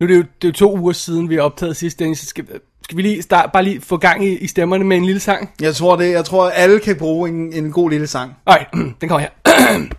[0.00, 2.18] Nu er det jo, det er jo to uger siden, vi har optaget sidst, Dennis.
[2.18, 2.44] Så skal,
[2.82, 5.50] skal vi lige start, bare lige få gang i, i stemmerne med en lille sang?
[5.60, 6.10] Jeg tror det.
[6.10, 8.36] Jeg tror, alle kan bruge en, en god lille sang.
[8.46, 8.64] Nej,
[9.00, 9.30] den kommer her.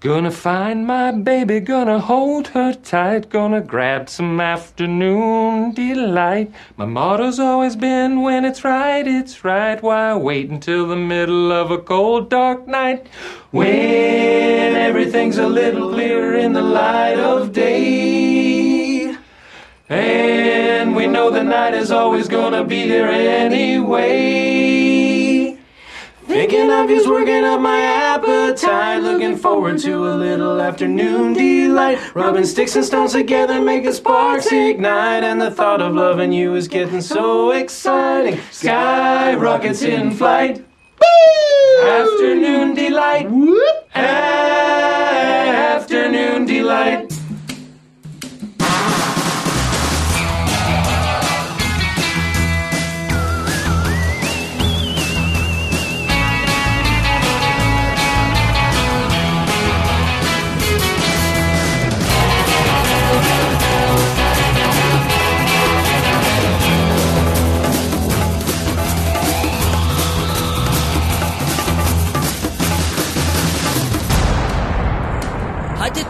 [0.00, 6.52] Gonna find my baby, gonna hold her tight, gonna grab some afternoon delight.
[6.76, 9.82] My motto's always been when it's right, it's right.
[9.82, 13.08] Why wait until the middle of a cold, dark night?
[13.50, 18.57] When everything's a little clearer in the light of day.
[19.88, 24.08] And we know the night is always gonna be here anyway.
[26.26, 29.02] Thinking of you's working up my appetite.
[29.02, 31.98] Looking forward to a little afternoon delight.
[32.14, 35.24] Rubbing sticks and stones together, making sparks ignite.
[35.24, 38.38] And the thought of loving you is getting so exciting.
[38.50, 40.62] Sky rockets in flight.
[41.82, 43.26] Afternoon delight.
[45.54, 47.10] Afternoon delight.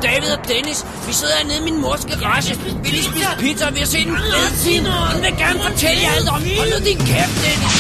[0.03, 0.87] David og Dennis.
[1.07, 2.53] Vi sidder hernede i min mors garage.
[2.83, 4.87] Vi lige spise pizza, og vi har set en fed film.
[5.13, 6.43] Hun vil gerne fortælle jer alt om.
[6.59, 7.75] Hold nu din kæft, Dennis.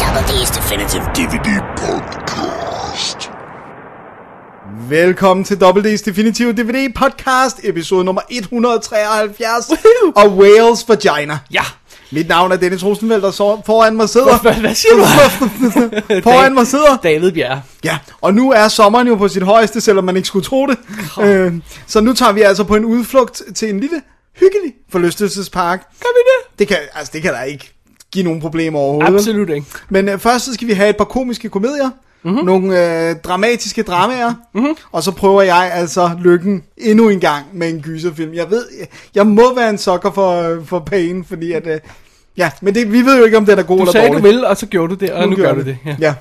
[0.00, 3.30] Double D's Definitive DVD Podcast.
[4.88, 9.70] Velkommen til WD's Definitive DVD Podcast, episode nummer 173
[10.16, 11.38] og Wales Vagina.
[11.52, 11.62] Ja.
[12.12, 14.38] Mit navn er Dennis Rosenfeldt, og så foran mig sidder...
[14.38, 15.02] Hvad, hvad siger du?
[16.30, 16.96] foran mig sidder...
[17.04, 17.62] David Bjerre.
[17.84, 20.78] Ja, og nu er sommeren jo på sit højeste, selvom man ikke skulle tro det.
[21.20, 21.52] Øh,
[21.86, 24.02] så nu tager vi altså på en udflugt til en lille,
[24.40, 25.78] hyggelig forlystelsespark.
[25.78, 26.58] Kan vi det?
[26.58, 27.74] Det kan, altså, det kan der ikke
[28.12, 29.14] give nogen problemer overhovedet.
[29.14, 29.66] Absolut ikke.
[29.88, 31.90] Men øh, først så skal vi have et par komiske komedier.
[32.22, 32.32] Mhm.
[32.34, 32.46] Mm-hmm.
[32.46, 34.34] Nogle øh, dramatiske dramaer.
[34.54, 34.74] Mm-hmm.
[34.92, 38.34] Og så prøver jeg altså lykken endnu en gang med en gyserfilm.
[38.34, 41.66] Jeg ved, jeg, jeg må være en sokker for, øh, for pain, fordi at...
[41.66, 41.80] Øh,
[42.36, 44.22] ja, men det, vi ved jo ikke, om den er god Du eller sagde, dårlig.
[44.22, 45.78] du vil, og så gjorde du det, og nu, gør du det.
[45.86, 45.96] Ja.
[46.00, 46.14] Ja.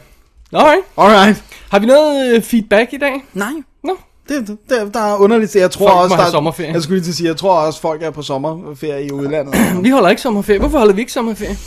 [0.54, 0.82] Alright.
[0.98, 1.44] Alright.
[1.72, 3.24] Har vi noget øh, feedback i dag?
[3.34, 3.50] Nej.
[3.84, 3.98] Nå.
[4.30, 5.56] Det, det, det, der er underligt.
[5.56, 6.74] Jeg tror Folk også, der, sommerferie.
[6.74, 9.56] Jeg skulle lige til at sige, jeg tror også, folk er på sommerferie i udlandet.
[9.84, 10.60] Vi holder ikke sommerferie.
[10.60, 11.58] Hvorfor holder vi ikke sommerferie?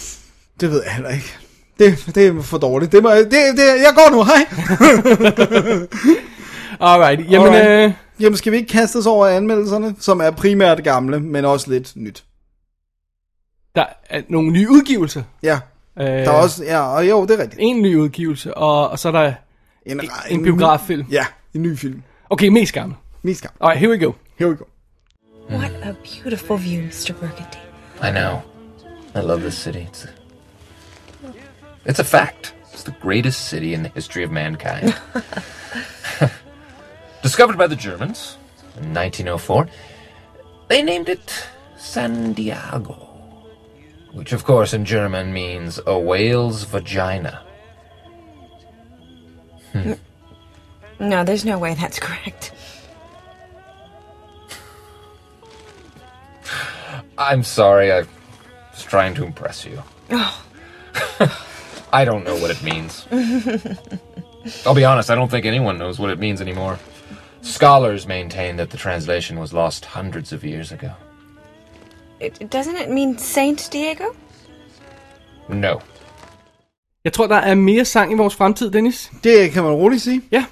[0.61, 1.37] det ved jeg heller ikke.
[1.81, 2.93] Det, det er for dårligt.
[2.93, 4.47] Det, må, det, det, jeg går nu, hej.
[6.93, 7.31] Alright.
[7.31, 7.87] Jamen, Alright.
[7.89, 11.71] øh, Jamen, skal vi ikke kaste os over anmeldelserne, som er primært gamle, men også
[11.71, 12.25] lidt nyt?
[13.75, 15.23] der er nogle nye udgivelser.
[15.43, 15.59] Ja,
[16.01, 17.61] Øh, der er også, ja, og jo, det er rigtigt.
[17.63, 19.33] En ny udgivelse, og, og så er der
[19.87, 21.07] En, en biograffilm.
[21.11, 22.03] Ja, en ny film.
[22.31, 22.97] Okay, mest gammel.
[23.23, 23.55] Mest gang.
[23.61, 24.13] Alright, here we go.
[24.39, 24.65] Here we go.
[25.51, 27.13] What a beautiful view, Mr.
[27.13, 27.59] Burgundy.
[28.03, 28.41] I know.
[29.15, 29.79] I love this city.
[29.93, 30.07] It's
[31.85, 32.55] it's a fact.
[32.73, 34.95] It's the greatest city in the history of mankind.
[37.23, 38.39] Discovered by the Germans
[38.77, 39.69] in 1904,
[40.69, 42.95] they named it San Diego,
[44.13, 47.43] which of course in German means a whale's vagina.
[49.73, 49.93] Hmm.
[50.99, 52.53] No, there's no way that's correct.
[57.19, 58.05] I'm sorry, I
[58.71, 59.83] was trying to impress you.
[60.11, 60.45] Oh.
[61.93, 63.07] I don't know what it means.
[64.67, 66.77] I'll be honest, I don't think anyone knows what it means anymore.
[67.43, 70.89] Scholars maintain that the translation was lost hundreds of years ago.
[72.21, 74.05] It, doesn't it mean Saint Diego?
[75.49, 75.81] No.
[77.05, 79.11] Jeg tror, der er mere sang i vores fremtid, Dennis.
[79.25, 80.45] Det kan man roligt sige, Ja.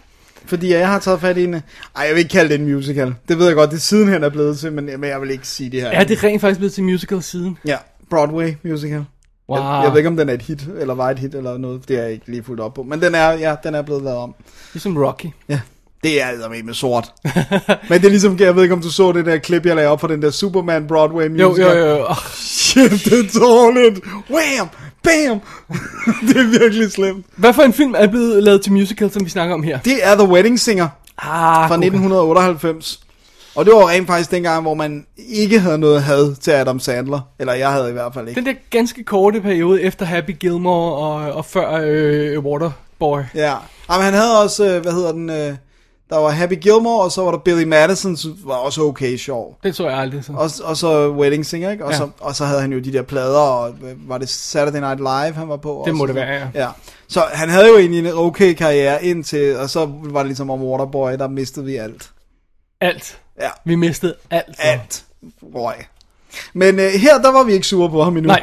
[0.46, 1.54] fordi jeg har taget fat i en...
[1.54, 1.62] Ej,
[1.96, 3.14] jeg vil ikke kalde det en musical.
[3.28, 5.70] Det ved jeg godt, det er sidenhen er blevet til, men jeg vil ikke sige
[5.70, 5.88] det her.
[5.88, 7.58] Er det rent faktisk blevet til musical siden?
[7.64, 7.76] Ja,
[8.10, 9.04] Broadway musical.
[9.48, 9.58] Wow.
[9.58, 11.88] Jeg, jeg ved ikke, om den er et hit, eller var et hit, eller noget.
[11.88, 12.82] Det er jeg ikke lige fuldt op på.
[12.82, 14.34] Men den er, ja, den er blevet lavet om.
[14.72, 15.26] Ligesom Rocky.
[15.48, 15.60] Ja.
[16.04, 17.12] Det er altså med sort.
[17.88, 19.88] Men det er ligesom, jeg ved ikke, om du så det der klip, jeg lagde
[19.88, 21.76] op for den der Superman Broadway Jo, musical.
[21.78, 22.04] jo, jo.
[22.08, 24.00] Oh, Shit, det er dårligt.
[24.30, 24.68] Wham!
[25.02, 25.40] Bam!
[26.28, 27.26] det er virkelig slemt.
[27.36, 29.78] Hvad for en film er blevet lavet til musical, som vi snakker om her?
[29.78, 33.00] Det er The Wedding Singer Ah, fra 1998.
[33.58, 37.20] Og det var rent faktisk dengang, hvor man ikke havde noget had til Adam Sandler.
[37.38, 38.40] Eller jeg havde i hvert fald ikke.
[38.40, 43.20] Den der ganske korte periode efter Happy Gilmore og, og før øh, Waterboy.
[43.34, 43.54] Ja.
[43.90, 45.54] Jamen, han havde også, øh, hvad hedder den, øh,
[46.10, 49.58] Der var Happy Gilmore, og så var der Billy Madison, som var også okay sjov.
[49.62, 50.32] Det så jeg aldrig så.
[50.32, 51.84] Og, og så Wedding Singer, ikke?
[51.84, 51.96] Og, Ja.
[51.96, 54.98] så, og så havde han jo de der plader, og øh, var det Saturday Night
[55.00, 55.82] Live, han var på?
[55.86, 56.48] Det må det være, ja.
[56.54, 56.68] ja.
[57.08, 60.62] Så han havde jo egentlig en okay karriere indtil, og så var det ligesom om
[60.62, 62.10] Waterboy, der mistede vi alt.
[62.80, 63.18] Alt.
[63.40, 64.56] Ja, Vi mistede alt.
[64.58, 65.04] alt
[65.54, 65.74] røg.
[66.52, 68.28] Men øh, her, der var vi ikke sure på ham endnu.
[68.28, 68.42] Nej.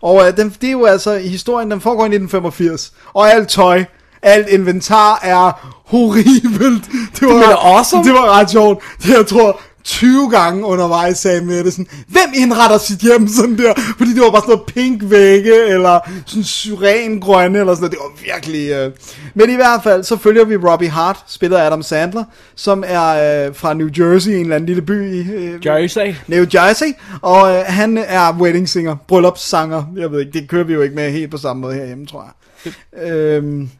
[0.00, 3.84] Og øh, den, det er jo altså, historien den foregår i 1985, og alt tøj,
[4.22, 6.84] alt inventar er horribelt.
[7.20, 8.04] Det var, men awesome.
[8.04, 8.84] Det var ret sjovt.
[9.02, 13.74] Det jeg tror, 20 gange undervejs sagde Mette sådan, hvem indretter sit hjem sådan der?
[13.98, 17.92] Fordi det var bare sådan noget pink vægge, eller sådan syrengrønne, eller sådan noget.
[17.92, 18.70] Det var virkelig...
[18.70, 18.92] Øh...
[19.34, 22.24] Men i hvert fald, så følger vi Robbie Hart, spillet af Adam Sandler,
[22.54, 25.32] som er øh, fra New Jersey, en eller anden lille by i...
[25.32, 26.14] Øh, Jersey.
[26.26, 26.86] New Jersey,
[27.22, 29.84] og øh, han er wedding singer, bryllupssanger.
[29.96, 32.24] Jeg ved ikke, det kører vi jo ikke med helt på samme måde herhjemme, tror
[32.24, 32.72] jeg.
[33.12, 33.70] øhm,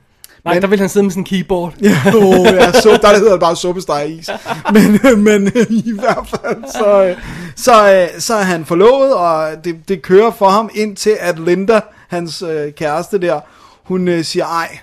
[0.48, 1.74] Nej, Men- der vil han sidde med sådan en keyboard.
[1.82, 4.30] ja, oh, ja, så, der hedder det bare suppesteg is.
[4.74, 7.16] Men, men øh, i hvert fald, så, øh,
[7.56, 11.80] så, øh, så er han forlovet, og det, det kører for ham indtil at Linda,
[12.08, 13.40] hans øh, kæreste der,
[13.84, 14.78] hun øh, siger, ej,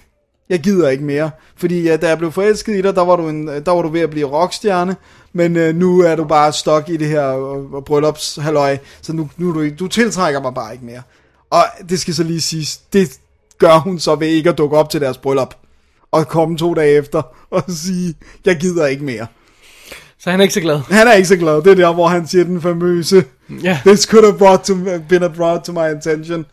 [0.50, 1.32] jeg gider ikke mere.
[1.58, 3.90] Fordi øh, da jeg blev forelsket i dig, der var du, en, der var du
[3.90, 4.96] ved at blive rockstjerne,
[5.34, 9.50] men øh, nu er du bare stok i det her øh, bryllupshalløj, så nu, nu
[9.50, 11.02] er du, ikke- du tiltrækker mig bare ikke mere.
[11.50, 13.10] Og det skal så lige siges, det
[13.58, 15.56] gør hun så ved ikke at dukke op til deres bryllup,
[16.12, 17.22] og komme to dage efter
[17.52, 18.14] og sige,
[18.46, 19.28] jeg gider ikke mere.
[20.20, 20.80] Så han er ikke så glad.
[20.90, 23.24] Han er ikke så glad, det er der, hvor han siger den famøse,
[23.64, 23.80] Ja.
[23.86, 24.74] this could have brought to,
[25.10, 26.46] been brought to my attention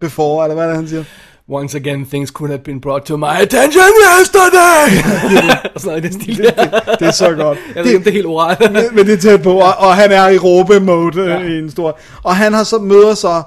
[0.00, 1.04] before, eller hvad det, han siger?
[1.48, 3.82] Once again, things could have been brought to my attention
[4.20, 4.88] yesterday!
[5.82, 6.80] sådan den stil der.
[6.98, 7.58] Det er så godt.
[7.74, 8.72] Jeg ved ikke, det er helt ordet.
[8.72, 11.38] men, men det er tæt på, og, og han er i råbe-mode ja.
[11.40, 11.98] i en stor...
[12.22, 13.42] Og han har så møder så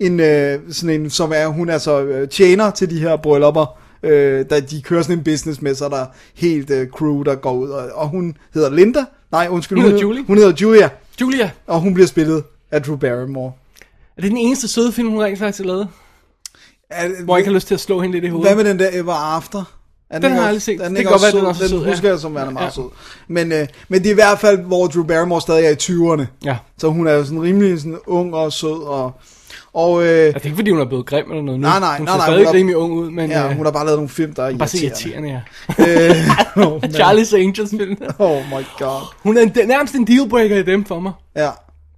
[0.00, 3.78] en, øh, sådan en, som er, hun er så øh, tjener til de her bryllupper,
[4.02, 7.34] øh, da de kører sådan en business med, så er der helt øh, crew, der
[7.34, 10.24] går ud, og, og hun hedder Linda, nej undskyld, Hun hedder Julie.
[10.26, 10.88] hun hedder Julia,
[11.20, 13.52] Julia, og hun bliver spillet af Drew Barrymore.
[14.16, 15.88] er det den eneste søde film, hun rent faktisk har lavet?
[16.90, 18.48] Er, Hvor jeg ikke har lyst til at slå hende lidt i hovedet.
[18.54, 19.74] Hvad med den der Ever After?
[20.10, 20.80] Er Den har jeg aldrig også- set.
[20.80, 21.62] den Det kan godt også være, den er sød?
[21.64, 22.12] også Den husker ja.
[22.14, 22.70] jeg som værende meget Ja.
[22.70, 22.84] sød.
[23.28, 26.26] Men, øh, men det er i hvert fald, hvor Drew Barrymore stadig er i 20'erne.
[26.44, 26.56] Ja.
[26.78, 28.82] Så hun er jo sådan rimelig sådan ung og sød.
[28.86, 29.12] Og,
[29.78, 31.66] og øh, Altså, det er ikke fordi, hun er blevet grim eller noget nu.
[31.68, 33.56] Nej, nej, hun nej, ser nej, stadig hun er- rimelig ung ud, men ja, øh,
[33.56, 35.28] hun har bare lavet nogle film, der er bare så irriterende.
[35.28, 36.08] irriterende,
[36.58, 36.64] ja.
[36.64, 36.82] Øh, oh.
[36.82, 37.96] Charlie's Angels film.
[38.18, 39.14] oh my god.
[39.22, 41.12] Hun er en, nærmest en dealbreaker i dem for mig.
[41.36, 41.42] Ja.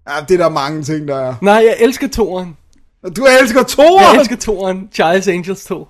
[0.08, 1.34] ja, det er der mange ting, der er.
[1.40, 2.56] Nej, jeg elsker toeren.
[3.16, 4.04] Du elsker toeren!
[4.12, 4.88] Jeg elsker toeren.
[5.00, 5.88] Charlie's Angels 2.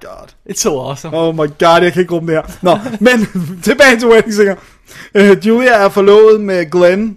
[0.00, 0.28] God.
[0.50, 1.16] It's so awesome.
[1.16, 2.58] Oh my god, jeg kan ikke rumme det her.
[2.62, 3.26] Nå, men
[3.62, 4.54] tilbage til Wedding Singer.
[5.14, 7.16] Uh, Julia er forlovet med Glenn,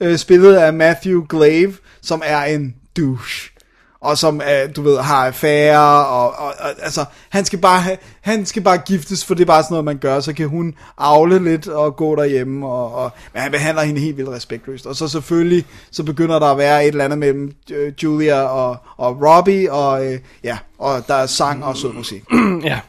[0.00, 1.72] uh, spillet af Matthew Glave,
[2.02, 3.50] som er en douche.
[4.06, 8.46] Og som, uh, du ved, har affære, og, og, og altså, han skal, bare han
[8.46, 10.20] skal bare giftes, for det er bare sådan noget, man gør.
[10.20, 14.16] Så kan hun afle lidt og gå derhjemme, og, og, men han behandler hende helt
[14.16, 14.86] vildt respektløst.
[14.86, 18.76] Og så selvfølgelig, så begynder der at være et eller andet mellem uh, Julia og,
[18.96, 20.12] og Robbie, og uh,
[20.44, 22.24] ja, og der er sang og sød musik.
[22.64, 22.80] ja.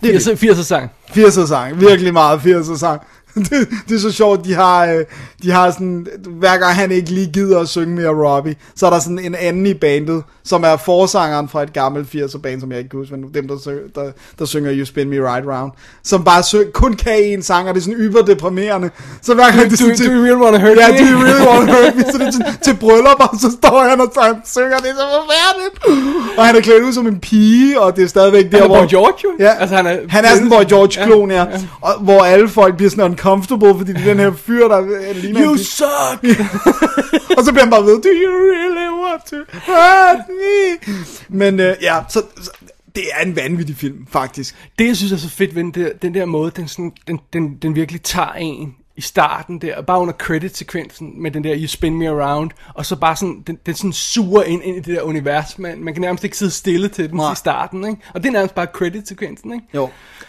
[0.00, 0.90] 80, 80 sang.
[1.10, 3.00] 80'er sang, virkelig meget 80'er sang.
[3.50, 5.04] Det, det er så sjovt, de har, øh,
[5.42, 8.90] de har sådan, hver gang han ikke lige gider at synge mere Robbie, så er
[8.90, 12.70] der sådan en anden i bandet, som er forsangeren fra et gammelt 80'er band, som
[12.70, 14.02] jeg ikke kan huske, men dem, der, synger, der,
[14.38, 15.72] der synger You Spin Me Right Round,
[16.04, 18.90] som bare syng, kun kan en sang, og det er sådan yberdeprimerende.
[19.22, 20.98] Så hver gang det er Do, sådan do you really wanna hurt Ja, me?
[20.98, 22.02] do you really want to hurt me?
[22.12, 25.06] Så det er sådan, til bryllupper, så står han og han synger, det er så
[25.18, 26.38] forfærdeligt.
[26.38, 28.66] Og han er klædt ud som en pige, og det er stadigvæk der, Han er
[28.68, 28.78] hvor...
[28.80, 29.30] Boy George, jo.
[29.38, 31.44] Ja, Altså, han er- han er sådan en Boy George-klon, ja.
[31.80, 34.80] Og, hvor alle folk bliver sådan uncomfortable, fordi det er den her fyr, der
[35.14, 35.64] ligner en You pige.
[35.64, 36.40] suck!
[37.38, 39.36] Og så bliver han bare ved, do you really want to
[39.66, 40.94] hurt me?
[41.28, 42.50] Men øh, ja, så, så
[42.94, 44.56] det er en vanvittig film, faktisk.
[44.78, 47.20] Det, jeg synes er så fedt ved den der, den der måde, den, sådan, den,
[47.32, 51.66] den, den virkelig tager en i starten der, bare under credit-sekvensen med den der You
[51.66, 54.96] Spin Me Around, og så bare sådan, den, den sådan suger ind, ind i det
[54.96, 57.32] der univers, man, man kan nærmest ikke sidde stille til den Nej.
[57.32, 58.02] i starten, ikke?
[58.14, 59.66] Og det er nærmest bare credit-sekvensen, ikke?
[59.74, 59.82] Jo,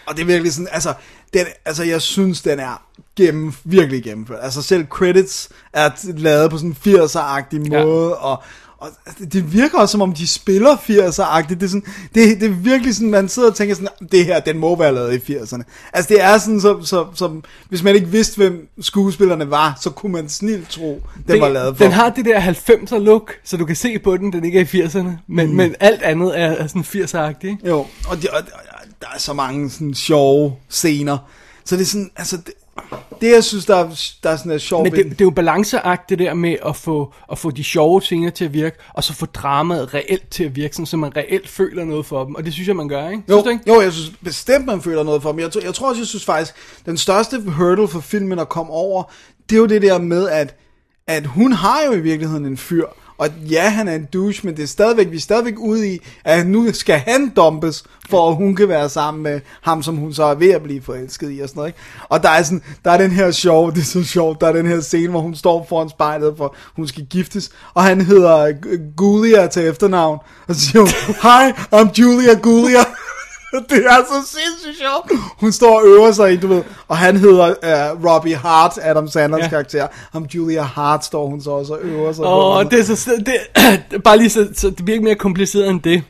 [0.05, 0.93] og det er virkelig sådan, altså,
[1.33, 2.83] den, altså jeg synes, den er
[3.15, 4.39] gennem, virkelig gennemført.
[4.41, 7.85] Altså selv credits er lavet på sådan en 80'er-agtig Ja.
[7.85, 8.43] måde, og,
[8.83, 11.59] og altså, det virker også, som om de spiller 80'er-agtigt.
[11.59, 11.85] Det er, sådan,
[12.15, 14.93] det, det er virkelig sådan, man sidder og tænker sådan, det her, den må være
[14.93, 15.63] lavet i 80'erne.
[15.93, 19.89] Altså det er sådan, så, så, så, hvis man ikke vidste, hvem skuespillerne var, så
[19.89, 21.83] kunne man snilt tro, den Den, var lavet for.
[21.83, 24.65] den har det der 90'er look, så du kan se på den, den ikke er
[24.73, 25.55] i 80'erne, men, mm.
[25.55, 27.67] men alt andet er, er sådan 80'er-agtigt, ikke?
[27.67, 31.17] Jo, og, de, og, og der er så mange sådan sjove scener.
[31.65, 32.53] Så det er sådan, altså, det,
[33.21, 33.89] det jeg synes, der er,
[34.23, 36.75] der er sådan en sjov Men det, det er jo balanceagt det der med at
[36.75, 40.43] få, at få de sjove scener til at virke, og så få dramaet reelt til
[40.43, 42.35] at virke, sådan, så man reelt føler noget for dem.
[42.35, 43.23] Og det synes jeg, man gør, ikke?
[43.29, 43.63] Jo, Synes du ikke?
[43.67, 45.39] jo, jeg synes bestemt, man føler noget for dem.
[45.39, 46.53] Jeg, tror- jeg tror også, jeg synes faktisk,
[46.85, 49.03] den største hurdle for filmen at komme over,
[49.49, 50.55] det er jo det der med, at,
[51.07, 52.85] at hun har jo i virkeligheden en fyr.
[53.17, 55.99] Og ja, han er en douche, men det er stadigvæk, vi er stadigvæk ude i,
[56.23, 60.13] at nu skal han dumpes, for at hun kan være sammen med ham, som hun
[60.13, 61.69] så er ved at blive forelsket i og sådan noget.
[61.69, 61.79] Ikke?
[62.09, 64.51] Og der er, sådan, der er den her sjov, det er så sjovt, der er
[64.51, 68.53] den her scene, hvor hun står foran spejlet, for hun skal giftes, og han hedder
[68.95, 70.89] Gulia til efternavn, og så siger hun,
[71.21, 72.83] Hi, I'm Julia Gulia.
[73.69, 75.21] Det er så sindssygt sjovt.
[75.39, 77.47] Hun står og øver sig i, du ved, og han hedder
[77.93, 79.49] uh, Robbie Hart, Adam Sandlers Ja.
[79.49, 79.87] karakter.
[80.11, 82.69] Ham Julia Hart står hun så også og øver sig Åh, på.
[82.69, 86.03] det er så, det, bare lige så, så det bliver ikke mere kompliceret end det,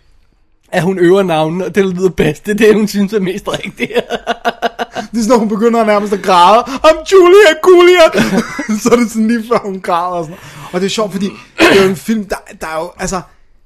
[0.72, 2.46] at hun øver navnene, og det lyder bedst.
[2.46, 3.92] Det er det, hun synes er mest rigtigt.
[5.12, 6.64] Det er sådan, hun begynder nærmest at græde.
[6.68, 8.22] Ham Julia Julia.
[8.84, 10.38] så er det sådan lige før hun græder og sådan.
[10.74, 11.26] Og det er sjovt, fordi
[11.60, 13.22] det er jo en film, der, der er jo, altså,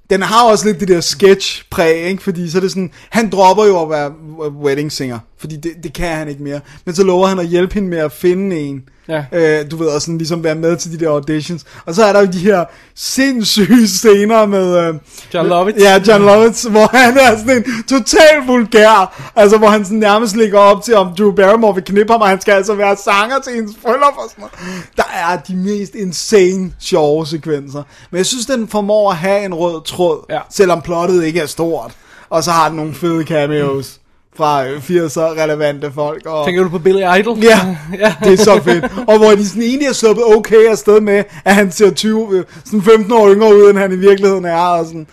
[0.09, 2.23] den har også lidt det der sketch-præg, ikke?
[2.23, 4.11] Fordi så er det sådan, han dropper jo at være
[4.49, 6.59] wedding singer, fordi det, det kan han ikke mere.
[6.85, 8.83] Men så lover han at hjælpe hende med at finde en.
[9.07, 9.23] Ja.
[9.31, 11.65] Øh, du ved, og sådan ligesom være med til de der auditions.
[11.85, 14.87] Og så er der jo de her sindssyge scener med...
[14.87, 14.93] Øh,
[15.33, 15.79] John Lovitz.
[15.79, 19.31] Ja, John Lovitz, hvor han er sådan en total vulgær.
[19.35, 22.27] Altså, hvor han sådan nærmest ligger op til, om Drew Barrymore vil knippe ham, og
[22.27, 24.87] han skal altså være sanger til hendes bryllup og sådan noget.
[24.97, 27.83] Der er de mest insane sjove sekvenser.
[28.11, 30.39] Men jeg synes, den formår at have en rød tråd, Ja.
[30.49, 31.91] selvom plottet ikke er stort.
[32.29, 33.99] Og så har den nogle fede cameos
[34.37, 36.25] fra øh, 80'er relevante folk.
[36.25, 36.45] Og...
[36.45, 37.37] Tænker du på Billy Idol?
[37.37, 37.59] Ja,
[38.03, 38.15] ja.
[38.23, 38.85] det er så fedt.
[39.07, 42.43] Og hvor de sådan egentlig er sluppet okay afsted med, at han ser 20, øh,
[42.65, 44.57] sådan 15 år yngre ud, end han i virkeligheden er.
[44.57, 45.07] Og sådan.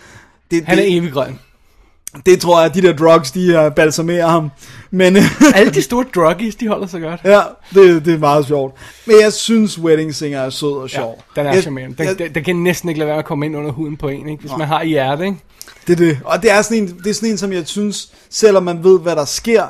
[0.51, 1.39] Det, Han er det, evig grøn.
[2.27, 4.51] det tror jeg, at de der drugs, de uh, balsamerer ham.
[4.91, 5.17] Men
[5.55, 7.21] Alle de store druggies, de holder sig godt.
[7.25, 7.41] ja,
[7.75, 8.75] det, det er meget sjovt.
[9.07, 11.25] Men jeg synes, Wedding Singer er sød og sjov.
[11.37, 11.97] Ja, den er jeg, charmerende.
[11.97, 14.09] Den, jeg, den, den kan næsten ikke lade være at komme ind under huden på
[14.09, 14.41] en, ikke?
[14.41, 15.25] hvis man har i hjerte.
[15.25, 15.39] Ikke?
[15.87, 16.19] Det er det.
[16.25, 19.01] Og det er, sådan en, det er sådan en, som jeg synes, selvom man ved,
[19.01, 19.67] hvad der sker,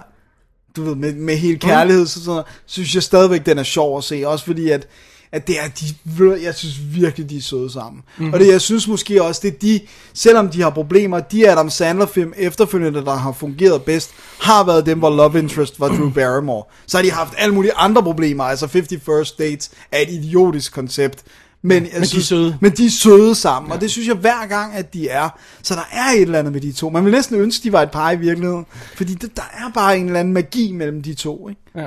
[0.76, 3.98] du ved, med, med hele kærlighed, så sådan, noget, synes jeg stadigvæk, den er sjov
[3.98, 4.22] at se.
[4.26, 4.86] Også fordi, at,
[5.32, 8.02] at det er de, jeg synes virkelig, de er søde sammen.
[8.18, 8.32] Mm.
[8.32, 9.80] Og det, jeg synes måske også, det er de,
[10.14, 14.86] selvom de har problemer, de Adam Sandler film efterfølgende, der har fungeret bedst, har været
[14.86, 16.64] dem, hvor love interest var Drew Barrymore.
[16.86, 20.72] Så har de haft alle mulige andre problemer, altså 50 First Dates er et idiotisk
[20.72, 21.24] koncept.
[21.66, 22.58] Men, jeg de er synes, søde.
[22.60, 23.74] Men de er søde sammen, ja.
[23.74, 25.28] og det synes jeg hver gang, at de er.
[25.62, 26.90] Så der er et eller andet med de to.
[26.90, 28.66] Man vil næsten ønske, de var et par i virkeligheden.
[28.96, 31.48] Fordi det, der er bare en eller anden magi mellem de to.
[31.48, 31.60] Ikke?
[31.76, 31.86] Ja.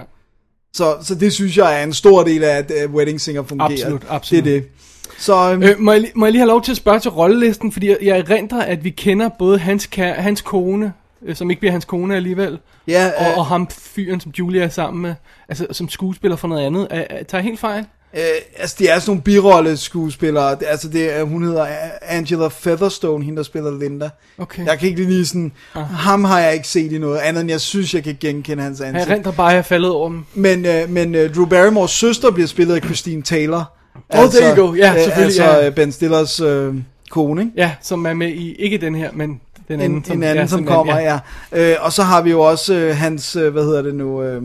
[0.73, 3.69] Så, så det synes jeg er en stor del af, at uh, Wedding Singer fungerer.
[3.71, 4.43] Absolut, absolut.
[4.45, 4.69] Det er det.
[5.17, 7.11] Så øhm, Øh, må, jeg, lige- må jeg lige have lov til at spørge til
[7.11, 10.93] rollelisten, fordi jeg, jeg erindrer, at vi kender både hans, hans kone,
[11.25, 14.63] øh, som ikke bliver hans kone alligevel, ja, og, øh, og ham fyren, som Julia
[14.63, 15.15] er sammen med,
[15.49, 16.87] altså som skuespiller for noget andet.
[16.89, 17.85] Er, er, tager jeg helt fejl?
[18.13, 18.21] Øh,
[18.57, 20.63] altså, det er sådan nogle birolle skuespillere.
[20.63, 21.67] Altså, det hun hedder
[22.01, 24.09] Angela Featherstone, hende der spiller Linda.
[24.37, 24.65] Okay.
[24.65, 27.61] Jeg kan ikke lige sådan, ham har jeg ikke set i noget andet, end jeg
[27.61, 29.09] synes, jeg kan genkende hans ansigt.
[29.09, 30.25] erindrer bare, at jeg faldet over dem.
[30.33, 33.71] Men, øh, men øh, Drew Barrymores søster bliver spillet af Christine Taylor.
[34.09, 34.73] Oh, there you go.
[34.75, 35.67] Ja, øh, selvfølgelig, Altså ja.
[35.67, 36.75] øh, Ben Stillers øh,
[37.09, 37.53] kone, ikke?
[37.57, 40.37] Ja, som er med i, ikke den her, men den anden, En, som, en anden,
[40.37, 41.19] ja, som den kommer, ja.
[41.51, 44.41] Øh, og så har vi jo også øh, hans, øh, hvad hedder det nu, øh,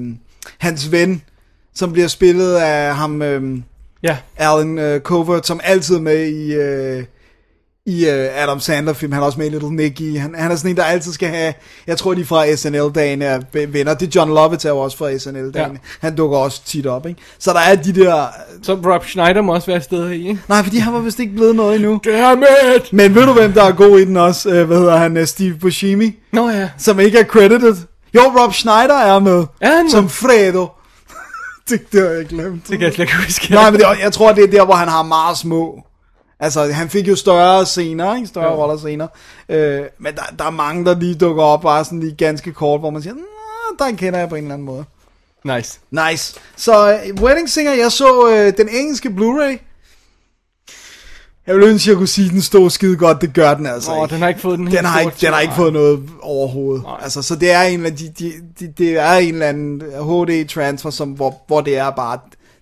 [0.59, 1.23] hans ven,
[1.75, 3.59] som bliver spillet af ham, øh,
[4.03, 7.05] Ja, Alan øh, Covert, som altid er med i, øh,
[7.87, 9.13] i øh, Adam Sandler film.
[9.13, 10.19] Han er også med i Little Nicky.
[10.19, 11.55] Han, han er sådan en, der altid skal have,
[11.87, 13.95] jeg tror de fra SNL-dagen er venner.
[13.95, 15.73] Det er John Lovitz er jo også fra SNL-dagen.
[15.73, 15.79] Ja.
[16.01, 17.21] Han dukker også tit op, ikke?
[17.39, 18.27] Så der er de der,
[18.63, 20.41] så Rob Schneider må også være afsted i, ikke?
[20.49, 22.01] nej, fordi han var vist ikke blevet noget endnu.
[22.05, 22.45] Damn
[22.77, 22.93] it!
[22.93, 24.51] Men ved du, hvem der er god i den også?
[24.51, 25.17] Øh, hvad hedder han?
[25.17, 26.69] Øh, Steve Buscemi, Nå ja.
[26.79, 27.77] som ikke er credited.
[28.15, 29.45] Jo, Rob Schneider er med.
[29.61, 29.91] Er han med?
[29.91, 30.69] Som Fredo.
[31.69, 32.69] det, det har jeg glemt.
[32.69, 33.53] Det kan jeg slet ikke huske.
[33.55, 35.83] Nej, men det, jeg tror, det er der, hvor han har meget små.
[36.41, 38.27] Altså, han fik jo større scener, ikke?
[38.29, 38.63] Større Jo.
[38.63, 39.09] roller senere.
[39.49, 42.81] Øh, men der, der er mange, der lige dukker op, bare sådan lige ganske kort,
[42.81, 43.23] hvor man siger, "Nå,
[43.79, 44.85] der kender jeg på en eller anden måde.
[45.45, 45.79] Nice.
[45.91, 46.35] Nice.
[46.57, 49.59] Så uh, Wedding Singer, jeg så uh, den engelske Blu-ray.
[51.47, 53.21] Jeg ville ønske, jeg kunne sige, at den stod skide godt.
[53.21, 54.15] Det gør den altså ikke.
[54.15, 56.83] den har ikke fået den den har ikke, den har ikke fået noget overhovedet.
[56.83, 56.97] Nej.
[57.03, 59.83] Altså, så det er en eller anden, de, de, de, det er en eller anden
[60.01, 62.19] HD transfer, som, hvor, hvor det er bare,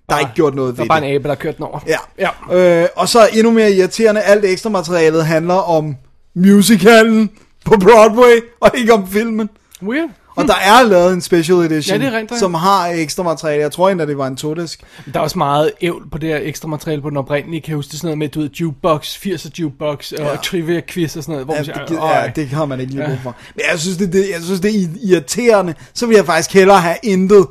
[0.08, 1.08] der er ikke gjort noget Der ved er bare det.
[1.08, 1.80] en abe, der har kørt den over.
[1.86, 2.28] Ja.
[2.50, 2.82] Ja.
[2.82, 5.96] Øh, og så endnu mere irriterende, alt ekstra materialet handler om
[6.34, 7.30] musicalen
[7.64, 9.50] på Broadway, og ikke om filmen.
[9.82, 10.08] Weird.
[10.36, 12.40] Og der er lavet en special edition, Ja, det er rigtigt.
[12.40, 13.62] som har ekstra materiale.
[13.62, 14.80] Jeg tror endda, det var en todisk.
[15.14, 17.60] Der er også meget ævl på det her ekstra materiale på den oprindelige.
[17.60, 20.36] Kan jeg huske det sådan noget med, du ved, jukebox, 80'er jukebox, og Ja.
[20.36, 21.44] trivia quiz og sådan noget.
[21.46, 23.18] Hvor Ja, det, siger, ja, det har man ikke lige Ja.
[23.22, 23.34] for.
[23.54, 25.74] Men jeg synes, det, det, jeg synes, det er irriterende.
[25.94, 27.46] Så vil jeg faktisk hellere have intet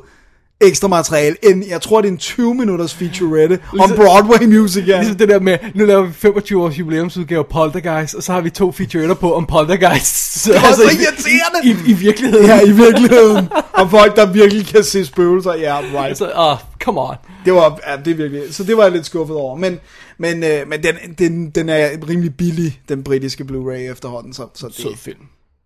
[0.60, 4.98] ekstra materiale, end jeg tror, det er en 20 minutters featurette om Broadway musical.
[4.98, 8.50] Ligesom det der med, nu laver vi 25 års jubilæumsudgave Poltergeist, og så har vi
[8.50, 10.16] to featuretter på om Poltergeist.
[10.44, 11.60] Så, er så irriterende.
[11.64, 12.46] I, i, i virkeligheden.
[12.46, 13.48] Ja, i virkeligheden.
[13.72, 15.54] Og folk, der virkelig kan se spøgelser.
[15.54, 16.08] Ja, right.
[16.08, 17.14] Altså, ah, come on.
[17.44, 19.56] Det var, ja, det er virkelig, så det var jeg lidt skuffet over.
[19.56, 19.78] Men,
[20.18, 24.32] men, øh, men den, den, den er rimelig billig, den britiske Blu-ray efterhånden.
[24.32, 25.18] Så, så det, Sød film.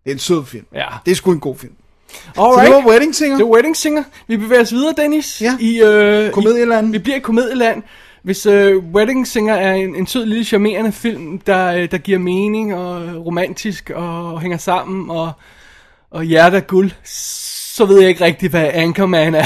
[0.03, 0.65] det er en sød film.
[0.73, 0.87] Ja.
[1.05, 1.73] Det er sgu en god film.
[2.37, 2.67] Alright.
[2.67, 3.37] Så det var Wedding Singer.
[3.37, 4.03] Det var Wedding Singer.
[4.27, 5.41] Vi bevæger os videre, Dennis.
[5.41, 5.57] Ja.
[5.59, 6.87] I, øh, Komedieland.
[6.87, 7.83] I, vi bliver i komedieland.
[8.23, 12.19] Hvis øh, Wedding Singer er en, en sød, lille, charmerende film, der, øh, der giver
[12.19, 15.31] mening og romantisk og hænger sammen og,
[16.11, 16.91] og hjertet er guld,
[17.75, 19.45] så ved jeg ikke rigtigt, hvad Anchorman er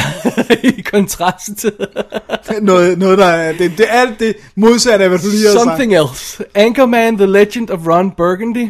[0.78, 1.66] i kontrast
[2.62, 5.54] noget, noget, der er, det, det er alt det modsatte af, hvad du lige har
[5.54, 5.64] sagt.
[5.64, 6.44] something else.
[6.56, 8.70] Anchorman, The Legend of Ron Burgundy,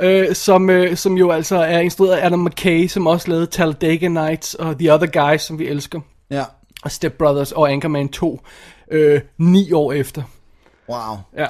[0.00, 4.08] øh, som, øh, som jo altså er instrueret af Adam McKay, som også lavede Talladega
[4.08, 6.42] Nights og The Other Guys, som vi elsker, Ja.
[6.82, 8.40] og Step Brothers og Anchorman 2,
[8.90, 10.22] øh, ni år efter.
[10.88, 11.16] Wow.
[11.36, 11.46] Ja.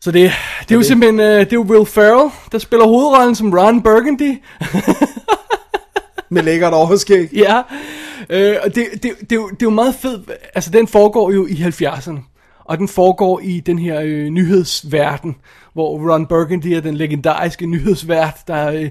[0.00, 3.52] Så det, det er jo simpelthen, øh, det er Will Ferrell, der spiller hovedrollen som
[3.52, 4.38] Ron Burgundy.
[6.28, 7.28] Med lækkert overskæg.
[7.44, 7.62] Ja,
[8.30, 11.30] øh, og det, det, det, er jo, det er jo meget fedt, altså den foregår
[11.32, 12.29] jo i 70'erne,
[12.70, 15.36] og den foregår i den her øh, nyhedsverden,
[15.72, 18.90] hvor Ron Burgundy er den legendariske nyhedsvært, der, øh,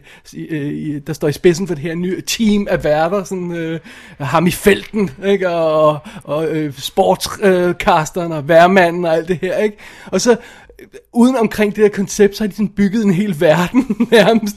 [0.50, 3.80] øh, der står i spidsen for det her nye team af værter, sådan øh,
[4.20, 5.50] ham i felten, ikke?
[5.50, 9.78] og, og øh, sportscasteren og værmanden og alt det her, ikke?
[10.06, 13.42] og så øh, uden omkring det her koncept, så har de sådan bygget en hel
[13.42, 14.56] verden nærmest,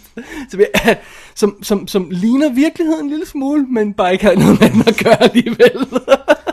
[0.53, 0.65] vi,
[1.35, 4.85] som, som, som ligner virkeligheden en lille smule, men bare ikke har noget med den
[4.87, 5.87] at gøre alligevel.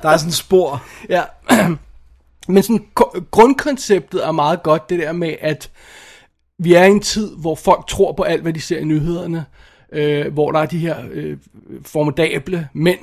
[0.02, 0.84] Der er sådan spor.
[1.10, 1.22] ja.
[2.50, 2.86] Men sådan,
[3.32, 5.72] grundkonceptet er meget godt, det der med, at
[6.58, 9.46] vi er i en tid, hvor folk tror på alt, hvad de ser i nyhederne,
[9.91, 11.38] øh, hvor der er de her øh,
[11.86, 13.00] formidable mænd,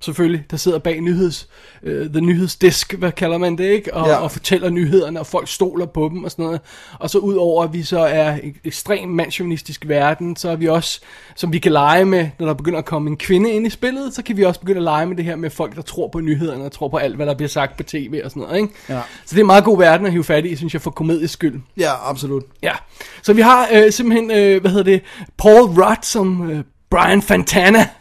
[0.00, 1.48] selvfølgelig, der sidder bag nyheds,
[1.82, 3.94] øh, the nyhedsdisk, hvad kalder man det, ikke?
[3.94, 4.16] Og, ja.
[4.16, 6.60] og fortæller nyhederne, og folk stoler på dem og sådan noget.
[6.98, 11.00] Og så udover, at vi så er en ekstrem mandsjournalistisk verden, så er vi også,
[11.36, 14.14] som vi kan lege med, når der begynder at komme en kvinde ind i spillet,
[14.14, 16.20] så kan vi også begynde at lege med det her med folk, der tror på
[16.20, 18.74] nyhederne, og tror på alt, hvad der bliver sagt på tv og sådan noget, ikke?
[18.88, 19.00] Ja.
[19.24, 21.32] Så det er en meget god verden at hive fat i, synes jeg, for komedisk
[21.32, 21.60] skyld.
[21.76, 22.44] Ja, absolut.
[22.62, 22.72] Ja,
[23.22, 25.02] så vi har øh, simpelthen, øh, hvad hedder det,
[25.38, 27.88] Paul Rudd som øh, Brian Fantana.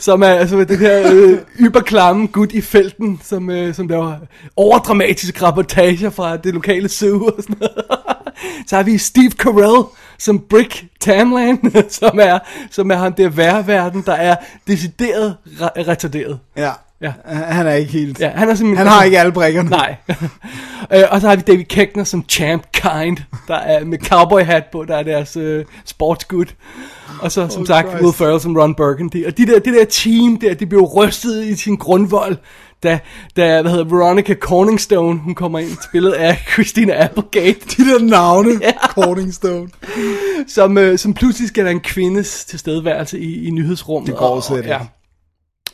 [0.00, 4.14] som er altså det her øh, yberklamme gut i felten, som, øh, som laver
[4.56, 7.74] overdramatiske rapportager fra det lokale zoo og sådan noget.
[8.68, 9.84] Så har vi Steve Carell
[10.18, 12.38] som Brick Tamland, som er,
[12.70, 16.38] som er ham der værverden, der er decideret re- retarderet.
[16.56, 16.70] Ja.
[17.00, 17.12] Ja.
[17.26, 18.20] Han er ikke helt...
[18.20, 18.86] Ja, han er simpelthen...
[18.86, 19.70] Han har ikke alle brækkerne.
[19.70, 19.96] Nej.
[20.94, 23.16] øh, og så har vi David Keckner som Champ Kind,
[23.48, 26.46] der er med cowboy hat på, der er deres øh, sportsgood.
[27.20, 28.02] Og så som Oh, sagt Christ.
[28.02, 29.26] Will Ferrell som Ron Burgundy.
[29.26, 32.36] Og de der, det der team der, de bliver jo rystet i sin grundvold,
[32.82, 32.98] da,
[33.36, 38.50] da hvad hedder Veronica Corningstone, hun kommer ind spillet af Christina Applegate, De der navne.
[38.62, 38.72] ja.
[38.88, 39.68] Corningstone.
[40.48, 44.06] som, øh, som pludselig skal der en kvindes tilstedeværelse i, i nyhedsrummet.
[44.06, 44.78] Det går slet og, ja.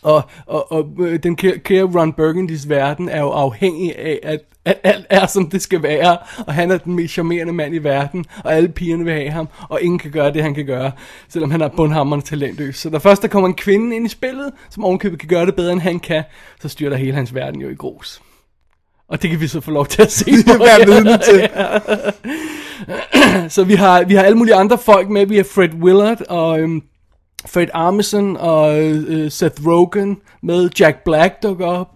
[0.02, 4.80] Og, og, og øh, den kære, Ron Burgundys verden er jo afhængig af, at, at
[4.84, 8.24] alt er, som det skal være, og han er den mest charmerende mand i verden,
[8.44, 10.92] og alle pigerne vil have ham, og ingen kan gøre det, han kan gøre,
[11.28, 12.76] selvom han er bundhammerende talentløs.
[12.76, 15.54] Så der først der kommer en kvinde ind i spillet, som ovenkøbet kan gøre det
[15.54, 16.22] bedre, end han kan,
[16.60, 18.22] så styrter hele hans verden jo i grus.
[19.08, 20.52] Og det kan vi så få lov til at se på.
[20.58, 21.48] Være vidne til.
[23.54, 25.26] Så vi har, vi har alle mulige andre folk med.
[25.26, 26.82] Vi har Fred Willard og øhm,
[27.46, 30.70] Fred Armisen og øh, Seth Rogen med.
[30.80, 31.88] Jack Black dukker op.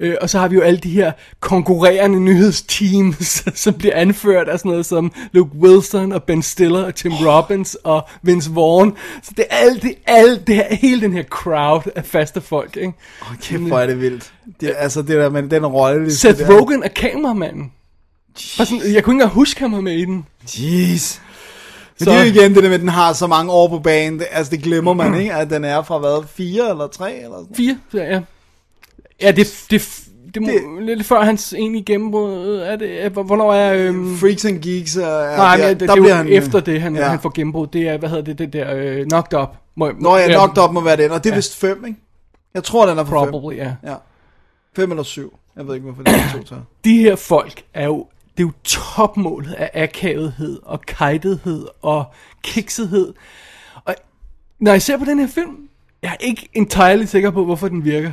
[0.00, 4.58] Øh, og så har vi jo alle de her konkurrerende nyhedsteams, som bliver anført af
[4.58, 8.92] sådan noget som Luke Wilson og Ben Stiller og Tim Robbins og Vince Vaughn.
[9.22, 12.76] Så det er alt det, alt det her, hele den her crowd af faste folk,
[12.76, 12.92] ikke?
[13.22, 14.32] Åh, kæft, hvor er det vildt.
[14.60, 16.14] Det, altså, det der med den rolle.
[16.14, 16.50] Seth.
[16.50, 17.72] Rogen er kameramanden.
[18.36, 20.26] Sådan, jeg kunne ikke engang huske, var med i den.
[20.46, 21.20] Jeez.
[22.00, 23.68] Men Så- det er jo igen det der med, at den har så mange år
[23.68, 24.18] på banen.
[24.18, 25.34] Det, altså, det glemmer man, ikke?
[25.34, 26.24] At den er fra hvad?
[26.28, 27.14] Fire eller tre?
[27.14, 27.54] Eller sådan.
[27.56, 28.20] Fire, ja.
[29.22, 30.00] Ja, det, det,
[30.34, 32.56] det, må, Det- lidt før hans egentlige gennembrud.
[32.56, 33.74] Er det, hvornår er...
[33.74, 34.96] Øhm, Freaks and Geeks.
[34.96, 37.02] Er, er nej, der, det, det der er bliver han, efter det, han, ja.
[37.02, 37.08] ja.
[37.08, 37.66] han får gennembrud.
[37.66, 39.48] Det er, hvad hedder det, det der øh, Knocked Up.
[39.76, 41.98] Må, Nå ja, Knocked Up må være den, og det er vist fem, ikke?
[42.54, 43.30] Jeg tror, den er fra fem.
[43.30, 43.72] Probably, ja.
[43.84, 43.94] Ja.
[44.76, 45.38] Fem eller syv.
[45.56, 46.62] Jeg ved ikke, hvorfor det er to tager.
[46.84, 52.04] De her folk er jo, det er jo topmålet af akavethed og kajtethed og
[52.42, 53.14] kiksethed.
[53.84, 53.94] Og
[54.58, 55.68] når jeg ser på den her film,
[56.02, 58.12] jeg er ikke entirely sikker på, hvorfor den virker.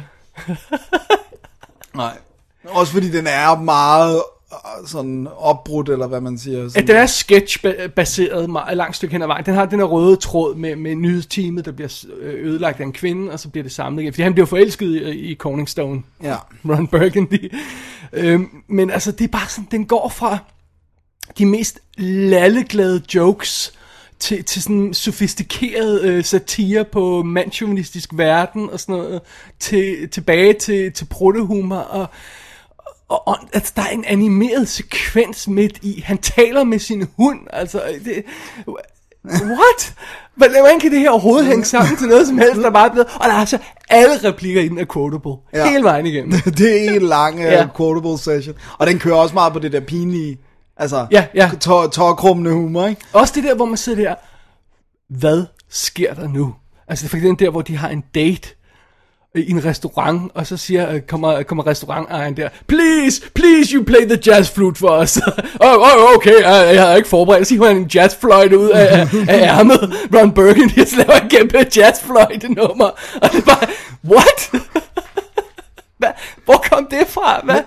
[1.95, 2.17] Nej.
[2.67, 4.21] Også fordi den er meget
[4.87, 6.61] sådan opbrudt, eller hvad man siger.
[6.63, 6.87] Ja, Sådan.
[6.87, 9.45] den er sketch-baseret meget- et langt stykke hen ad vejen.
[9.45, 12.93] Den har den her røde tråd med, med nyhedsteamet, der bliver øh, ødelagt af en
[12.93, 14.13] kvinde, og så bliver det samlet igen.
[14.13, 16.35] Fordi han bliver forelsket i, i Corning Stone, Ja.
[16.69, 17.53] Ron Burgundy.
[18.13, 20.37] Øhm, men altså, det er bare sådan, den går fra
[21.37, 23.73] de mest lalleglade jokes
[24.19, 29.21] til, til sådan sofistikeret øh, satire på mandsjuvenistisk verden og sådan noget,
[29.59, 32.07] til, tilbage til, til protohumor og,
[33.09, 36.01] og, og altså, der er en animeret sekvens midt i.
[36.05, 37.39] Han taler med sin hund.
[37.53, 38.23] Altså, det,
[39.27, 39.93] what?
[40.35, 43.07] Hvordan kan det her overhovedet hænge sammen til noget som helst, der bare blevet...
[43.15, 43.57] Og der er altså
[43.89, 45.31] alle replikker i den er quotable.
[45.53, 45.69] Ja.
[45.69, 46.31] Hele vejen igennem.
[46.57, 47.67] det er en lang uh, Ja.
[47.77, 48.55] quotable session.
[48.77, 50.37] Og den kører også meget på det der pinlige,
[50.77, 51.51] altså, Ja, ja.
[51.63, 53.01] tår- tårkrummende humor, ikke?
[53.13, 54.15] Også det der, hvor man sidder der,
[55.19, 56.53] hvad sker der nu?
[56.87, 58.55] Altså for eksempel der, hvor de har en date øh,
[59.35, 64.05] i en restaurant, og så siger, øh, kommer, kommer restaurantejeren der, please, please you play
[64.05, 65.17] the jazz flute for us.
[65.67, 68.99] oh, oh, okay, jeg, jeg har ikke forberedt, så hiver han en jazzfløjte ud af,
[68.99, 72.89] af, af ærmet, Ron Burgundy, så laver en kæmpe jazzfløjte nummer,
[73.21, 73.67] og det er bare,
[74.09, 74.51] what?
[76.03, 76.13] Hvad?
[76.45, 77.41] Hvor kom det fra?
[77.43, 77.59] Hvad?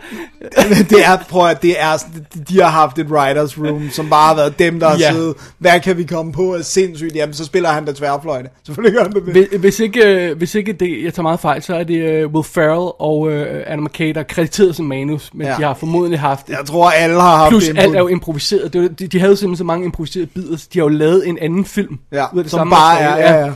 [0.90, 2.05] det er, prøv at det er,
[2.49, 5.12] de har haft et writers room, som bare har været dem, der har Ja.
[5.12, 8.49] siddet, hvad kan vi komme på af sindssygt, jamen så spiller han da tværfløjte.
[8.66, 9.22] Selvfølgelig gør han det.
[9.22, 12.33] Hvis, hvis, ikke, øh, hvis ikke det, jeg tager meget fejl, så er det uh,
[12.35, 13.33] Will Ferrell og uh,
[13.66, 15.53] Anna McKay, der er krediteret som manus, men Ja.
[15.53, 15.59] ja.
[15.59, 17.83] de har formodentlig haft Jeg tror, alle har haft Plus input.
[17.85, 18.72] alt er jo improviseret.
[18.72, 20.88] Det var, de, de havde jo simpelthen så mange improviserede bidder, så de har jo
[20.88, 21.99] lavet en anden film.
[22.12, 23.53] Ja, ud af det som samme bare er- ja, ja.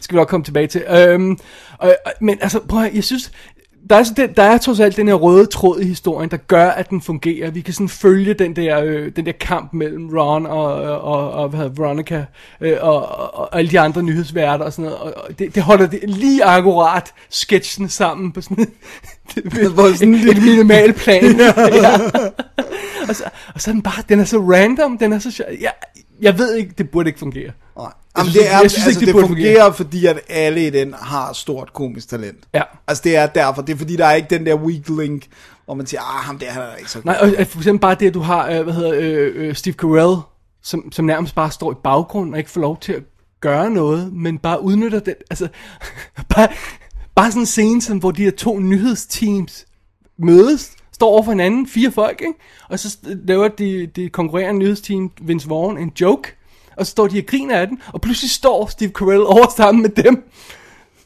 [0.00, 0.82] Skal vi nok komme tilbage til.
[0.90, 1.38] Øhm,
[1.78, 3.32] og, men altså, prøv at, jeg synes,
[3.90, 6.68] der er, den, der er trods alt den her røde tråd i historien, der gør,
[6.68, 7.50] at den fungerer.
[7.50, 11.30] Vi kan sådan følge den der, øh, den der kamp mellem Ron og, og, og,
[11.30, 12.24] og hvad hedder, Veronica
[12.60, 15.14] øh, og, og, og alle de andre nyhedsværter og sådan noget.
[15.14, 18.66] Og, det, det holder det lige akkurat sketchen sammen på sådan,
[19.76, 21.24] På sådan et, et minimalt plan.
[21.40, 21.94] ja.
[23.08, 25.44] og, så, og så er den bare, den er så random, den er så.
[25.60, 25.72] Jeg,
[26.24, 27.50] jeg ved ikke, det burde ikke fungere.
[27.76, 27.92] Nej.
[28.16, 29.74] Jamen, synes det er, jeg synes altså, ikke, det det, fungerer, fungere.
[29.74, 32.38] fordi at alle i den har stort komisk talent.
[32.54, 32.62] Ja.
[32.88, 35.26] Altså det er derfor, det er fordi, der er ikke den der weak link,
[35.64, 37.04] hvor man siger, ah, ham der han er ikke så god.
[37.04, 39.54] Nej, og og for eksempel bare det, at du har, øh, hvad hedder, øh, øh,
[39.54, 40.20] Steve Carell,
[40.62, 43.02] som, som nærmest bare står i baggrunden og ikke får lov til at
[43.40, 45.48] gøre noget, men bare udnytter det, altså,
[46.34, 46.48] bare,
[47.14, 49.66] bare sådan en scene, som, hvor de her to nyhedsteams
[50.18, 52.34] mødes, står over for hinanden, fire folk, ikke?
[52.68, 56.34] og så laver de, de konkurrerende nyhedsteam, Vince Vaughn, en joke,
[56.76, 59.82] og så står de og griner af den, og pludselig står Steve Carell over sammen
[59.82, 60.30] med dem,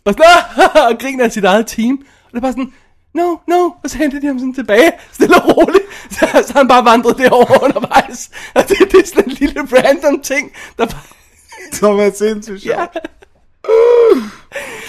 [0.05, 2.73] og, sådan, og griner af sit eget team, og det er bare sådan,
[3.15, 5.85] no, no, og så henter de ham sådan tilbage, stille og roligt,
[6.19, 10.21] så, så han bare vandret derover undervejs, og det, det er sådan en lille random
[10.21, 11.03] ting, der bare,
[11.73, 12.79] Som er sindssygt sjovt.
[12.79, 12.87] ja,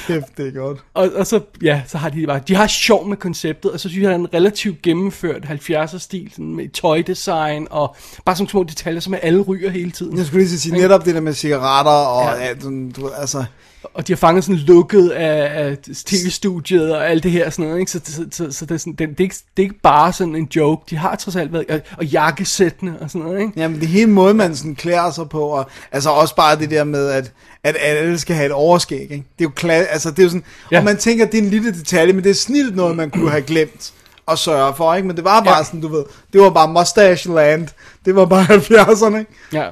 [0.07, 0.79] Kæft, det er godt.
[0.93, 3.89] og, og så, ja, så har de bare, de har sjov med konceptet, og så
[3.89, 8.63] synes jeg, at en relativt gennemført 70'er stil, sådan med tøjdesign, og bare sådan små
[8.63, 10.17] detaljer, som er alle ryger hele tiden.
[10.17, 12.45] Jeg skulle lige sige, netop det der med cigaretter, og Ja.
[12.45, 13.45] Ja, sådan, du, altså,
[13.93, 17.79] Og de har fanget sådan lukket af, af tv-studiet og alt det her sådan noget,
[17.79, 17.91] ikke?
[17.91, 20.13] Så, så, så, så det, er sådan, det, det, er ikke, det er ikke bare
[20.13, 20.83] sådan en joke.
[20.89, 23.53] De har trods alt været, og, og jakkesættene og sådan noget, ikke?
[23.55, 26.83] jamen det hele måde, man sådan klæder sig på, og altså også bare det der
[26.83, 27.31] med, at,
[27.63, 29.13] at alle skal have et overskæg, ikke?
[29.15, 30.77] Det er jo klar, altså det er jo sådan, Ja.
[30.77, 33.29] og man tænker, det er en lille detalje, men det er snilt noget, man kunne
[33.29, 33.93] have glemt
[34.27, 35.07] at sørge for, ikke?
[35.07, 35.57] Men det var bare Ja.
[35.57, 35.63] ja.
[35.63, 37.67] sådan, du ved, det var bare mustache land,
[38.05, 39.31] det var bare 70'erne, ikke?
[39.53, 39.67] Ja.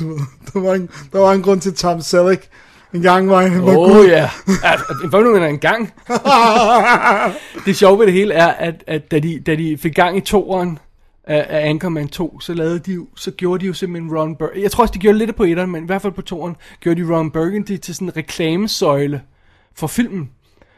[0.00, 0.18] Du ved,
[0.54, 2.48] der var, en, der var en grund til Tom Selleck,
[2.94, 4.30] en gang var han var oh, ja.
[4.46, 5.08] ja.
[5.08, 5.92] Hvad nu en gang?
[7.66, 10.20] det sjove ved det hele er, at, at da, de, da de fik gang i
[10.20, 10.78] toeren
[11.24, 14.62] af, Anchorman 2, så, lavede de, så gjorde de jo simpelthen Ron Burgundy.
[14.62, 17.02] Jeg tror også, de gjorde lidt på etteren, men i hvert fald på toeren, gjorde
[17.02, 19.22] de Ron Burgundy til sådan en reklamesøjle
[19.74, 20.30] for filmen.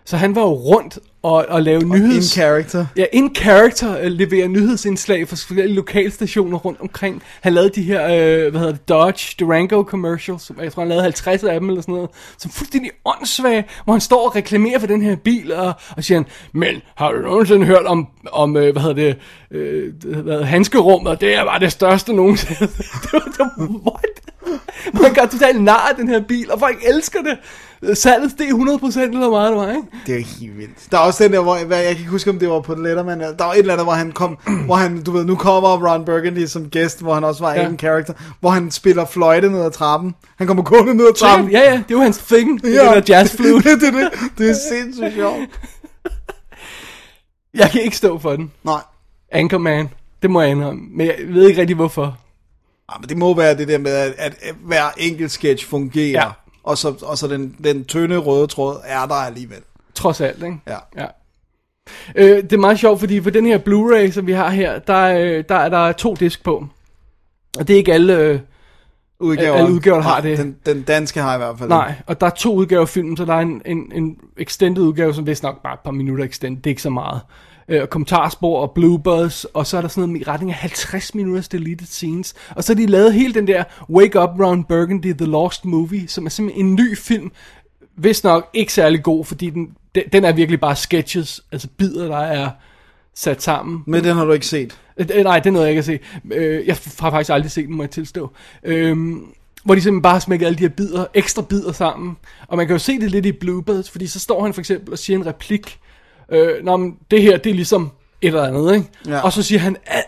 [0.05, 2.33] Så han var jo rundt og, og lave in nyheds...
[2.33, 2.87] character.
[2.97, 7.23] Ja, in character øh, leverer nyhedsindslag for forskellige lokalstationer rundt omkring.
[7.41, 11.03] Han lavede de her, øh, hvad hedder det, Dodge Durango commercials, jeg tror han lavede
[11.03, 14.87] 50 af dem eller sådan noget, som fuldstændig åndssvage, hvor han står og reklamerer for
[14.87, 18.73] den her bil, og, og siger han, men har du nogensinde hørt om, om øh,
[18.73, 19.17] hvad hedder det,
[19.51, 22.61] øh, hvad hedder handskerummet, det er bare det største nogensinde.
[23.03, 24.23] det var, det var, what?
[24.93, 27.39] Man gør totalt nar af den her bil, og folk elsker det.
[27.95, 29.83] Salget steg 100% eller meget det var, ikke?
[30.07, 30.91] Det er jo helt vildt.
[30.91, 32.75] Der er også den der, hvor, hvad, jeg kan ikke huske, om det var på
[32.75, 35.37] Letterman, eller- der var et eller andet, hvor han kom, hvor han, du ved, nu
[35.37, 37.69] kommer Ron Burgundy som gæst, hvor han også var Ja.
[37.69, 40.15] en character, hvor han spiller fløjte ned ad trappen.
[40.39, 41.51] Han kommer gående ned ad trappen.
[41.51, 42.85] Ja, ja, det var hans thing, det ja.
[42.85, 43.71] der jazz flute.
[43.71, 45.39] det, det, det, det er sindssygt sjovt.
[47.55, 48.51] Jeg kan ikke stå for den.
[48.65, 48.81] Nej.
[49.33, 49.89] Anchorman.
[50.23, 50.83] Det må jeg indrømme.
[50.97, 52.19] Men jeg ved ikke rigtig hvorfor.
[52.93, 56.29] Ja, men det må være det der med, at, at hver enkelt sketch fungerer, Ja.
[56.65, 59.61] Og så, og så den, den tynde røde tråd er der alligevel.
[59.95, 60.61] Trods alt, ikke?
[60.67, 60.79] Ja.
[60.97, 61.07] ja.
[62.15, 65.19] Øh, det er meget sjovt, fordi på den her Blu-ray, som vi har her, der,
[65.19, 66.67] øh, der er der to disk på.
[67.59, 68.17] Og det er ikke alle...
[68.19, 68.41] Øh,
[69.21, 69.55] Udgaver.
[69.55, 70.39] Alle udgaver har det.
[70.39, 71.69] Den, den danske har i hvert fald.
[71.69, 74.83] nej, og der er to udgaver af filmen, så der er en, en, en extended
[74.83, 77.21] udgave, som vist nok bare et par minutter extended, det er ikke så meget.
[77.69, 81.15] Øh, og kommentarspor og bloopers, og så er der sådan noget i retning af 50
[81.15, 82.35] minutters deleted scenes.
[82.57, 86.09] Og så har de lavet hele den der Wake Up Round Burgundy, The Lost Movie,
[86.09, 87.33] som er simpelthen en ny film,
[87.97, 92.09] vist nok ikke særlig god, fordi den, den, den er virkelig bare sketches, altså bidder,
[92.09, 92.51] der er
[93.15, 93.83] sat sammen.
[93.87, 94.79] Men den har du ikke set.
[94.97, 95.99] Øh, nej, det er noget, jeg kan se.
[96.33, 98.31] Øh, jeg har faktisk aldrig set den, må jeg tilstå.
[98.65, 98.97] Øh,
[99.65, 102.17] hvor de simpelthen bare har smækket alle de her bidder, ekstra bidder sammen.
[102.49, 104.93] Og man kan jo se det lidt i bloopers, fordi så står han for eksempel
[104.93, 105.67] og siger en replik.
[105.67, 105.92] Øh,
[106.63, 107.91] Nå, men det her, det er ligesom
[108.23, 108.87] et eller andet, ikke?
[109.09, 109.21] Ja.
[109.21, 110.03] Og så siger han ah,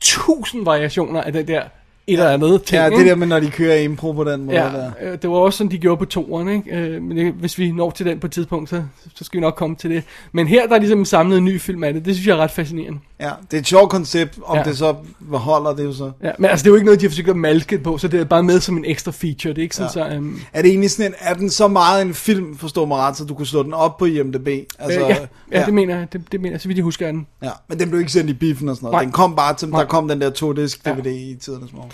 [0.00, 1.62] tusind variationer af det der
[2.06, 4.56] et eller andet ting, Ja, det der med, når de kører impro på den måde
[4.56, 4.90] Ja, der.
[5.02, 6.70] øh, det var også sådan, de gjorde på toeren, ikke?
[6.76, 8.82] Øh, men hvis vi når til den på et tidspunkt, så,
[9.14, 10.04] så skal vi nok komme til det.
[10.32, 12.04] Men her der er ligesom samlet en ny film af det.
[12.04, 12.98] Det synes jeg er ret fascinerende.
[13.20, 14.62] Ja, det er et sjovt koncept, om Ja.
[14.62, 14.94] det så
[15.32, 16.12] holder det jo så.
[16.22, 18.08] Ja, men altså, det er jo ikke noget, de har forsøgt at malke på, så
[18.08, 19.52] det er bare med som en ekstra feature.
[19.52, 20.10] Det er ikke sådan, Ja.
[20.14, 20.18] så...
[20.18, 23.16] Um, Er det egentlig sådan en, er den så meget en film, forstår mig ret,
[23.16, 24.48] så du kunne slå den op på IMDb?
[24.78, 25.16] Altså, øh, ja,
[25.52, 26.12] ja, det mener jeg.
[26.12, 27.26] Det, det mener jeg, så vidt jeg husker er den.
[27.42, 28.94] ja, men den blev ikke sendt i biffen og sådan noget.
[28.94, 29.02] Nej.
[29.02, 29.80] Den kom bare til, Nej.
[29.80, 30.92] der kom den der to-disk Ja.
[30.94, 31.90] DVD i tidernes morgen.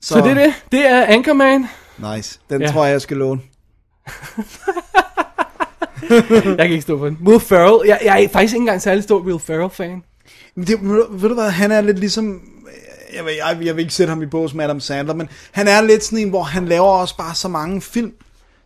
[0.00, 0.54] Så, så det er det.
[0.72, 1.66] Det er Anchorman.
[2.14, 2.38] Nice.
[2.50, 2.70] Den Ja.
[2.70, 3.40] tror jeg, jeg skal låne.
[6.10, 7.18] Jeg kan ikke stå for den.
[7.26, 7.88] Will Ferrell.
[7.88, 10.02] Jeg, jeg er faktisk ikke engang særlig stor Will Ferrell-fan.
[10.56, 12.40] Det, ved, du- hvad, han er lidt ligesom,
[13.14, 15.68] jeg vil, jeg, jeg vil ikke sætte ham i bås med Adam Sandler, men han
[15.68, 18.12] er lidt sådan en, hvor han laver også bare så mange film.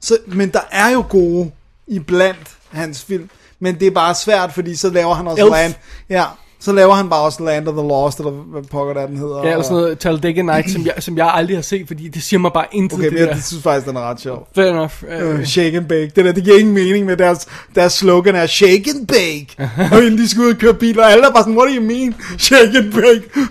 [0.01, 1.51] Så, men der er jo gode
[1.87, 5.53] i blandt hans film, men det er bare svært, fordi så laver han også Elf.
[5.53, 5.75] Land.
[6.11, 6.25] Ja,
[6.61, 9.45] så laver han bare også Land of the Lost, eller hvad pokker der den hedder.
[9.45, 12.23] Ja, eller sådan noget Talladega Nights, som jeg, som jeg aldrig har set, fordi det
[12.23, 12.99] siger mig bare intet.
[12.99, 13.41] Okay, det men jeg der.
[13.41, 14.49] synes faktisk, den er ret sjov.
[14.55, 14.93] Fair enough.
[15.03, 16.13] Uh, Uh, shake and bake.
[16.17, 19.71] Det der, det giver ingen mening med deres, deres slogan er shake and bake.
[19.93, 21.75] og inden de skal ud og køre biler, og alle er bare sådan, what do
[21.75, 22.15] you mean?
[22.39, 23.31] Shake and bake.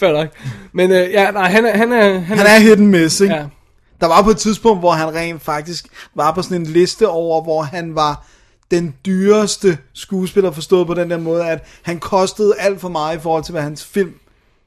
[0.00, 0.28] fair nok.
[0.72, 1.76] Men uh, ja, nej, han er...
[1.76, 3.34] Han er, han Han er hit and miss, ikke?
[3.34, 3.42] Ja.
[4.00, 7.42] Der var på et tidspunkt, hvor han rent faktisk var på sådan en liste over,
[7.42, 8.26] hvor han var
[8.70, 13.20] den dyreste skuespiller, forstået på den der måde, at han kostede alt for meget i
[13.20, 14.12] forhold til, hvad hans film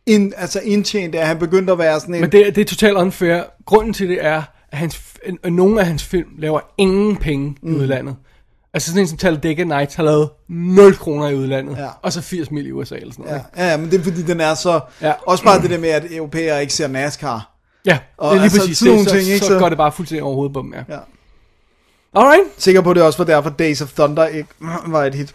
[0.06, 2.22] ind, altså indtjente, at han begyndte at være sådan en...
[2.22, 3.42] Men det, er- det er totalt unfair.
[3.66, 5.02] Grunden til det er, at, hans,
[5.44, 7.74] at nogle af hans film laver ingen penge mm.
[7.74, 8.16] i udlandet.
[8.74, 11.88] Altså sådan en som Talladega Nights har lavet 0 kroner i udlandet, Ja.
[12.02, 13.42] og så 80 mil i USA eller sådan noget.
[13.58, 14.80] Ja, ja, men det er fordi, den er så...
[15.02, 15.08] Ja.
[15.08, 15.14] Ja.
[15.26, 17.50] Også bare det der med, at europæere ikke ser NASCAR.
[17.86, 19.46] Ja, Og det er lige altså, præcis sådan det, nogle så, ting, ikke?
[19.46, 20.84] så, Så- går det bare fuldstændig over hovedet på dem, ja.
[20.96, 21.00] Ja.
[22.16, 22.44] Alright.
[22.58, 24.50] Sikker på, det også var derfor Days of Thunder ikke
[24.88, 25.34] var et hit.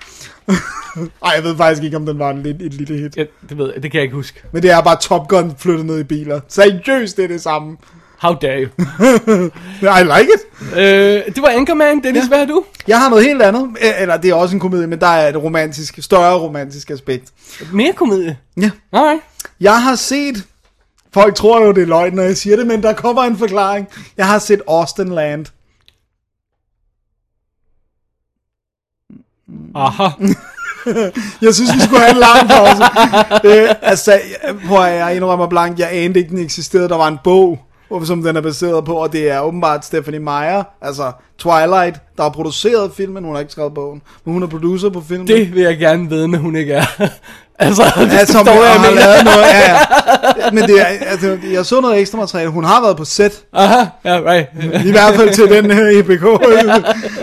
[1.25, 3.17] Ej, jeg ved faktisk ikke, om den var en, lidt- et lille hit.
[3.17, 4.43] Ja, det ved jeg, det kan jeg ikke huske.
[4.53, 6.41] Men det er bare Top Gun flyttet ned i biler.
[6.49, 7.77] Seriøst, det er det samme.
[8.19, 8.69] How dare you.
[10.01, 10.77] I like it.
[10.79, 12.29] øh, det var Anchorman, Dennis, ja.
[12.29, 12.65] hvad har du?
[12.89, 13.69] Jeg har noget helt andet.
[14.01, 17.25] Eller det er også en komedie, men der er et romantisk, større romantisk aspekt.
[17.73, 18.37] Mere komedie.
[18.61, 18.71] Ja.
[18.93, 19.21] Alright.
[19.61, 20.45] Jeg har set...
[21.15, 23.87] Folk tror jo, det er løgn, når jeg siger det, men der kommer en forklaring.
[24.17, 25.47] Jeg har set Austin Land.
[29.75, 30.09] Aha.
[31.43, 32.83] Jeg synes, vi skulle have en lang pause.
[33.63, 36.89] øh, altså, jeg- prøv at jeg indrømmer blank, jeg anede ikke, den eksisterede.
[36.89, 37.59] Der var en bog,
[38.05, 42.31] som den er baseret på, og det er åbenbart Stephanie Meyer, altså Twilight, der har
[42.31, 43.25] produceret filmen.
[43.25, 45.27] Hun har ikke skrevet bogen, men hun er producer på filmen.
[45.27, 46.85] Det vil jeg gerne vide, men hun ikke er.
[47.59, 49.01] altså, det Altså, forstår hun jeg, har mener.
[49.07, 49.71] lavet noget, ja,
[50.45, 50.51] ja.
[50.53, 52.51] Men det er, altså, jeg så noget ekstra materiale.
[52.51, 54.49] Hun har været på set, Aha, ja, right.
[54.87, 56.25] i hvert fald til den her EPK.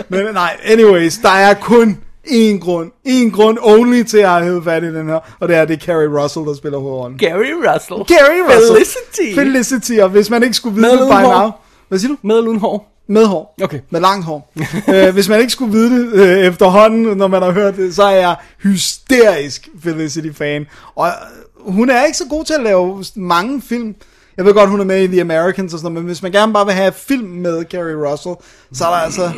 [0.08, 4.64] Men nej, anyways, der er kun én grund, én grund only til at have hævet
[4.64, 7.18] fat i den her, og det er, det er Carrie Russell, der spiller hovedrollen.
[7.18, 8.04] Gary Russell.
[8.16, 8.76] Gary Russell.
[8.76, 9.34] Felicity.
[9.40, 11.40] Felicity, og hvis man ikke skulle vide Med det by hår?
[11.42, 11.50] now.
[11.88, 12.16] Hvad siger du?
[12.22, 12.92] Med eller uden hår?
[13.08, 13.54] Med hår.
[13.62, 13.80] Okay.
[13.90, 14.52] Med langt hår.
[14.94, 18.02] øh, hvis man ikke skulle vide det øh, efterhånden, når man har hørt det, så
[18.02, 20.66] er jeg hysterisk Felicity-fan.
[20.94, 23.94] Og øh, hun er ikke så god til at lave mange film.
[24.36, 26.32] Jeg ved godt, hun er med i The Americans og sådan noget, men hvis man
[26.32, 28.34] gerne bare vil have film med Carrie Russell,
[28.72, 29.30] så er der altså,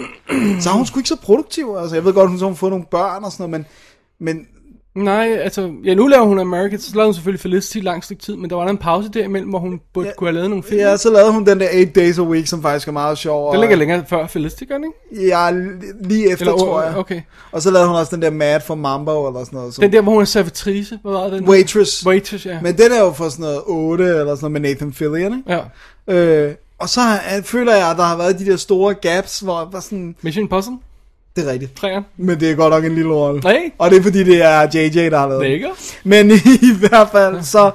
[0.60, 1.76] så er hun sgu ikke så produktiv.
[1.80, 3.66] Altså, jeg ved godt, hun så har fået nogle børn og sådan noget,
[4.18, 4.46] men, men
[5.04, 8.22] Nej, altså, ja, nu laver hun American, så lavede hun selvfølgelig Felicity i lang stykke
[8.22, 10.12] tid, men der var der en pause derimellem, hvor hun burde Ja.
[10.14, 10.80] kunne have lavet nogle film.
[10.80, 13.46] ja, så lavede hun den der 8 Days a Week, som faktisk er meget sjov.
[13.52, 15.26] Den og- ligger længere før Felicity, gør ikke?
[15.28, 16.96] Ja, li- lige efter, Eller- tror jeg.
[16.96, 17.20] okay.
[17.52, 19.74] Og så lavede hun også den der Mad for Mambo, eller sådan noget.
[19.74, 19.80] Så.
[19.80, 21.48] Den der, hvor hun er servitrice, hvad var den?
[21.48, 22.06] Waitress.
[22.06, 22.58] Waitress, ja.
[22.62, 25.62] Men den er jo for sådan noget 8, eller sådan noget med Nathan Fillion, ikke?
[26.08, 26.14] Ja.
[26.14, 27.00] Øh, og så
[27.44, 30.78] føler jeg, at der har været de der store gaps, hvor var sådan, Mission Impossible,
[31.38, 31.76] det er rigtigt.
[31.76, 32.04] træerne.
[32.16, 33.40] Men det er godt nok en lille rolle.
[33.40, 33.70] Nej.
[33.78, 35.42] Og det er fordi, det er JJ, der har lavet.
[35.42, 35.68] Lækker.
[36.04, 37.70] Men i hvert fald, så,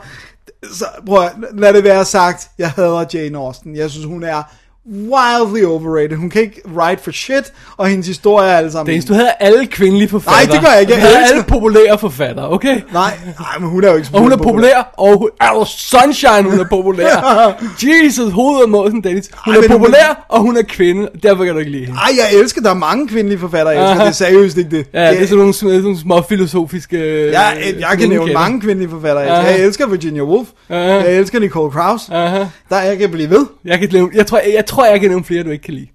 [0.74, 3.76] så prøv at, lad det være sagt, jeg hader Jane Austen.
[3.76, 4.44] Jeg synes, hun er
[4.88, 6.16] wildly overrated.
[6.18, 8.88] Hun kan ikke write for shit, og hendes historie er alle sammen...
[8.88, 10.46] Dennis, du havde alle kvindelige forfattere.
[10.46, 10.94] Nej, det gør jeg ikke.
[10.94, 12.82] Jeg havde alle populære forfattere, okay?
[12.94, 16.50] Nej, nej, men hun er jo ikke Og hun er populær, og hun, er sunshine,
[16.50, 17.16] hun er populær.
[18.04, 19.30] Jesus, hovedet og måsen, Dennis.
[19.46, 21.10] Hun Ej, er men hun- populær, og hun er kvinde.
[21.24, 22.00] Derfor kan du ikke lide hende.
[22.00, 23.94] Ej, jeg elsker, der er mange kvindelige forfattere, jeg elsker.
[23.96, 24.04] Aha.
[24.04, 24.86] Det er seriøst ikke det.
[24.94, 26.98] Ja, det er sådan nogle, sådan nogle små filosofiske...
[26.98, 29.34] øh, Jeg, jeg, kan nævne mange kvindelige forfattere.
[29.34, 30.48] Jeg, jeg elsker Virginia Woolf.
[30.70, 30.80] Aha.
[30.82, 32.10] Jeg elsker Nicole Krauss.
[32.12, 32.44] Aha.
[32.70, 33.46] Der jeg kan blive ved.
[33.66, 35.74] Jeg, kan nævne, jeg, tror, jeg, jeg tror, jeg kan nævne flere, du ikke kan
[35.74, 35.88] lide.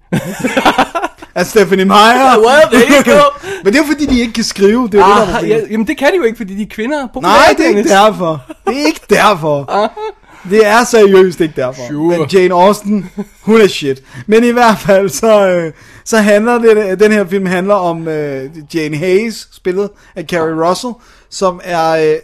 [1.35, 2.37] Af Stephanie Meyer.
[2.37, 3.21] well, there you go.
[3.63, 4.69] Men det er fordi, de ikke kan skrive.
[4.69, 5.55] Det er jo det, der er Ah, problemet.
[5.55, 7.07] ja, jamen, det kan de jo ikke, fordi de er kvinder.
[7.13, 8.41] Populære, Nej, det er ikke derfor.
[8.67, 9.65] Det er ikke derfor.
[10.49, 11.81] Det er seriøst ikke derfor.
[11.89, 12.17] Sure.
[12.17, 13.09] Men Jane Austen,
[13.41, 14.03] hun er shit.
[14.27, 15.71] Men i hvert fald, så, øh,
[16.05, 20.93] så handler det, den her film handler om øh, Jane Hayes, spillet af Carrie Russell,
[21.29, 22.15] som er øh,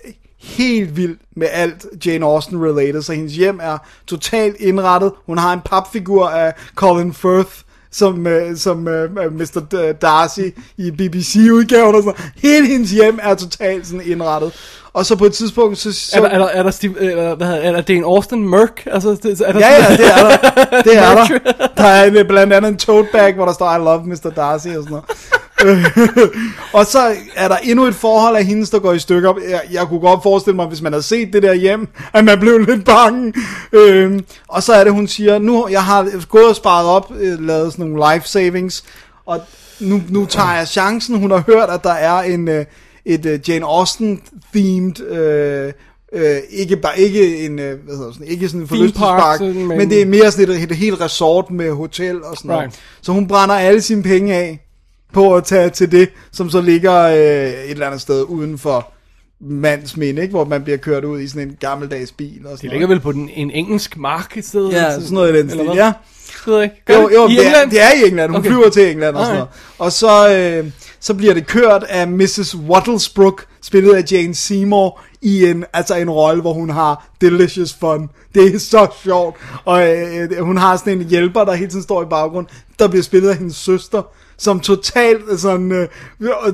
[0.45, 3.01] helt vild med alt Jane Austen related.
[3.01, 3.77] Så hendes hjem er
[4.07, 5.11] totalt indrettet.
[5.25, 7.51] Hun har en papfigur af Colin Firth,
[7.91, 9.61] som, øh, som øh, Mr.
[9.73, 10.39] D- Darcy
[10.77, 12.19] i BBC-udgaven og sådan.
[12.35, 14.53] Hele hendes hjem er totalt sådan indrettet.
[14.93, 15.93] Og så på et tidspunkt, så...
[15.93, 18.49] så Er der, er der, er der, Steve, eller, hvad hedder, er der Dane Austin
[18.49, 18.69] Merc?
[18.85, 19.09] Altså,
[19.45, 20.37] er der Ja, ja, det er der.
[20.91, 21.27] Det er der.
[21.77, 24.31] Der er blandt andet en tote bag, hvor der står, I love Mr.
[24.35, 25.03] Darcy og sådan noget.
[26.73, 29.33] og så er der endnu et forhold af hendes, der går i stykker.
[29.49, 32.39] Jeg, jeg kunne godt forestille mig, hvis man havde set det der hjem, at man
[32.39, 33.33] blev lidt bange.
[33.71, 37.41] Øhm, og så er det, hun siger, nu jeg har gået og sparet op, øh,
[37.47, 38.83] lavet sådan nogle life savings,
[39.25, 39.39] og
[39.79, 41.17] nu, nu tager jeg chancen.
[41.19, 42.65] Hun har hørt, at der er en, øh,
[43.05, 45.01] et øh, Jane Austen-themed...
[45.11, 45.73] Øh,
[46.13, 49.89] Øh, ikke bare ikke en øh, hvad hedder sådan, ikke sådan en forlystelsespark, men- men
[49.89, 52.61] det er mere sådan et, et helt resort med hotel og sådan noget.
[52.63, 52.79] Right.
[53.01, 54.64] Så hun brænder alle sine penge af
[55.15, 58.91] på at tage til det, som så ligger øh, et eller andet sted uden for
[59.41, 60.31] mands minde, ikke?
[60.31, 62.99] hvor man bliver kørt ud i sådan en gammeldags bil og Det sådan ligger vel
[62.99, 64.69] på den, en engelsk mark et sted?
[64.69, 65.93] Ja, sådan noget i den stil, ja.
[66.27, 66.75] Det ved jeg ikke.
[66.85, 67.15] Gør Jo, det?
[67.15, 67.71] jo, I det, er, England?
[67.71, 68.31] det er i England.
[68.31, 68.49] Hun Okay.
[68.49, 69.49] flyver til England og sådan noget.
[69.79, 72.55] Og så, øh, så bliver det kørt af Mrs.
[72.55, 78.09] Wattlesbrook, spillet af Jane Seymour, i en, altså en rolle, hvor hun har delicious fun.
[78.35, 79.35] Det er så sjovt.
[79.65, 82.47] Og øh, hun har sådan en hjælper, der hele tiden står i baggrund,
[82.79, 84.01] der bliver spillet af hendes søster,
[84.37, 85.87] som totalt sådan, øh,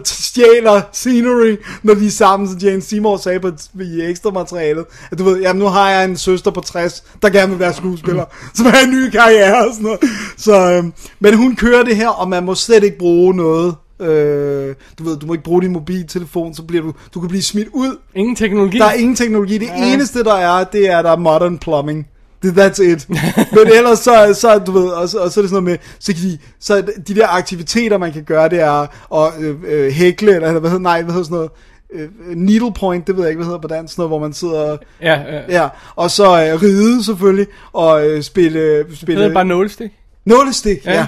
[0.03, 5.19] stjæler scenery, når de er sammen, så Jane Seymour sagde på, i ekstra materialet, at
[5.19, 8.25] du ved, jamen nu har jeg en søster på 60, der gerne vil være skuespiller,
[8.53, 9.99] som har en ny karriere og sådan noget.
[10.37, 10.83] Så, øh,
[11.19, 13.75] men hun kører det her, og man må slet ikke bruge noget.
[14.01, 17.43] Øh, du ved, du må ikke bruge din mobiltelefon, så bliver du, du kan blive
[17.43, 17.97] smidt ud.
[18.15, 18.77] Ingen teknologi?
[18.77, 19.57] Der er ingen teknologi.
[19.57, 22.07] Det eneste, der er, det er, der er modern plumbing.
[22.43, 23.10] Det, that's it.
[23.51, 25.77] Men ellers så, så du ved, og så, og så er det sådan noget med,
[25.99, 29.91] så, kan de, så de der aktiviteter, man kan gøre, det er at øh, øh,
[29.91, 31.51] hækle, eller hvad hedder, nej, hvad hedder sådan noget,
[31.93, 34.34] øh, needle point, det ved jeg ikke, hvad hedder på dansk, sådan noget, hvor man
[34.34, 35.41] sidder, Ja, ja.
[35.49, 39.91] ja, og så øh, ride selvfølgelig, og øh, spille, spille Det er bare nålestik.
[40.25, 40.93] Nålestik, ja.
[40.93, 41.08] Ja.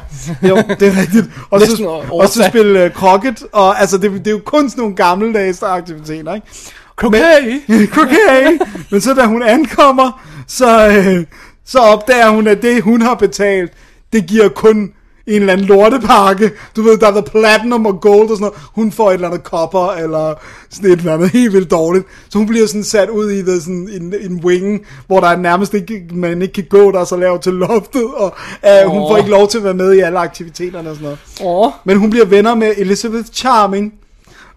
[0.50, 1.26] Jo, det er rigtigt.
[1.50, 4.82] Og så, og så spille uh, croquet, og altså, det, det er jo kun sådan
[4.82, 6.48] nogle gammeldags aktiviteter, ikke?
[6.96, 7.62] Croquet?
[7.94, 8.62] Croquet!
[8.92, 11.26] Men så da hun ankommer, så, øh,
[11.66, 13.72] så opdager hun, at det hun har betalt,
[14.14, 14.92] det giver kun
[15.28, 16.52] en eller anden lortepakke.
[16.76, 18.54] Du ved, der er the platinum og gold og sådan noget.
[18.76, 20.34] Hun får et eller andet copper, eller
[20.70, 22.06] sådan et eller andet helt vildt dårligt.
[22.30, 25.38] Så hun bliver sådan sat ud i the, sådan en, en wing, hvor der er
[25.38, 29.02] nærmest ikke, man ikke kan gå, der er så lavt til loftet, og øh, hun
[29.02, 29.10] Åh.
[29.10, 31.20] får ikke lov til at være med i alle aktiviteterne og sådan noget.
[31.44, 31.72] Åh.
[31.86, 33.94] Men hun bliver venner med Elizabeth Charming,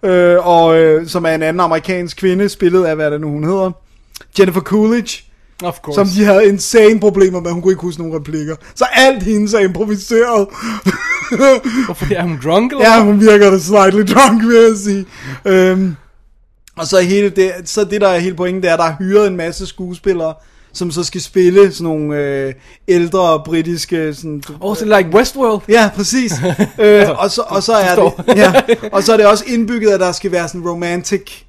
[0.03, 3.29] øh, og, øh, som er en anden amerikansk kvinde, spillet af, hvad er det nu
[3.29, 3.71] hun hedder,
[4.39, 5.23] Jennifer Coolidge,
[5.65, 5.95] Of course.
[5.95, 8.57] som de havde insane problemer med, hun kunne ikke huske nogen replikker.
[8.75, 10.49] Så alt hendes er improviseret.
[11.87, 15.07] Hvorfor er hun drunk, eller ja, hun virker da slightly drunk, vil jeg sige.
[15.45, 15.97] Øhm,
[16.77, 18.97] og så hele det, så det der er hele pointen, det er, at der er
[18.99, 20.35] hyret en masse skuespillere,
[20.77, 22.55] som så skal spille sådan nogle øh,
[22.89, 25.61] ældre britiske sådan, Oh, so like Westworld?
[25.69, 26.33] Ja, præcis.
[26.79, 28.53] øh, og, så, og så er det, ja,
[28.93, 31.43] og så er det også indbygget, at der skal være sådan romantic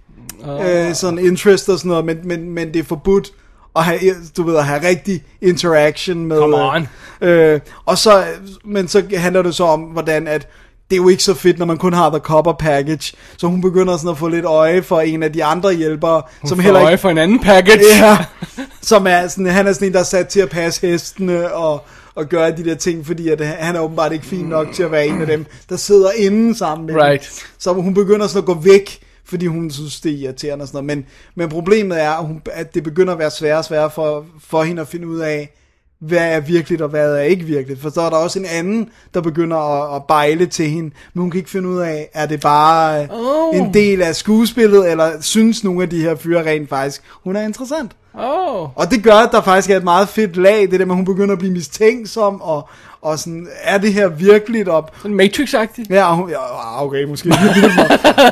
[0.46, 3.32] øh, sådan interest og sådan noget, men, men, men det er forbudt
[3.76, 4.00] at have,
[4.38, 6.38] du ved, at have rigtig interaction med...
[6.38, 6.88] Come on.
[7.22, 8.24] Øh, og så,
[8.66, 10.48] men så handler det så om, hvordan at
[10.90, 13.14] det er jo ikke så fedt, når man kun har the copper package.
[13.38, 16.50] Så hun begynder sådan at få lidt øje for en af de andre hjælpere, Hun
[16.50, 17.84] som får heller øje ikke for en anden package.
[18.02, 18.18] Ja,
[18.82, 21.86] som er sådan, han er sådan en, der er sat til at passe hestene og,
[22.16, 24.92] og gøre de der ting, fordi at han er åbenbart ikke fin nok til at
[24.92, 27.02] være en af dem, der sidder inde sammen med dem.
[27.02, 27.46] Right.
[27.60, 30.86] Så hun begynder sådan at gå væk, fordi hun synes, det er irriterende og sådan
[30.86, 30.98] noget.
[30.98, 34.26] Men, men problemet er, at, hun, at det begynder at være sværere og sværere for,
[34.48, 35.57] for hende at finde ud af,
[36.00, 37.82] hvad er virkeligt og hvad er ikke virkeligt.
[37.82, 41.22] For så er der også en anden, der begynder at, at bejle til hende, men
[41.22, 43.48] hun kan ikke finde ud af, er det bare Oh.
[43.50, 43.58] oh.
[43.58, 47.42] en del af skuespillet, eller synes nogle af de her fyre rent faktisk, hun er
[47.42, 47.92] interessant.
[48.14, 48.78] Oh.
[48.78, 50.96] Og det gør, at der faktisk er et meget fedt lag, det der med, at
[50.96, 52.70] hun begynder at blive mistænksom, og,
[53.08, 54.92] og sådan, er det her virkeligt op?
[55.02, 55.86] Sådan Matrix-agtigt.
[55.90, 57.34] Ja, og hun, ja, okay, måske.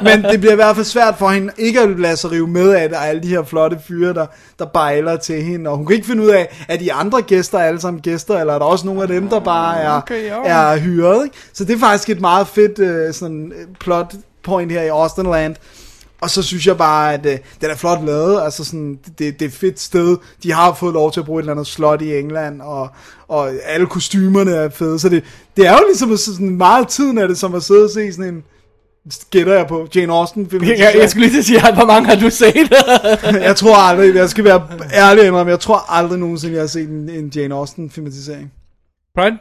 [0.02, 2.72] Men det bliver i hvert fald svært for hende ikke at lade sig rive med
[2.74, 4.26] af det, og alle de her flotte fyre, der,
[4.60, 5.70] der bejler til hende.
[5.70, 8.40] Og hun kan ikke finde ud af, at de andre gæster er alle sammen gæster,
[8.40, 10.42] eller er der også nogle af dem, der bare er, Okay, jo.
[10.46, 11.24] er hyret.
[11.26, 11.36] Ikke?
[11.54, 14.14] Så det er faktisk et meget fedt uh, sådan, øh, plot
[14.44, 15.56] point her i Austin Land.
[16.26, 19.42] Og så synes jeg bare, at øh, den er flot lavet, altså sådan, det, det
[19.42, 20.18] er et fedt sted.
[20.44, 22.90] De har fået lov til at bruge et eller andet slot i England, og,
[23.28, 25.24] og alle kostymerne er fede, så det,
[25.58, 28.14] det er jo ligesom at- sådan meget tiden af det, som at sidde og se
[28.14, 28.44] sådan en,
[29.32, 30.64] gætter jeg på, Jane Austen film.
[30.64, 32.74] Jeg, jeg skulle lige til at sige, hvor mange har du set?
[33.50, 36.90] jeg tror aldrig, jeg skal være ærlig indrømme, jeg tror aldrig nogensinde, jeg har set
[36.90, 38.52] en, en Jane Austen filmatisering.
[39.18, 39.38] Pride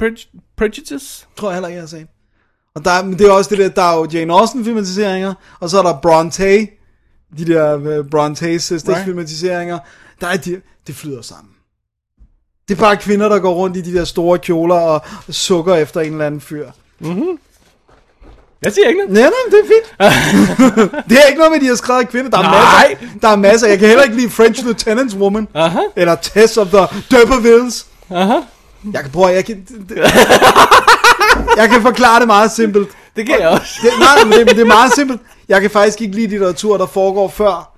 [0.59, 1.27] Prejudice?
[1.37, 2.07] Tror jeg heller ikke, jeg har set.
[2.75, 5.71] Og der, men det er også det der, der er jo Jane Austen filmatiseringer, og
[5.71, 6.59] så er der Bronte,
[7.39, 8.89] de der uh, Bronte sisters Right.
[8.89, 9.05] right.
[9.05, 9.79] filmatiseringer.
[10.21, 11.51] Der er de, det flyder sammen.
[12.69, 15.01] Det er bare kvinder, der går rundt i de der store kjoler og
[15.31, 16.67] sukker efter en eller anden fyr.
[18.63, 19.13] Jeg siger ikke noget.
[19.13, 19.87] Nej, men det er fint.
[21.11, 22.31] det er ikke noget med, de har skrevet kvinder.
[22.31, 22.97] Der er, Nej.
[23.01, 23.69] masser, der er masser.
[23.69, 25.49] Jeg kan heller ikke lide French Lieutenant's Woman.
[25.55, 25.81] Aha.
[25.97, 27.85] Eller Tess of the D'Urbervilles.
[28.11, 28.39] Aha.
[28.93, 29.67] Jeg kan prøve, jeg kan...
[31.57, 32.89] jeg kan forklare det meget simpelt.
[33.17, 33.75] Det kan jeg også.
[33.83, 35.21] Det, nej, men det, men det er meget simpelt.
[35.49, 37.71] Jeg kan faktisk ikke lide litteratur, der foregår før.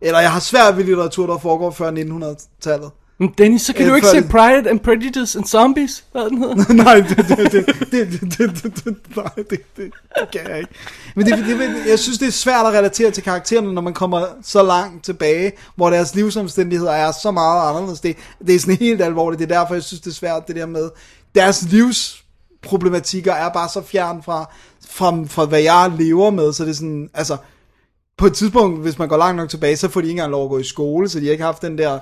[0.00, 2.90] Eller jeg har svært ved litteratur, der foregår før 1900-tallet.
[3.18, 6.72] Men Dennis, så kan du ikke se Pride and Prejudice and Zombies, hvad den hedder?
[6.84, 9.92] nej, det, det, det, det, det, det, det, nej, det, det, det
[10.32, 10.70] kan jeg ikke.
[11.16, 14.26] Men det, det, jeg synes, det er svært at relatere til karaktererne, når man kommer
[14.42, 18.00] så langt tilbage, hvor deres livsomstændigheder er så meget anderledes.
[18.00, 18.16] Det,
[18.46, 19.38] det er sådan helt alvorligt.
[19.40, 20.90] Det er derfor, jeg synes, det er svært, det der med
[21.34, 22.21] deres livs
[22.62, 24.50] livsproblematikker er bare så fjern fra,
[24.90, 27.36] fra, fra hvad jeg lever med, så det er sådan, altså,
[28.16, 30.44] på et tidspunkt, hvis man går langt nok tilbage, så får de ikke engang lov
[30.44, 31.98] at gå i skole, så de har ikke haft den der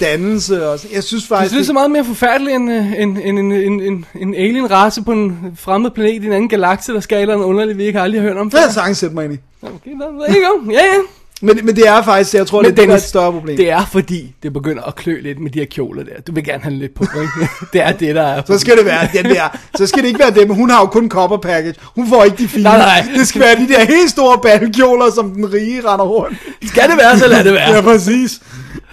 [0.00, 0.68] dannelse.
[0.68, 0.94] Og sådan.
[0.94, 1.54] Jeg synes faktisk...
[1.54, 5.02] det er så meget mere forfærdeligt end øh, en, en, en, en, en, en alien-race
[5.04, 7.84] på en fremmed planet i en anden galakse, der skal et eller andet underligt, vi
[7.84, 8.58] ikke aldrig har hørt om Det før.
[8.58, 9.38] har jeg sagtens sætte mig ind i.
[9.62, 10.70] Okay, der, der you go.
[10.70, 11.00] Ja, ja.
[11.42, 13.56] Men, men det er faktisk, jeg tror, Men det, det er Dennis, et større problem.
[13.56, 16.20] Det er fordi, det begynder at klø lidt med de her kjoler der.
[16.20, 17.48] Du vil gerne have lidt på, ikke?
[17.72, 18.42] det er det, der er.
[18.46, 19.58] Så skal det være den der.
[19.76, 20.54] Så skal det ikke være dem.
[20.54, 21.74] Hun har jo kun copper package.
[21.94, 22.62] Hun får ikke de fine.
[22.62, 23.06] Nej, nej.
[23.16, 26.38] Det skal være de der helt store balkjoler, som den rige render rundt.
[26.64, 27.74] Skal det være, så lad det være.
[27.74, 28.40] Ja, præcis.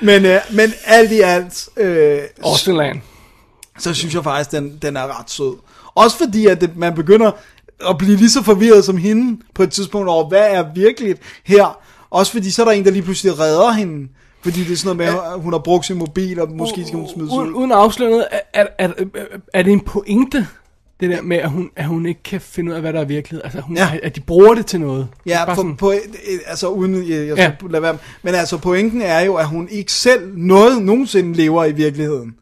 [0.02, 3.00] Men, øh, men alt i alt, øh, Austinland.
[3.80, 5.54] så synes jeg faktisk, den, den er ret sød.
[5.96, 7.32] Også fordi, at det, man begynder
[7.90, 11.78] at blive lige så forvirret som hende på et tidspunkt over, hvad er virkeligt her.
[12.12, 14.08] Også fordi, så er der en, der lige pludselig redder hende.
[14.44, 17.00] Fordi det er sådan noget med, at hun har brugt sin mobil, og måske skal
[17.00, 17.54] hun smides Uden, ud.
[17.54, 18.90] uden at afsløre noget, er, er, er,
[19.54, 20.48] er det en pointe,
[21.00, 23.06] det der med, at hun, at hun ikke kan finde ud af, hvad der er
[23.06, 23.42] virkelighed?
[23.44, 23.90] Altså, hun, Ja.
[24.04, 25.08] at de bruger det til noget?
[25.26, 25.94] Ja, Bare for, sådan- på,
[26.48, 27.52] altså uden, jeg, jeg Ja.
[27.70, 31.72] lade være, men altså pointen er jo, at hun ikke selv noget nogensinde lever i
[31.72, 32.36] virkeligheden.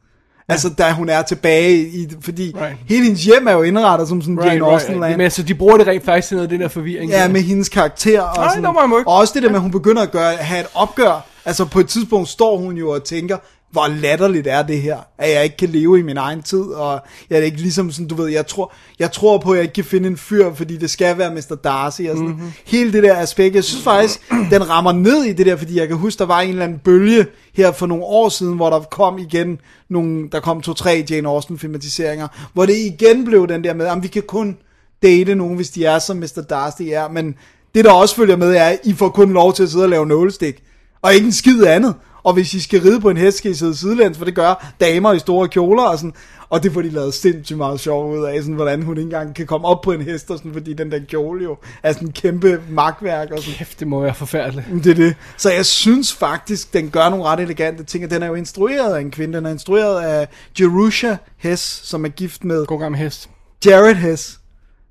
[0.49, 2.61] Altså, da hun er tilbage i, fordi Right.
[2.65, 2.77] right.
[2.87, 5.11] hele hendes hjem er jo indrettet som sådan right, Jane Austen land.
[5.17, 7.11] Men altså, de bruger det rent faktisk til noget af det der forvirring.
[7.11, 7.27] Ja, der.
[7.27, 8.21] med hendes karakter.
[8.21, 8.65] Og, Nej, sådan,
[9.07, 11.25] og også det der med, at hun begynder at gøre, have et opgør.
[11.45, 13.37] Altså på et tidspunkt står hun jo og tænker,
[13.71, 16.99] hvor latterligt er det her, at jeg ikke kan leve i min egen tid, og
[17.29, 19.73] jeg er ikke ligesom sådan, du ved, jeg tror, jeg tror på, at jeg ikke
[19.73, 21.55] kan finde en fyr, fordi det skal være Mr.
[21.63, 22.27] Darcy, og sådan, Mhm.
[22.31, 22.51] mm-hmm.
[22.65, 25.87] hele det der aspekt, jeg synes faktisk, den rammer ned i det der, fordi jeg
[25.87, 28.79] kan huske, der var en eller anden bølge her for nogle år siden, hvor der
[28.79, 29.59] kom igen
[29.89, 34.03] nogle, der kom to-tre Jane Austen filmatiseringer, hvor det igen blev den der med, at
[34.03, 34.57] vi kan kun
[35.03, 36.41] date nogen, hvis de er som Mr.
[36.49, 37.35] Darcy er, men
[37.75, 39.89] det der også følger med er, at I får kun lov til at sidde og
[39.89, 40.63] lave nålestik,
[41.01, 41.95] og ikke en skid andet.
[42.23, 44.73] Og hvis I skal ride på en hest, skal I sidde sidelæns, for det gør
[44.79, 46.13] damer i store kjoler og sådan.
[46.49, 49.35] Og det får de lavet sindssygt meget sjov ud af, sådan, hvordan hun ikke engang
[49.35, 52.07] kan komme op på en hest, og sådan, fordi den der kjole jo er sådan
[52.07, 53.31] en kæmpe magtværk.
[53.31, 53.53] Og sådan.
[53.53, 54.67] Kæft, det må være forfærdeligt.
[54.83, 55.15] Det er det.
[55.37, 58.95] Så jeg synes faktisk, den gør nogle ret elegante ting, og den er jo instrueret
[58.95, 59.37] af en kvinde.
[59.37, 60.27] Den er instrueret af
[60.59, 63.29] Jerusha Hess, som er gift med God gammel hest.
[63.65, 64.39] Jared Hess,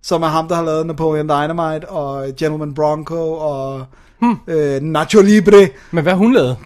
[0.02, 3.84] som er ham, der har lavet Napoleon Dynamite, og Gentleman Bronco, og
[4.20, 4.36] hmm.
[4.46, 5.68] øh, Nacho Libre.
[5.90, 6.56] Men hvad hun lavet?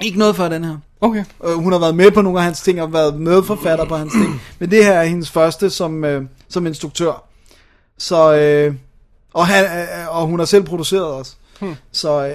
[0.00, 0.76] Ikke noget for den her.
[1.00, 1.24] Okay.
[1.44, 4.12] Øh, hun har været med på nogle af hans ting, og været medforfatter på hans
[4.12, 4.42] ting.
[4.58, 7.24] Men det her er hendes første som, øh, som instruktør.
[7.98, 8.74] Så, øh,
[9.34, 11.32] og, han, øh, og hun har selv produceret også.
[11.60, 11.74] Hmm.
[11.92, 12.32] Så, øh,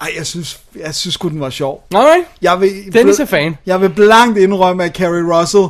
[0.00, 1.86] ej, jeg synes, jeg synes den var sjov.
[1.94, 2.26] Alright.
[2.42, 3.56] Jeg vil, Dennis er fan.
[3.66, 5.64] Jeg vil blankt indrømme, at Carrie Russell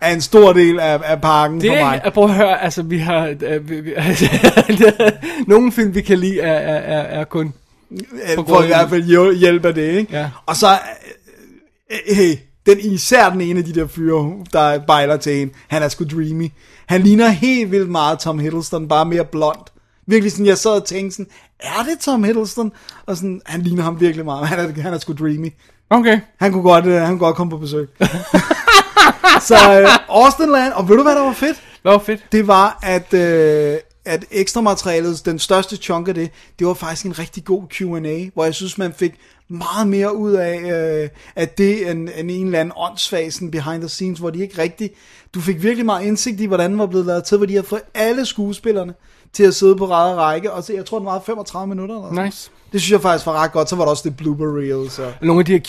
[0.00, 2.00] er en stor del af, af pakken Det for mig.
[2.04, 3.94] er, prøv at høre, altså vi har, øh, vi, vi,
[5.46, 7.52] nogle film vi kan lide er, er, er, er kun,
[7.90, 10.16] Øh, på for i hvert fald hjæl- hjælp af det, ikke?
[10.16, 10.30] Ja.
[10.46, 10.78] Og så,
[11.90, 12.36] øh, hey,
[12.66, 16.04] den, især den ene af de der fyre, der bejler til hende, han er sgu
[16.04, 16.50] dreamy.
[16.86, 19.58] Han ligner helt vildt meget Tom Hiddleston, bare mere blond.
[20.06, 21.30] Virkelig sådan, jeg sad og tænkte sådan,
[21.60, 22.72] er det Tom Hiddleston?
[23.06, 25.52] Og sådan, han ligner ham virkelig meget, han er, han er sgu dreamy.
[25.90, 26.20] Okay.
[26.40, 27.88] Han kunne godt, øh, han kunne godt komme på besøg.
[29.48, 31.62] så øh, Austin Land, og ved du hvad der var fedt?
[31.82, 32.24] Hvad var fedt?
[32.32, 37.06] Det var, at, øh, at ekstra materialet, den største chunk af det, det var faktisk
[37.06, 39.14] en rigtig god Q&A, hvor jeg synes, man fik
[39.48, 43.88] meget mere ud af, øh, at det end, end en eller anden åndsfasen behind the
[43.88, 44.90] scenes, hvor de ikke rigtig...
[45.34, 47.66] Du fik virkelig meget indsigt i, hvordan den var blevet lavet til, hvor de havde
[47.66, 48.94] fået alle skuespillerne
[49.32, 51.94] til at sidde på ræde række, og så, jeg tror, den var 35 minutter.
[51.96, 52.24] Eller sådan.
[52.24, 52.50] Nice.
[52.72, 53.68] Det synes jeg faktisk var ret godt.
[53.68, 54.90] Så var der også det blooper reel.
[54.90, 55.12] Så.
[55.22, 55.60] Nogle af de her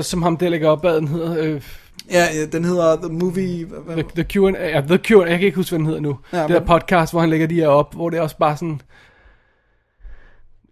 [0.00, 1.36] Q&A's, som ham der lægger op ad, den hedder...
[1.38, 1.62] Øh,
[2.10, 3.64] Ja, ja, den hedder The Movie...
[3.66, 6.18] hvad- The, the Q&A, ja, The Q&A, jeg kan ikke huske, hvad den hedder nu.
[6.32, 8.36] Ja, det men- der podcast, hvor han lægger de her op, hvor det er også
[8.36, 8.80] bare sådan...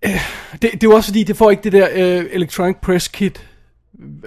[0.05, 0.11] Øh,
[0.53, 3.50] det, det er jo også fordi, det får ikke det der øh, electronic press kit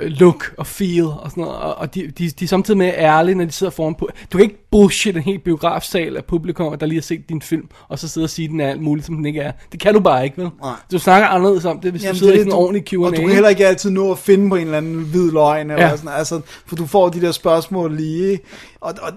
[0.02, 3.36] look og feel og sådan noget, og, og de, de, de er samtidig med ærlige,
[3.36, 4.10] når de sidder foran på.
[4.32, 7.68] Du kan ikke bullshit en helt biografsal af publikum, der lige har set din film,
[7.88, 9.52] og så sidde og sige, at den er alt muligt, som den ikke er.
[9.72, 10.50] Det kan du bare ikke, vel?
[10.62, 10.74] Nej.
[10.92, 12.98] Du snakker anderledes om det, hvis Jamen, du sidder det i sådan en ordentlig Q&A.
[12.98, 15.72] Og du kan heller ikke altid nå at finde på en eller anden hvid løgn,
[15.72, 15.98] eller ja.
[15.98, 18.40] sådan, altså, for du får de der spørgsmål lige,
[18.82, 19.12] og, og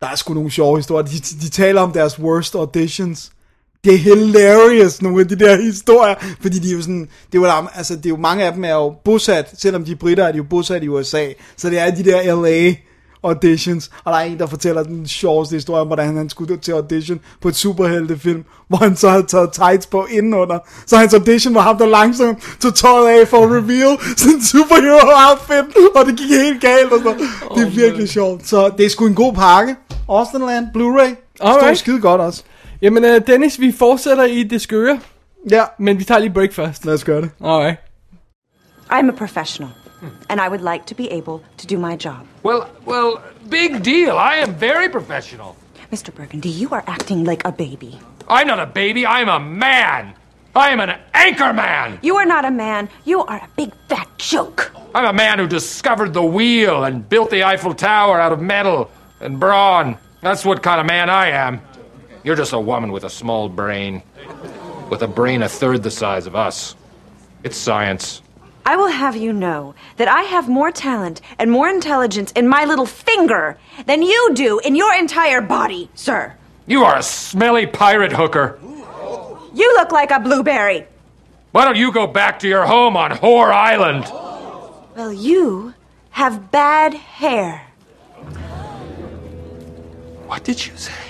[0.00, 1.06] der er sgu nogle sjove historier.
[1.06, 3.32] De, de, de taler om deres worst auditions.
[3.84, 7.62] Det er hilarious, nogle af de der historier, fordi de er jo sådan, det er
[7.62, 10.24] jo, altså, det er jo mange af dem er jo bosat, selvom de er britter,
[10.24, 11.26] er de jo bosat i USA,
[11.56, 12.74] så det er de der LA
[13.22, 16.72] auditions, og der er en, der fortæller den sjoveste historie om, hvordan han skulle til
[16.72, 21.54] audition på et superheltefilm, hvor han så havde taget tights på indenunder, så hans audition
[21.54, 23.98] var ham, der langsomt tog tøjet af for at reveal
[24.34, 27.14] en superhero outfit, og det gik helt galt, og så.
[27.54, 29.76] det er virkelig sjovt, så det er sgu en god pakke,
[30.08, 31.78] Austin Land, Blu-ray, står Alright.
[31.78, 32.42] skide godt også.
[32.82, 35.00] Jamen, uh, Dennis, vi fortsætter i det skøre,
[35.50, 36.84] Ja, men vi tager lige break først.
[36.84, 37.30] lad os gøre det.
[37.44, 37.76] Alright.
[38.90, 39.70] I'm a professional,
[40.28, 42.26] and I would like to be able to do my job.
[42.44, 43.10] Well, well,
[43.50, 44.12] big deal.
[44.16, 45.46] I am very professional.
[45.92, 46.10] Mr.
[46.16, 47.98] Burgundy, you are acting like a baby.
[48.28, 50.02] I'm not a baby, I'm a man.
[50.56, 51.98] I am an anchor man.
[52.02, 52.88] You are not a man.
[53.06, 54.72] You are a big fat joke.
[54.94, 58.90] I'm a man who discovered the wheel and built the Eiffel Tower out of metal
[59.20, 59.96] and brawn.
[60.22, 61.60] That's what kind of man I am.
[62.22, 64.02] You're just a woman with a small brain.
[64.90, 66.76] With a brain a third the size of us.
[67.42, 68.20] It's science.
[68.66, 72.64] I will have you know that I have more talent and more intelligence in my
[72.66, 73.56] little finger
[73.86, 76.34] than you do in your entire body, sir.
[76.66, 78.58] You are a smelly pirate hooker.
[79.54, 80.86] You look like a blueberry.
[81.52, 84.04] Why don't you go back to your home on Whore Island?
[84.94, 85.74] Well, you
[86.10, 87.66] have bad hair.
[90.26, 91.09] What did you say?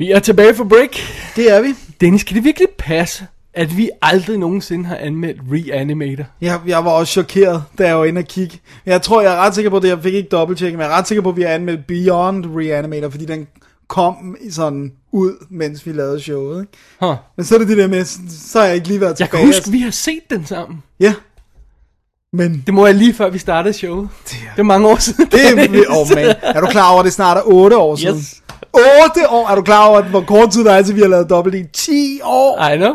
[0.00, 0.96] Vi er tilbage for break.
[1.36, 1.74] Det er vi.
[2.00, 6.24] Dennis, kan det virkelig passe, at vi aldrig nogensinde har anmeldt Reanimator?
[6.40, 8.60] Jeg, jeg var også chokeret, da jeg var inde og kigge.
[8.86, 9.88] Jeg tror, jeg er ret sikker på det.
[9.88, 12.44] Jeg fik ikke dobbelttjekket, men jeg er ret sikker på, at vi har anmeldt Beyond
[12.56, 13.46] Reanimator, fordi den
[13.88, 16.60] kom sådan ud, mens vi lavede showet.
[16.60, 16.72] Ikke?
[17.00, 17.14] Huh.
[17.36, 19.44] Men så er det det der med, så har jeg ikke lige været Jeg tilbage.
[19.44, 20.82] kan huske, vi har set den sammen.
[21.00, 21.14] Ja.
[22.32, 24.08] Men Det må jeg lige før vi startede showet.
[24.30, 25.26] Det er mange år siden.
[25.30, 25.84] det er...
[25.90, 28.16] Oh man, er du klar over, at det snart er 8 år siden?
[28.16, 28.39] Yes.
[28.72, 29.48] 8 år!
[29.50, 31.54] Er du klar over, at hvor kort tid der er, til vi har lavet dobbelt
[31.54, 32.68] i 10 år?
[32.68, 32.94] I know.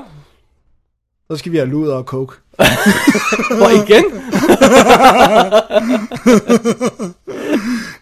[1.32, 2.36] Så skal vi have luder og coke.
[3.63, 4.03] Og igen.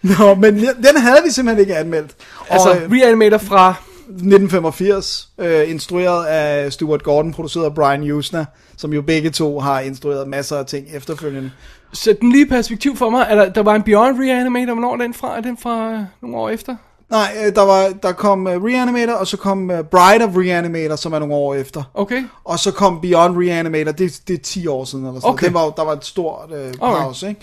[0.20, 2.12] Nå, men den havde vi simpelthen ikke anmeldt.
[2.50, 3.76] Altså, øh, Reanimator fra...
[4.08, 8.46] 1985, øh, instrueret af Stuart Gordon, produceret af Brian Usna,
[8.78, 11.52] som jo begge to har instrueret masser af ting efterfølgende.
[11.94, 13.28] Sæt den lige perspektiv for mig.
[13.30, 14.74] Er der, der var en Beyond Reanimator.
[14.74, 15.38] Hvornår er den fra?
[15.38, 16.76] Er den fra øh, nogle år efter?
[17.14, 20.96] Nej, øh, der, var, der kom uh, Reanimator, og så kom uh, Bride of Reanimator,
[20.96, 21.84] som er nogle år efter.
[21.94, 22.24] Okay.
[22.44, 25.38] Og så kom Beyond Reanimator, det, det er 10 år siden eller sådan Okay.
[25.38, 25.48] okay.
[25.48, 27.42] det var, Der var et stort øh, pause, ikke?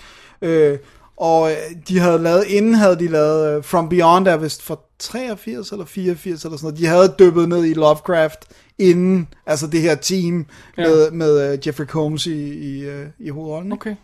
[0.72, 0.78] Øh,
[1.16, 1.56] og øh,
[1.88, 5.84] de havde lavet, inden havde de lavet, øh, From Beyond er vist fra 83 eller
[5.84, 6.78] 84 eller sådan noget.
[6.78, 8.38] De havde dyppet ned i Lovecraft
[8.78, 10.46] inden, altså det her team
[10.78, 10.82] Ja.
[10.88, 13.72] med, med øh, Jeffrey Combs i, i, øh, i hovedrollen.
[13.72, 13.74] ikke?
[13.74, 13.94] Okay.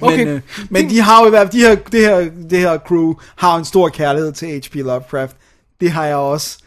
[0.00, 0.24] Okay.
[0.24, 0.40] Men, øh,
[0.70, 3.56] men de har jo i hvert fald, de her, det, her, det her crew har
[3.56, 4.74] en stor kærlighed til H.P.
[4.74, 5.36] Lovecraft.
[5.80, 6.58] Det har jeg også.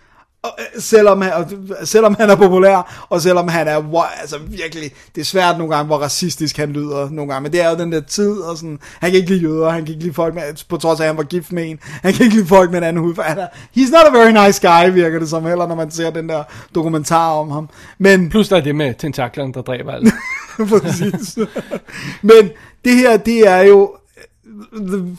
[0.43, 1.45] Og, øh, selvom, han, og,
[1.83, 5.75] selvom han er populær, og selvom han er wo- altså virkelig, det er svært nogle
[5.75, 8.57] gange, hvor racistisk han lyder nogle gange, men det er jo den der tid, og
[8.57, 11.03] sådan, han kan ikke lide jøder, han kan ikke lide folk med, på trods af,
[11.03, 13.27] at han var gift med en, han kan ikke lide folk med en anden hudfarve,
[13.29, 16.09] Han er- he's not a very nice guy, virker det som heller, når man ser
[16.09, 16.43] den der
[16.75, 20.13] dokumentar om ham, men Plus der er det med tentaklerne, der dræber alt.
[20.69, 21.37] Præcis.
[22.21, 22.49] Men
[22.85, 23.95] det her, det er jo...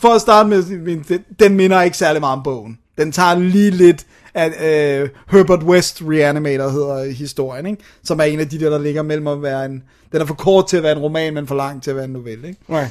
[0.01, 2.77] For at starte med, den minder ikke særlig meget om bogen.
[2.97, 7.83] Den tager lige lidt af uh, Herbert West Reanimator, hedder historien, ikke?
[8.03, 9.83] som er en af de der, der ligger mellem at være en...
[10.11, 12.05] Den er for kort til at være en roman, men for lang til at være
[12.05, 12.47] en novelle.
[12.47, 12.59] Ikke?
[12.67, 12.87] Nej.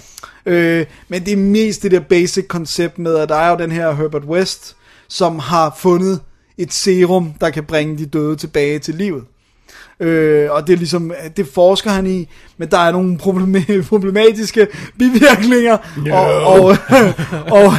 [0.47, 3.73] Øh, men det er mest det der basic koncept med, at der er jo den
[3.73, 4.77] her Herbert West,
[5.09, 6.21] som har fundet
[6.59, 9.25] et serum, der kan bringe de døde tilbage til livet.
[10.01, 12.29] Øh, og det er ligesom, det forsker han i,
[12.59, 14.67] men der er nogle problema- problematiske
[14.99, 15.79] bivirkninger.
[16.07, 16.15] No.
[16.17, 16.77] Og, og,
[17.51, 17.73] og,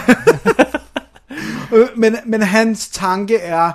[1.74, 3.72] Øh, men, men hans tanke er,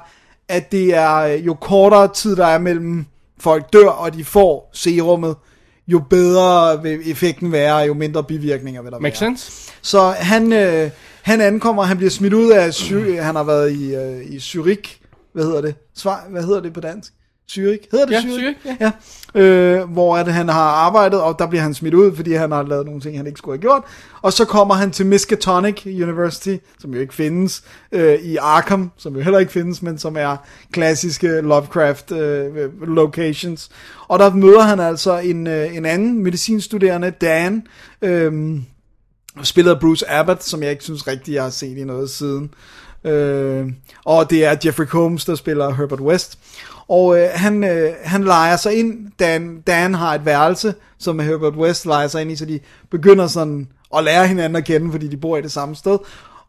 [0.49, 3.07] at det er øh, jo kortere tid, der er mellem
[3.40, 5.36] folk dør, og de får serummet,
[5.88, 9.30] jo bedre vil effekten være, jo mindre bivirkninger vil der Makes være.
[9.30, 9.72] sense.
[9.82, 10.90] Så han, øh,
[11.22, 14.97] han ankommer, han bliver smidt ud af, Sy- han har været i, øh, i Zürich,
[15.32, 15.74] hvad hedder det?
[15.97, 17.12] Svar, hvad hedder det på dansk?
[17.51, 17.88] Zürich?
[17.90, 18.57] Hedder det Ja, Zürich?
[18.66, 18.92] Zürich, ja.
[19.34, 22.62] Øh, hvor at han har arbejdet, og der bliver han smidt ud, fordi han har
[22.62, 23.82] lavet nogle ting, han ikke skulle have gjort.
[24.22, 29.16] Og så kommer han til Miskatonic University, som jo ikke findes, øh, i Arkham, som
[29.16, 30.36] jo heller ikke findes, men som er
[30.72, 33.70] klassiske Lovecraft øh, locations.
[34.09, 37.62] Og der møder han altså en, øh, en anden medicinstuderende, Dan,
[38.03, 38.61] øh,
[39.42, 42.51] spillet af Bruce Abbott, som jeg ikke synes rigtig, jeg har set i noget siden.
[43.05, 43.66] Øh,
[44.05, 46.38] og det er Jeffrey Combs, der spiller Herbert West.
[46.89, 51.57] Og øh, han, øh, han leger sig ind, Dan, Dan har et værelse, som Herbert
[51.57, 52.61] West leger sig ind i, så de
[52.91, 55.99] begynder sådan at lære hinanden at kende, fordi de bor i det samme sted.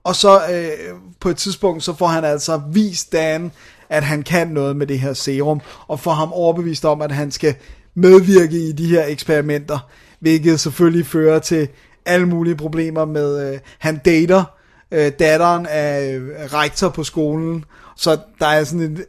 [0.04, 3.52] Og så øh, på et tidspunkt, så får han altså vist Dan,
[3.90, 7.32] at han kan noget med det her serum, og får ham overbevist om, at han
[7.32, 7.56] skal
[7.96, 9.80] medvirke i de her eksperimenter,
[10.20, 11.68] hvilket selvfølgelig fører til
[12.06, 14.44] alle mulige problemer med, øh, han dater
[14.92, 17.66] øh, datteren af øh, rektor på skolen,
[17.98, 19.00] så der er sådan en,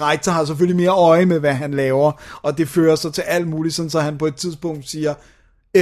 [0.00, 2.12] rektor har selvfølgelig mere øje med, hvad han laver,
[2.42, 5.14] og det fører så til alt muligt, sådan så han på et tidspunkt siger,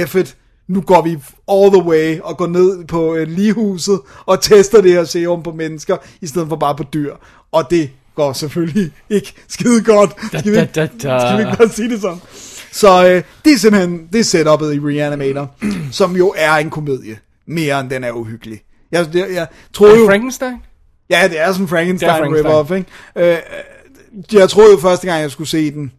[0.05, 0.35] F it,
[0.67, 1.17] nu går vi
[1.51, 5.51] all the way og går ned på øh, ligehuset og tester det her serum på
[5.51, 7.15] mennesker, i stedet for bare på dyr.
[7.51, 10.11] Og det går selvfølgelig ikke skide godt.
[10.27, 11.19] Skal vi, Da, da, da.
[11.19, 12.17] skal vi ikke bare sige det sådan?
[12.71, 15.51] Så øh, det er simpelthen, det er setupet i Reanimator,
[15.91, 18.61] som jo er en komedie, mere end den er uhyggelig.
[18.91, 20.05] Jeg, jeg, jeg troede jo...
[20.05, 20.55] Frankenstein?
[21.09, 22.53] Ja, det er som Frankenstein, Det er Frankenstein.
[22.53, 23.31] rip-off, ikke?
[24.35, 25.91] Øh, jeg troede jo første gang, jeg skulle se den,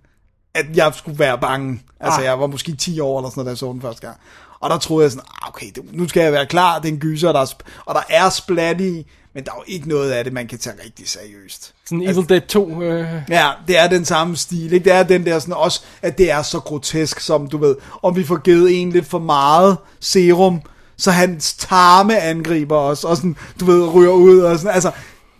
[0.55, 1.83] at jeg skulle være bange.
[2.01, 2.25] Altså, Ah.
[2.25, 4.17] jeg var måske 10 år eller sådan noget, da jeg så den første gang.
[4.61, 6.93] Og der troede jeg sådan, ah, okay, det, nu skal jeg være klar, det er
[6.93, 7.53] en gyser, der er,
[7.85, 10.59] og der er splat i, men der er jo ikke noget af det, man kan
[10.59, 11.75] tage rigtig seriøst.
[11.89, 12.83] Sådan Evil Dead 2.
[12.83, 14.85] Øh, Ja, det er den samme stil, ikke?
[14.85, 18.17] Det er den der sådan også, at det er så grotesk, som du ved, om
[18.17, 20.61] vi får givet en lidt for meget serum,
[20.99, 24.91] så hans tarme angriber os, og sådan, du ved, ryger ud, og sådan, altså,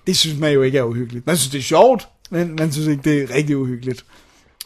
[0.07, 1.27] det synes man jo ikke er uhyggeligt.
[1.27, 4.05] Man synes, det er sjovt, men man synes ikke, det er rigtig uhyggeligt.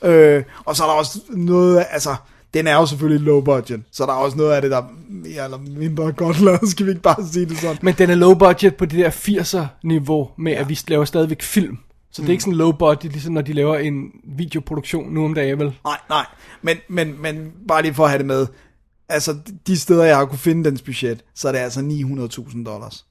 [0.04, 2.16] Øh, og så er der også noget, altså,
[2.54, 4.86] den er jo selvfølgelig low budget, så der er også noget af det, der er
[5.08, 7.78] mere eller mindre godt lavet, skal vi ikke bare sige det sådan.
[7.82, 10.60] men den er low budget på det der 80'er niveau med, ja.
[10.60, 11.78] at vi laver stadigvæk film.
[12.12, 15.34] Så det er ikke sådan low budget, ligesom når de laver en videoproduktion nu om
[15.34, 15.72] dagen, vel?
[15.84, 16.26] Nej, nej.
[16.62, 18.46] Men, men, men bare lige for at have det med.
[19.12, 19.36] Altså,
[19.66, 23.04] de steder, jeg har kunne finde dens budget, så er det altså 900.000 dollars.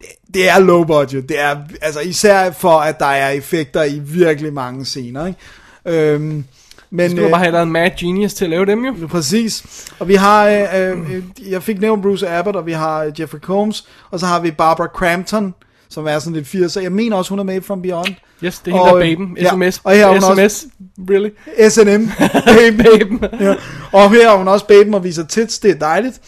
[0.00, 1.28] Det, det er low budget.
[1.28, 5.38] Det er, altså især for, at der er effekter i virkelig mange scener, ikke?
[5.86, 6.44] Øhm,
[6.90, 9.06] men, skal du bare have lavet en mad genius til at lave dem, jo.
[9.06, 9.86] Præcis.
[9.98, 13.40] Og vi har, øh, øh, jeg fik nævnt Bruce Abbott, og vi har øh, Jeffrey
[13.40, 15.54] Combs, og så har vi Barbara Crampton,
[15.92, 16.82] som er sådan lidt 80'er.
[16.82, 18.14] Jeg mener også, hun er med From Beyond.
[18.44, 19.36] Yes, det er hende, der Og, øh, baben.
[19.40, 19.80] ja, SMS.
[19.84, 20.64] og her er hun SMS.
[21.10, 21.30] Really?
[21.68, 22.10] S&M.
[22.46, 22.82] Baby.
[22.98, 23.24] Baben.
[23.40, 23.54] ja.
[23.92, 26.20] Og her er hun også baben og viser tits, det er dejligt.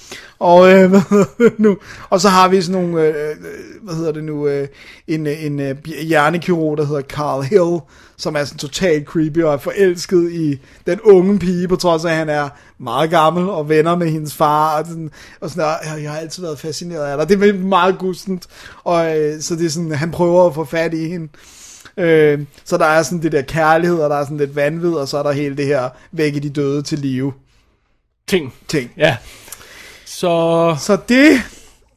[0.45, 1.79] Og, øh, hvad hedder det nu?
[2.11, 3.37] og så har vi sådan nogle, øh, øh,
[3.83, 4.69] hvad hedder det nu, øh,
[5.09, 7.81] en, øh, en øh, hjernekirurg, der hedder Carl Hill,
[8.17, 12.11] som er sådan totalt creepy og er forelsket i den unge pige, på trods af,
[12.11, 14.81] at han er meget gammel og venner med hendes far.
[14.81, 15.65] Og sådan, og sådan
[15.95, 17.41] og jeg har altid været fascineret af dig.
[17.41, 18.47] Det er meget gustent.
[18.85, 21.29] Og øh, så det er sådan, han prøver at få fat i hende.
[21.97, 25.09] Øh, så der er sådan det der kærlighed, og der er sådan lidt vanvid, og
[25.09, 27.33] så er der hele det her vække de døde til live
[28.27, 28.55] Ting.
[28.69, 28.91] ting.
[28.97, 29.17] Ja.
[30.25, 30.77] Så...
[30.79, 31.41] Så det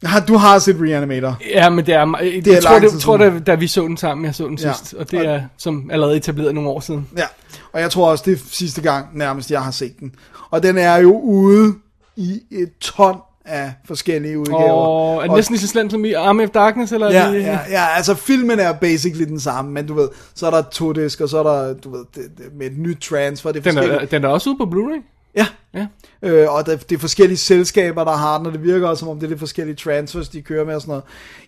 [0.03, 1.37] har du har set Reanimator.
[1.49, 2.05] Ja, men det er...
[2.05, 4.57] Det er jeg tror, det, tror det, da vi så den sammen, jeg så den
[4.61, 4.73] Ja.
[4.73, 4.93] sidst.
[4.93, 7.07] Og det er som allerede etableret nogle år siden.
[7.17, 7.25] Ja,
[7.73, 10.11] og jeg tror også, det er sidste gang nærmest, jeg har set den.
[10.51, 11.73] Og den er jo ude
[12.15, 13.15] i et ton
[13.45, 14.71] af forskellige udgaver.
[14.71, 17.07] Og er det næsten lige så slemt som i Army of Darkness, eller?
[17.07, 20.47] er Ja, det, ja, ja, altså filmen er basically den samme, men du ved, så
[20.47, 22.97] er der to disk, og så er der, du ved, det, det, med et nyt
[23.01, 25.16] transfer, det er Den er, den er også ude på Blu-ray.
[25.37, 25.87] Ja, Ja.
[26.21, 29.09] Øh, og det, det er forskellige selskaber, der har den, og det virker også som
[29.09, 31.03] om det er lidt forskellige transfers, de kører med og sådan noget.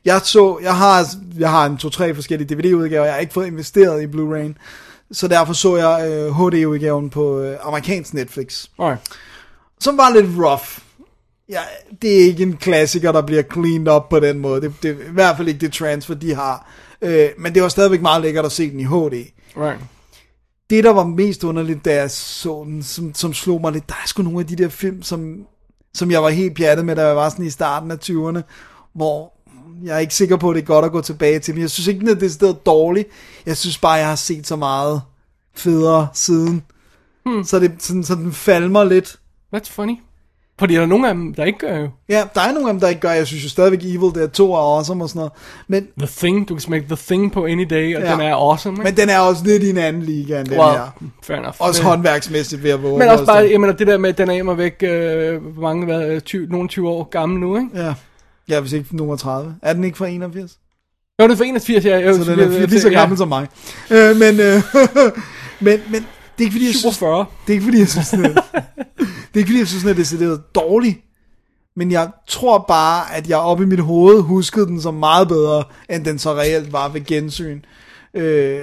[0.06, 4.04] Jeg så, jeg har, jeg har en to-tre forskellige DVD-udgaver, jeg har ikke fået investeret
[4.04, 4.54] i Blu-ray,
[5.12, 9.02] så derfor så jeg øh, HD-udgaven på øh, amerikansk Netflix, Alright.
[9.80, 10.80] som var lidt rough.
[11.50, 11.62] Ja,
[12.02, 14.62] det er ikke en klassiker, der bliver cleaned up på den måde.
[14.62, 16.70] Det, det er i hvert fald ikke det transfer, de har.
[17.02, 19.26] Øh, men det var stadigvæk meget lækkert at se den i HD
[19.58, 19.80] Right.
[20.70, 23.96] Det, der var mest underligt, da jeg så den, som, som slog mig lidt, der
[24.04, 25.46] er sgu nogle af de der film, som,
[25.94, 28.42] som jeg var helt pjattet med, da jeg var sådan i starten af 20'erne,
[28.94, 29.34] hvor,
[29.84, 31.62] Jeg er ikke sikker på, at det er godt at gå tilbage til den.
[31.62, 33.06] Jeg synes ikke, den er decideret dårlig.
[33.46, 35.02] Jeg synes bare, jeg har set så meget
[35.56, 36.64] federe siden.
[37.26, 37.44] Hmm.
[37.44, 39.20] Så, det, sådan, så den falmer lidt.
[39.56, 39.96] That's funny.
[40.60, 41.90] Fordi der er nogle af dem, der ikke gør jo.
[42.10, 43.12] Ja, der er nogle af dem, der ikke gør.
[43.12, 45.32] Jeg synes jo stadigvæk, Evil er to er awesome og sådan noget.
[45.68, 48.08] Men, The Thing, du kan smække The Thing på any day, og Ja.
[48.08, 48.14] ja.
[48.14, 48.74] den er awesome.
[48.74, 48.84] Ikke?
[48.84, 50.90] men den er også lidt i en anden liga end den well, her.
[51.24, 51.56] fair enough.
[51.60, 53.00] Også men, håndværksmæssigt ved at våge.
[53.00, 55.62] men også bare, jeg mener, det der med, at den er immer væk, øh, hvor
[55.62, 57.70] mange, hvad, 20, nogle 20 år gammel nu, ikke?
[57.76, 57.94] Ja.
[58.50, 59.56] Ja, hvis ikke nummer 30.
[59.62, 60.58] Er den ikke fra 81?
[61.22, 61.98] Jo, det er for 81, ja.
[62.00, 63.48] Jo, Så den er lige så gammel som mig.
[63.92, 64.62] Øh, men, øh,
[65.60, 66.06] men, men
[66.40, 67.26] det er ikke fordi, jeg synes, 47.
[67.48, 68.34] det er ikke fordi, jeg synes, den er,
[69.00, 71.04] det er ikke fordi, jeg synes, den er decideret dårlig.
[71.76, 75.64] Men jeg tror bare, at jeg oppe i mit hoved huskede den som meget bedre,
[75.90, 77.62] end den så reelt var ved gensyn.
[78.14, 78.62] Øh,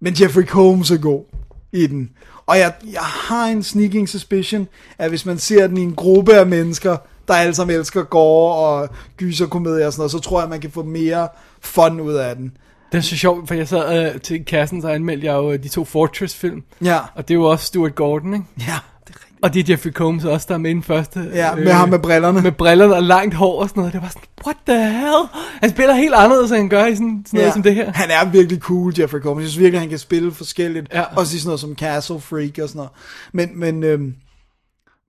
[0.00, 1.24] men Jeffrey Combs er god
[1.72, 2.10] i den.
[2.46, 4.68] Og jeg, jeg har en sneaking suspicion,
[4.98, 6.96] at hvis man ser den i en gruppe af mennesker,
[7.28, 10.70] der alle sammen elsker gore og gyserkomedier og sådan noget, så tror jeg, man kan
[10.70, 11.28] få mere
[11.60, 12.56] fun ud af den.
[12.92, 15.62] Det er så sjovt, for jeg sad øh, til kassen, så anmeldte jeg jo øh,
[15.62, 16.62] de to Fortress-film.
[16.84, 18.46] Ja, Og det er jo også Stuart Gordon, ikke?
[18.58, 19.38] ja, det er rigtigt.
[19.42, 21.20] Og det er Jeffrey Combs også, der er med i den første.
[21.20, 22.42] øh, Ja, med ham med brillerne.
[22.42, 23.92] Med brillerne og langt hår og sådan noget.
[23.92, 25.28] Det var sådan, what the hell?
[25.60, 27.92] Han spiller helt anderledes, end han gør i sådan, sådan noget som det her.
[27.92, 29.40] Han er virkelig cool, Jeffrey Combs.
[29.42, 30.86] Jeg synes virkelig, han kan spille forskelligt.
[30.92, 31.02] Ja.
[31.16, 32.90] Også i sådan noget som Castle Freak og sådan noget.
[33.32, 34.14] Men, men, øhm,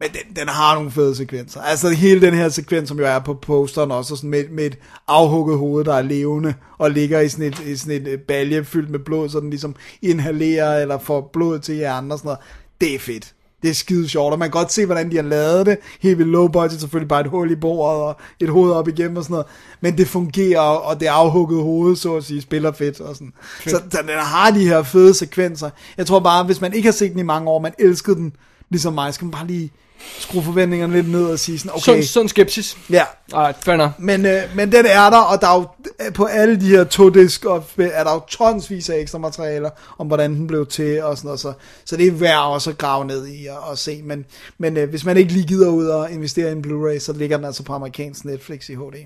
[0.03, 1.61] men den, den har nogle fede sekvenser.
[1.61, 4.77] Altså hele den her sekvens, som jo er på posteren også, sådan med, med et
[5.07, 8.63] afhugget hoved, der er levende, og ligger i sådan et, i sådan et øh, balje
[8.63, 12.39] fyldt med blod, så den ligesom inhalerer eller får blod til hjernen og sådan noget.
[12.81, 13.33] Det er fedt.
[13.61, 15.77] Det er skide sjovt, og man kan godt se, hvordan de har lavet det.
[16.01, 19.17] Helt vildt low budget, selvfølgelig bare et hul i bordet og et hoved op igennem
[19.17, 19.47] og sådan noget.
[19.81, 23.33] Men det fungerer, og det afhuggede hoved, så at sige, spiller fedt og sådan.
[23.63, 25.69] Så, så den har de her fede sekvenser.
[25.97, 28.35] Jeg tror bare, hvis man ikke har set den i mange år, man elskede den,
[28.69, 29.71] ligesom mig, skal man bare lige
[30.19, 32.77] skrue forventningerne lidt ned og sige sådan, okay, Sådan, sådan skepsis.
[32.89, 35.67] ja, Alright, fair men, øh, men den er der, og der er jo
[36.11, 40.07] på alle de her to disk og er der jo tonsvis af ekstra materialer om,
[40.07, 41.39] hvordan den blev til og sådan noget.
[41.39, 41.53] Så,
[41.85, 44.01] så det er værd også at grave ned i og, og se.
[44.03, 44.25] Men,
[44.57, 47.37] men øh, hvis man ikke lige gider ud og investere i en Blu-ray, så ligger
[47.37, 49.05] den altså på amerikansk Netflix i HD.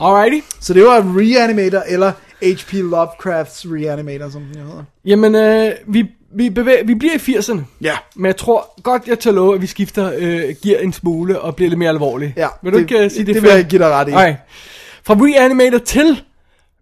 [0.00, 0.46] Alrighty.
[0.60, 2.12] Så det var Reanimator, eller
[2.42, 2.72] H.P.
[2.72, 4.84] Lovecrafts Reanimator, som den hedder.
[5.04, 7.60] Jamen, øh, vi, vi, bevæger, vi bliver i 80'erne.
[7.80, 7.96] Ja.
[8.16, 11.56] Men jeg tror godt, jeg tager lov, at vi skifter øh, gear en smule og
[11.56, 12.34] bliver lidt mere alvorlige.
[12.36, 13.34] Ja, vil du det- ikke uh, sige det?
[13.34, 14.10] det vil jeg give dig ret i.
[14.10, 14.36] Nej.
[15.04, 16.22] Fra Reanimator til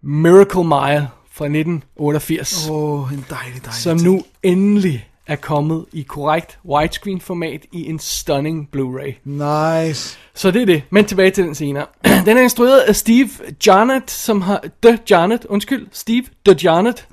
[0.01, 2.67] Miracle Mile fra 1988.
[2.69, 7.89] Åh, oh, en dejlig, dejlig som nu endelig er kommet i korrekt widescreen format i
[7.89, 9.13] en stunning Blu-ray.
[9.23, 10.17] Nice.
[10.33, 11.85] Så det er det, men tilbage til den senere.
[12.25, 13.29] Den er instrueret af Steve
[13.67, 14.63] Jarnett, som har...
[14.83, 17.07] The Jarnett, undskyld, Steve The Jarnett,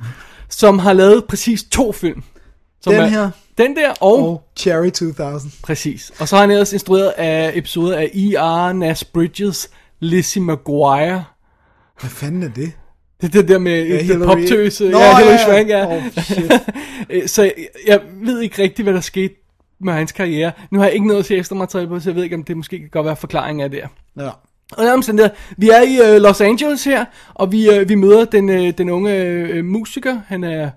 [0.54, 2.22] som har lavet præcis to film.
[2.80, 3.30] Som Den er, her.
[3.58, 4.18] Den der, og...
[4.28, 5.52] Og Cherry 2000.
[5.62, 6.12] Præcis.
[6.18, 8.72] Og så har han ellers instrueret af episoder af E.R.
[8.72, 11.24] Nas Bridges, Lizzie McGuire.
[12.00, 12.72] Hvad fanden er det?
[13.20, 14.88] Det er det der med Ja, Hillary- poptøse.
[14.90, 15.44] Nå, ja, Hillary ja.
[15.44, 15.96] Swank, ja.
[15.96, 17.30] Oh, shit.
[17.34, 17.52] så jeg,
[17.86, 19.34] jeg ved ikke rigtigt, hvad der skete
[19.80, 20.52] med hans karriere.
[20.70, 22.44] Nu har jeg ikke noget at se ekstra materiale på, så jeg ved ikke, om
[22.44, 23.82] det måske kan godt være forklaring af det.
[24.18, 24.30] Ja.
[24.76, 24.84] Og
[25.18, 27.04] der, vi er i uh, Los Angeles her,
[27.34, 30.18] og vi, uh, vi møder den, uh, den unge uh, musiker.
[30.26, 30.70] Han er,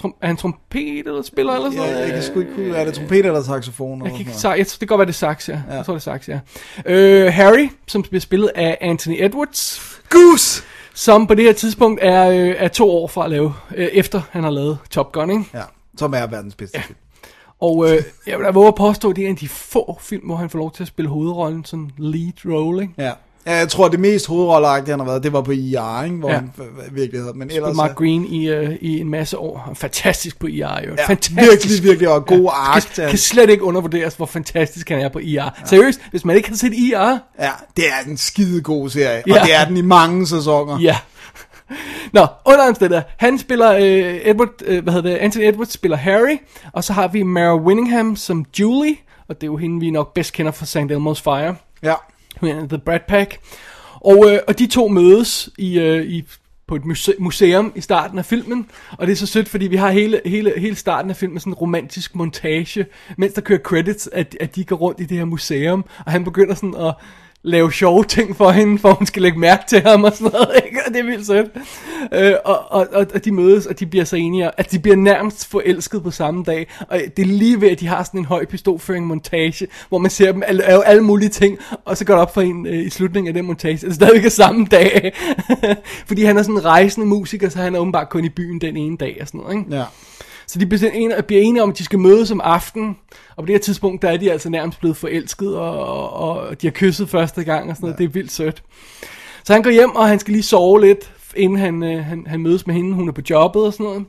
[0.00, 2.04] trom, er han trompet eller spiller eller sådan Ja, noget?
[2.06, 3.98] jeg kan sgu ikke kunne, er det trompet eller saxofon?
[3.98, 5.60] Jeg eller kan ikke, sa- jeg tror, det kan godt være, det er sax, ja.
[5.70, 5.76] ja.
[5.76, 6.38] Jeg tror, det er sax, ja.
[6.86, 9.80] Øh, Harry, som bliver spillet af Anthony Edwards?
[10.10, 10.62] Goose!
[10.96, 14.20] som på det her tidspunkt er, øh, er to år fra at lave, øh, efter
[14.30, 15.44] han har lavet Top Gun, ikke?
[15.54, 15.62] Ja,
[15.98, 16.98] som er verdens bedste film.
[17.64, 19.98] Og øh, jeg vil da våge at påstå, at det er en af de få
[20.02, 22.94] film, hvor han får lov til at spille hovedrollen, sådan lead role, ikke?
[22.98, 23.04] Ja.
[23.46, 23.56] ja.
[23.58, 26.16] Jeg tror, det mest hovedrolleagtige, han har været, det var på IR, ikke?
[26.16, 26.34] hvor Ja.
[26.34, 26.50] han
[26.92, 27.32] virkelig havde.
[27.36, 29.70] Men Ellers, Mark Green i, øh, i en masse år.
[29.74, 30.94] Fantastisk på IR, jo.
[30.98, 31.50] ja, fantastisk.
[31.50, 32.48] virkelig, virkelig, og god ja.
[32.50, 35.24] ark Kan, kan slet ikke undervurderes, hvor fantastisk han er på IR.
[35.34, 35.48] Ja.
[35.64, 39.40] Seriøst, hvis man ikke har set IR, Ja, det er en skide god serie, Ja.
[39.40, 40.78] og det er den i mange sæsoner.
[40.80, 40.96] Ja.
[42.12, 43.02] Nå, under omstændigheder.
[43.16, 46.36] Han spiller, øh, Edward, øh, hvad hedder det, Anthony Edwards spiller Harry,
[46.72, 48.96] og så har vi Mara Winningham som Julie,
[49.28, 50.76] og det er jo hende, vi nok bedst kender fra St.
[50.76, 51.94] Elmo's Fire, Ja.
[52.40, 53.38] hun er The Brat Pack.
[53.94, 56.24] Og, øh, og de to mødes i, øh, i
[56.68, 58.66] på et muse- museum i starten af filmen,
[58.98, 61.50] og det er så sødt, fordi vi har hele, hele, hele starten af filmen sådan
[61.50, 62.86] en romantisk montage,
[63.18, 66.24] mens der kører credits, at, at de går rundt i det her museum, og han
[66.24, 66.94] begynder sådan at
[67.44, 70.50] lave sjove ting for hende, for hun skal lægge mærke til ham og sådan noget,
[70.66, 70.78] ikke?
[70.86, 71.50] og det er vildt sødt.
[72.12, 74.96] Øh, og, og, og, og de mødes, og de bliver så enige, at de bliver
[74.96, 78.26] nærmest forelsket på samme dag, og det er lige ved, at de har sådan en
[78.26, 82.14] høj pistolføring montage, hvor man ser dem alle, alle, alle mulige ting, og så går
[82.14, 84.66] det op for en øh, i slutningen af den montage, at det stadigvæk er samme
[84.70, 85.12] dag,
[86.08, 88.76] fordi han er sådan en rejsende musiker, så han er åbenbart kun i byen den
[88.76, 89.76] ene dag og sådan noget, ikke?
[89.76, 89.84] Ja.
[90.46, 92.96] Så de bliver, enige, bliver enige om, at de skal mødes om aftenen,
[93.36, 96.62] og på det her tidspunkt, der er de altså nærmest blevet forelsket, og, og, og
[96.62, 97.98] de har kysset første gang og sådan noget.
[97.98, 98.62] Det er vildt sødt.
[99.44, 102.40] Så han går hjem, og han skal lige sove lidt, inden han, øh, han, han
[102.40, 102.94] mødes med hende.
[102.94, 104.04] Hun er på jobbet og sådan noget.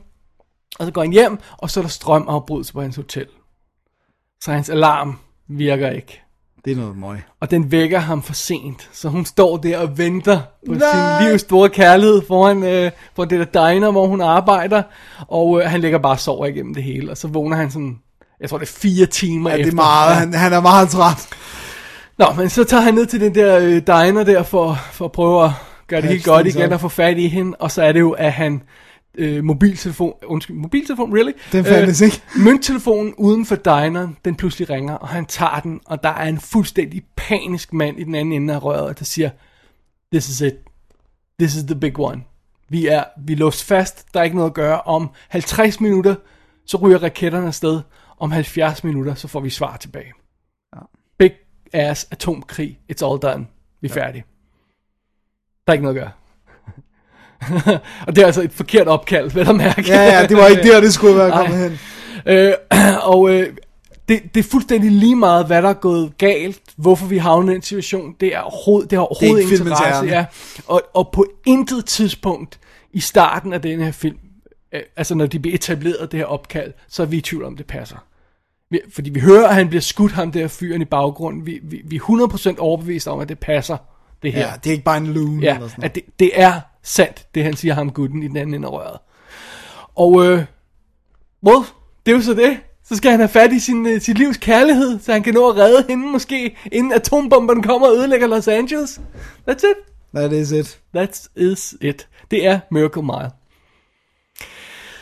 [0.78, 3.26] Og så går han hjem, og så er der strømafbrydelse på hans hotel.
[4.40, 5.18] Så hans alarm
[5.48, 6.25] virker ikke.
[6.66, 7.18] Det er noget møg.
[7.40, 8.88] Og den vækker ham for sent.
[8.92, 11.18] Så hun står der og venter på Nej.
[11.20, 14.82] sin livs store kærlighed foran, øh, foran det der diner, hvor hun arbejder.
[15.28, 17.10] Og øh, han ligger bare og sover igennem det hele.
[17.10, 17.98] Og så vågner han sådan,
[18.40, 19.72] jeg tror det er fire timer Ja, det efter.
[19.72, 20.14] er meget, Ja.
[20.18, 21.28] han, han er meget træt.
[22.18, 25.12] Nå, men så tager han ned til den der øh, diner der for, for at
[25.12, 25.50] prøve at
[25.88, 26.72] gøre det helt godt igen up.
[26.72, 27.56] og få fat i hende.
[27.60, 28.62] Og så er det jo, at han
[29.18, 31.32] øh, mobiltelefon, undskyld, mobiltelefon, really?
[31.52, 32.22] Den fandtes ikke.
[32.44, 36.40] Mønttelefonen uden for dineren, den pludselig ringer, og han tager den, og der er en
[36.40, 39.30] fuldstændig panisk mand i den anden ende af røret, der siger,
[40.12, 40.54] this is it.
[41.40, 42.22] This is the big one.
[42.68, 44.80] Vi er, vi er låst fast, der er ikke noget at gøre.
[44.80, 46.14] Om 50 minutter,
[46.66, 47.80] så ryger raketterne afsted.
[48.18, 50.12] Om 70 minutter, så får vi svar tilbage.
[50.76, 50.80] Ja.
[51.18, 51.32] Big
[51.72, 52.78] ass atomkrig.
[52.92, 53.46] It's all done.
[53.80, 54.00] Vi er ja.
[54.00, 54.24] færdige.
[55.66, 56.12] Der er ikke noget at gøre.
[58.06, 59.84] og det er altså et forkert opkald, vil jeg mærke.
[59.88, 61.78] Ja, ja, det var ikke der, det skulle være kommet hen.
[62.26, 62.52] Øh,
[63.12, 63.46] og øh,
[64.08, 67.54] det, det er fuldstændig lige meget, hvad der er gået galt, hvorfor vi havner i
[67.54, 68.14] den situation.
[68.20, 70.06] Det er overhovedet, det har overhovedet ingen filmens interesse.
[70.06, 70.24] Ja.
[70.66, 72.58] Og, og på intet tidspunkt
[72.92, 74.18] i starten af den her film,
[74.72, 77.56] øh, altså når de bliver etableret det her opkald, så er vi i tvivl om,
[77.56, 77.96] det passer.
[78.70, 81.46] Vi, fordi vi hører, at han bliver skudt ham der fyren i baggrunden.
[81.46, 82.00] Vi, vi, vi er
[82.54, 83.76] 100% overbevist om, at det passer,
[84.22, 84.40] det her.
[84.40, 85.90] Ja, det er ikke bare en loon Ja, eller sådan noget.
[85.90, 88.72] at det, det er sandt, det han siger ham gutten i den anden ende af
[88.72, 88.98] røret.
[89.96, 90.44] Og øh,
[91.46, 91.64] well,
[92.06, 92.58] det er jo så det.
[92.88, 95.48] Så skal han have fat i sin, øh, sit livs kærlighed, så han kan nå
[95.50, 99.00] at redde hende måske, inden atombomberne kommer og ødelægger Los Angeles.
[99.50, 99.76] That's it.
[100.14, 100.78] That is it.
[100.94, 102.08] That is it.
[102.30, 103.30] Det er Miracle Mile.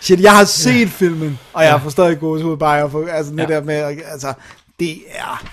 [0.00, 0.86] Shit, jeg har set ja.
[0.86, 3.46] filmen, og jeg har forstået gåsehud bare, jeg får, altså det Ja.
[3.46, 4.32] der med, altså,
[4.80, 5.44] det er,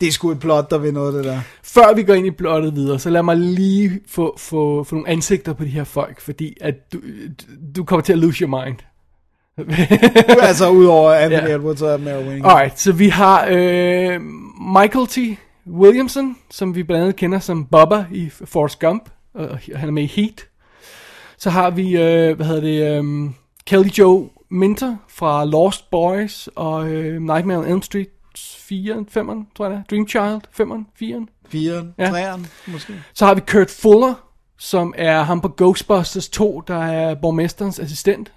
[0.00, 1.40] det er sgu et plot, der vil noget, det der.
[1.62, 5.08] Før vi går ind i plottet videre, så lad mig lige få, få, få nogle
[5.08, 6.98] ansigter på de her folk, fordi at du,
[7.76, 8.76] du kommer til at lose your mind.
[10.42, 11.54] altså, udover Anthony Ja.
[11.54, 12.46] Edwards og Mary Wing.
[12.46, 14.20] Alright, så vi har øh,
[14.82, 15.38] Michael T.
[15.66, 20.02] Williamson, som vi blandt andet kender som Bubba i Forrest Gump, og han er med
[20.02, 20.46] i Heat.
[21.38, 23.30] Så har vi, øh, hvad hedder det, øh,
[23.66, 28.08] Kelly Joe Minter fra Lost Boys og øh, Nightmare on Elm Street
[28.38, 29.82] 4, 5'eren, tror jeg det er.
[29.90, 31.26] Dream Child, 5'eren, 4'eren.
[31.48, 32.08] Firen, Ja.
[32.10, 32.94] træeren, måske.
[33.14, 34.14] Så har vi Kurt Fuller,
[34.58, 38.32] som er ham på Ghostbusters 2, der er borgmesterens assistent.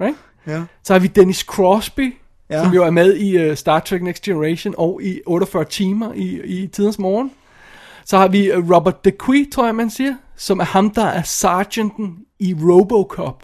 [0.00, 0.16] Right?
[0.46, 0.62] Ja.
[0.82, 2.14] Så har vi Dennis Crosby,
[2.50, 2.64] Ja.
[2.64, 6.40] som jo er med i uh, Star Trek Next Generation og i 48 timer i,
[6.44, 7.30] i tidens morgen.
[8.04, 11.22] Så har vi uh, Robert DeQuee, tror jeg man siger, som er ham, der er
[11.22, 13.42] sergeanten i Robocop.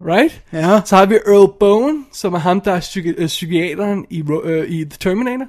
[0.00, 0.42] Right?
[0.52, 0.80] Ja.
[0.84, 4.70] Så har vi Earl Bowen, som er ham, der er psyki- øh, psykiateren i, øh,
[4.70, 5.46] i The Terminator.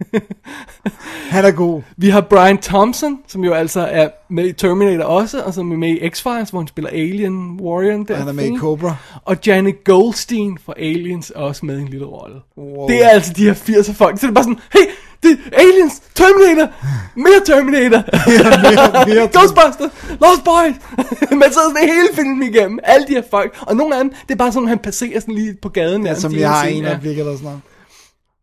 [1.30, 1.82] Han er god.
[1.96, 5.76] Vi har Brian Thompson, som jo altså er med i Terminator også, og som er
[5.76, 8.04] med i X-Files, hvor han spiller Alien Warrior.
[8.04, 8.96] Der Han er med i Cobra.
[9.24, 12.36] Og Janet Goldstein fra Aliens er også med i en lille rolle.
[12.56, 12.88] Wow.
[12.88, 14.18] Det er altså de her 80'er folk.
[14.20, 14.80] Så det er bare sådan, hey,
[15.22, 16.68] det er Aliens, Terminator,
[17.16, 20.74] mere Terminator, mere- mere Ghostbusters, Lost Boys.
[21.30, 23.56] Man sidder sådan hele filmen igennem, alle de her folk.
[23.60, 26.06] Og nogle af dem, det er bare sådan, han passerer sådan lige på gaden.
[26.06, 26.88] Ja, som vi har en Ja.
[26.88, 27.60] øjeblik eller sådan noget.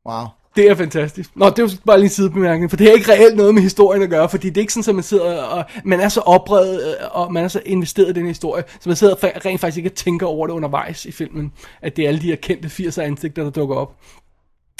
[0.10, 0.26] Wow.
[0.58, 1.30] Det er fantastisk.
[1.36, 3.62] Nå, det er jo bare lige en sidebemærkning, for det har ikke reelt noget med
[3.62, 6.20] historien at gøre, fordi det er ikke sådan, at man sidder og man er så
[6.20, 9.78] oprevet, øh, og man er så investeret i den historie, så man sidder rent faktisk
[9.78, 11.52] ikke og tænker over det undervejs i filmen,
[11.82, 13.96] at det er alle de her kendte 80'er ansigter, der dukker op.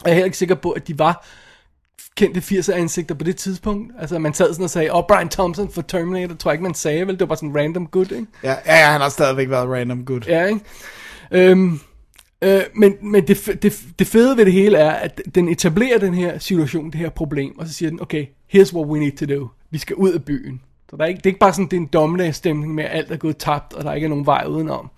[0.04, 1.26] Og jeg er heller ikke sikker på, at de var
[2.16, 3.94] kendte 80'er ansigter på det tidspunkt.
[4.00, 6.64] Altså, man sad sådan og sagde, åh, oh, Brian Thompson for Terminator, tror jeg ikke,
[6.64, 7.14] man sagde, vel?
[7.14, 8.28] Det var bare sådan random good, ikke?
[8.44, 10.22] Ja, ja, ja, han har stadigvæk været random good.
[10.28, 10.60] Ja, ikke?
[11.32, 11.80] Øhm,
[12.42, 16.14] øh, men men det, det, det fede ved det hele er, at den etablerer den
[16.14, 19.26] her situation, det her problem, og så siger den, okay, here's what we need to
[19.26, 19.48] do.
[19.70, 20.62] Vi skal ud af byen.
[20.90, 22.98] Så der er ikke, det er ikke bare sådan, det er en dommedagsstemning med, at
[22.98, 24.90] alt er gået tabt, og der ikke er nogen vej udenom.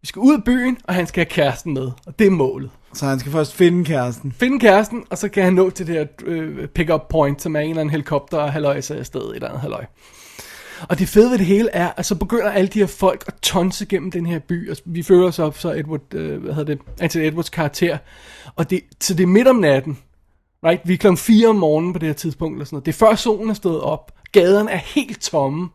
[0.00, 2.70] Vi skal ud af byen, og han skal have kæresten med, og det er målet.
[2.92, 4.32] Så han skal først finde kæresten.
[4.32, 7.60] Finde kæresten, og så kan han nå til det her øh, pick-up point, som er
[7.60, 9.84] en eller anden helikopter og halløj så afsted et eller andet halløj.
[10.88, 13.34] Og det fede ved det hele er, at så begynder alle de her folk at
[13.42, 16.74] tonse gennem den her by, og vi følger så op så Edward, øh, hvad hedder
[16.74, 17.98] det, Anthony Edwards karakter,
[18.56, 19.98] og det, så det er midt om natten,
[20.66, 20.88] right?
[20.88, 22.86] Vi er klokken 4 om morgenen på det her tidspunkt, eller sådan noget.
[22.86, 25.68] Det er før solen er stået op, gaderne er helt tomme,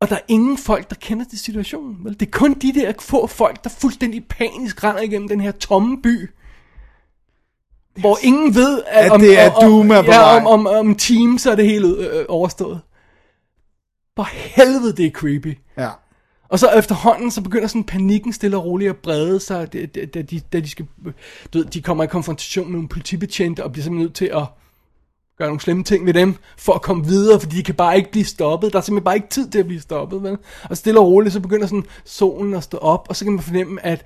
[0.00, 1.96] og der er ingen folk, der kender til situationen.
[2.04, 2.20] Vel?
[2.20, 6.02] Det er kun de der få folk, der fuldstændig panisk render igennem den her tomme
[6.02, 6.30] by.
[8.00, 11.38] Hvor ingen ved, at, At det er Doom er på ja, om, om, om team,
[11.38, 12.80] så er det hele øh, overstået.
[14.16, 15.58] For helvede, det er creepy.
[15.78, 15.90] Ja.
[16.48, 20.04] Og så efterhånden, så begynder sådan panikken stille og roligt at brede sig, da, da,
[20.04, 20.86] da, de, da de, skal,
[21.52, 24.44] du ved, de kommer i konfrontation med nogle politibetjente, og bliver simpelthen nødt til at
[25.38, 28.10] gøre nogle slemme ting ved dem, for at komme videre, fordi de kan bare ikke
[28.10, 28.72] blive stoppet.
[28.72, 30.38] Der er simpelthen bare ikke tid til at blive stoppet, vel?
[30.70, 33.42] Og stille og roligt, så begynder sådan solen at stå op, og så kan man
[33.42, 34.04] fornemme, at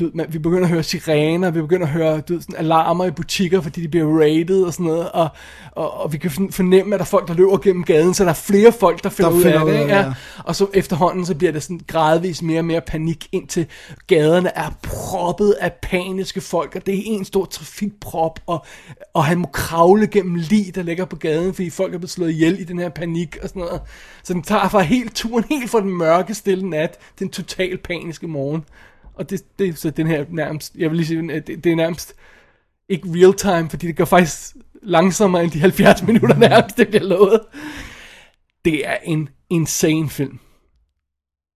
[0.00, 3.10] du, man, vi begynder at høre sirener, vi begynder at høre du, sådan alarmer i
[3.10, 5.28] butikker, fordi de bliver raided og sådan noget, og,
[5.72, 8.24] og, og vi kan forn- fornemme, at der er folk, der løber gennem gaden, så
[8.24, 9.76] der er flere folk, der finder Der ud finder af ud det.
[9.76, 9.94] af Ikke?
[9.94, 10.06] det, Ja.
[10.06, 10.12] ja.
[10.44, 13.66] Og så efterhånden, så bliver det sådan gradvist mere og mere panik, indtil
[14.06, 18.64] gaderne er proppet af paniske folk, og det er en stor trafikprop, og,
[19.14, 22.30] og han må kravle gennem lig, der ligger på gaden, fordi folk er blevet slået
[22.30, 23.80] ihjel i den her panik og sådan noget.
[24.24, 27.78] Så den tager fra helt turen, helt fra den mørke, stille nat, til en total
[27.78, 28.64] paniske morgen.
[29.14, 32.14] Og det, det så den her nærmest, jeg vil lige sige, det, det er nærmest
[32.88, 37.04] ikke real time, fordi det går faktisk langsommere end de 70 minutter nærmest, det bliver
[37.04, 37.40] lovet.
[38.64, 40.38] Det er en insane film.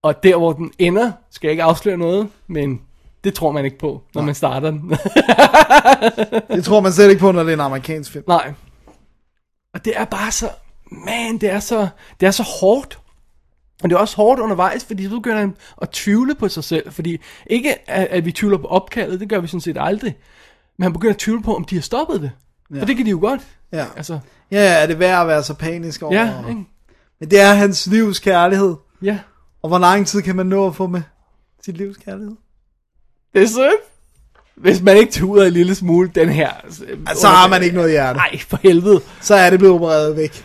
[0.02, 2.80] Og der hvor den ender, skal jeg ikke afsløre noget, men
[3.24, 4.90] det tror man ikke på, når man starter den.
[6.56, 8.24] Det tror man slet ikke på, når det er en amerikansk film.
[8.28, 8.52] Nej.
[9.74, 10.50] Og det er bare så,
[10.90, 11.88] man, det er så,
[12.20, 12.98] det er så hårdt.
[13.82, 16.92] Og det er også hårdt undervejs, fordi så begynder han at tvivle på sig selv.
[16.92, 20.16] Fordi ikke at, at vi tvivler på opkaldet, det gør vi sådan set aldrig.
[20.78, 22.30] Men han begynder at tvivle på, om de har stoppet det.
[22.74, 22.80] Ja.
[22.80, 23.40] For det kan de jo godt.
[23.72, 23.84] Ja.
[23.96, 24.18] Altså,
[24.50, 26.14] ja, er det værd at være så panisk over?
[26.14, 26.64] ja, ikke?
[27.20, 28.74] Men det er hans livs kærlighed.
[29.02, 29.18] Ja.
[29.62, 31.02] Og hvor lang tid kan man nå at få med
[31.64, 32.36] sit livs kærlighed?
[33.34, 33.80] Det er sødt.
[34.56, 36.50] Hvis man ikke tuder en lille smule den her...
[36.52, 38.16] Altså, så har man ikke noget hjerte.
[38.16, 39.00] Nej, for helvede.
[39.20, 40.44] Så er det blevet opereret væk.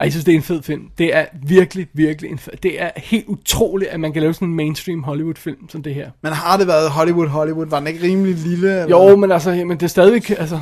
[0.00, 0.90] Ej, jeg synes, det er en fed film.
[0.98, 2.52] Det er virkelig, virkelig en fed...
[2.62, 6.10] Det er helt utroligt, at man kan lave sådan en mainstream Hollywood-film som det her.
[6.22, 7.66] Men har det været Hollywood, Hollywood?
[7.66, 8.82] Var den ikke rimelig lille?
[8.82, 9.10] Eller?
[9.10, 10.30] Jo, men altså, men det er stadigvæk...
[10.30, 10.60] Altså,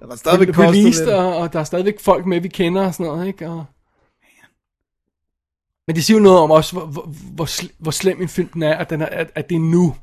[0.00, 1.14] det var stadigvæk det released, lidt.
[1.14, 3.48] og, og der er stadigvæk folk med, vi kender og sådan noget, ikke?
[3.48, 3.64] Og...
[5.86, 7.48] Men det siger jo noget om også, hvor, hvor,
[7.78, 9.94] hvor slem en film den er, at, den er at, at det er nu.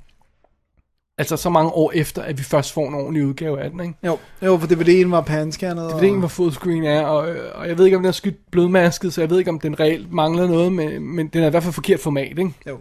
[1.17, 3.93] Altså så mange år efter, at vi først får en ordentlig udgave af den, ikke?
[4.05, 5.89] Jo, jo, for DVD'en var panscannet.
[5.89, 8.51] Det er ikke, hvor fullscreen er, og, og jeg ved ikke, om den er skudt
[8.51, 11.49] blødmasket, så jeg ved ikke, om den reelt mangler noget, men, men den er i
[11.49, 12.53] hvert fald forkert format, ikke?
[12.67, 12.77] Jo.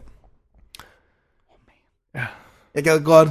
[2.15, 2.25] Ja.
[2.75, 3.29] Jeg gad godt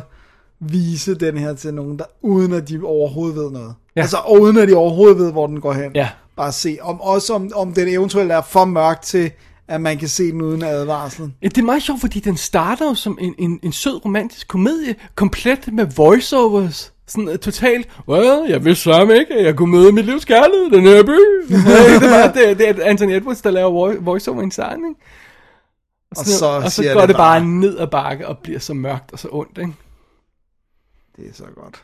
[0.59, 3.75] vise den her til nogen, der uden at de overhovedet ved noget.
[3.95, 4.01] Ja.
[4.01, 5.91] Altså, og uden at de overhovedet ved, hvor den går hen.
[5.95, 6.09] Ja.
[6.35, 9.31] Bare se, om, også om, om den eventuelt er for mørk til,
[9.67, 11.35] at man kan se den uden advarslen.
[11.41, 14.47] Ja, det er meget sjovt, fordi den starter jo som en, en, en sød romantisk
[14.47, 16.93] komedie, komplet med voiceovers.
[17.07, 20.65] Sådan uh, totalt, well, jeg vidste samme ikke, at jeg kunne møde mit livs kærlighed
[20.67, 21.09] i den her by.
[21.53, 24.73] det, er bare, det, det er Anthony Edwards, der laver vo- voiceover i en sang,
[24.89, 25.01] ikke?
[26.11, 28.27] Og, Og så, så og så siger går det det bare bare- ned ad bakke
[28.27, 29.73] og bliver så mørkt og så ondt, ikke?
[31.15, 31.83] Det er så godt.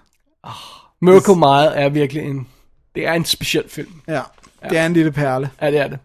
[1.02, 2.48] Miracle Mile er virkelig en,
[2.96, 3.92] det er en speciel film.
[4.08, 4.22] Ja,
[4.70, 5.50] det er en lille perle.
[5.62, 6.00] Ja, det er det.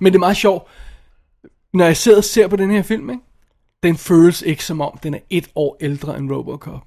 [0.00, 0.68] Men det er meget sjovt,
[1.74, 3.22] når jeg sidder og ser på den her film, ikke?
[3.82, 6.80] den føles ikke som om, den er et år ældre end Robocop.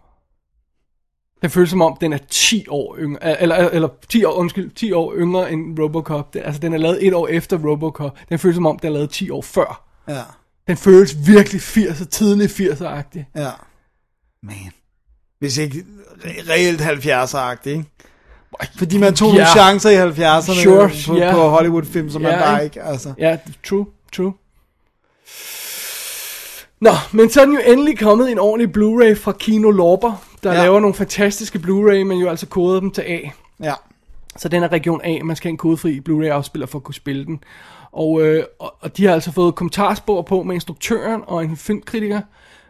[1.41, 4.91] Den føles som om, den er 10 år yngre, eller, eller 10 år, undskyld, 10
[4.91, 6.33] år yngre end Robocop.
[6.33, 8.17] Det, altså, den er lavet et år efter Robocop.
[8.29, 9.87] Den føles som om, den er lavet 10 år før.
[10.07, 10.21] Ja,
[10.67, 13.25] Den føles virkelig 80'er, tidlig 80'er-agtig.
[13.35, 13.49] ja.
[14.43, 14.71] Man.
[15.39, 15.85] Hvis ikke
[16.17, 17.85] re- reelt 70'er-agtigt, ikke?
[18.77, 19.51] Fordi man tog nogle Ja.
[19.51, 21.31] chancer i 70'erne Sure, på, ja.
[21.33, 22.81] på Hollywood-film, som man Ja, bare ikke?
[22.83, 23.13] altså.
[23.17, 24.33] Ja, true, true.
[26.79, 30.53] Nå, men så er den jo endelig kommet en ordentlig Blu-ray fra Kino Lorber, der
[30.53, 30.63] Ja.
[30.63, 33.19] laver nogle fantastiske Blu-ray, men jo altså koder dem til A.
[33.63, 33.73] Ja.
[34.37, 37.25] Så den er region A, man skal have en kodefri Blu-ray-afspiller for at kunne spille
[37.25, 37.43] den.
[37.91, 42.21] Og, øh, og, og de har altså fået kommentarspor på med instruktøren og en filmkritiker,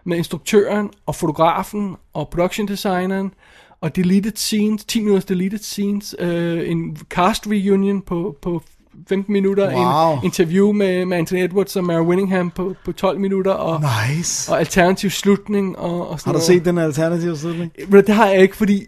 [0.04, 3.34] med instruktøren og fotografen og production designeren,
[3.82, 8.62] og deleted scenes, 10 minutters deleted scenes, øh, en cast reunion på, på
[9.10, 10.14] 15 minutter, Wow.
[10.18, 13.84] en interview med, med Anthony Edwards og Mary Winningham på, på 12 minutter, og,
[14.18, 14.52] Nice.
[14.52, 15.78] og alternativ slutning.
[15.78, 16.43] Og, og sådan Har du noget.
[16.43, 17.72] set den alternative slutning?
[17.88, 18.84] Men det har jeg ikke, fordi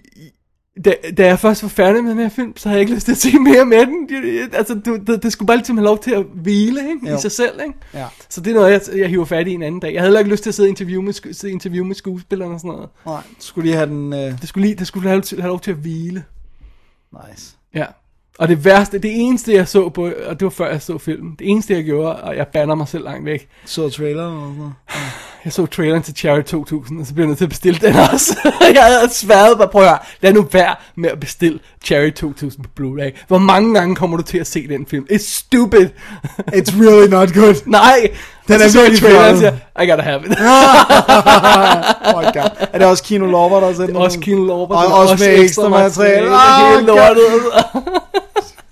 [0.86, 3.06] da, da jeg først var færdig med den her film, så havde jeg ikke lyst
[3.06, 4.10] til at se mere med den.
[4.54, 7.10] Altså, du, det, det skulle bare ligesom have lov til at hvile ikke?
[7.10, 7.18] Jo.
[7.18, 7.60] i sig selv.
[7.68, 7.74] Ikke?
[7.94, 8.06] Ja.
[8.30, 9.94] Så det er noget, jeg, jeg hiver fat i en anden dag.
[9.94, 12.54] Jeg havde heller ikke lyst til at sidde og interview med, sidde interview med skuespillerne
[12.54, 12.90] og sådan noget.
[13.06, 14.14] Nej, skulle lige have den...
[14.14, 14.20] Uh...
[14.20, 16.24] Det skulle, lige, det skulle have, lov til, have lov til at hvile.
[17.30, 17.56] Nice.
[17.76, 17.86] Ja.
[18.40, 21.36] Og det værste, det eneste jeg så på, og det var før jeg så filmen,
[21.40, 24.72] det eneste jeg gjorde, og jeg banner mig selv langt væk, Så traileren og sådan.
[25.46, 27.96] Jeg så traileren til Cherry 2000, og så blev jeg nødt til at bestille den
[27.96, 28.38] også.
[28.74, 32.64] jeg havde sværet mig, prøv at høre, lad nu være med at bestille Cherry 2000
[32.64, 33.24] på Blu-ray.
[33.28, 35.06] Hvor mange gange kommer du til at se den film?
[35.12, 35.90] It's stupid.
[36.60, 37.56] It's really not good.
[37.66, 38.08] Nej,
[38.48, 40.32] Den er virkelig traileren siger, I gotta have it.
[40.32, 42.50] Oh my god.
[42.74, 44.20] Er det også Kino Lorber, der har sendt også?
[44.20, 44.76] Kino Lorber.
[44.76, 46.28] Og er også med ekstra materiale.
[46.28, 46.98] Er Ah, helt God.
[46.98, 47.24] lortet.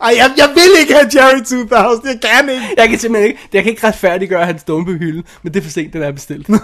[0.00, 2.62] Ej, jeg, jeg vil ikke have Jerry 2000, jeg kan ikke.
[2.76, 5.60] Jeg kan simpelthen ikke, jeg kan ikke retfærdiggøre, at han stående på hylden, men det
[5.60, 6.46] er for sent, den er bestilt.
[6.46, 6.56] det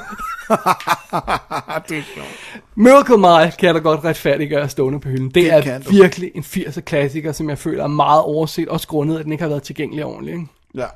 [1.98, 2.62] er sjovt.
[2.74, 5.26] Miracle Mile kan jeg da godt retfærdiggøre stående på hylden.
[5.26, 8.88] Det, Det er kan virkelig en 80'er klassiker, som jeg føler er meget overset, også
[8.88, 10.34] grundet, at den ikke har været tilgængelig ordentligt.
[10.34, 10.46] Ikke?
[10.74, 10.86] Ja,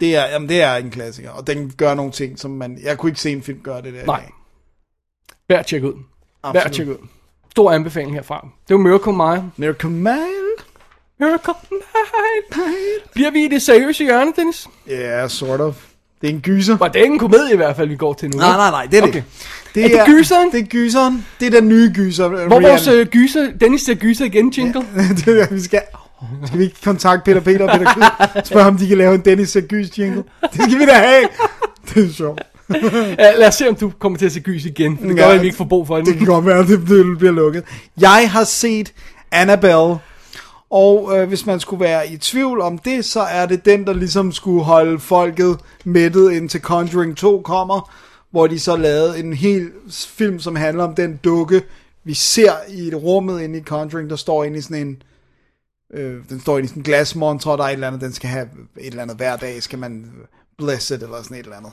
[0.00, 2.78] det er, jamen, det er en klassiker, og den gør nogle ting, som man...
[2.82, 4.04] Jeg kunne ikke se en film gøre det der.
[4.06, 4.24] Nej.
[5.48, 5.94] Værd at tjekke ud.
[6.44, 6.74] Værd at Absolut.
[6.74, 7.08] tjekke ud.
[7.50, 8.48] Stor anbefaling herfra.
[8.68, 9.50] Det var Miracle Mile.
[9.56, 10.41] Miracle Mile.
[11.22, 12.64] Miracle Mile.
[13.14, 14.66] Bliver vi i det seriøse hjørne, Dennis?
[14.88, 15.74] Ja, yeah, sort of.
[16.20, 16.76] Det er en gyser.
[16.80, 18.38] Og det er ikke en komedie i hvert fald, vi går til nu.
[18.38, 19.12] Nej, nej, nej, det er Okay.
[19.12, 19.24] det.
[19.74, 20.52] Det Er det gyseren?
[20.52, 21.26] Det er gyseren.
[21.40, 22.28] Det er den nye gyser.
[22.28, 24.82] Hvor vores øh, gyser, Dennis ser gyser igen, jingle.
[25.24, 25.80] det er, vi skal...
[26.46, 28.42] Skal vi ikke kontakte Peter Peter og Peter Kyd?
[28.44, 30.22] Spørge om de kan lave en Dennis ser gys jingle.
[30.42, 31.28] Det skal vi da have.
[31.94, 32.40] Det er sjovt.
[33.18, 34.96] Ja, lad os se, om du kommer til at se gys igen.
[35.02, 36.06] Det Ja, gør, at vi ikke får brug for det.
[36.06, 36.84] Det kan godt være, det
[37.18, 37.64] bliver lukket.
[38.00, 38.92] Jeg har set
[39.32, 39.96] Annabelle,
[40.72, 43.92] og øh, hvis man skulle være i tvivl om det, så er det den, der
[43.92, 47.92] ligesom skulle holde folket mættet indtil Conjuring 2 kommer,
[48.30, 51.62] hvor de så lavede en hel film, som handler om den dukke,
[52.04, 55.02] vi ser i et rummet inde i Conjuring, der står inde i sådan en
[55.92, 58.12] øh, den står inde i sådan en glasmontre, og der er et eller andet, den
[58.12, 60.12] skal have et eller andet hver dag, skal man
[60.58, 61.72] bless it, eller sådan et eller andet.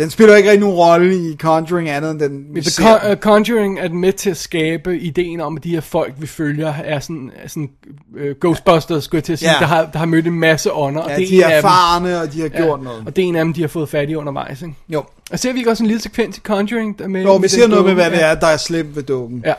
[0.00, 2.98] Den spiller ikke rigtig nogen rolle i Conjuring andet end den vi The ser.
[2.98, 6.26] Con- uh, Conjuring er med til at skabe ideen om, at de her folk, vi
[6.26, 7.70] følger, er sådan, er sådan
[8.14, 9.58] uh, Ghostbusters, skulle jeg til at sige, Ja.
[9.60, 11.02] der, har, der har mødt en masse ånder.
[11.08, 11.56] Ja, og det de en er af dem.
[11.56, 13.02] erfarne, og de har gjort noget.
[13.06, 14.62] Og det er en af dem, de har fået fat i undervejs.
[14.62, 14.74] Ikke?
[14.88, 15.02] Jo.
[15.32, 16.98] Og ser vi ikke også en lille sekvens i Conjuring?
[16.98, 17.94] Der med, Nå, vi ser noget med, dukke?
[17.94, 19.44] hvad det er, der er slemt ved dukken.
[19.46, 19.54] Ja.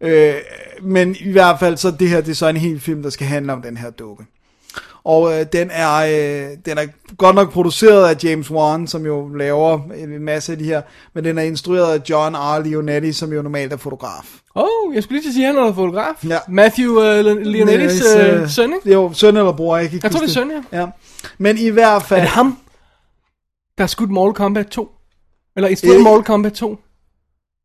[0.00, 0.34] Øh,
[0.82, 3.26] men i hvert fald, så det her, det er så en hel film, der skal
[3.26, 4.24] handle om den her dukke.
[5.04, 9.28] Og øh, den, er, øh, den er godt nok produceret af James Wan, som jo
[9.28, 10.82] laver en masse af de her,
[11.14, 12.64] men den er instrueret af John R.
[12.64, 14.24] Leonetti, som jo normalt er fotograf.
[14.54, 16.24] Oh, jeg skulle lige til at sige, at han er fotograf.
[16.28, 16.38] Ja.
[16.48, 18.92] Matthew uh, Leonettis uh, søn, ikke?
[18.92, 20.80] Jo, søn eller bror, jeg kan ikke Jeg tror, det er søn, ja.
[20.80, 20.86] ja.
[21.38, 22.20] Men i hvert fald...
[22.20, 22.58] Er det ham,
[23.78, 24.90] der har skudt Mortal Kombat 2?
[25.56, 26.02] Eller instrueret Øh.
[26.02, 26.78] Mortal Kombat 2?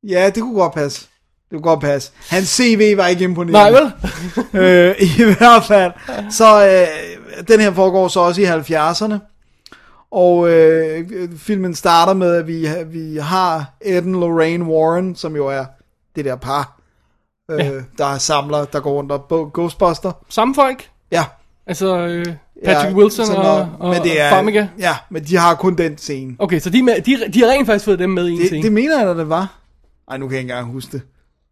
[0.07, 1.07] Ja, det kunne godt passe.
[1.49, 2.11] Det kunne godt passe.
[2.29, 3.71] Hans CV var ikke imponerende.
[3.71, 3.91] Nej, vel?
[4.61, 5.91] øh, I hvert fald.
[6.31, 6.87] Så øh,
[7.47, 9.17] den her foregår så også i 70'erne.
[10.11, 15.47] Og øh, filmen starter med, at vi, vi har Ed og Lorraine Warren, som jo
[15.47, 15.65] er
[16.15, 16.79] det der par,
[17.51, 17.71] øh, Ja.
[17.97, 20.11] der er samler, der går rundt og Ghostbuster.
[20.29, 20.89] Samme folk?
[21.11, 21.25] Ja.
[21.67, 22.25] Altså øh,
[22.65, 23.69] Patrick ja, Wilson og, noget.
[23.79, 24.67] og, men det er, og Farmiga?
[24.79, 26.35] Ja, men de har kun den scene.
[26.39, 28.47] Okay, så de, med, de, de har rent faktisk fået dem med i en Det,
[28.47, 28.63] scene?
[28.63, 29.53] det mener jeg, at det var.
[30.11, 31.01] Ej, nu kan jeg ikke engang huske det.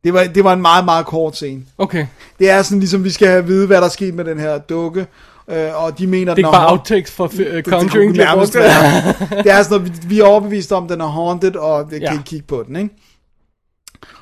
[0.03, 1.61] Det var, det var en meget, meget kort scene.
[1.77, 2.07] Okay,
[2.39, 4.39] Det er sådan ligesom, vi skal have at vide, hvad der er sket med den
[4.39, 5.07] her dukke.
[5.47, 8.11] Øh, og de mener, det er ikke bare outtakes for uh, det Conjuring.
[8.11, 8.63] bliver nærmest brugt.
[8.63, 9.43] være.
[9.43, 11.95] Det er sådan noget, vi, vi er overbevist om, at den er haunted, og vi
[11.99, 12.11] kan Ja.
[12.11, 12.89] ikke kigge på den, ikke?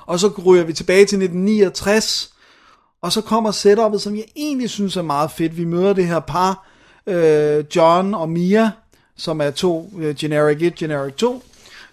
[0.06, 2.34] Og så ryger vi tilbage til 1969,
[3.02, 5.58] og så kommer setupet, som jeg egentlig synes er meget fedt.
[5.58, 6.68] Vi møder det her par,
[7.08, 8.72] øh, John og Mia,
[9.18, 11.44] som er to, øh, Generic 1, Generic 2.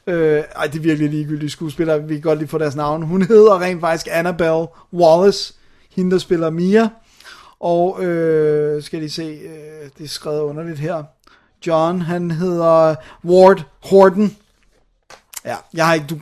[0.06, 3.02] Øh, ej, det er virkelig ligegyldige skuespillere, vi kan godt lige få deres navn.
[3.02, 5.54] Hun hedder rent faktisk Annabelle Wallace,
[5.96, 6.88] hende der spiller Mia.
[7.60, 11.04] Og øh, skal de se, øh, det er skrevet underligt her.
[11.66, 12.94] John, han hedder
[13.24, 14.36] Ward Horton.
[15.44, 16.06] Ja, jeg har ikke...
[16.06, 16.20] Du, de,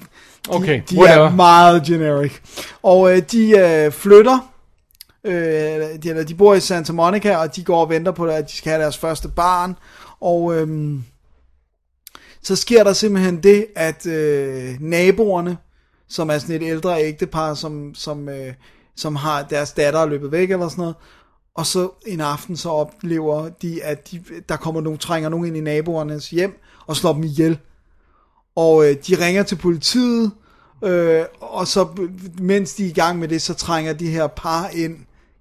[0.57, 1.27] Okay, de whatever.
[1.27, 2.33] er meget generic.
[2.83, 4.53] Og øh, de øh, flytter,
[5.25, 8.51] øh, de, eller de bor i Santa Monica, og de går og venter på, at
[8.51, 9.77] de skal have deres første barn.
[10.21, 10.95] Og øh,
[12.43, 15.57] så sker der simpelthen det, at øh, naboerne,
[16.09, 18.55] som er sådan et ældre ægtepar, som, som, øh,
[18.97, 20.97] som har deres datter er løbet væk eller sådan noget,
[21.59, 25.57] og så en aften så oplever de, at de, der kommer nogen, trænger nogen ind
[25.57, 27.59] i naboernes hjem og slår dem ihjel.
[28.57, 30.31] Og øh, de ringer til politiet,
[30.85, 31.89] øh, og så
[32.41, 34.97] mens de er i gang med det, så trænger de her par ind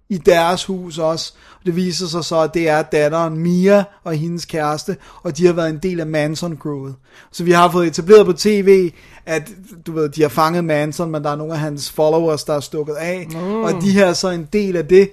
[0.10, 1.34] i deres hus også.
[1.60, 5.46] Og det viser sig så, at det er datteren Mia og hendes kæreste, og de
[5.46, 6.94] har været en del af Manson-crewet.
[7.32, 8.92] Så vi har fået etableret på tv,
[9.26, 9.52] at
[9.88, 12.60] du ved, de har fanget Manson, men der er nogle af hans followers, der er
[12.60, 13.28] stukket af.
[13.32, 13.56] Mm.
[13.56, 15.10] Og de her er så en del af det,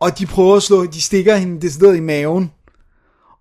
[0.00, 2.52] og de prøver at slå, de stikker hende decideret i maven.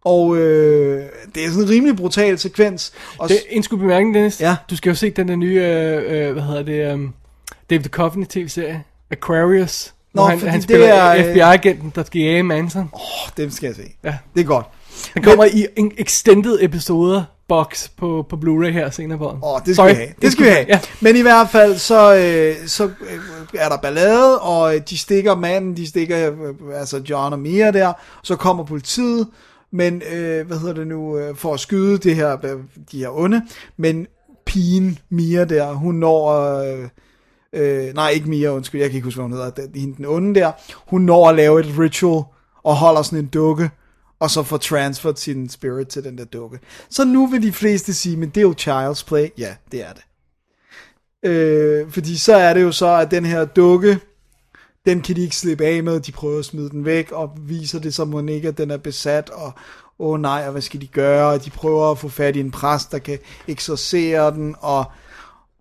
[0.01, 1.05] Og øh,
[1.35, 2.93] det er sådan en rimelig brutal sekvens.
[3.17, 4.41] Og Det en skud bemærkning, Dennis.
[4.41, 4.55] Ja.
[4.69, 7.13] Du skal jo se den der nye, øh, øh, hvad hedder det, um,
[7.69, 9.93] David Duchovny tv-serie, Aquarius.
[10.13, 12.89] Nå, han, han det spiller er, øh, FBI-agenten, der skal jage Manson.
[12.93, 13.01] oh,
[13.37, 13.81] dem skal jeg se.
[14.03, 14.17] Ja.
[14.35, 14.65] Det er godt.
[15.13, 19.39] Den kommer i en extended episoder box på, på Blu-ray her senere på året.
[19.43, 19.89] Åh, det skal Sorry.
[19.89, 20.09] vi have.
[20.21, 20.65] Det skal vi have.
[20.67, 20.79] Ja.
[21.01, 23.19] Men i hvert fald, så, øh, så øh,
[23.53, 27.71] er der ballade, og øh, de stikker manden, de stikker øh, altså John og Mia
[27.71, 27.93] der,
[28.23, 29.27] så kommer politiet,
[29.71, 32.59] men øh, hvad hedder det nu, øh, for at skyde det her, øh,
[32.91, 33.41] de her onde,
[33.77, 34.07] men
[34.45, 36.29] pigen Mia der, hun når,
[36.59, 36.87] øh,
[37.53, 40.39] øh, nej ikke Mia, undskyld, jeg kan ikke huske, hvad hun hedder, den, den onde
[40.39, 40.51] der,
[40.87, 42.23] hun når at lave et ritual,
[42.63, 43.69] og holder sådan en dukke,
[44.19, 46.59] og så får transferet sin spirit til den der dukke.
[46.89, 49.27] Så nu vil de fleste sige, men det er jo child's play.
[49.37, 50.03] Ja, det er det.
[51.29, 53.99] Øh, fordi så er det jo så, at den her dukke,
[54.85, 57.79] den kan de ikke slippe af med, de prøver at smide den væk, og viser
[57.79, 59.51] det så må ikke, at den er besat, og
[59.99, 62.39] åh oh nej, og hvad skal de gøre, og de prøver at få fat i
[62.39, 64.85] en præst, der kan eksorcere den, og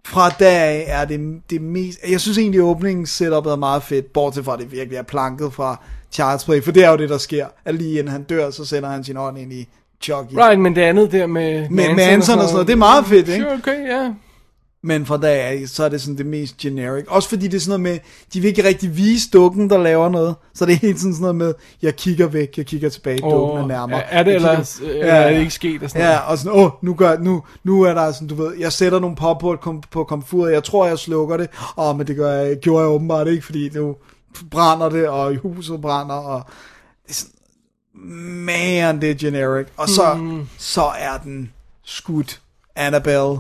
[0.06, 4.44] fra dag er det det mest, jeg synes egentlig åbningen setupet er meget fedt, bortset
[4.44, 5.80] fra at det virkelig er planket fra
[6.20, 8.64] Child's Play, for det er jo det, der sker, at lige inden han dør, så
[8.64, 9.68] sender han sin hånd ind i
[10.02, 10.32] Chucky.
[10.38, 13.28] Right, men det andet der med Med Manson og sådan noget, det er meget fedt,
[13.28, 13.44] ikke?
[13.44, 14.12] Sure, okay, ja.
[14.82, 17.04] Men fra dag af, så er det sådan det mest generic.
[17.08, 17.98] Også fordi det er sådan noget med,
[18.34, 20.34] de vil ikke rigtig vise dukken, der laver noget.
[20.54, 23.58] Så det er helt sådan sådan noget med, jeg kigger væk, jeg kigger tilbage, dukken
[23.62, 24.02] er nærmere.
[24.12, 26.22] er- det ellers- eller er det ikke sket og sådan Ja, noget?
[26.26, 29.16] og sådan, åh, nu, gør, nu, nu er der sådan, du ved, jeg sætter nogle
[29.16, 31.48] pop på, kom, på komfuret, jeg tror, jeg slukker det.
[31.78, 33.96] Åh, men det gør jeg, gjorde jeg åbenbart ikke, fordi nu
[34.50, 36.42] brænder det, og huset brænder, og
[37.02, 37.32] det er sådan,
[38.44, 39.66] man, det er generic.
[39.76, 40.48] Og så, Hmm.
[40.58, 41.52] så er den
[41.84, 42.42] skudt
[42.76, 43.38] Annabelle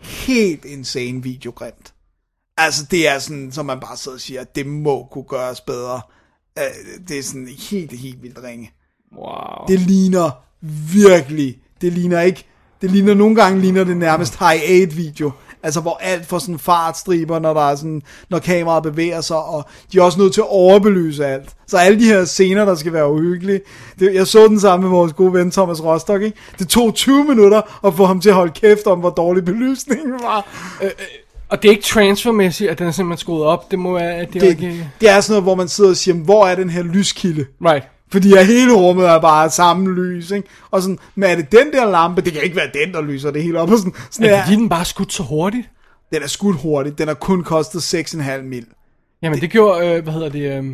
[0.00, 1.94] helt insane videogrimt.
[2.56, 6.00] Altså, det er sådan, som man bare sidder og siger, det må kunne gøres bedre.
[6.58, 6.64] Øh,
[7.08, 8.70] Det er sådan helt, helt vildt ringe.
[9.16, 9.66] Wow.
[9.68, 10.30] Det ligner
[10.92, 12.44] virkelig, det ligner ikke,
[12.82, 15.30] det ligner nogle gange ligner det nærmest high 8 video.
[15.62, 19.64] Altså hvor alt får sådan fartstriber, når der er sådan, når kameraet bevæger sig, og
[19.92, 21.48] de er også nødt til at overbelyse alt.
[21.66, 23.60] Så alle de her scener, der skal være uhyggelige.
[23.98, 26.38] Det, jeg så den sammen med vores gode ven Thomas Rostock, ikke?
[26.58, 30.12] Det tog 20 minutter at få ham til at holde kæft om, hvor dårlig belysningen
[30.12, 30.46] var.
[31.48, 33.70] Og det er ikke transfermæssigt, at den er simpelthen skruet op.
[33.70, 34.90] Det må være, at det, er Det, ikke...
[35.00, 37.46] det er sådan noget, hvor man sidder og siger, hvor er den her lyskilde?
[37.64, 37.84] Right.
[38.12, 40.48] Fordi at hele rummet er bare samme lys, ikke?
[40.70, 42.20] Og sådan, men er det den der lampe?
[42.20, 43.70] Det kan ikke være den, der lyser det hele op.
[43.70, 45.68] Og sådan, sådan Er er, det, den bare skudt så hurtigt?
[46.12, 46.98] Den er skudt hurtigt.
[46.98, 48.66] Den har kun kostet 6,5 mil.
[49.22, 50.58] Jamen, det, det gjorde, øh, hvad hedder det...
[50.58, 50.64] Øh...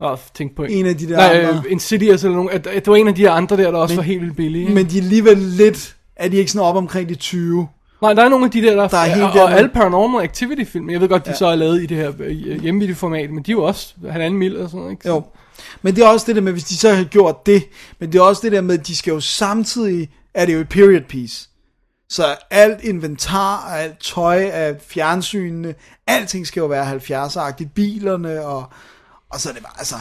[0.00, 1.62] Åh, tænk på En af de der Nej, andre.
[1.66, 2.50] øh, Insidious eller nogen.
[2.50, 4.36] At, at det var en af de andre der, der også Men- var helt vildt
[4.36, 4.68] billige.
[4.74, 5.96] Men de er alligevel lidt...
[6.16, 7.68] Er de ikke sådan op omkring de 20?
[8.02, 10.24] Nej, der er nogle af de der, der, Der er helt og, og alle Paranormal
[10.24, 11.36] Activity film, jeg ved godt, de ja.
[11.36, 14.60] så er lavet i det her øh, hjemmevideoformat, men de er jo også halvanden mil
[14.60, 15.08] og sådan noget, ikke?
[15.08, 15.22] Jo.
[15.82, 17.64] Men det er også det der med, hvis de så har gjort det,
[17.98, 20.60] men det er også det der med, at de skal jo samtidig, er det jo
[20.60, 21.48] et period piece.
[22.08, 25.74] Så alt inventar, og alt tøj af fjernsynene,
[26.06, 28.64] alting skal jo være 70'er-agtigt, bilerne, og,
[29.30, 29.96] og så er det bare, altså,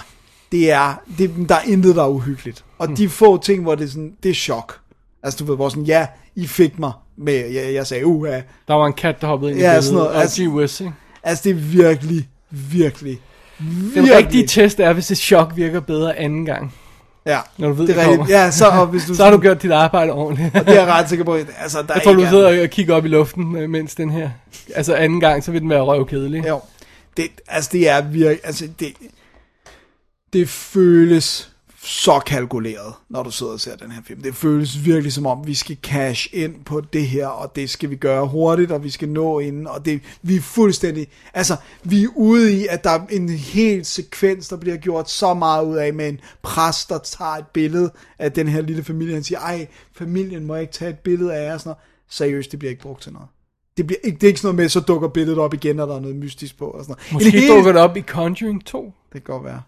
[0.51, 2.65] det er, det, der er intet, der er uhyggeligt.
[2.77, 2.95] Og Hmm.
[2.95, 4.79] de få ting, hvor det er sådan, det er chok.
[5.23, 8.41] Altså du ved, hvor sådan, ja, I fik mig med, jeg, jeg sagde, uha.
[8.67, 10.21] Der var en kat, der hoppede ind Ja, i sådan noget, billedet, og
[10.61, 10.93] altså- ikke?
[11.23, 13.21] Altså det er virkelig, virkelig,
[13.95, 16.73] Den rigtige test er, hvis et chok virker bedre anden gang.
[17.25, 18.25] Ja, Når du ved, det det er kommer.
[18.29, 20.53] Ja, så, og hvis du, Så har du gjort dit arbejde ordentligt.
[20.53, 21.33] det er jeg ret sikker på.
[21.33, 24.29] Altså, der Jeg tror, du sidder og kigger op i luften, øh, mens den her...
[24.75, 26.47] Altså anden gang, så vil den være røvkedelig.
[26.47, 26.61] Jo.
[27.17, 28.39] Det, altså, det er virkelig...
[28.43, 28.93] Altså, det,
[30.33, 31.49] det føles
[31.85, 34.21] så kalkuleret, når du sidder og ser den her film.
[34.21, 37.89] Det føles virkelig som om, vi skal cash ind på det her, og det skal
[37.89, 41.07] vi gøre hurtigt, og vi skal nå inden, og det, vi er fuldstændig...
[41.33, 45.33] Altså, vi er ude i, at der er en hel sekvens, der bliver gjort så
[45.33, 49.13] meget ud af, med en præst, der tager et billede af den her lille familie,
[49.13, 51.83] han siger, ej, familien må ikke tage et billede af jer, sådan noget.
[52.09, 53.27] Seriøst, det bliver ikke brugt til noget.
[53.77, 55.87] Det, bliver ikke, det er ikke sådan noget med, så dukker billedet op igen, og
[55.87, 56.65] der er noget mystisk på.
[56.65, 57.13] Og sådan noget.
[57.13, 58.93] Måske en hel, dukker det op i Conjuring 2.
[59.13, 59.61] Det kan godt være.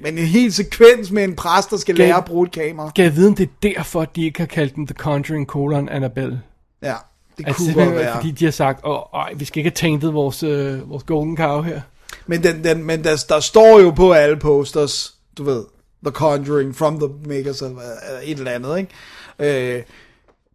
[0.00, 2.88] Men en hel sekvens med en præst, der skal Gav- lære at bruge et kamera.
[2.90, 5.88] Skal jeg vide, om det er derfor, de ikke har kaldt den The Conjuring colon
[5.88, 6.42] Annabelle?
[6.82, 6.94] Ja,
[7.38, 8.14] det Altså, kunne det godt være.
[8.14, 11.36] fordi de har sagt, åh, ej, vi skal ikke have taintet vores, øh, vores golden
[11.36, 11.80] cow her.
[12.26, 15.64] Men, den, den, men der, der står jo på alle posters, du ved,
[16.04, 19.76] The Conjuring, From the Makers, eller hvad- et eller andet, ikke?
[19.76, 19.82] Øh,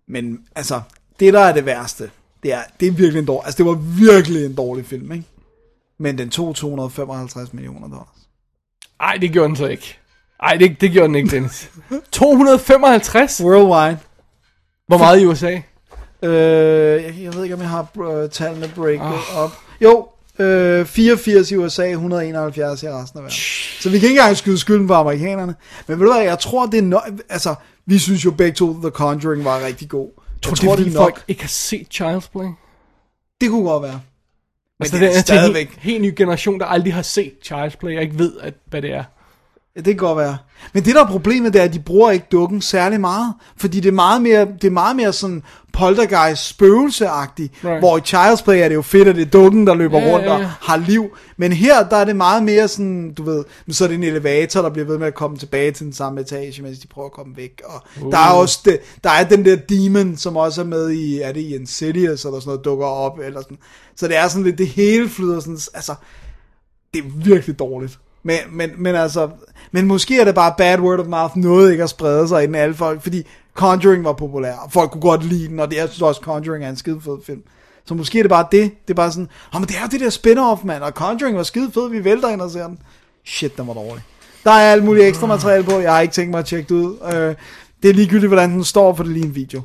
[0.08, 0.82] men altså,
[1.20, 2.10] det der er det værste,
[2.44, 5.26] det er, det er virkelig en dårlig, altså det var virkelig en dårlig film, ikke?
[6.00, 8.08] Men den tog 255 millioner dollars.
[9.00, 9.98] Ej, det gjorde den så ikke.
[10.44, 11.72] Ej, det, det gjorde den ikke, Dennis.
[12.12, 13.42] 255?
[13.44, 14.00] Worldwide.
[14.88, 15.62] Hvor meget i USA?
[16.24, 19.38] Øh, jeg, jeg ved ikke, om jeg har øh, tallene breaket oh.
[19.38, 19.52] op.
[19.82, 20.08] Jo,
[20.40, 23.38] øh, 84 i USA, 171 i resten af verden.
[23.80, 25.56] Så vi kan ikke engang skyde skylden på amerikanerne.
[25.88, 27.04] Men ved du hvad, jeg tror, det er nok...
[27.30, 27.56] Altså,
[27.86, 30.10] vi synes jo begge to, The Conjuring var rigtig god.
[30.42, 31.04] Tror, jeg det er, tror, det er nok...
[31.04, 32.48] folk ikke har set Child's Play?
[33.42, 34.02] Det kunne godt være.
[34.80, 35.68] Men Altså, det er til en stadigvæk...
[35.70, 38.82] helt, helt ny generation, der aldrig har set Child's Play, og ikke ved, at, hvad
[38.82, 39.04] det er.
[39.78, 40.38] Ja, det kan godt være.
[40.74, 43.34] Men det der er problemet, det er, at de bruger ikke dukken særlig meget.
[43.58, 45.44] Fordi det er meget mere, det er meget mere sådan
[45.74, 47.54] poltergeist spøgelseagtigt.
[47.66, 47.80] Right.
[47.80, 50.14] Hvor i Child's Play er det jo fedt, at det er dukken, der løber Ja,
[50.14, 51.18] rundt ja, og har liv.
[51.38, 54.62] Men her, der er det meget mere sådan, du ved, så er det en elevator,
[54.62, 57.14] der bliver ved med at komme tilbage til den samme etage, mens de prøver at
[57.14, 57.62] komme væk.
[57.66, 58.12] Og uh.
[58.12, 61.32] der er også det, der er den der demon, som også er med i, er
[61.32, 63.58] det i Insidious, eller sådan noget, dukker op, eller sådan.
[63.96, 65.96] Så det er sådan lidt, det hele flyder sådan, altså,
[66.94, 68.00] det er virkelig dårligt.
[68.28, 69.30] Men, men, men altså,
[69.72, 72.48] men måske er det bare bad word of mouth, noget ikke at sprede sig i
[72.48, 75.78] den alle folk, fordi Conjuring var populær, og folk kunne godt lide den, og det,
[75.78, 77.42] jeg synes også, Conjuring er en skide fed film.
[77.86, 79.88] Så måske er det bare det, det er bare sådan, oh, men det er jo
[79.92, 82.80] det der spin-off, mand, og Conjuring var skide fed, vi vælter ind og ser den.
[83.26, 84.04] Shit, den var dårlig.
[84.44, 86.82] Der er alt muligt ekstra materiale på, jeg har ikke tænkt mig at tjekke det
[86.82, 86.98] ud.
[87.14, 87.36] Øh,
[87.84, 89.62] det er ligegyldigt, hvordan den står, for det er lige en video.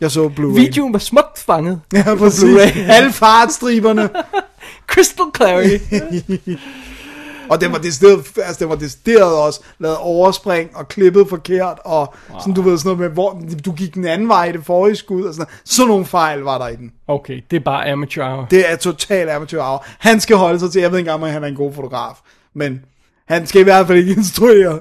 [0.00, 0.60] Jeg så Blu-ray.
[0.60, 1.80] Videoen var smukt fanget.
[1.92, 2.42] Ja, præcis.
[2.42, 2.78] Blu-ray.
[2.78, 4.10] Alle fartstriberne.
[4.92, 5.94] Crystal clarity.
[7.48, 12.14] Og den var decideret, altså den var decideret også lavet overspring og klippet forkert, og
[12.30, 12.40] wow.
[12.40, 14.96] sådan du ved sådan noget med, hvor du gik den anden vej i det forrige
[14.96, 16.92] skud, og sådan, sådan nogle fejl var der i den.
[17.06, 18.46] Okay, det er bare amateur hour.
[18.50, 19.84] Det er totalt amateur hour.
[19.98, 22.14] Han skal holde sig til, jeg ved ikke engang, om han er en god fotograf,
[22.54, 22.84] men
[23.28, 24.80] han skal i hvert fald ikke instruere.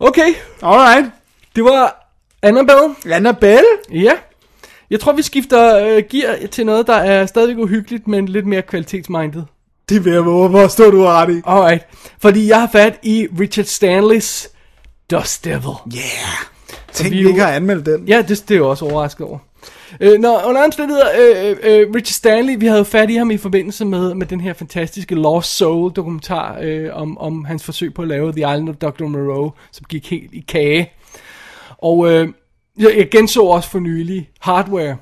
[0.00, 1.10] Okay, Alright.
[1.56, 2.08] det var
[2.42, 2.94] Annabelle.
[3.10, 3.68] Annabelle?
[3.92, 4.12] Ja.
[4.90, 8.62] Jeg tror, vi skifter øh, gear til noget, der er stadigvæk uhyggeligt, men lidt mere
[8.62, 9.46] kvalitetsmindet.
[9.88, 11.40] Det vil jeg våge, hvor står du ret i.
[11.46, 11.84] Alright.
[12.18, 14.48] Fordi jeg har fat i Richard Stanleys
[15.10, 15.74] Dust Devil.
[15.94, 16.02] Yeah.
[16.92, 18.08] Tænk, vi jo- ikke har anmeldt den.
[18.08, 19.38] Ja, det, det er jeg også overrasket over.
[20.00, 23.36] Øh, når, under omstændigheder, øh, øh, Richard Stanley, vi havde jo fat i ham i
[23.36, 28.02] forbindelse med, med den her fantastiske Lost Soul dokumentar øh, om, om hans forsøg på
[28.02, 29.04] at lave The Island of Dr.
[29.06, 30.90] Moreau, som gik helt i kage.
[31.78, 32.28] Og øh,
[32.78, 34.96] jeg, jeg genså også for nylig Hardware,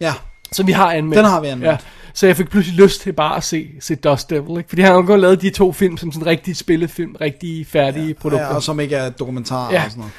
[0.00, 0.12] Ja.
[0.52, 1.16] som vi har anmeldt.
[1.18, 1.70] Den har vi anmeldt.
[1.72, 1.76] Ja,
[2.14, 4.68] så jeg fik pludselig lyst til bare at se, se Dust Devil, ikke?
[4.68, 8.06] Fordi han har jo kun lavet de to film som sådan rigtige spillefilm, rigtige færdige
[8.06, 8.46] ja, produkter.
[8.46, 9.84] ja, og som ikke er dokumentar Ja.
[9.84, 10.12] og sådan noget.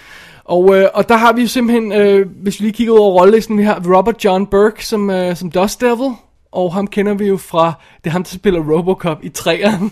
[0.46, 3.20] Og, øh, og der har vi jo simpelthen, øh, hvis vi lige kigger ud over
[3.20, 6.12] rollelisten, vi har Robert John Burke som, øh, som Dust Devil,
[6.52, 7.74] og ham kender vi jo fra,
[8.04, 9.90] det er ham, der spiller Robocop i træerne,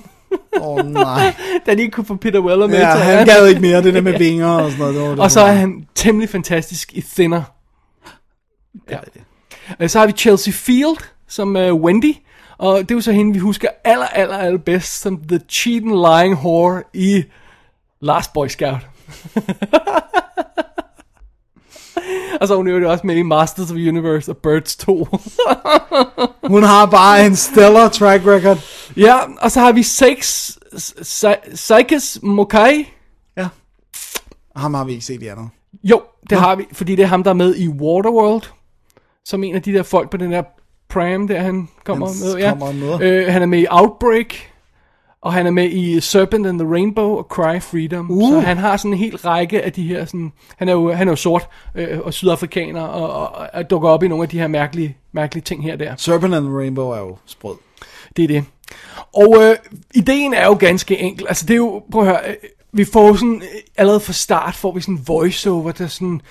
[0.62, 1.34] Åh oh, nej.
[1.66, 4.02] da de ikke kunne få Peter Weller med Ja, han gad ikke mere, det der
[4.02, 4.96] med vinger og sådan noget.
[4.96, 7.42] Det var det Og så er han temmelig fantastisk i Thinner.
[9.80, 9.88] Ja.
[9.88, 10.98] Så har vi Chelsea Field
[11.34, 12.16] som øh, Wendy,
[12.58, 15.92] og det er jo så hende, vi husker aller, aller, aller bedst som The Cheating
[15.92, 17.24] Lying Whore i
[18.02, 18.80] Last Boy Scout.
[22.42, 25.08] og så er hun jo også med i Masters of Universe og Birds 2.
[26.54, 28.58] Hun har bare en stellar track record.
[28.98, 30.50] ja, og så har vi Sex
[31.54, 32.90] Psychus Mokai.
[33.38, 33.48] Ja.
[34.56, 35.50] Ham har vi ikke set i andet.
[35.84, 38.44] Jo, det har vi, fordi det er ham, der er med i Waterworld,
[39.26, 40.44] som en af de der folk på den der
[40.94, 42.38] pram, der han kommer Han med.
[42.38, 42.50] Ja.
[42.50, 43.02] kommer med.
[43.02, 44.36] Øh, han er med i Outbreak,
[45.22, 48.12] og han er med i Serpent and the Rainbow og Cry Freedom.
[48.12, 48.34] Uh.
[48.34, 51.08] Så han har sådan en hel række af de her, sådan, han er jo, han
[51.08, 54.40] er jo sort øh, og sydafrikaner, og, og, og dukker op i nogle af de
[54.40, 55.96] her mærkelige, mærkelige ting her og der.
[55.98, 57.56] Serpent and the Rainbow er jo sprød.
[58.18, 58.44] Det er det.
[59.14, 59.56] Og øh,
[59.96, 61.28] ideen er jo ganske enkel.
[61.28, 62.36] Altså det er jo, prøv at høre, øh,
[62.72, 66.22] vi får sådan, øh, allerede fra start får vi sådan en voiceover, der sådan,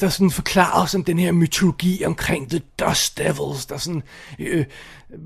[0.00, 4.02] der sådan forklarer os om den her mytologi omkring The Dust Devils, der er sådan
[4.38, 4.64] øh,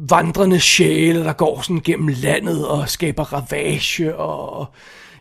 [0.09, 4.66] vandrende sjæle, der går sådan gennem landet og skaber ravage, og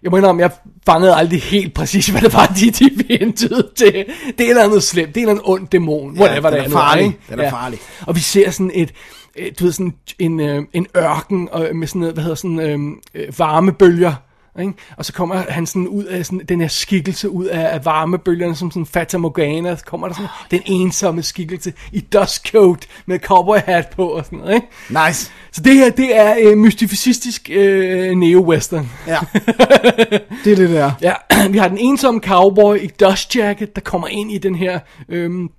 [0.03, 0.51] jeg må indrømme, jeg
[0.85, 3.93] fangede aldrig helt præcis, hvad det var, de, de hentede til.
[3.93, 6.49] Det er et eller andet slemt, det er en eller anden ond dæmon, Ja, whatever
[6.49, 7.06] den det er nu farlig.
[7.06, 7.18] ikke?
[7.30, 7.80] Den er farlig.
[8.07, 8.93] Og vi ser sådan et,
[9.35, 12.60] et du ved, sådan en, øh, en ørken og med sådan noget, hvad hedder sådan,
[12.60, 12.80] øh,
[13.23, 14.14] øh, varmebølger.
[14.60, 14.73] Ikke?
[14.98, 18.56] Og så kommer han sådan ud af sådan, den her skikkelse ud af, af varmebølgerne,
[18.56, 19.76] som sådan Fata Morgana.
[19.76, 24.40] Så kommer der sådan den ensomme skikkelse i dustcoat med cowboy hat på og sådan
[24.40, 24.56] noget.
[24.56, 24.68] Ikke?
[24.90, 25.31] Nice.
[25.52, 28.86] Så det her, det er øh, mystificistisk øh, neo-western.
[29.07, 29.19] Ja.
[30.44, 30.91] det er det der.
[31.02, 31.14] Ja,
[31.53, 34.80] vi har den ensomme cowboy i dust jacket, der kommer ind i den her,
[35.10, 35.49] øhm,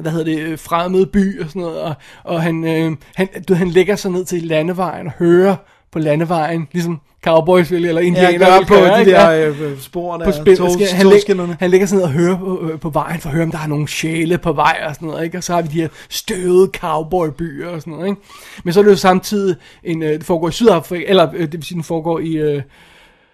[0.00, 1.94] hvad hedder det, øh, fremmede by og sådan noget, og,
[2.24, 5.56] og han, øh, han, du, han lægger sig ned til landevejen og hører
[5.92, 9.12] på landevejen, ligesom cowboys vil, eller Ja, indianer gør vil på gøre, de ikke?
[9.12, 10.24] der Ja øh, spor der.
[10.24, 10.56] på spil.
[10.56, 11.56] tog- han, togskinnerne.
[11.60, 13.66] han ligger sådan og hører på, øh, på vejen for at høre, om der er
[13.66, 15.38] nogle sjæle på vej og sådan noget, ikke?
[15.38, 18.20] Og så har vi de her støvede cowboybyer og sådan noget, ikke?
[18.64, 21.52] Men så er det jo samtidig, en, øh, det foregår i Sydafrika, eller øh, det
[21.52, 22.62] vil sige, den foregår i, øh,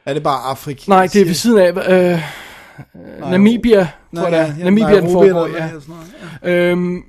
[0.06, 0.82] Er det bare Afrika?
[0.88, 1.72] nej, det er ved siden af,
[2.12, 2.20] øh,
[3.30, 4.64] Namibia, tror jeg det er.
[4.64, 5.48] Namibia, den foregår,
[6.44, 6.50] ja.
[6.50, 7.02] Øhm,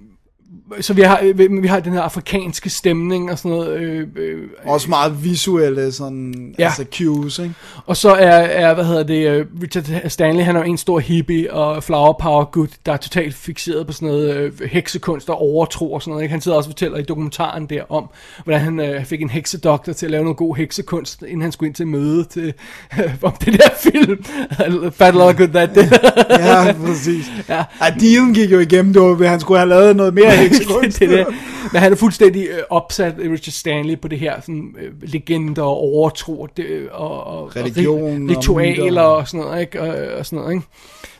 [0.81, 3.79] så vi har, vi, har den her afrikanske stemning og sådan noget.
[3.79, 6.63] Øh, øh, Også meget visuelle sådan, Ja.
[6.65, 7.53] altså cues, ikke?
[7.85, 10.99] og så er, er, hvad hedder det, øh, Richard Stanley, han er jo en stor
[10.99, 15.41] hippie og flower power gut, der er totalt fixeret på sådan noget øh, heksekunst og
[15.41, 16.23] overtro og sådan noget.
[16.23, 16.31] Ikke?
[16.31, 18.09] Han sidder også og fortæller i dokumentaren der om,
[18.43, 21.67] hvordan han øh, fik en heksedoktor til at lave noget god heksekunst, inden han skulle
[21.67, 22.53] ind til møde til,
[22.99, 24.23] øh, om det der film.
[24.99, 25.83] Fat lot good that day.
[26.29, 27.25] Ja, præcis.
[27.49, 27.63] Ja.
[27.81, 27.89] ja.
[27.99, 30.56] Dealen gik jo igennem, det var, at han skulle have lavet noget mere heksekunst.
[30.99, 31.27] det er det.
[31.73, 35.61] Men han er fuldstændig øh, opsat, øh, Richard Stanley, på det her sådan, øh, legender
[35.63, 39.81] og overtro det, og, og, Religion og og ri- ritualer og, og sådan noget, ikke?
[39.81, 40.65] Og, og sådan noget, ikke?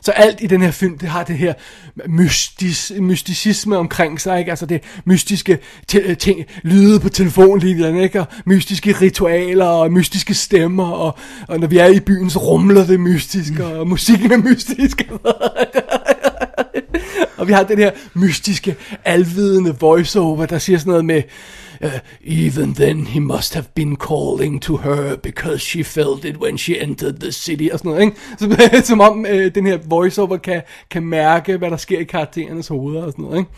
[0.00, 1.54] Så alt i den her film, det har det her
[2.08, 4.50] mystis, mysticisme omkring sig, ikke?
[4.50, 5.58] Altså det mystiske
[5.88, 8.20] te- ting, lyde på telefonlinjen, ikke?
[8.20, 12.86] Og mystiske ritualer og mystiske stemmer, og, og når vi er i byen, så rumler
[12.86, 15.02] det mystisk, og musikken er mystisk.
[17.38, 21.22] Og vi har den her mystiske, alvidende voiceover, der siger sådan noget med,
[21.84, 21.90] uh,
[22.24, 26.82] even then he must have been calling to her, because she felt it when she
[26.82, 28.16] entered the city, og sådan noget, ikke?
[28.38, 28.52] Som,
[28.84, 33.02] som om uh, den her voiceover kan, kan mærke, hvad der sker i karakterernes hoveder
[33.02, 33.50] og sådan noget, ikke?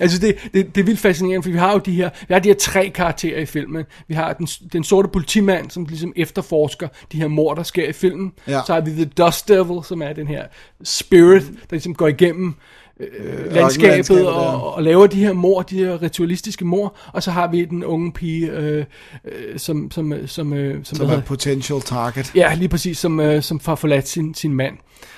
[0.00, 2.38] Altså det, det, det er vildt fascinerende, for vi har jo de her, vi har
[2.38, 3.84] de her tre karakterer i filmen.
[4.08, 7.92] Vi har den, den sorte politimand, som ligesom efterforsker de her mord, der sker i
[7.92, 8.32] filmen.
[8.48, 8.60] Ja.
[8.66, 10.44] Så har vi The Dust Devil, som er den her
[10.84, 12.54] spirit, der ligesom går igennem
[13.00, 17.48] øh, landskabet og, og laver de her mord, de her ritualistiske mord, og så har
[17.48, 18.84] vi den unge pige, øh,
[19.24, 22.34] øh, som, som, øh, som, øh, som, Som er potential target.
[22.34, 24.74] Ja, lige præcis, som, øh, som har forladt sin, sin mand.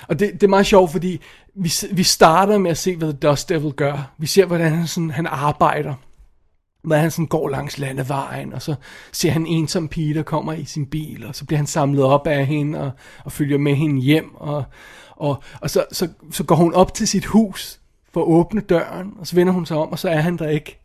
[0.07, 1.21] Og det, det er meget sjovt, fordi
[1.55, 4.11] vi, vi starter med at se, hvad The Dust Devil gør.
[4.17, 5.93] Vi ser, hvordan han, sådan, han arbejder.
[6.83, 8.75] Hvordan han sådan går langs landevejen, og så
[9.11, 12.03] ser han en ensom pige, der kommer i sin bil, og så bliver han samlet
[12.03, 12.91] op af hende, og,
[13.25, 14.63] og følger med hende hjem, og,
[15.19, 17.79] og, og så, så, så går hun op til sit hus,
[18.11, 20.47] for at åbne døren, og så vender hun sig om, og så er han der
[20.49, 20.79] ikke.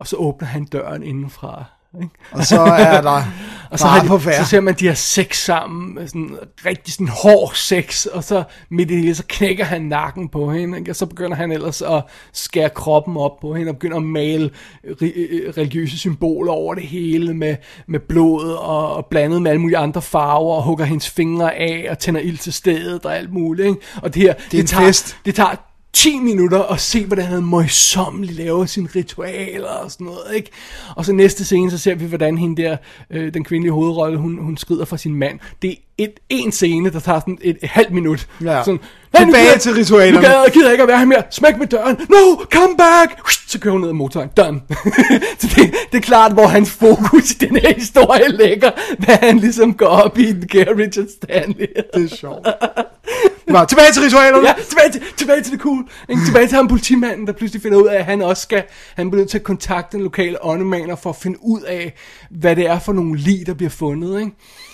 [0.00, 1.64] Og så åbner han døren indenfra.
[2.02, 2.14] Ikke?
[2.30, 3.22] Og så er der
[3.72, 4.44] Og så, har på de, færd.
[4.44, 6.36] så ser man de har sex sammen, sådan
[6.66, 10.52] rigtig sådan hård sex, og så midt i det hele, så knækker han nakken på
[10.52, 10.90] hende, ikke?
[10.92, 12.02] og så begynder han ellers at
[12.32, 14.50] skære kroppen op på hende, og begynder at male
[14.84, 17.56] ri- øh, religiøse symboler over det hele, med,
[17.88, 21.86] med blod, og, og blandet med alle mulige andre farver, og hugger hendes fingre af,
[21.90, 23.68] og tænder ild til stedet, og alt muligt.
[23.68, 23.80] Ikke?
[24.02, 25.16] Og det her, det, en tager, fest.
[25.24, 30.22] det tager 10 minutter at se, hvordan han møjsommeligt laver sine ritualer og sådan noget,
[30.36, 30.50] ikke?
[30.96, 32.76] Og så næste scene, så ser vi, hvordan hende der,
[33.10, 35.38] øh, den kvindelige hovedrolle, hun, hun skrider fra sin mand.
[35.62, 38.26] Det er et, en scene, der tager sådan et, et halvt minut.
[38.44, 38.62] Ja.
[38.64, 38.80] Sådan,
[39.16, 41.22] Tilbage "Nej, nu gider- til ritualerne." Nu gider jeg gider ikke at være her mere.
[41.30, 41.96] Smæk med døren.
[42.10, 43.30] No, come back.
[43.48, 44.28] Så kører hun ned ad motoren.
[44.36, 44.60] Done.
[45.40, 49.38] så det, det er klart, hvor hans fokus i den her historie ligger, hvad han
[49.38, 51.66] ligesom går op i den kære Richard Stanley.
[51.94, 52.46] Det er sjovt.
[53.46, 54.48] Nå, tilbage til ritualerne.
[54.48, 55.88] Ja, tilbage til, tilbage til det cool.
[56.08, 56.22] Ikke?
[56.26, 58.64] Tilbage til ham politimanden, der pludselig finder ud af, at han også skal,
[58.96, 61.94] han bliver nødt til at kontakte den lokale åndemaner for at finde ud af,
[62.30, 64.20] hvad det er for nogle lig, der bliver fundet.
[64.20, 64.32] Ikke?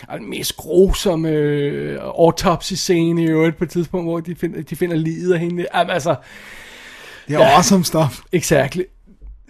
[0.08, 4.76] Og den mest grusomme øh, autopsy-scene i øvrigt på et tidspunkt, hvor de finder, de
[4.76, 5.66] finder liget af hende.
[5.74, 6.14] Jamen, altså,
[7.28, 8.20] Det er awesome stuff.
[8.32, 8.78] Exakt.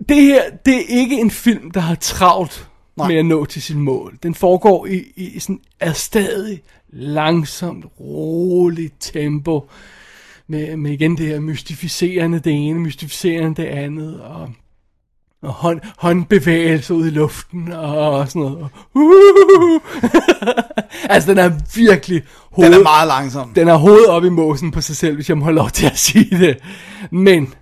[0.09, 2.69] Det her, det er ikke en film, der har travlt
[2.99, 3.09] Nej.
[3.09, 4.19] Med at nå til sit mål.
[4.23, 6.63] Den foregår i, i, sådan et stadig
[6.93, 9.69] langsomt, roligt tempo.
[10.47, 14.51] Med, med igen det her mystificerende det ene, mystificerende det andet, og,
[15.43, 18.69] og hånd, håndbevægelser ud i luften, og sådan noget.
[18.95, 19.81] Uh!
[21.15, 23.55] altså, den er virkelig hoved, Den er meget langsom.
[23.55, 25.87] den er hovedet op i måsen på sig selv, hvis jeg må have lov til
[25.87, 26.59] at sige det.
[27.11, 27.55] Men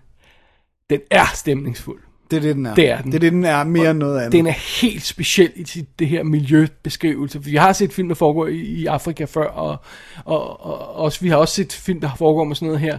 [0.90, 2.05] den er stemningsfuld.
[2.30, 2.74] Det er det, den er.
[2.74, 3.12] Det er den.
[3.12, 4.32] Det er det, den er mere end noget andet.
[4.32, 7.44] Den er helt speciel i sit, det her miljøbeskrivelse.
[7.44, 9.76] Vi har set film, der foregår i, i Afrika før, og,
[10.24, 12.98] og, og også, vi har også set film, der foregår med sådan noget her.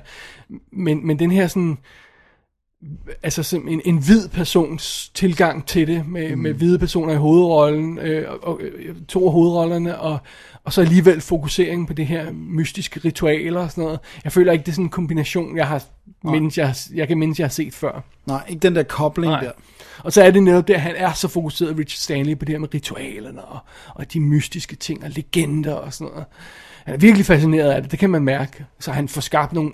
[0.71, 1.77] Men, men den her sådan,
[3.23, 6.41] altså som en, en hvid persons tilgang til det, med, mm.
[6.41, 10.19] med hvide personer i hovedrollen, øh, og, og, øh, to af hovedrollerne, og,
[10.63, 13.99] og så alligevel fokuseringen på det her mystiske ritualer og sådan noget.
[14.23, 15.83] Jeg føler ikke, det er sådan en kombination, jeg har
[16.23, 18.03] mindes, jeg, jeg kan mindes, jeg har set før.
[18.25, 19.43] Nej, ikke den der kobling Nej.
[19.43, 19.51] der.
[20.03, 22.59] Og så er det netop der, han er så fokuseret, Richard Stanley, på det her
[22.59, 23.59] med ritualerne og,
[23.95, 26.25] og de mystiske ting og legender og sådan noget.
[26.85, 28.65] Han er virkelig fascineret af det, det kan man mærke.
[28.79, 29.71] Så han får skabt nogle,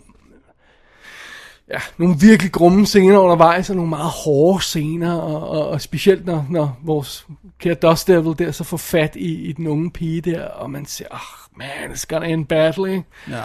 [1.72, 6.26] ja, nogle virkelig grumme scener undervejs, og nogle meget hårde scener, og, og, og specielt
[6.26, 7.26] når, når vores
[7.60, 10.86] kære Dust Devil der så får fat i, i den unge pige der, og man
[10.86, 13.00] siger, oh, man, it's gonna end badly.
[13.30, 13.42] Ja.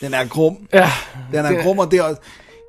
[0.00, 0.68] Den er grum.
[0.72, 0.90] Ja,
[1.32, 2.14] Den er Det- grum, og det er.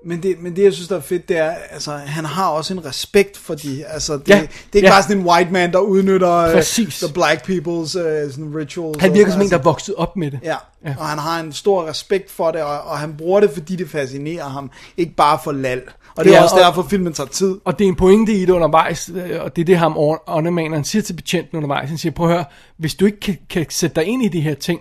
[0.07, 2.73] Men det, men det, jeg synes, der er fedt, det er, altså, han har også
[2.73, 4.93] en respekt for de, altså, det, Ja, det er ikke ja.
[4.93, 7.03] bare sådan en white man, der udnytter Præcis.
[7.03, 7.69] uh, the black people's
[7.99, 9.01] uh, sådan rituals.
[9.01, 10.39] han virker og, som en, der er altså, vokset op med det.
[10.43, 10.55] Ja,
[10.85, 10.95] Ja.
[10.99, 13.89] og han har en stor respekt for det, og, og han bruger det, fordi det
[13.89, 15.81] fascinerer ham, ikke bare for lal.
[16.17, 17.55] Og det er Ja, også og- derfor, filmen tager tid.
[17.65, 19.93] Og det er en pointe i det undervejs, øh, og det er det ham
[20.27, 21.89] åndemaneren siger til betjenten undervejs.
[21.89, 22.45] Han siger, prøv at høre,
[22.77, 24.79] hvis du ikke kan, kan sætte dig ind i de her ting,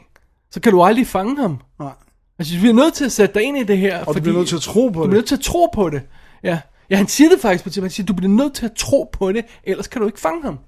[0.51, 1.59] så kan du aldrig fange ham.
[1.80, 1.92] Nej.
[2.39, 4.05] Altså, du bliver nødt til at sætte dig ind i det her.
[4.05, 5.09] Og du bliver nødt til at tro på Du det.
[5.11, 6.02] bliver nødt til at tro på det.
[6.43, 6.59] Ja.
[6.90, 7.85] ja, han siger det faktisk på tidspunkt.
[7.85, 10.43] Han siger, du bliver nødt til at tro på det, ellers kan du ikke fange
[10.43, 10.59] ham.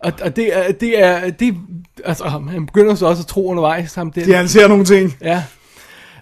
[0.00, 1.56] Og, og det er, det er, det,
[2.04, 3.94] altså, han begynder så også at tro undervejs.
[3.94, 5.16] Ham, det, Ja, han ser nogle ting.
[5.22, 5.44] Ja.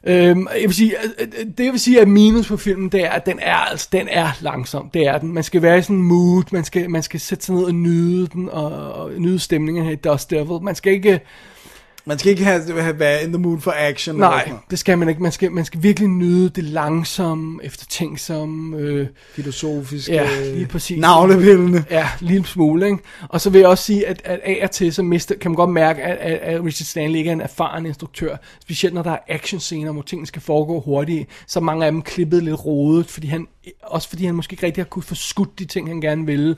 [0.05, 3.05] Øhm, jeg vil sige, øh, øh, det jeg vil sige er minus på filmen, det
[3.05, 4.91] er, at den er, altså, den er langsom.
[4.95, 5.33] Det er den.
[5.33, 7.75] Man skal være i sådan en mood, man skal, man skal sætte sig ned og
[7.75, 10.63] nyde den, og, og nyde stemningen her i Dust Devil.
[10.63, 11.21] Man skal ikke...
[12.09, 14.17] Man skal ikke have, have være in the mood for action.
[14.17, 15.23] Nej, det skal man ikke.
[15.23, 20.99] Man skal, man skal virkelig nyde det langsomme, eftertænksomme, øh, Filosofiske, Ja, lige præcis.
[21.01, 21.85] navlepillende.
[21.91, 22.99] Ja, lige en smule, ikke?
[23.29, 25.57] Og så vil jeg også sige, at, at af og til, så mister, kan man
[25.57, 28.37] godt mærke, at, at, at Richard Stanley ikke er en erfaren instruktør.
[28.61, 31.29] Specielt når der er actionscener, hvor tingene skal foregå hurtigt.
[31.47, 33.47] Så mange af dem klippet lidt rodet, fordi han,
[33.83, 36.57] også fordi han måske ikke rigtig har kunne få skudt de ting, han gerne ville.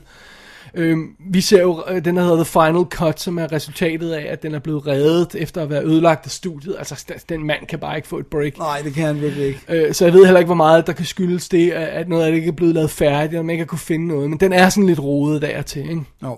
[0.75, 4.31] Øhm, vi ser jo øh, den, der hedder The Final Cut, som er resultatet af,
[4.31, 6.75] at den er blevet reddet efter at være ødelagt af studiet.
[6.77, 8.57] Altså, den mand kan bare ikke få et break.
[8.57, 9.59] Nej, det kan han virkelig ikke.
[9.69, 12.31] Øh, så jeg ved heller ikke, hvor meget der kan skyldes det, at noget af
[12.31, 14.29] det ikke er blevet lavet færdigt, og man ikke har kunne finde noget.
[14.29, 16.03] Men den er sådan lidt rodet der til, ikke?
[16.21, 16.35] No.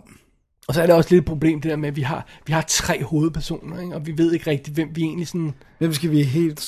[0.67, 2.53] Og så er det også lidt et problem det der med, at vi har, vi
[2.53, 3.95] har tre hovedpersoner, ikke?
[3.95, 5.53] og vi ved ikke rigtig, hvem vi egentlig sådan...
[5.79, 6.61] Hvem skal vi helt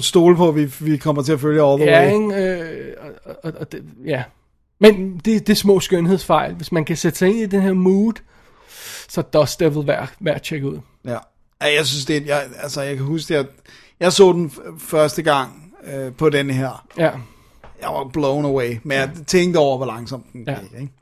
[0.00, 2.14] stole på, at vi, vi kommer til at følge all the Ja, way?
[2.14, 2.60] ikke?
[2.62, 2.92] Øh,
[3.24, 4.22] og, og, og det, ja.
[4.80, 6.54] Men det, det er små skønhedsfejl.
[6.54, 8.12] Hvis man kan sætte sig ind i den her mood,
[9.08, 10.78] så Dust Devil værd, værd at tjekke ud.
[11.04, 11.18] Ja.
[11.60, 13.46] jeg synes, det er, jeg, altså, jeg kan huske, at
[14.00, 16.86] jeg så den første gang øh, på den her.
[16.98, 17.10] Ja.
[17.80, 20.54] Jeg var blown away, men jeg tænkte over, hvor langsomt den Ja.
[20.60, 20.80] gik.
[20.80, 20.92] Ikke?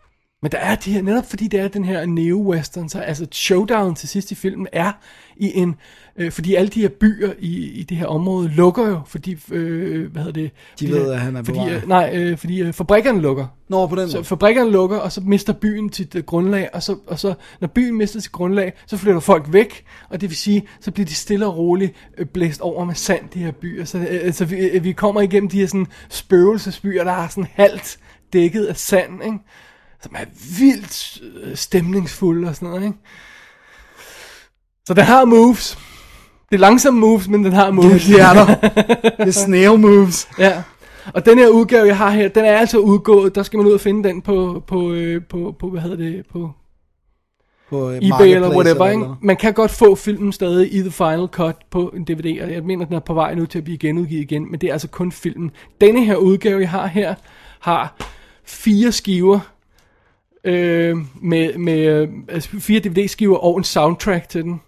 [0.43, 3.94] Men der er de her, netop fordi det er den her neo-western, så altså showdown
[3.94, 4.93] til sidst i filmen er
[5.36, 5.74] i en,
[6.16, 10.12] øh, fordi alle de her byer i, i det her område lukker jo, fordi, øh,
[10.12, 10.51] hvad hedder det?
[10.81, 11.74] De fordi, ved, at han er på fordi, vej.
[11.74, 13.47] øh, Nej, øh, fordi øh, fabrikkerne lukker.
[13.69, 14.24] Nå, på den Så måde.
[14.24, 17.97] fabrikkerne lukker, og så mister byen sit øh, grundlag, og så, og så når byen
[17.97, 21.47] mister sit grundlag, så flytter folk væk, og det vil sige, så bliver de stille
[21.47, 23.85] og roligt øh, blæst over med sand, de her byer.
[23.85, 27.47] Så øh, altså, vi, øh, vi kommer igennem de her sådan spøgelsesbyer, der er sådan
[27.52, 27.98] halvt
[28.32, 29.39] dækket af sand, ikke?
[30.02, 30.24] Som er
[30.58, 32.84] vildt øh, stemningsfulde og sådan noget.
[32.84, 32.98] Ikke?
[34.86, 35.78] Så den har moves.
[36.50, 38.04] Det er langsomme moves, men den har moves.
[38.04, 38.54] De er der.
[39.24, 40.28] Det er snail moves.
[40.38, 40.62] Ja.
[41.14, 43.34] Og den her udgave, jeg har her, den er altså udgået.
[43.34, 46.26] Der skal man ud og finde den på, på, øh, på, på hvad hedder det,
[46.32, 46.50] på
[47.70, 48.86] På, øh, eBay eller whatever.
[48.86, 49.14] eller Ikke?
[49.22, 52.62] Man kan godt få filmen stadig i The Final Cut på en DVD, og jeg
[52.64, 54.88] mener, den er på vej nu til at blive genudgivet igen, men det er altså
[54.88, 55.50] kun filmen.
[55.80, 57.14] Denne her udgave, jeg har her,
[57.60, 57.96] har
[58.44, 59.40] fire skiver,
[60.44, 64.60] øh, med, med øh, altså fire DVD-skiver og en soundtrack til den.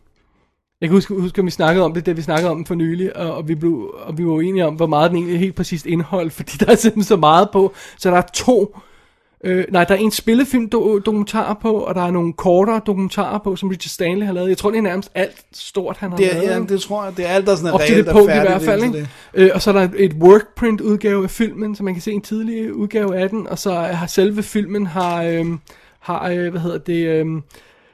[0.81, 2.75] Jeg kan huske, huske, at vi snakkede om det, da vi snakkede om den for
[2.75, 5.55] nylig, og, og, vi, blev, og vi var enige om, hvor meget den egentlig helt
[5.55, 7.75] præcist indhold, fordi der er simpelthen så meget på.
[7.99, 8.77] Så der er to,
[9.45, 13.69] øh, nej, der er en spillefilm-dokumentar på, og der er nogle kortere dokumentarer på, som
[13.69, 14.49] Richard Stanley har lavet.
[14.49, 16.69] Jeg tror, det er nærmest alt stort, han har Det er, lavet.
[16.71, 17.17] ja, det tror jeg.
[17.17, 19.09] Det er alt, der sådan er Op til det punkt i hvert fald, ikke?
[19.35, 22.21] Øh, og så er der et workprint udgave af filmen, så man kan se en
[22.21, 25.59] tidlig udgave af den, og så har selve filmen har, øhm,
[26.01, 27.43] har øh, hvad hedder det, øhm,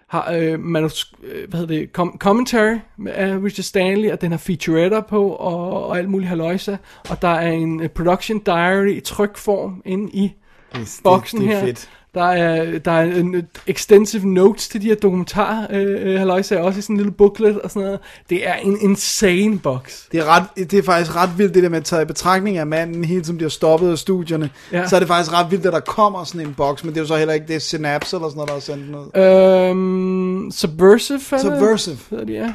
[0.09, 4.39] har øh, manus, øh, hvad hedder det, com- commentary af Richard Stanley, og den har
[4.39, 6.79] featuretter på, og, og alt muligt haløjse,
[7.11, 10.33] og der er en øh, production diary i trykform inde i
[10.81, 11.67] Det- boksen det er her.
[11.67, 11.89] fedt.
[12.15, 16.79] Der er, der er en extensive notes til de her dokumentarer, øh, øh, haløjse, også
[16.79, 18.01] i sådan en lille booklet og sådan noget.
[18.31, 20.03] Det er en insane box.
[20.13, 22.59] Det er, ret, det er faktisk ret vildt, det der med at tage i betragtning
[22.59, 24.51] af manden, hele tiden bliver stoppet af studierne.
[24.73, 24.87] Ja.
[24.87, 27.03] Så er det faktisk ret vildt, at der kommer sådan en boks, men det er
[27.03, 29.71] jo så heller ikke det er Synapse eller sådan noget, der har sendt noget.
[29.71, 31.41] Øhm, Subversive, er det?
[31.41, 31.99] Subversive.
[32.11, 32.53] Hedder de, ja.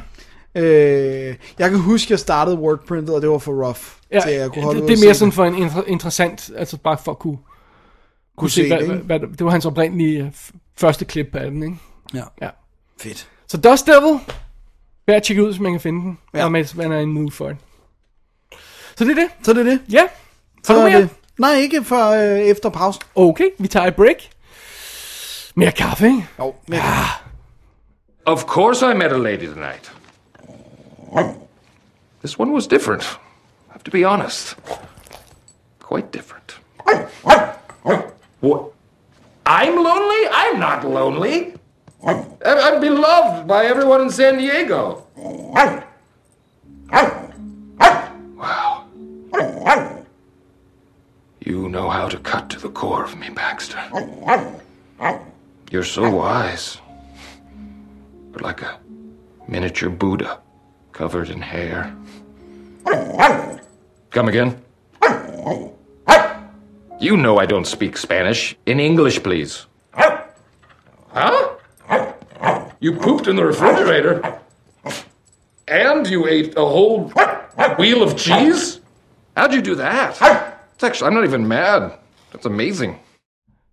[0.62, 3.78] Øh, jeg kan huske, at jeg startede workprintet, og det var for rough.
[4.12, 6.76] ja til jeg kunne holde det, det er mere sådan for en inter- interessant, altså
[6.84, 7.38] bare for at kunne,
[8.36, 9.06] kunne se, se hvad, det, hvad, ikke?
[9.06, 10.32] hvad, det var hans oprindelige øh,
[10.76, 11.76] første klip af den, ikke?
[12.14, 12.22] Ja.
[12.42, 12.48] Ja.
[13.00, 13.28] Fedt.
[13.46, 14.18] Så Dust Devil,
[15.06, 16.44] værd at tjekke ud, hvis man kan finde den, ja.
[16.44, 17.56] Og mens man er i en mood for det.
[18.96, 19.28] Så det er det.
[19.42, 19.80] Så det er det.
[19.92, 20.02] Ja.
[20.62, 21.00] Så er mere?
[21.00, 21.08] det.
[21.38, 23.02] Nej, ikke for øh, efter pausen.
[23.14, 24.16] Okay, vi tager et break.
[25.54, 26.28] Mere kaffe, ikke?
[26.38, 26.80] Jo, men
[28.26, 29.92] Of course I met a lady tonight.
[32.18, 33.02] This one was different.
[33.02, 34.56] I have to be honest.
[35.80, 36.60] Quite different.
[38.42, 38.72] What?
[39.46, 40.28] I'm lonely?
[40.32, 41.54] I'm not lonely.
[42.04, 45.06] I- I'm beloved by everyone in San Diego.
[45.16, 45.84] Wow.
[51.44, 53.80] You know how to cut to the core of me, Baxter.
[55.70, 56.78] You're so wise.
[58.32, 58.78] You're like a
[59.46, 60.40] miniature Buddha
[60.92, 61.94] covered in hair.
[64.10, 64.60] Come again.
[67.02, 68.54] You know I don't speak Spanish.
[68.64, 69.66] In English, please.
[71.08, 71.56] Huh?
[72.78, 74.38] You pooped in the refrigerator?
[75.66, 77.12] And you ate a whole
[77.76, 78.80] wheel of cheese?
[79.36, 80.10] How'd you do that?
[80.74, 81.90] It's actually, I'm not even mad.
[82.30, 82.94] That's amazing.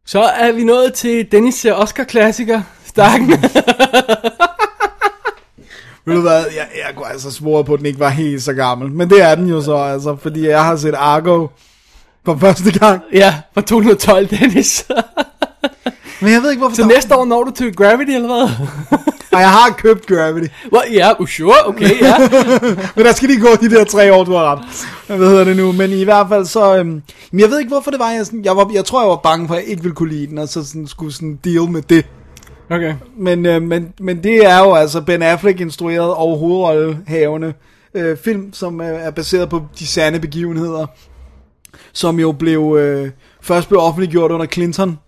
[0.06, 3.30] Så er vi nået til Dennis' Oscar-klassiker, Stakken.
[6.06, 8.54] Ved du hvad, jeg, jeg kunne altså svore på, at den ikke var helt så
[8.54, 8.92] gammel.
[8.92, 11.48] Men det er den jo så, altså, fordi jeg har set Argo
[12.34, 13.02] for første gang.
[13.14, 14.86] Ja, fra 2012, Dennis.
[16.22, 18.68] Men jeg ved ikke, hvorfor Så der- næste år når du til Gravity, eller hvad?
[19.34, 20.48] Og jeg har købt Gravity.
[20.74, 22.16] Well, ja, yeah, sure, okay, ja.
[22.96, 24.66] Men der skal lige gå de der tre år, du har ret.
[25.08, 25.72] Hvad hedder det nu?
[25.72, 26.78] Men i hvert fald så...
[26.78, 27.02] Øhm,
[27.32, 28.10] men jeg ved ikke, hvorfor det var.
[28.12, 30.10] Jeg, sådan, jeg, var, jeg tror, jeg var bange for, at jeg ikke ville kunne
[30.10, 32.06] lide den, og så sådan, skulle sådan deal med det.
[32.72, 32.94] Okay.
[33.18, 37.54] Men, øh, men, men det er jo altså Ben Affleck instrueret og hovedrollehavende
[37.94, 40.86] øh, film, som øh, er baseret på de sande begivenheder,
[41.94, 43.12] som jo blev øh,
[43.42, 45.00] først blev offentliggjort under Clinton,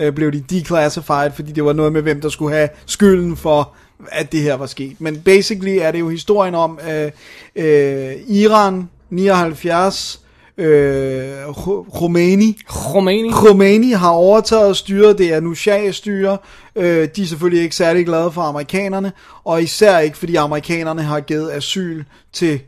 [0.00, 3.74] øh, blev de declassified, fordi det var noget med, hvem der skulle have skylden for,
[4.08, 4.96] at det her var sket.
[4.98, 7.10] Men basically er det jo historien om øh,
[7.56, 10.20] øh, Iran 79,
[10.58, 11.54] øh,
[11.94, 12.58] Khomeini,
[12.94, 13.30] Romani.
[13.30, 16.38] Khomeini har overtaget styret, det er nu Shah-styre.
[16.76, 19.12] Øh, de er selvfølgelig ikke særlig glade for amerikanerne,
[19.44, 22.60] og især ikke, fordi amerikanerne har givet asyl til,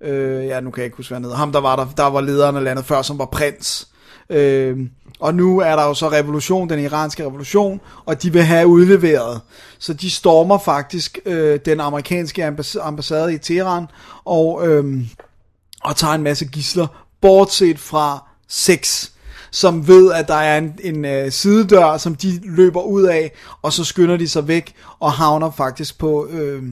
[0.00, 2.06] øh, ja, nu kan jeg ikke huske, hvad han hedder, ham der var der, der
[2.06, 3.88] var lederen af landet før, som var prins.
[4.30, 4.78] Øh,
[5.20, 9.40] og nu er der jo så revolution, den iranske revolution, og de vil have udleveret.
[9.78, 13.86] Så de stormer faktisk øh, den amerikanske ambass- ambassade i Teheran,
[14.24, 14.68] og...
[14.68, 15.06] Øh,
[15.86, 16.86] og tager en masse gisler,
[17.20, 19.12] bortset fra seks,
[19.50, 23.32] som ved, at der er en, en øh, sidedør, som de løber ud af,
[23.62, 26.62] og så skynder de sig væk, og havner faktisk på øh,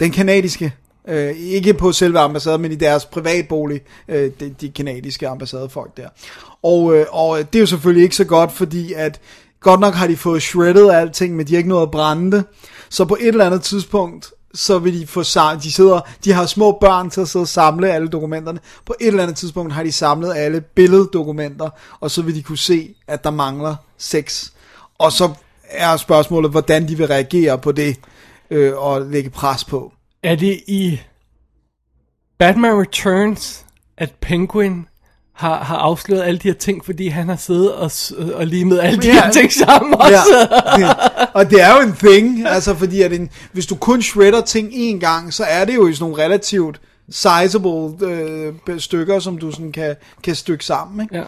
[0.00, 0.74] den kanadiske,
[1.08, 6.08] øh, ikke på selve ambassaden, men i deres privatbolig, øh, de, de kanadiske ambassadefolk der.
[6.62, 9.20] Og, øh, og det er jo selvfølgelig ikke så godt, fordi at
[9.60, 12.44] godt nok har de fået shredded alting, men de har ikke noget at brænde det.
[12.88, 16.46] Så på et eller andet tidspunkt, så vil de få samlet, de sidder, de har
[16.46, 18.58] små børn til at sidde og samle alle dokumenterne.
[18.86, 21.70] På et eller andet tidspunkt har de samlet alle billeddokumenter,
[22.00, 24.52] og så vil de kunne se, at der mangler seks.
[24.98, 25.30] Og så
[25.70, 27.96] er spørgsmålet, hvordan de vil reagere på det,
[28.50, 29.92] øh, og lægge pres på.
[30.26, 31.00] Er det i
[32.38, 33.64] Batman Returns,
[33.98, 34.86] at Penguin
[35.34, 38.80] har, har afsløret alle de her ting, fordi han har siddet og, s- og limet
[38.80, 39.12] alle de Ja.
[39.24, 40.48] her ting sammen også?
[40.78, 40.92] Ja.
[41.34, 44.72] og det er jo en thing, altså fordi at en, hvis du kun shredder ting
[44.72, 46.80] én gang, så er det jo i sådan nogle relativt
[47.10, 51.16] sizable øh, stykker, som du sådan kan, kan stykke sammen, ikke?
[51.16, 51.24] Ja.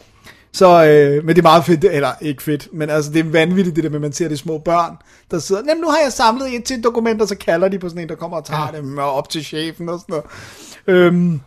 [0.58, 3.76] Så, øh, men det er meget fedt, eller ikke fedt, men altså det er vanvittigt
[3.76, 4.96] det der med, at man ser de små børn,
[5.30, 8.02] der sidder, Jamen, nu har jeg samlet et til dokumenter, så kalder de på sådan
[8.02, 8.78] en, der kommer og tager ja.
[8.78, 10.22] dem og op til chefen og sådan
[10.86, 11.04] noget.
[11.04, 11.40] Øhm,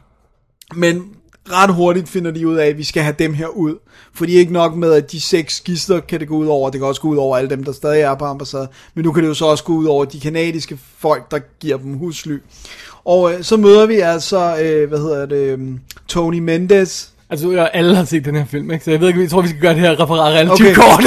[0.75, 1.03] men
[1.49, 3.75] ret hurtigt finder de ud af, at vi skal have dem her ud.
[4.13, 6.69] For det er ikke nok med, at de seks gidsler kan det gå ud over.
[6.69, 8.67] Det kan også gå ud over alle dem, der stadig er på ambassaden.
[8.93, 11.77] Men nu kan det jo så også gå ud over de kanadiske folk, der giver
[11.77, 12.37] dem husly.
[13.05, 15.59] Og øh, så møder vi altså, øh, hvad hedder det, øh,
[16.07, 18.85] Tony Mendes, Altså, jeg- alle har set den her film, ikke?
[18.85, 20.73] Så jeg ved ikke, jeg tror, vi skal gøre det her referat relativt Okay.
[20.75, 21.03] kort.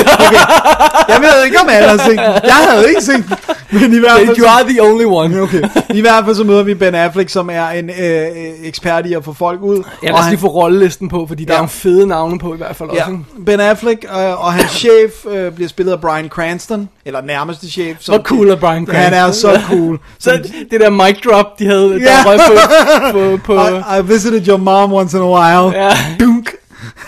[1.08, 2.18] Jeg ved ikke, om alle har set den.
[2.18, 3.34] Jeg havde ikke set den.
[3.80, 4.38] Men i hvert fald...
[4.38, 5.40] you are the only one.
[5.44, 5.62] Okay.
[5.94, 8.26] I hvert fald så møder vi Ben Affleck, som er en øh, øh,
[8.62, 9.76] ekspert i at få folk ud.
[10.02, 11.56] Jeg og lad os lige få rollelisten på, fordi der Ja.
[11.56, 13.02] er nogle fede navne på i hvert fald også.
[13.06, 13.44] Ja, ikke?
[13.46, 17.96] Ben Affleck øh, og hans chef øh, bliver spillet af Brian Cranston, eller nærmeste chef.
[18.00, 19.54] Som, Hvor cool er Bryan Han er Cranston?
[19.54, 19.98] så cool.
[20.18, 20.30] Så
[20.70, 22.22] det der mic drop, de havde, der Ja.
[22.26, 22.38] røg
[23.12, 25.82] på, på, på I, I visited your mom once in a while.
[25.84, 25.96] Ja.
[26.20, 26.50] Dunk.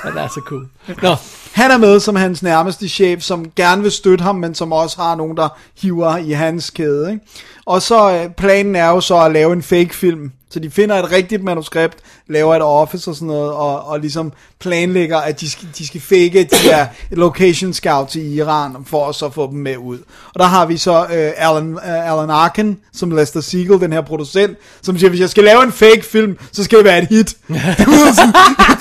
[0.05, 0.67] ja, det er så cool.
[1.03, 1.15] Nå,
[1.57, 5.03] han er med som hans nærmeste chef, som gerne vil støtte ham, men som også
[5.03, 5.49] har nogen, der
[5.83, 7.11] hiver i hans kæde.
[7.13, 7.25] Ikke?
[7.67, 10.33] Og så øh, planen er jo så at lave en fake film.
[10.57, 11.97] Så de finder et rigtigt manuskript,
[12.29, 16.01] laver et office og sådan noget, og, og ligesom planlægger, at de skal, de skal
[16.01, 19.99] fake de her location scouts i Iran, for at så få dem med ud.
[20.35, 24.01] Og der har vi så øh, Alan, øh, Alan Arkin, som Lester Siegel, den her
[24.01, 27.09] producent, som siger, hvis jeg skal lave en fake film, så skal det være et
[27.09, 27.37] hit.
[27.49, 27.57] Det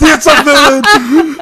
[0.10, 0.86] er så fedt.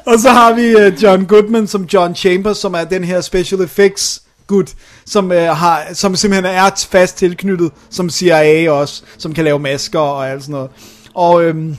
[0.08, 3.62] Og så har vi øh, John Goodman som John Chambers, som er den her special
[3.62, 4.72] effects gut,
[5.06, 10.00] som, øh, har, som simpelthen er fast tilknyttet som CIA også, som kan lave masker
[10.00, 10.70] og alt sådan noget.
[11.14, 11.78] Og, øhm,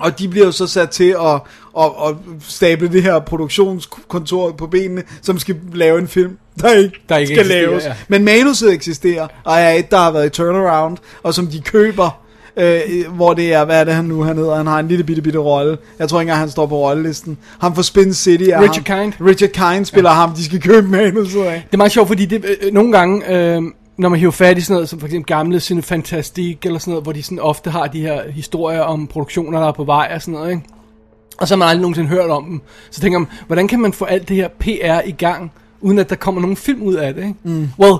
[0.00, 1.40] og de bliver jo så sat til at,
[1.78, 2.14] at, at
[2.48, 7.34] stable det her produktionskontor på benene, som skal lave en film, der ikke, Der ikke
[7.34, 7.84] skal laves.
[7.84, 7.94] ja.
[8.08, 12.20] Men manuset eksisterer, og er et, der har været i turnaround, og som de køber,
[12.60, 15.04] øh, hvor det er, hvad er det han nu, han hedder, han har en lille
[15.04, 15.78] bitte bitte rolle.
[15.98, 17.38] Jeg tror ikke engang, han står på rollelisten.
[17.60, 19.12] Ham fra Spin City er Richard ham.
[19.12, 19.28] Kind.
[19.28, 20.16] Richard Kind spiller ja.
[20.16, 21.62] ham, de skal købe manuset af.
[21.66, 23.62] det er meget sjovt, fordi det, øh, nogle gange, øh,
[23.98, 26.90] når man hiver fat i sådan noget, som for eksempel gamle Cine Fantastique, eller sådan
[26.90, 30.12] noget, hvor de sådan ofte har de her historier om produktioner, der er på vej
[30.14, 30.62] og sådan noget, ikke?
[31.38, 32.60] Og så har man aldrig nogensinde hørt om dem.
[32.90, 36.10] Så tænker man, hvordan kan man få alt det her PR i gang, uden at
[36.10, 37.34] der kommer nogen film ud af det, ikke?
[37.42, 37.68] Mm.
[37.78, 37.94] Well,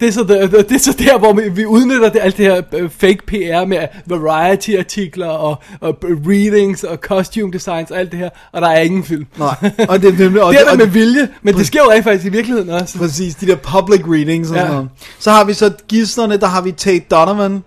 [0.00, 2.44] Det er, så der, det er så der, hvor vi, vi udnytter det, alt det
[2.46, 8.18] her øh, fake PR med variety-artikler og, og readings og costume designs og alt det
[8.18, 9.26] her, og der er ingen film.
[9.38, 9.54] Nej,
[9.88, 10.42] og det er nemlig...
[10.44, 12.98] Og det er der med vilje, men det sker jo rent faktisk i virkeligheden også.
[12.98, 14.60] Præcis, de der public readings og Ja.
[14.62, 14.88] sådan noget.
[15.18, 17.62] Så har vi så gidslerne, der har vi Tate Donovan,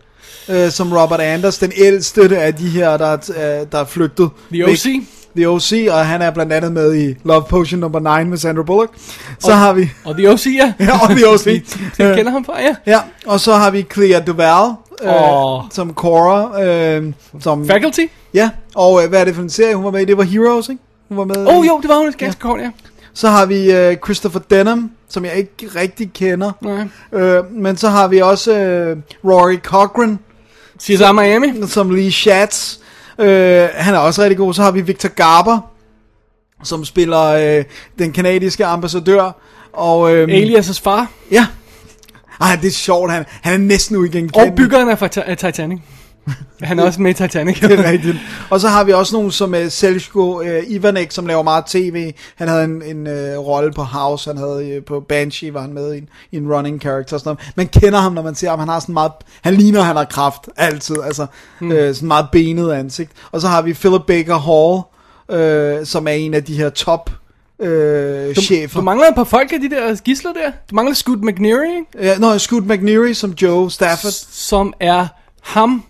[0.50, 4.30] øh, som Robert Anders, den ældste af de her, der, er- øh, der er flygtet.
[4.52, 4.78] The væk.
[5.38, 8.64] The OC, og han er blandt andet med i Love Potion nummer 9 med Sandra
[8.64, 8.94] Bullock.
[9.40, 9.90] Så har vi...
[10.06, 10.74] Og The OC, ja.
[10.86, 11.48] Ja, og The OC.
[11.99, 12.76] Jeg kender ham fra, ja.
[12.86, 15.12] Ja, og så har vi Clea Duval, øh,
[15.72, 17.68] som Cora, øh, som...
[17.68, 18.06] Faculty?
[18.34, 20.06] Ja, og øh, hvad er det for en serie, hun var med i?
[20.06, 20.82] Det var Heroes, ikke?
[21.10, 22.72] Hun var med Åh oh, jo, det var hun ganske kort, ja.
[23.14, 26.52] Så har vi øh, Christopher Denham, som jeg ikke rigtig kender.
[26.62, 27.22] Nej.
[27.22, 30.20] Øh, men så har vi også øh, Rory Cochran,
[30.80, 31.68] CSI Miami.
[31.68, 32.78] som Lee Schatz.
[33.20, 34.54] Øh, han er også rigtig god.
[34.54, 35.60] Så har vi Victor Garber,
[36.64, 37.64] som spiller øh,
[38.00, 39.32] den kanadiske ambassadør.
[39.74, 41.08] Og, øh, Alias' far.
[41.32, 41.48] Ja.
[42.42, 43.12] Ej, det er sjovt.
[43.12, 44.56] Han, han er næsten Og uigenkendelig.
[44.56, 45.80] byggeren fra Ti- af Titanic.
[46.62, 47.60] Han er også med i Titanic.
[47.60, 48.18] Det er rigtigt.
[48.50, 52.14] Og så har vi også nogen som uh, Selsko uh, Ivanek, som laver meget tv.
[52.36, 55.74] Han havde en, en uh, rolle på House, han havde uh, på Banshee, var han
[55.74, 57.18] med i en, i en running character.
[57.18, 57.54] Sådan noget.
[57.56, 58.60] Man kender ham, når man ser ham.
[58.60, 59.12] Han har sådan meget,
[59.42, 60.96] han ligner, han har kraft altid.
[61.04, 61.26] Altså,
[61.62, 61.72] mm.
[61.72, 63.12] uh, sådan meget benet ansigt.
[63.32, 64.82] Og så har vi Philip Baker Hall,
[65.80, 67.10] uh, som er en af de her top
[67.60, 67.66] uh,
[68.34, 68.80] chefer.
[68.80, 70.52] Du mangler et par folk af de der gisler der.
[70.70, 72.08] Du mangler Scoot McNeary, ikke?
[72.10, 74.12] Ja, Nå, Scoot McNeary som Joe Stafford.
[74.32, 75.08] som er
[75.42, 75.84] ham,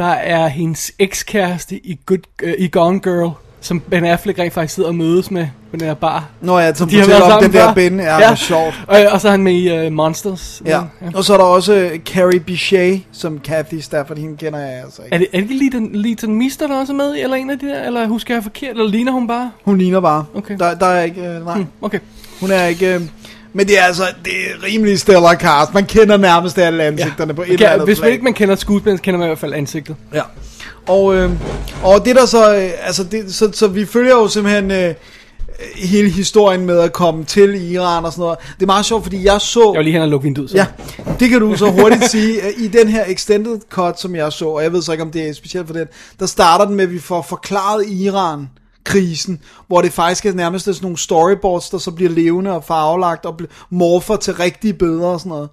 [0.00, 4.74] der er hendes ekskæreste i, Good, uh, i Gone Girl, som Ben Affleck rent faktisk
[4.74, 6.28] sidder og mødes med på den her bar.
[6.40, 7.74] Nå ja, som De har været om den der.
[7.74, 8.00] Ben.
[8.00, 8.34] Ja, ja.
[8.34, 8.84] sjovt.
[8.86, 10.62] Og, og så er han med i uh, Monsters.
[10.66, 10.80] Ja.
[11.14, 15.02] og så er der også uh, Carrie Bichet, som Kathy Stafford, hende kender jeg altså
[15.02, 15.14] ikke.
[15.14, 17.58] Er det, er det ikke Leighton, Leighton Meester, der også er med eller en af
[17.58, 19.50] de der, eller husker jeg forkert, eller ligner hun bare?
[19.64, 20.24] Hun ligner bare.
[20.34, 20.56] Okay.
[20.58, 21.98] Der, der er ikke, øh, nej, Hmm, okay.
[22.40, 22.94] hun er ikke...
[22.94, 23.00] Øh,
[23.52, 25.74] men det er altså, det er rimelig stellar cast.
[25.74, 27.36] Man kender nærmest alle ansigterne ja.
[27.36, 29.28] på et eller Okay, andet hvis man ikke man kender skuespilleren, så kender man i
[29.28, 29.96] hvert fald ansigtet.
[30.14, 30.22] Ja.
[30.88, 31.30] Og, øh,
[31.82, 34.94] og det der så, øh, altså det, så, så vi følger jo simpelthen øh,
[35.76, 38.38] hele historien med at komme til Iran og sådan noget.
[38.54, 39.70] Det er meget sjovt, fordi jeg så...
[39.74, 40.50] Jeg vil lige hen og lukke vinduet.
[40.50, 40.56] Så.
[40.56, 40.66] Ja,
[41.20, 42.46] det kan du så hurtigt sige.
[42.46, 45.10] Øh, I den her extended cut, som jeg så, og jeg ved så ikke, om
[45.10, 45.86] det er specielt for den,
[46.20, 48.48] der starter den med, at vi får forklaret Iran
[48.90, 53.26] krisen, hvor det faktisk er nærmest sådan nogle storyboards, der så bliver levende og farvelagt
[53.26, 53.40] og
[53.70, 55.48] morfer til rigtige billeder og sådan noget.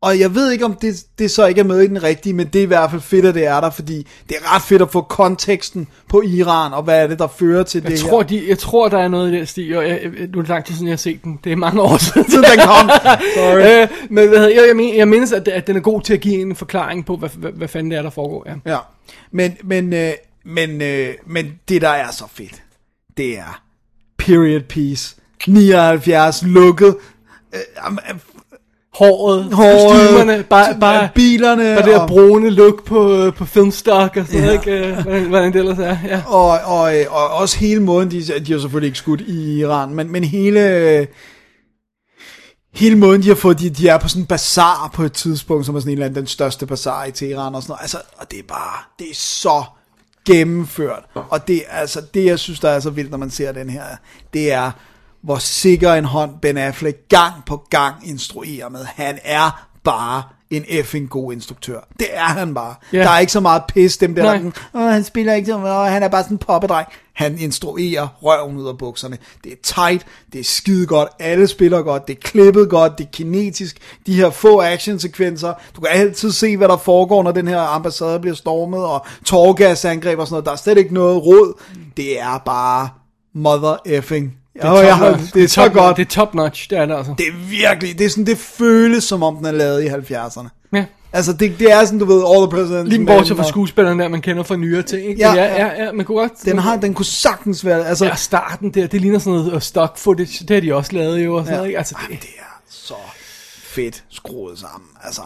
[0.00, 2.46] Og jeg ved ikke, om det, det så ikke er med i den rigtige, men
[2.46, 4.82] det er i hvert fald fedt, at det er der, fordi det er ret fedt
[4.82, 8.20] at få konteksten på Iran, og hvad er det, der fører til Jeg det tror,
[8.20, 8.26] her.
[8.28, 10.00] de, jeg tror, der er noget i den stil, og jeg,
[10.32, 11.38] nu er det lang tid siden, jeg har set den.
[11.44, 12.30] Det er mange år siden.
[12.30, 12.90] Siden den kom.
[13.36, 13.82] Sorry.
[13.82, 16.14] øh, men hvad hedder, jeg, jeg, men, jeg mindes, at, at den er god til
[16.14, 18.44] at give en forklaring på, hvad, hvad, hvad fanden det er, der foregår.
[18.46, 18.72] Ja.
[18.72, 18.78] Ja,
[19.32, 20.12] men, men, øh,
[20.44, 22.62] men, øh, men det, der er så fedt,
[23.16, 23.62] det er
[24.18, 25.16] period piece,
[25.46, 26.96] 79, lukket,
[27.54, 27.60] øh,
[28.10, 28.18] øh,
[28.94, 34.16] Håret, håret, kostymerne, bare, bare, bilerne, bare det der og, brune look på, på filmstock
[34.16, 34.88] og sådan noget, ikke?
[34.88, 36.22] Øh, Hvordan, hvordan det ellers er, ja.
[36.26, 39.94] og, og, øh, og også hele måden, de, de har selvfølgelig ikke skudt i Iran,
[39.94, 41.06] men, men hele, øh,
[42.74, 45.66] hele måden, de har fået, de, de er på sådan en bazar på et tidspunkt,
[45.66, 47.98] som er sådan en eller anden, den største bazar i Teheran og sådan noget, altså,
[48.16, 49.64] og det er bare, det er så
[50.24, 53.52] gennemført, og det, er altså, det jeg synes, der er så vildt, når man ser
[53.52, 53.82] den her,
[54.32, 54.70] det er,
[55.22, 58.84] hvor sikker en hånd Ben Affleck gang på gang instruerer med.
[58.84, 61.80] Han er bare en effing god instruktør.
[61.98, 62.74] Det er han bare.
[62.92, 62.98] Ja.
[62.98, 64.50] Der er ikke så meget pis, dem der, Nej.
[64.72, 66.88] der han spiller ikke så meget, han er bare sådan en poppedreng.
[67.14, 69.18] Han instruerer røven ud af bukserne.
[69.44, 73.04] Det er tight, det er skide godt, alle spiller godt, det er klippet godt, det
[73.04, 73.78] er kinetisk.
[74.06, 78.20] De her få actionsekvenser, du kan altid se, hvad der foregår, når den her ambassade
[78.20, 80.46] bliver stormet, og tårgasangreb og sådan noget.
[80.46, 81.60] Der er slet ikke noget råd.
[81.96, 82.88] Det er bare
[83.34, 84.36] mother effing.
[84.54, 85.34] Det top jeg, notch.
[85.34, 85.96] det er så top, godt.
[85.96, 87.14] Det er top notch, det er det altså.
[87.18, 90.48] Det er virkelig, det er sådan, det føles som om den er lavet i 70'erne.
[91.14, 94.08] Altså, det, det er sådan, du ved, All the President's Lige bortset fra skuespilleren der,
[94.08, 95.20] man kender fra nyere ting, ikke?
[95.20, 95.32] Ja.
[95.34, 96.32] Ja, ja, ja, man kunne godt...
[96.44, 99.60] Den, har, den kunne sagtens være, altså, Ja, starten der, det ligner sådan noget uh,
[99.60, 101.56] stock footage, det har de også lavet jo, og sådan Ja.
[101.56, 101.78] noget, ikke?
[101.78, 102.94] Altså, det, det er så
[103.64, 105.22] fedt skruet sammen, altså.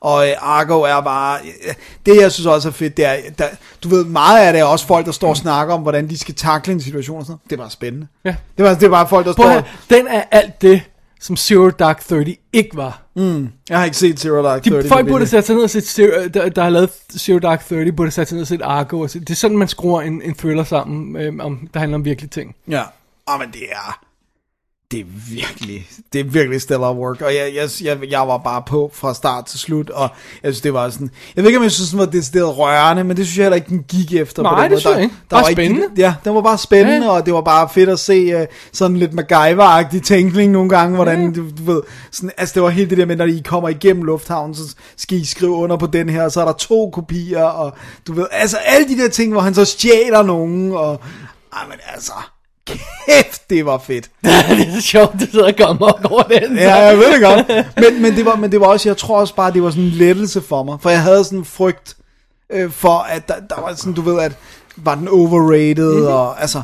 [0.00, 1.38] Og øh, Argo er bare,
[1.68, 1.74] øh,
[2.06, 3.44] det jeg synes også er fedt, det er, der,
[3.84, 6.18] du ved, meget af det er også folk, der står og snakker om, hvordan de
[6.18, 7.50] skal takle en situation og sådan noget.
[7.50, 8.06] Det er bare spændende.
[8.24, 8.34] Ja.
[8.56, 10.82] Det, er bare, det er bare folk, der Prøv står, høre, den er alt det,
[11.20, 13.02] som Zero Dark 30 ikke var.
[13.68, 14.88] jeg har ikke set Zero Dark De 30.
[14.88, 17.92] folk med burde sætte sig ned og Zero, der, der har lavet Zero Dark 30,
[17.92, 19.00] burde sætte sig ned og se Argo.
[19.00, 21.98] Og se, det er sådan, man skruer en, en thriller sammen, øh, om, der handler
[21.98, 22.56] om virkelige ting.
[22.68, 22.82] Ja,
[23.26, 24.04] oh, men det er,
[24.90, 28.62] det er virkelig, det er virkelig stellar work, og jeg, jeg, jeg, jeg var bare
[28.66, 30.08] på fra start til slut, og
[30.42, 33.04] jeg synes, det var sådan, jeg ved ikke, om jeg synes, den var decideret rørende,
[33.04, 34.42] men det synes jeg heller ikke, den gik efter.
[34.42, 34.80] Nej, på den det måde.
[34.80, 35.14] synes jeg Der- ikke.
[35.30, 35.86] Der Bare var ikke- spændende.
[35.96, 37.12] Ja, den var bare spændende, Ja.
[37.12, 41.32] og det var bare fedt at se uh, sådan lidt MacGyver-agtig tænkning nogle gange, hvordan,
[41.32, 44.02] du, du ved, sådan, altså det var helt det der med, når I kommer igennem
[44.04, 47.44] lufthavnen, så skal I skrive under på den her, og så er der to kopier,
[47.44, 47.72] og
[48.06, 51.00] du ved, altså alle de der ting, hvor han så stjæler nogen, og,
[51.52, 52.12] ej, men altså,
[53.08, 54.10] kæft, det var fedt.
[54.24, 54.30] det
[54.68, 56.56] er så sjovt, du sidder og kommer over den.
[56.56, 57.66] Ja, jeg ved det godt.
[57.76, 59.84] Men, men, det var, men det var også, jeg tror også bare, det var sådan
[59.84, 60.78] en lettelse for mig.
[60.80, 61.96] For jeg havde sådan en frygt
[62.52, 64.32] øh, for, at der, der var sådan, du ved, at
[64.76, 65.96] var den overrated, Mhm.
[65.98, 66.12] mm-hmm.
[66.14, 66.62] og altså,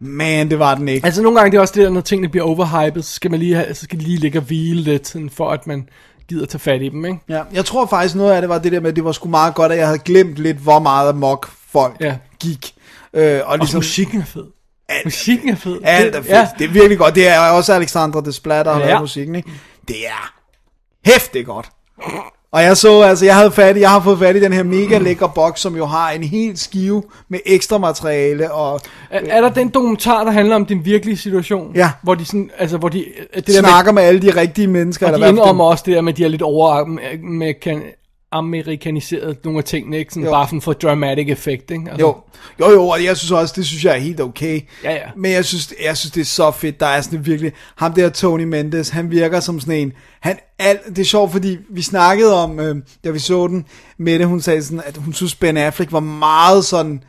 [0.00, 1.06] man, det var den ikke.
[1.06, 3.40] Altså nogle gange det er også det der, når tingene bliver overhypet, så skal man
[3.40, 5.88] lige, have, så skal de lige ligge og hvile lidt, sådan, for at man
[6.28, 7.18] gider tage fat i dem, ikke?
[7.28, 9.28] Ja, jeg tror faktisk noget af det var det der med, at det var sgu
[9.28, 12.16] meget godt, at jeg havde glemt lidt, hvor meget amok folk Ja.
[12.40, 12.72] gik.
[13.14, 14.44] Øh, og Også ligesom, musikken er fed.
[15.04, 15.78] Musikken er fed.
[15.84, 16.28] alt er fedt.
[16.32, 16.48] Ja.
[16.58, 17.14] Det er virkelig godt.
[17.14, 18.86] Det er også Alexandra Desplat, der har Ja.
[18.86, 19.50] lavet musikken, ikke?
[19.88, 20.32] Det er
[21.12, 21.70] hæftigt godt.
[22.52, 24.62] Og jeg så, altså jeg havde fat i, jeg har fået fat i den her
[24.62, 28.80] mega lækre boks, som jo har en helt skive med ekstra materiale, og
[29.10, 31.72] Er, er der den dokumentar, der handler om din virkelige situation?
[31.74, 31.90] Ja.
[32.02, 33.04] Hvor de sådan, altså hvor de,
[33.34, 35.06] det der snakker med alle de rigtige mennesker.
[35.06, 36.84] med, og eller de indrømmer også det der med, at de er lidt over
[37.22, 37.82] med, kan,
[38.32, 40.12] amerikaniseret nogle af tingene, ikke?
[40.12, 40.30] Sådan Jo.
[40.30, 41.90] bare sådan for dramatic effect, ikke?
[41.90, 42.16] Altså, Jo,
[42.60, 44.60] jo, jo, og jeg synes også, det synes jeg er helt okay.
[44.84, 44.98] Ja, ja.
[45.16, 48.08] Men jeg synes, jeg synes, det er så fedt, der er sådan virkelig, ham der
[48.08, 52.42] Tony Mendes, han virker som sådan en, han, alt, det er sjovt, fordi vi snakkede
[52.42, 53.64] om, øh, da vi så den,
[53.98, 57.02] Mette, hun sagde sådan, at hun synes, Ben Affleck var meget sådan,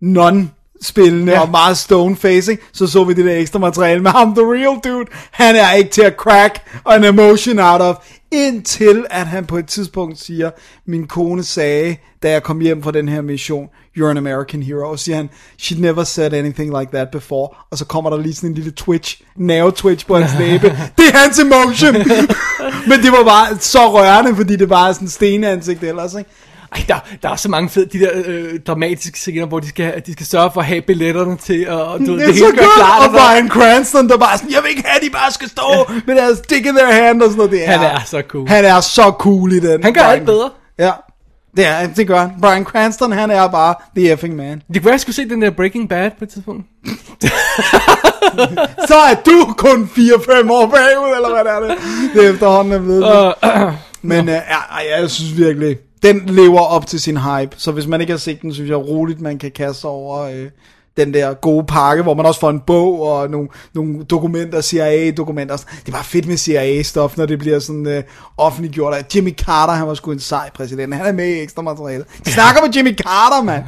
[0.00, 0.50] non
[0.82, 1.40] spillende Ja.
[1.40, 4.78] og meget stone facing, så så vi det der ekstra materiale med ham, the real
[4.84, 7.96] dude, han er ikke til at crack an emotion out of,
[8.32, 10.50] indtil at han på et tidspunkt siger,
[10.86, 13.66] min kone sagde, da jeg kom hjem fra den her mission,
[13.98, 17.78] you're an American hero, og siger han, she never said anything like that before, og
[17.78, 20.66] så kommer der lige sådan en lille twitch, nerve twitch på hans læbe,
[20.98, 21.92] det er hans emotion,
[22.88, 26.30] men det var bare så rørende, fordi det var sådan en stenansigt ellers, ikke?
[26.74, 30.02] Ej, der, der er så mange fede, de der øh, dramatiske scener, hvor de skal,
[30.06, 32.46] de skal sørge for at have billetterne til, og, og du, Det er så hele
[32.46, 35.30] godt, klart, og Brian Cranston, der bare sådan, jeg vil ikke have, at de bare
[35.32, 37.50] skal stå med deres dick in their hand og sådan noget.
[37.50, 38.48] Det Han er så cool.
[38.48, 39.82] Han er så cool i den.
[39.82, 40.14] Han gør Brian.
[40.14, 40.50] alt bedre.
[40.78, 40.90] Ja,
[41.56, 42.30] det, er, det gør han.
[42.42, 44.62] Brian Cranston, han er bare the effing man.
[44.68, 46.66] Det kunne være, jeg skulle se den der Breaking Bad på et tidspunkt.
[48.88, 51.78] Så er du kun 4-5 år bagud, eller hvad det er det?
[52.14, 53.34] Det er efterhånden er blevet.
[53.44, 53.72] Uh,
[54.02, 57.50] Men uh, ja, jeg synes virkelig, den lever op til sin hype.
[57.56, 60.46] Så hvis man ikke har set den, synes jeg roligt, man kan kaste over øh,
[60.96, 65.56] den der gode pakke, hvor man også får en bog og nogle, nogle dokumenter, CIA-dokumenter.
[65.56, 68.02] Det er bare fedt med CIA-stof, når det bliver sådan øh,
[68.38, 68.94] offentliggjort.
[68.94, 70.94] At Jimmy Carter, han var sgu en sej præsident.
[70.94, 72.04] Han er med i ekstra materiale.
[72.24, 73.62] De snakker med Jimmy Carter, mand.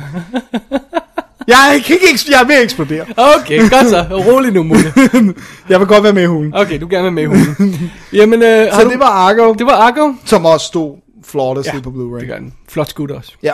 [1.48, 3.04] Jeg kan ikke, jeg vil eksplodere.
[3.16, 4.06] okay, godt så.
[4.10, 4.92] Rolig nu, Mulle.
[5.68, 6.54] Jeg vil godt være med i hulen.
[6.54, 7.90] Okay, du er gerne med med i hulen.
[8.12, 10.12] Jamen, øh, Så du, det var Argo, det var Argo.
[10.24, 12.20] som også stod flawlessly Ja, på Blu-ray.
[12.20, 12.54] Det gør den.
[12.68, 13.32] Flot skud også.
[13.42, 13.52] Ja.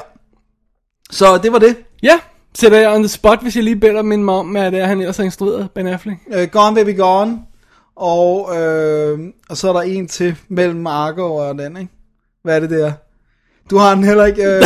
[1.11, 1.77] Så det var det.
[2.03, 2.19] Ja,
[2.55, 4.87] sætter jeg on the spot, hvis jeg lige beder min mig om, hvad det er,
[4.87, 6.19] han ellers har instrueret, Ben Affleck.
[6.27, 7.39] Uh, Gone Baby Gone.
[7.97, 9.19] Og, øh,
[9.51, 11.93] og så er der en til mellem Argo og den, ikke?
[12.43, 12.93] Hvad er det der?
[13.71, 14.43] Du har den heller ikke...
[14.43, 14.51] Øh...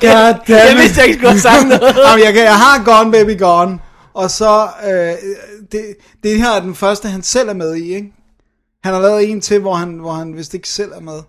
[0.00, 1.96] God damn Jeg vidste, jeg ikke skulle have sagt noget.
[2.08, 3.78] Jamen, jeg, kan, jeg har Gone Baby Gone.
[4.14, 4.68] Og så...
[4.84, 5.12] Øh,
[5.72, 5.80] det,
[6.22, 8.12] det her er den første, han selv er med i, ikke?
[8.84, 11.20] Han har lavet en til, hvor han, hvor han vist ikke selv er med.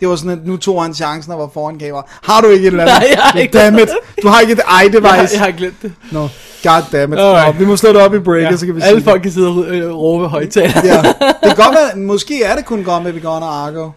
[0.00, 2.06] Det var sådan, at nu tog han chancen og var foran kamera.
[2.22, 2.98] Har du ikke et eller andet?
[3.00, 3.58] Nej, jeg har ikke.
[3.58, 3.88] Damn it.
[4.22, 5.08] Du har ikke et i-device.
[5.08, 5.92] Jeg, jeg har glemt det.
[6.12, 6.20] Nå,
[6.62, 7.18] god damn it.
[7.18, 7.54] Alright.
[7.54, 9.22] Nå, vi må slå det op i breaket, Ja, så kan vi alle sige folk
[9.22, 10.72] kan sidde og øh, råbe højtaler.
[10.84, 10.96] Ja.
[10.96, 13.90] Det kan godt være, måske er det kun Gone Baby Gone og Argo.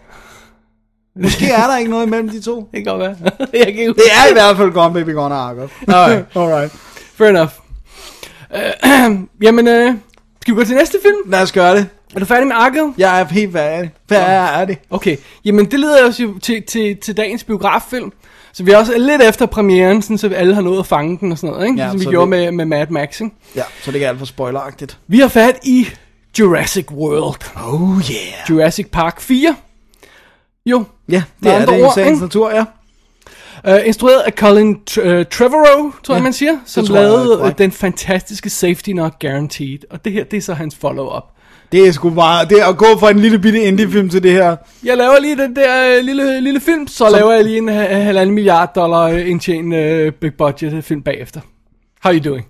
[1.22, 2.56] Måske er der ikke noget imellem de to.
[2.56, 3.16] Det kan godt være.
[3.52, 5.66] jeg kan ikke Det er i hvert fald Gone Baby Gone og Argo.
[5.88, 6.24] Alright.
[6.36, 6.72] Alright.
[7.14, 7.50] Fair enough.
[8.54, 9.16] Uh,
[9.46, 9.94] jamen, øh,
[10.42, 11.30] skal vi gå til næste film?
[11.30, 11.86] Lad os gøre det.
[12.14, 12.92] Er du færdig med Argo?
[12.98, 13.90] Jeg er helt færdig.
[14.08, 14.78] Færdig.
[14.90, 18.12] Okay, jamen det leder os jo til, til, til dagens biograffilm.
[18.52, 21.18] Så vi er også lidt efter premieren, sådan, så vi alle har nået at fange
[21.20, 21.78] den og sådan noget, ikke?
[21.78, 23.34] Ja, Ja, som vi så gjorde vi- med, med Mad Max, ikke?
[23.56, 24.98] Ja, så det er ikke alt for spoileragtigt.
[25.06, 25.86] Vi har fat i
[26.38, 27.64] Jurassic World.
[27.66, 28.50] Oh yeah.
[28.50, 29.56] Jurassic Park 4.
[30.66, 32.24] Jo, Ja, det er det i ord, sagens ikke?
[32.24, 32.64] natur, ja.
[33.68, 37.32] Uh, instrueret af Colin Tr- uh, Trevorrow, tror jeg, man siger, som jeg er lavede
[37.32, 37.58] uh, korrekt.
[37.58, 39.78] den fantastiske Safety Not Guaranteed.
[39.90, 41.24] Og det her, det er så hans follow-up.
[41.72, 42.50] Det er sgu meget.
[42.50, 44.56] Det er at gå fra en lille bitte indie-film til det her.
[44.84, 47.74] Jeg laver lige den der uh, lille, lille film, så laver jeg lige en uh,
[47.74, 51.40] halvanden milliard dollar uh, indtjent uh, big budget film bagefter.
[52.00, 52.46] How you doing?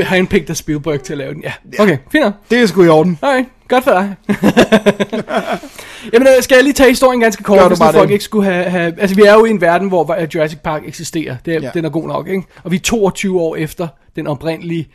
[0.00, 1.52] uh, handpicked af Spielberg til at lave den, ja.
[1.78, 2.34] Okay, fint nok.
[2.50, 3.18] Det er sgu i orden.
[3.22, 4.14] Alright, godt for dig.
[6.12, 8.12] Jamen, øh, skal jeg lige tage historien ganske kort, hvis bare folk det.
[8.12, 9.00] ikke skulle have, have...
[9.00, 11.36] Altså, vi er jo i en verden, hvor øh, Jurassic Park eksisterer.
[11.44, 11.70] Det er, ja.
[11.74, 12.42] Den er god nok, ikke?
[12.64, 14.88] Og vi er 22 år efter den oprindelige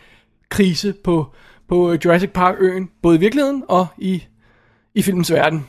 [0.50, 1.26] krise på,
[1.74, 4.24] på øh, Jurassic Park-øen, både i virkeligheden og i,
[4.96, 5.66] i filmens verden.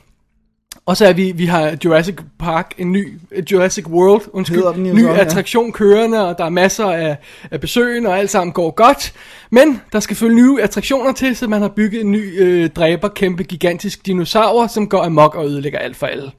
[0.86, 4.72] Og så er vi, vi har Jurassic Park, en ny, øh, Jurassic World, undskyld, Hedder
[4.72, 5.20] den jo ny så, ja.
[5.20, 7.16] attraktion kørende, og der er masser af,
[7.50, 9.12] af besøgende, og alt sammen går godt.
[9.50, 13.08] Men der skal følge nye attraktioner til, så man har bygget en ny øh, dræber,
[13.08, 16.30] kæmpe, gigantisk dinosaur, som går amok og ødelægger alt for alle.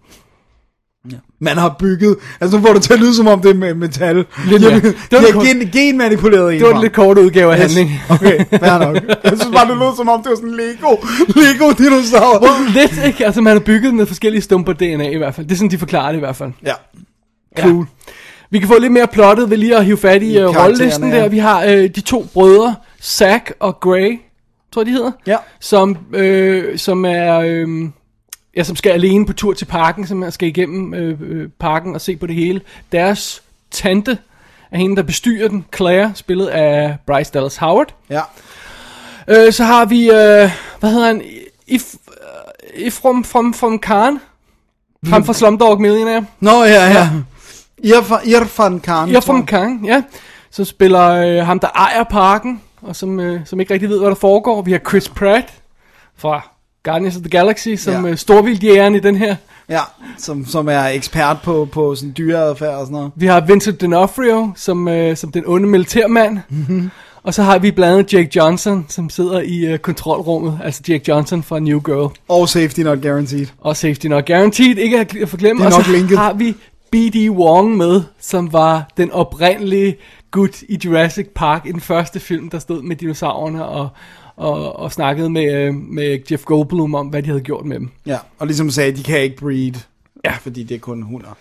[1.39, 3.73] Man har bygget, altså nu får det til at lyde som om det er med
[3.73, 4.15] metal.
[4.15, 4.75] Lidt, ja.
[4.75, 7.89] Det de var kort- gen, genmanipuleret en Det var en lidt kort udgave af handling.
[8.09, 8.95] Okay, fair nok.
[9.23, 10.95] Jeg synes bare, det lød som om, det var sådan en Lego,
[11.27, 12.41] Lego dinosaur.
[12.43, 13.25] Well, lidt, ikke?
[13.25, 15.47] Altså, man har bygget med forskellige stumper DNA i hvert fald.
[15.47, 16.51] Det er sådan, de forklarer det i hvert fald.
[16.65, 16.73] Ja.
[17.59, 17.85] Cool.
[18.07, 18.11] Ja.
[18.49, 21.09] Vi kan få lidt mere plottet ved lige at hive fat i, I uh, rollelisten
[21.11, 21.17] ja.
[21.17, 21.27] der.
[21.29, 24.19] Vi har øh, de to brødre, Zack og Gray,
[24.73, 25.11] tror jeg de hedder.
[25.27, 25.37] Ja.
[25.61, 27.39] Som, øh, som er...
[27.39, 27.67] Øh,
[28.55, 32.01] ja, som skal alene på tur til parken, som skal igennem øh, øh, parken og
[32.01, 32.61] se på det hele.
[32.91, 34.17] Deres tante
[34.71, 37.95] er hende, der bestyrer den, Claire, spillet af Bryce Dallas Howard.
[38.09, 38.21] Ja.
[39.27, 41.21] Øh, så har vi, øh, hvad hedder han,
[41.67, 44.19] If, uh, Ifrom from, from Khan,
[45.05, 46.25] frem fra Slumdog Millionaire.
[46.39, 47.09] Nå, ja, ja.
[47.83, 49.21] Irfan, Irfan Khan.
[49.21, 50.03] From Khan, ja.
[50.51, 54.09] Som spiller øh, ham, der ejer parken, og som, øh, som ikke rigtig ved, hvad
[54.09, 54.61] der foregår.
[54.61, 55.53] Vi har Chris Pratt
[56.17, 56.54] fra
[56.85, 58.11] Guardians of the Galaxy, som Ja.
[58.11, 59.35] øh, storvildjægeren i den her.
[59.69, 59.79] Ja,
[60.17, 63.11] som, som er ekspert på, på sådan dyreadfærd og sådan noget.
[63.15, 66.37] Vi har Vincent D'Onofrio, som, øh, som den onde militærmand.
[66.49, 66.89] Mm-hmm.
[67.23, 70.59] Og så har vi blandt andet Jake Johnson, som sidder i øh, kontrolrummet.
[70.63, 72.13] Altså Jake Johnson fra New Girl.
[72.27, 73.45] Og safety not guaranteed.
[73.61, 75.65] Og Safety Not Guaranteed, ikke at forglemme.
[75.65, 76.17] Og så linket.
[76.17, 76.55] har vi
[76.91, 77.29] B.D.
[77.29, 79.95] Wong med, som var den oprindelige
[80.31, 83.89] gut i Jurassic Park i den første film, der stod med dinosaurerne og,
[84.37, 87.89] og, og snakkede med, øh, med Jeff Goldblum om, hvad de havde gjort med dem.
[88.05, 89.73] Ja, og ligesom sagde, de kan ikke breed.
[90.25, 90.31] Ja.
[90.31, 91.37] Fordi det er kun hunder.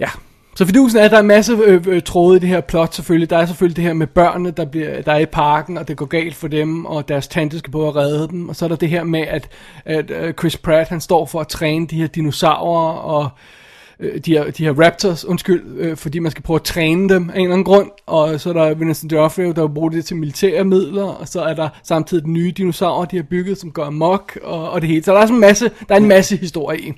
[0.00, 0.08] Ja.
[0.56, 2.94] Så fidusen er, at der er en masse øh, øh, tråde i det her plot
[2.94, 3.30] selvfølgelig.
[3.30, 5.96] Der er selvfølgelig det her med børnene, der, bliver, der er i parken, og det
[5.96, 8.48] går galt for dem, og deres tante skal prøve at redde dem.
[8.48, 9.48] Og så er der det her med, at,
[9.84, 13.28] at øh, Chris Pratt, han står for at træne de her dinosaurer, og
[14.00, 17.30] øh, de, her, de her raptors, undskyld, øh, fordi man skal prøve at træne dem
[17.30, 17.90] af en eller anden grund.
[18.06, 21.54] Og så er der Vincent D'Onofrio, der bruger det til militære midler, og så er
[21.54, 25.04] der samtidig den nye dinosaurer, de har bygget, som går amok, og, og det hele.
[25.04, 26.92] Så der er sådan en masse, der er en masse historie i.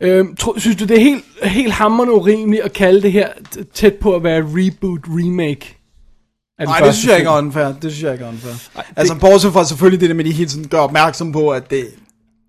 [0.00, 3.28] Øhm, tro, synes du, det er helt, helt hammerende urimeligt at kalde det her
[3.74, 5.78] tæt på at være reboot, remake?
[6.66, 7.64] Nej, det synes jeg ikke er unfair.
[7.64, 8.52] Det synes jeg ikke er unfair.
[8.96, 11.86] altså, bortset fra selvfølgelig det der med, de hele tiden gør opmærksom på, at det,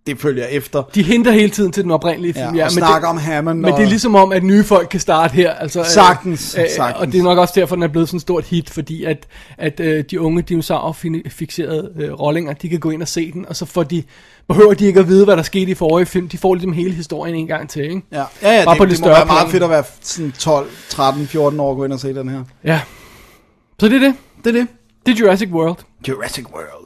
[0.07, 0.83] det følger efter.
[0.95, 3.59] De henter hele tiden til den oprindelige film, Ja, og men snakker det, om Hammond.
[3.59, 5.51] Men og, det er ligesom om, at nye folk kan starte her.
[5.53, 6.79] Altså, øh, Sagtens, sagtens.
[6.99, 9.27] Og det er nok også derfor, den er blevet sådan et stort hit, fordi at,
[9.57, 13.55] at øh, de unge dinosaur-fixerede øh, rollinger, de kan gå ind og se den, og
[13.55, 14.03] så får de,
[14.47, 16.29] behøver de ikke at vide, hvad der skete i forrige film.
[16.29, 18.01] De får ligesom hele historien en gang til, ikke?
[18.11, 18.23] Ja, ja,
[18.59, 19.51] ja Bare det, på det, lidt må være meget plan.
[19.51, 22.43] fedt at være sådan 12, 13, 14 år og gå ind og se den her.
[22.63, 22.81] Ja.
[23.79, 24.15] Så det er det.
[24.43, 24.67] Det er det.
[25.05, 25.77] Det er Jurassic World.
[26.07, 26.78] Jurassic World.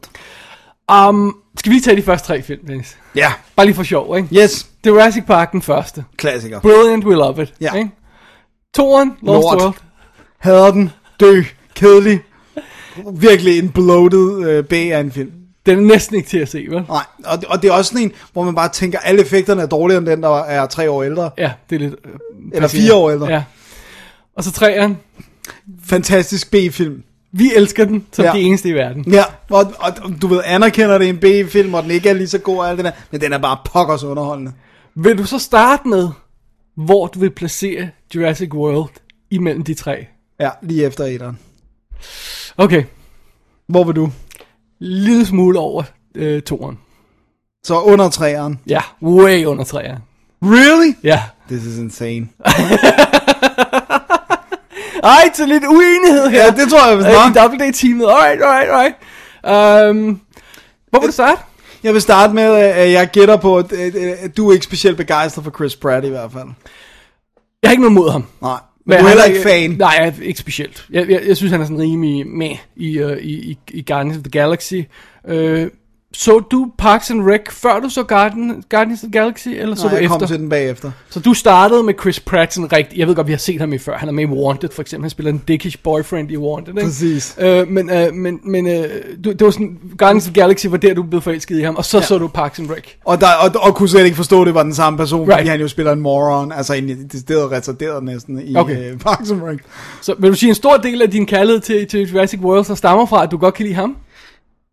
[0.91, 2.97] Um, skal vi lige tage de første tre film, Dennis?
[3.15, 4.35] Ja, Bare lige for sjov, ikke?
[4.43, 6.03] yes, Jurassic Park den første.
[6.17, 6.59] klassiker.
[6.59, 7.53] Brilliant, we love it.
[7.61, 7.73] Ja.
[7.73, 7.89] Ikke?
[8.75, 9.61] Toren, Lost Lort.
[9.61, 9.73] World.
[10.39, 10.91] Hader den.
[11.19, 11.41] Dø.
[11.75, 12.19] Kedelig.
[13.13, 15.31] Virkelig en bloated øh, B af en film.
[15.65, 16.83] Den er næsten ikke til at se, vel?
[16.87, 19.65] Nej, og, og det er også sådan en, hvor man bare tænker, alle effekterne er
[19.65, 21.29] dårligere end den, der er tre år ældre.
[21.37, 21.95] Ja, det er lidt...
[22.05, 22.11] Øh,
[22.53, 23.27] Eller fire år ældre.
[23.27, 23.43] Ja.
[24.37, 24.97] Og så træeren.
[25.85, 27.03] Fantastisk B-film.
[27.35, 28.31] Vi elsker den som Ja.
[28.31, 29.05] det eneste i verden.
[29.13, 32.13] Ja, og, og, og du ved, anerkender det er en B-film, og den ikke er
[32.13, 34.51] lige så god og alt det der, men den er bare pokkers underholdende.
[34.95, 36.09] Vil du så starte med,
[36.75, 38.89] hvor du vil placere Jurassic World
[39.31, 40.05] imellem de tre?
[40.39, 41.39] Ja, lige efter etteren.
[42.57, 42.83] Okay.
[43.67, 44.11] Hvor vil du?
[44.79, 45.83] Lille smule over
[46.15, 46.77] øh, toren.
[47.65, 48.59] Så under træeren.
[48.67, 49.99] Ja, way under træeren.
[50.41, 50.93] Really?
[51.03, 51.21] Ja.
[51.49, 52.27] This is insane.
[55.03, 56.43] Ej, så lidt uenighed her.
[56.43, 57.35] Ja, det tror jeg Øh, nok.
[57.35, 58.05] I Double Day-teamet.
[58.05, 59.89] Alright, alright, alright.
[59.89, 60.21] Um,
[60.89, 61.41] hvor vil du starte?
[61.83, 63.73] Jeg vil starte med, at jeg gætter på, at,
[64.37, 66.47] du er ikke specielt begejstret for Chris Pratt i hvert fald.
[67.63, 68.25] Jeg har ikke noget mod ham.
[68.41, 69.69] Nej, men, du er heller ikke fan.
[69.71, 70.85] Nej, jeg er ikke specielt.
[70.89, 74.17] Jeg, jeg, jeg synes, han er sådan rimelig med i, uh, i, i, i Guardians
[74.17, 74.81] of the Galaxy.
[75.23, 75.67] Uh,
[76.15, 79.83] så du Parks and Rec, før du så Guardian, Guardians of the Galaxy, eller så
[79.83, 80.27] Nej, du jeg kom efter?
[80.27, 80.91] til den bagefter.
[81.09, 83.73] Så du startede med Chris Pratt sådan rigtig, jeg ved godt, vi har set ham
[83.73, 86.37] i før, han er med i Wanted for eksempel, han spiller en dickish boyfriend i
[86.37, 86.83] Wanted, ikke?
[86.83, 87.35] Præcis.
[87.39, 88.83] Øh, men øh, men, men øh,
[89.25, 91.75] du, det var sådan, Guardians of the Galaxy var der, du blev forelsket i ham,
[91.75, 92.03] og så ja.
[92.03, 92.83] så du Parks and Rec.
[93.05, 95.33] Og, der, og, og kunne slet ikke forstå, at det var den samme person, right.
[95.33, 98.93] fordi han jo spiller en moron, altså en decideret retarderet næsten i okay.
[98.93, 99.59] Uh, Parks and Rec.
[100.01, 102.75] Så vil du sige, en stor del af din kærlighed til, til Jurassic World, så
[102.75, 103.95] stammer fra, at du godt kan lide ham?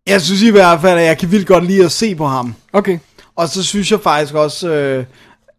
[0.07, 2.55] Jeg synes i hvert fald, at jeg kan vildt godt lide at se på ham.
[2.73, 2.97] Okay.
[3.35, 5.05] Og så synes jeg faktisk også, øh,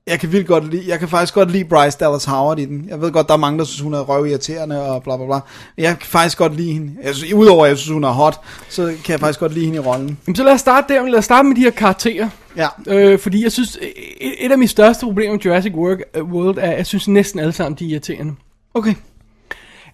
[0.06, 2.84] Jeg kan vildt godt lide, jeg kan faktisk godt lide Bryce Dallas Howard i den.
[2.88, 5.38] Jeg ved godt, der er mange, der synes, hun er røvirriterende og bla bla bla.
[5.76, 6.92] Men jeg kan faktisk godt lide hende.
[7.02, 9.64] Jeg synes, udover at jeg synes, hun er hot, så kan jeg faktisk godt lide
[9.64, 10.18] hende i rollen.
[10.26, 11.06] Jamen, så lad os starte der.
[11.06, 12.28] Lad os starte med de her karakterer.
[12.56, 12.68] Ja.
[12.86, 13.78] Øh, fordi jeg synes,
[14.20, 17.08] et, et af mine største problemer med Jurassic World, øh, World er, at jeg synes
[17.08, 18.34] næsten alle sammen, de er irriterende.
[18.74, 18.94] Okay.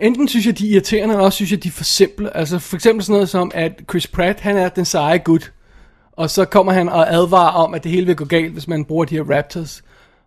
[0.01, 2.37] Enten synes jeg, de er irriterende, eller også synes jeg, de er for simple.
[2.37, 5.53] Altså for eksempel sådan noget som, at Chris Pratt, han er den seje gut.
[6.13, 8.85] Og så kommer han og advarer om, at det hele vil gå galt, hvis man
[8.85, 9.83] bruger de her Raptors.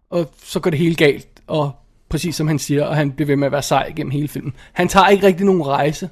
[0.09, 1.71] Og så går det hele galt, og
[2.09, 4.53] præcis som han siger, og han bliver ved med at være sej gennem hele filmen.
[4.73, 6.09] Han tager ikke rigtig nogen rejse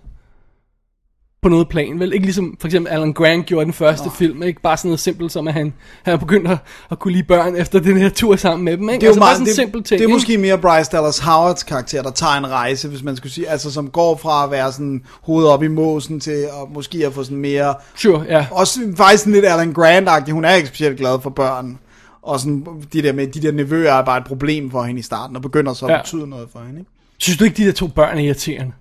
[1.41, 2.13] på noget plan, vel?
[2.13, 4.11] Ikke ligesom for eksempel Alan Grant gjorde den første oh.
[4.11, 4.61] film, ikke?
[4.61, 6.57] Bare sådan noget simpelt som, at han, han begyndt at,
[6.91, 9.01] at kunne lide børn efter den her tur sammen med dem, ikke?
[9.01, 10.13] Det er jo altså, bare meget, sådan en det, simpel ting, det er ikke?
[10.13, 13.71] måske mere Bryce Dallas Howards karakter, der tager en rejse, hvis man skulle sige, altså
[13.71, 17.23] som går fra at være sådan hovedet op i måsen til at måske at få
[17.23, 18.47] sådan mere, Sure, ja.
[18.51, 21.79] også faktisk sådan lidt Alan Grant-agtig, hun er ikke specielt glad for børn.
[22.21, 25.03] Og sådan, de der, med, de der nevøer er bare et problem for hende i
[25.03, 26.01] starten, og begynder så at Ja.
[26.01, 26.79] betyde noget for hende.
[26.79, 26.91] Ikke?
[27.17, 28.71] Synes du ikke, de der to børn er irriterende?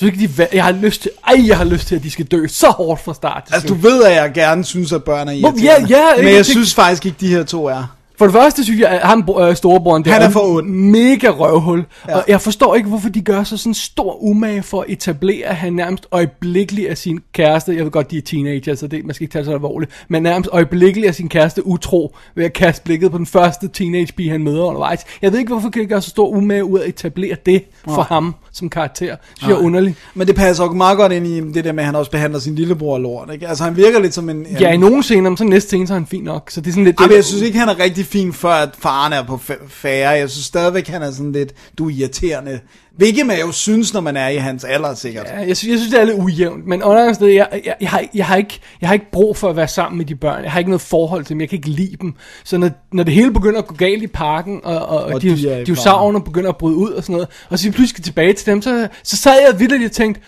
[0.00, 2.24] Du ikke, de, jeg har lyst til, ej, jeg har lyst til, at de skal
[2.24, 5.32] dø så hårdt fra start Altså, du ved, at jeg gerne synes, at børn er
[5.32, 5.62] irriterende.
[5.64, 7.96] ja, ja, men jeg Det- synes faktisk ikke, de her to er.
[8.20, 11.84] For det første synes jeg, at ham øh, storebroren der Han er for mega røvhul.
[12.08, 12.16] Ja.
[12.16, 15.56] Og jeg forstår ikke, hvorfor de gør så sådan stor umage for at etablere, at
[15.56, 17.76] han nærmest øjeblikkeligt er sin kæreste.
[17.76, 19.92] Jeg ved godt, de er teenager, så det man skal ikke tage så alvorligt.
[20.08, 24.12] Men nærmest øjeblikkeligt er sin kæreste utro ved at kaste blikket på den første teenage
[24.16, 25.00] pige, han møder undervejs.
[25.22, 27.64] Jeg ved ikke, hvorfor kan de gøre så stor umage ud af at etablere det
[27.84, 28.06] for Nej.
[28.08, 29.16] ham som karakter.
[29.40, 29.96] Det er underligt.
[30.14, 32.38] Men det passer også meget godt ind i det der med, at han også behandler
[32.38, 33.30] sin lillebror lort.
[33.32, 33.48] Ikke?
[33.48, 34.46] Altså, han virker lidt som en...
[34.60, 36.50] Ja, i nogle scener, men så næste scene, så er han fin nok.
[36.50, 37.00] Så det er sådan lidt...
[37.00, 40.10] Ej, men jeg synes ikke, han er rigtig fin, før at faren er på færre.
[40.10, 42.60] Jeg synes stadigvæk, han er sådan lidt, du er irriterende.
[42.96, 45.26] Hvilket man jo synes, når man er i hans alder, sikkert.
[45.26, 47.90] Ja, jeg, synes, jeg synes, det er lidt ujævnt, men under sted, jeg, jeg, jeg,
[47.90, 50.42] har, jeg, har ikke, jeg har ikke brug for at være sammen med de børn.
[50.42, 52.14] Jeg har ikke noget forhold til dem, jeg kan ikke lide dem.
[52.44, 55.36] Så når, når det hele begynder at gå galt i parken, og, og, og de,
[55.36, 58.04] de er i dinosaurerne begynder at bryde ud og sådan noget, og så pludselig skal
[58.04, 60.20] tilbage til dem, så, så sad jeg vildt og tænkte,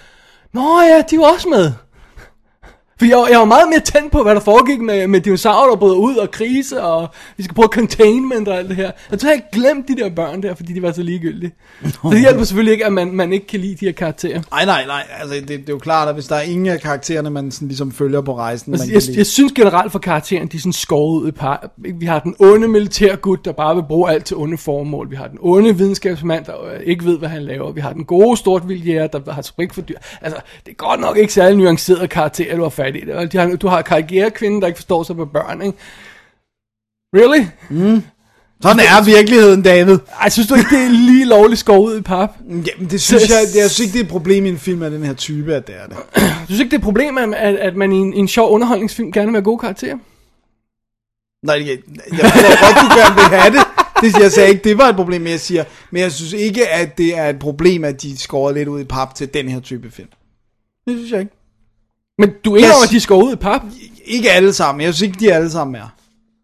[0.53, 1.73] Nå ja, de var også med.
[3.03, 5.77] For jeg, jeg var meget mere tændt på, hvad der foregik med, med dinosaurer, der
[5.77, 8.91] brød ud, og krise, og vi skal prøve containment og alt det her.
[9.11, 11.53] Jeg tror, jeg har glemt de der børn der, fordi de var så ligegyldige.
[11.85, 14.43] Så det hjælper selvfølgelig ikke, at man, man ikke kan lide de her karakterer.
[14.51, 15.03] Nej, nej, nej.
[15.21, 17.69] Altså, det, det er jo klart, at hvis der er ingen af karaktererne, man sådan
[17.69, 19.19] ligesom følger på rejsen, man Altså, kan jeg, lide.
[19.19, 21.71] jeg synes generelt for karakteren, de er sådan skåret ud i par.
[21.77, 25.11] Vi har den onde militærgut, der bare vil bruge alt til onde formål.
[25.11, 27.73] Vi har den onde videnskabsmand, der øh, ikke ved, hvad han laver.
[27.73, 29.99] Vi har den gode stortvildjæger, der har sprik for dyr.
[30.21, 33.33] Altså, det er godt nok ikke særlig nuanceret karakter, du har fat Det.
[33.33, 35.79] De har, du har karrierekvinden, der ikke forstår sig på børn, ikke?
[37.15, 37.45] Really?
[38.63, 39.99] Sådan er virkeligheden, David.
[40.21, 42.31] Ej, synes du ikke, det er lige lovligt skåret ud i pap?
[42.49, 44.91] Jamen, det synes jeg, jeg synes ikke, det er et problem i en film af
[44.91, 45.97] den her type, at det er det.
[46.43, 48.29] Du synes ikke, det er et problem, at, at, at man i en, i en
[48.29, 49.97] sjov underholdningsfilm gerne vil have gode karakterer?
[51.47, 51.79] Nej, jeg,
[52.13, 54.15] jeg tror godt, du gerne vil have det.
[54.15, 54.23] det.
[54.23, 56.99] Jeg sagde ikke, det var et problem, men jeg siger, men jeg synes ikke, at
[56.99, 59.91] det er et problem, at de skårer lidt ud i pap til den her type
[59.91, 60.09] film.
[60.89, 61.42] Det synes jeg ikke.
[62.19, 62.85] Men du er om, Yes.
[62.85, 63.61] at de skåret ud i pap?
[64.05, 64.85] Ikke alle sammen.
[64.85, 65.95] Jeg synes ikke, de alle sammen er.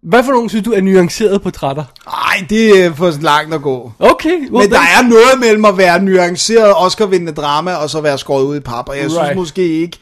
[0.03, 1.85] Hvad for nogen synes du er nuancerede portrætter?
[2.07, 3.93] Nej, det er for langt at gå.
[3.99, 8.19] Okay, well, Men der er noget mellem at være nuanceret Oscar-vindende drama, og så være
[8.19, 8.89] skåret ud i pap.
[8.89, 9.37] Og jeg synes Right.
[9.37, 9.99] måske ikke...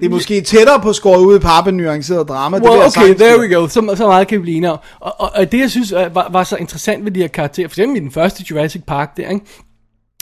[0.00, 2.58] Det er måske tættere på skåret ud i pap end nuanceret drama.
[2.58, 3.68] det Well, jeg okay, there we go.
[3.68, 4.78] Så, så meget kan vi blive enige om.
[5.00, 7.68] Og, og, og det, jeg synes øh, var, var så interessant ved de her karakterer,
[7.68, 9.44] for eksempel i den første Jurassic Park der, ikke?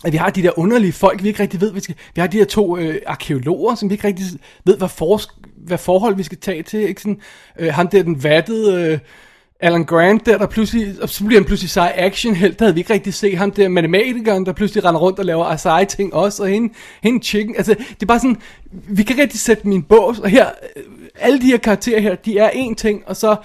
[0.07, 1.95] At vi har de der underlige folk, vi ikke rigtig ved, vi skal...
[2.15, 4.27] Vi har de her to øh, arkeologer, som vi ikke rigtig
[4.65, 5.21] ved, hvad, for,
[5.57, 6.81] hvad forhold vi skal tage til.
[6.81, 7.01] Ikke?
[7.01, 7.21] Sådan,
[7.59, 8.93] øh, ham der, den vattede...
[8.93, 8.99] Øh,
[9.61, 12.75] Alan Grant der, der pludselig, og så bliver han pludselig sej action helt, der havde
[12.75, 16.15] vi ikke rigtig set ham der matematikeren, der pludselig render rundt og laver seje ting
[16.15, 18.37] også, og hende, hende chicken, altså det er bare sådan,
[18.73, 20.47] vi kan ikke rigtig sætte min bås, og her,
[20.77, 20.83] øh,
[21.15, 23.37] alle de her karakterer her, de er én ting, og så,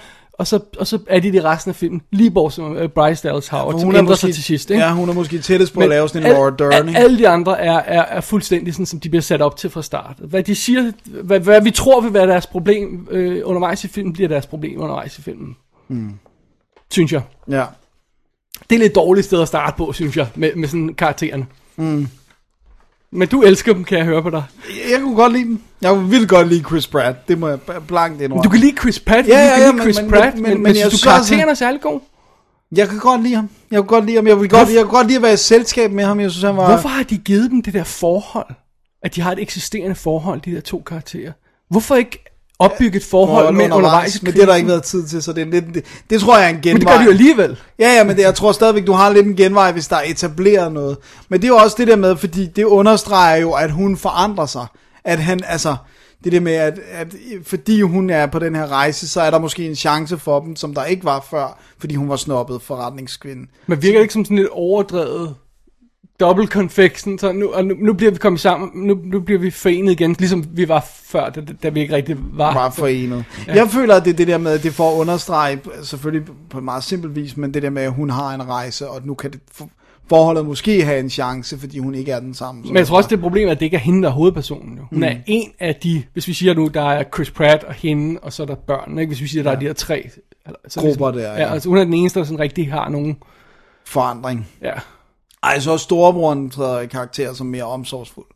[0.42, 3.28] og så, og så er de det resten af filmen, lige bort som uh, Bryce
[3.28, 4.82] Dallas Howard, som Hun er ændrer måske, sig til sidst, ikke?
[4.82, 6.96] Ja, hun er måske tættest på at lave sådan en al- Laura Dern, al-?
[6.96, 9.82] Alle de andre er, er, er fuldstændig sådan, som de bliver sat op til fra
[9.82, 10.16] start.
[10.18, 14.12] Hvad de siger, hvad, hvad vi tror vil være deres problem øh, undervejs i filmen,
[14.12, 15.56] bliver deres problem undervejs i filmen.
[15.88, 16.12] Hmm.
[16.90, 17.22] Synes jeg.
[17.48, 17.64] Ja.
[18.70, 21.46] Det er lidt dårligt sted at starte på, synes jeg, med, med sådan karaktererne.
[21.76, 22.08] Mm.
[23.12, 24.42] Men du elsker dem, kan jeg høre på dig.
[24.90, 25.60] Jeg kunne godt lide dem.
[25.82, 27.28] Jeg vil godt lide Chris Pratt.
[27.28, 27.58] Det må jeg
[27.88, 28.42] blankt indrømme.
[28.44, 30.34] Du kan lide Chris Pratt, Ja, du ja, kan ja, lide men- Chris men- Pratt,
[30.34, 32.00] men- men, men, men jeg synes synes du, karakteren er særlig god?
[32.76, 33.48] Jeg kan godt lide ham.
[33.70, 34.26] Jeg kan godt lide ham.
[34.26, 36.20] Jeg vil godt, jeg kan godt lide at være i selskab med ham.
[36.20, 36.66] Jeg synes, han var...
[36.68, 38.54] Hvorfor har de givet dem det der forhold?
[39.02, 41.32] At de har et eksisterende forhold, de der to karakterer?
[41.70, 42.21] Hvorfor ikke
[42.64, 45.22] opbygge et forhold Hold med undervejs i Men det har der ikke været tid til,
[45.22, 45.64] så det er lidt...
[45.74, 46.72] Det, det tror jeg er en genvej.
[46.72, 47.56] Men det gør de jo alligevel.
[47.78, 50.02] Ja, ja, men det, jeg tror stadigvæk, du har lidt en genvej, hvis der er
[50.06, 50.96] etableret noget.
[51.28, 54.46] Men det er jo også det der med, fordi det understreger jo, at hun forandrer
[54.46, 54.66] sig.
[55.04, 55.76] At han, altså,
[56.24, 57.14] Det der med, at, at
[57.46, 60.56] fordi hun er på den her rejse, så er der måske en chance for dem,
[60.56, 63.46] som der ikke var før, fordi hun var snobbet forretningskvinde.
[63.66, 65.34] Man virker ikke som sådan lidt overdrevet
[66.22, 69.50] double confection, så nu, og nu, nu bliver vi kommet sammen, nu, nu bliver vi
[69.50, 72.54] forenet igen, ligesom vi var før, da, da vi ikke rigtig var.
[72.54, 73.24] Var forenet.
[73.46, 73.54] Ja.
[73.54, 76.64] Jeg føler, at det er det der med, at det får understrege, selvfølgelig på en
[76.64, 79.30] meget simpel vis, men det der med, at hun har en rejse, og nu kan
[79.30, 79.68] det for,
[80.08, 82.62] forholdet måske have en chance, fordi hun ikke er den samme.
[82.62, 84.76] Men jeg tror også, det er problemet, at det ikke er hende, der er hovedpersonen.
[84.76, 84.82] Jo.
[84.90, 85.02] Hun mm.
[85.02, 88.32] er en af de, hvis vi siger nu, der er Chris Pratt og hende, og
[88.32, 89.10] så er der børn, ikke?
[89.10, 89.56] hvis vi siger, der ja.
[89.56, 90.10] er de her tre.
[90.68, 91.52] Så Grupper der, Ja, ja.
[91.52, 93.16] altså hun er den eneste, der sådan rigtig har nogen,
[93.84, 94.48] forandring.
[94.62, 94.72] ja,
[95.42, 98.26] Ej, så storebroren træder i karakter som mere omsorgsfuld.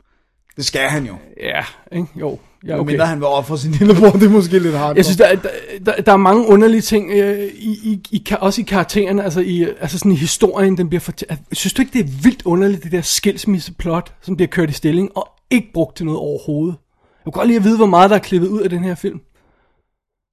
[0.57, 1.15] Det skal han jo.
[1.43, 2.07] ja, ikke?
[2.21, 2.91] jo, ja, Okay.
[2.91, 4.97] Mindre han vil ofre sin lillebror, det er måske lidt hardcore.
[4.97, 5.49] Jeg synes, der, er- der,
[5.87, 9.63] der, der er mange underlige ting, øh, i, i, i, også i karaktererne, altså, i,
[9.81, 11.41] altså sådan i historien, den bliver fortalt.
[11.53, 15.17] Synes du ikke, det er vildt underligt, det der skilsmisseplot, som bliver kørt i stilling,
[15.17, 16.77] og ikke brugt til noget overhovedet?
[17.19, 18.95] Jeg kunne godt lide at vide, hvor meget der er klippet ud af den her
[18.95, 19.21] film.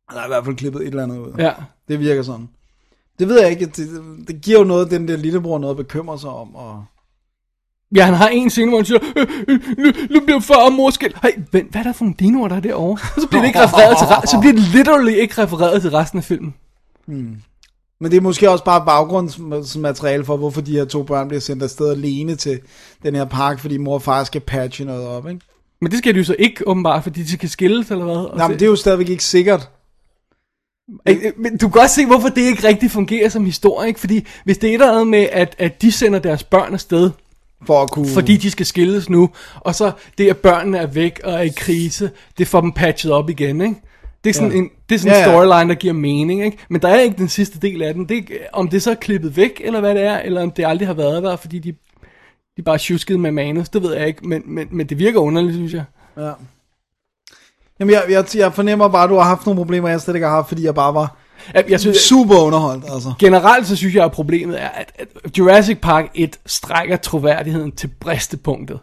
[0.10, 1.34] Han har i hvert fald klippet et eller andet ud.
[1.38, 1.52] Ja,
[1.88, 2.50] Det virker sådan.
[3.20, 3.66] Det ved jeg ikke.
[3.66, 3.88] Det,
[4.28, 6.56] det giver jo noget, den der lillebror noget at bekymre sig om.
[6.56, 6.84] Og...
[7.96, 10.74] ja han har en scene, hvor han siger, øh, øh, nu, nu bliver far og
[10.74, 11.18] mor skilt.
[11.24, 13.02] Hey, vent, hvad er der for nogle dinoer, der er derovre?
[13.16, 16.20] Og så bliver det ikke refereret til, så bliver det literally ikke refereret til resten
[16.20, 16.54] af filmen.
[18.00, 21.64] Men det er måske også bare baggrundsmateriale for, hvorfor de her to børn bliver sendt
[21.64, 22.60] afsted alene til
[23.04, 25.42] den her park, fordi mor og far skal patche noget op, ikke?
[25.82, 28.38] Men det skal de jo så ikke, åbenbart, fordi de skal skilles, eller hvad?
[28.38, 29.70] Nej, men det er jo stadigvæk ikke sikkert.
[31.10, 34.00] Øh, øh, Men du kan godt se, hvorfor det ikke rigtig fungerer som historie, ikke?
[34.00, 37.12] Fordi hvis det er et eller andet med, at, at de sender deres børn afsted,
[37.68, 38.08] For at kunne...
[38.08, 41.52] fordi de skal skilles nu, og så det, at børnene er væk og er i
[41.58, 43.76] krise, det får dem patchet op igen, ikke?
[44.24, 44.58] Det er sådan Ja.
[44.58, 45.36] en, det er sådan Ja, en ja.
[45.36, 46.58] storyline, der giver mening, ikke?
[46.70, 48.10] Men der er ikke den sidste del af den.
[48.10, 48.24] Det, er-
[48.54, 50.94] om det så er klippet væk, eller hvad det er, eller om det aldrig har
[50.94, 51.74] været der, fordi de,
[52.58, 55.56] de bare tjuskede med manus, det ved jeg ikke, men, men, men det virker underligt,
[55.56, 55.84] synes jeg.
[56.18, 56.32] Ja.
[57.84, 60.28] Jamen, jeg, jeg, jeg fornemmer bare, at du har haft nogle problemer, jeg slet ikke
[60.28, 61.16] har haft, fordi jeg bare var
[61.54, 63.14] Jeg, jeg synes, super underholdt, altså.
[63.20, 67.88] generelt så synes jeg, at problemet er, at, at Jurassic Park 1 strækker troværdigheden til
[68.00, 68.80] bristepunktet.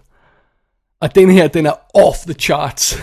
[1.01, 3.03] Og den her, den er off the charts.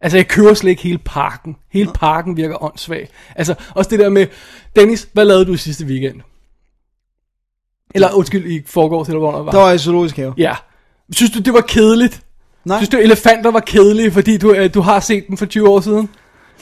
[0.00, 1.56] Altså, jeg kører slet ikke hele parken.
[1.72, 3.08] Hele parken virker åndssvag.
[3.36, 4.26] Altså, også det der med,
[4.76, 6.20] Dennis, hvad lavede du i sidste weekend?
[7.94, 9.52] Eller, undskyld, i forgårs, eller hvornår det var.
[9.52, 10.34] Der var i zoologisk have.
[10.36, 10.54] Ja.
[11.12, 12.22] Synes du, det var kedeligt?
[12.64, 15.68] Nej, Synes du, elefanter var kedelige, fordi du, øh, du har set dem for 20
[15.68, 16.08] år siden?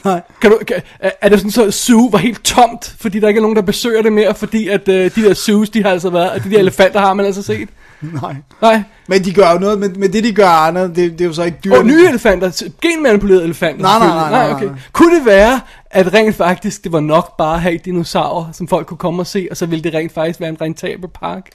[0.05, 0.21] nej.
[0.41, 3.37] Kan du, kan, er det sådan så, at zoo var helt tomt, fordi der ikke
[3.37, 6.09] er nogen, der besøger det mere, fordi at øh, de der zoos, de har altså
[6.09, 7.69] været, og de der elefanter har man altså set?
[8.01, 8.35] Nej.
[8.61, 8.81] Nej.
[9.07, 11.33] Men de gør jo noget, men, men det de gør, Arne, det, det er jo
[11.33, 11.77] så ikke dyrt.
[11.77, 13.81] Og nye elefanter, genmanipulerede elefanter.
[13.81, 14.65] Nej, nej, nej, nej, nej, okay.
[14.65, 14.75] nej.
[14.91, 15.59] Kunne det være,
[15.91, 19.27] at rent faktisk, det var nok bare at have dinosaurer, som folk kunne komme og
[19.27, 21.49] se, og så ville det rent faktisk være en rentabel park?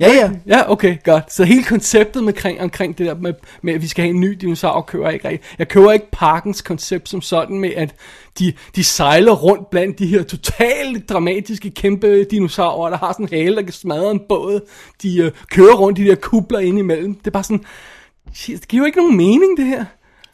[0.00, 0.30] Ja, ja.
[0.46, 1.32] Ja, okay, godt.
[1.32, 4.32] Så hele konceptet omkring, omkring det der med, med, at vi skal have en ny
[4.40, 5.54] dinosaur, kører jeg ikke rigtigt.
[5.58, 7.94] Jeg kører ikke parkens koncept som sådan med, at
[8.38, 13.32] de, de sejler rundt blandt de her totalt dramatiske kæmpe dinosaurer, der har sådan en
[13.32, 14.60] hale, der kan smadre en båd.
[15.02, 17.14] De øh, kører rundt i de der kubler ind imellem.
[17.14, 17.64] Det er bare sådan,
[18.34, 19.78] shit, det giver jo ikke nogen mening, det her.
[19.78, 19.84] Ja,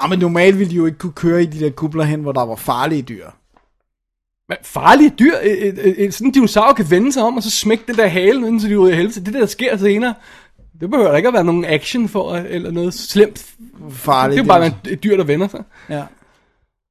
[0.05, 2.33] Ah, men normalt ville de jo ikke kunne køre i de der kubler hen, hvor
[2.33, 3.27] der var farlige dyr.
[4.51, 7.43] Men farlige dyr, et, et, et, et, sådan en dinosaur kan vende sig om, og
[7.43, 9.25] så smække den der hale, inden så de er ude i helvede.
[9.25, 10.15] Det der, der sker senere,
[10.81, 13.47] det behøver der ikke at være nogen action for, eller noget slemt.
[13.91, 15.63] Farlige Det er jo bare et, et dyr, der vender sig.
[15.89, 16.03] Ja.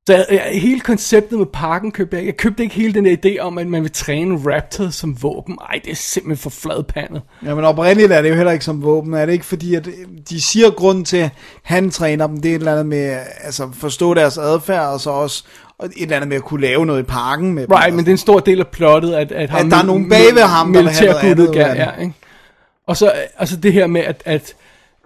[0.10, 2.26] Så jeg, hele konceptet med parken købte jeg.
[2.26, 5.58] Jeg købte ikke hele den der idé om, at man vil træne raptors som våben.
[5.70, 7.22] Ej, det er simpelthen for fladpandet.
[7.46, 9.14] ja, men oprindeligt er det jo heller ikke som våben.
[9.14, 9.90] Er det ikke fordi, at
[10.30, 11.30] de siger grund til, at
[11.64, 15.10] han træner dem, det er et eller andet med altså forstå deres adfærd, og så
[15.10, 15.44] også
[15.84, 17.76] et eller andet med at kunne lave noget i parken med dem.
[17.76, 19.86] Right, men det er en stor del af plottet, at, at, ham, At der er
[19.86, 22.14] nogen bag ved ham, der vil have noget andet, ja, ikke?
[22.88, 24.56] Og så altså det her med, at, at,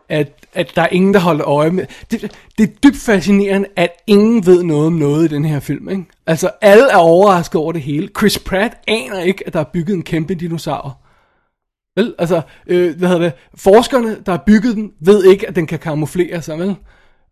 [0.09, 1.85] at, at der er ingen, der holder øje med...
[2.11, 2.21] Det,
[2.57, 6.05] det er dybt fascinerende, at ingen ved noget om noget i den her film, ikke?
[6.27, 8.09] Altså, alle er overrasket over det hele.
[8.17, 10.97] Chris Pratt aner ikke, at der er bygget en kæmpe dinosaur.
[11.95, 15.67] Vel, altså, øh, hvad hedder det, forskerne, der har bygget den, ved ikke, at den
[15.67, 16.75] kan kamuflere sig, vel?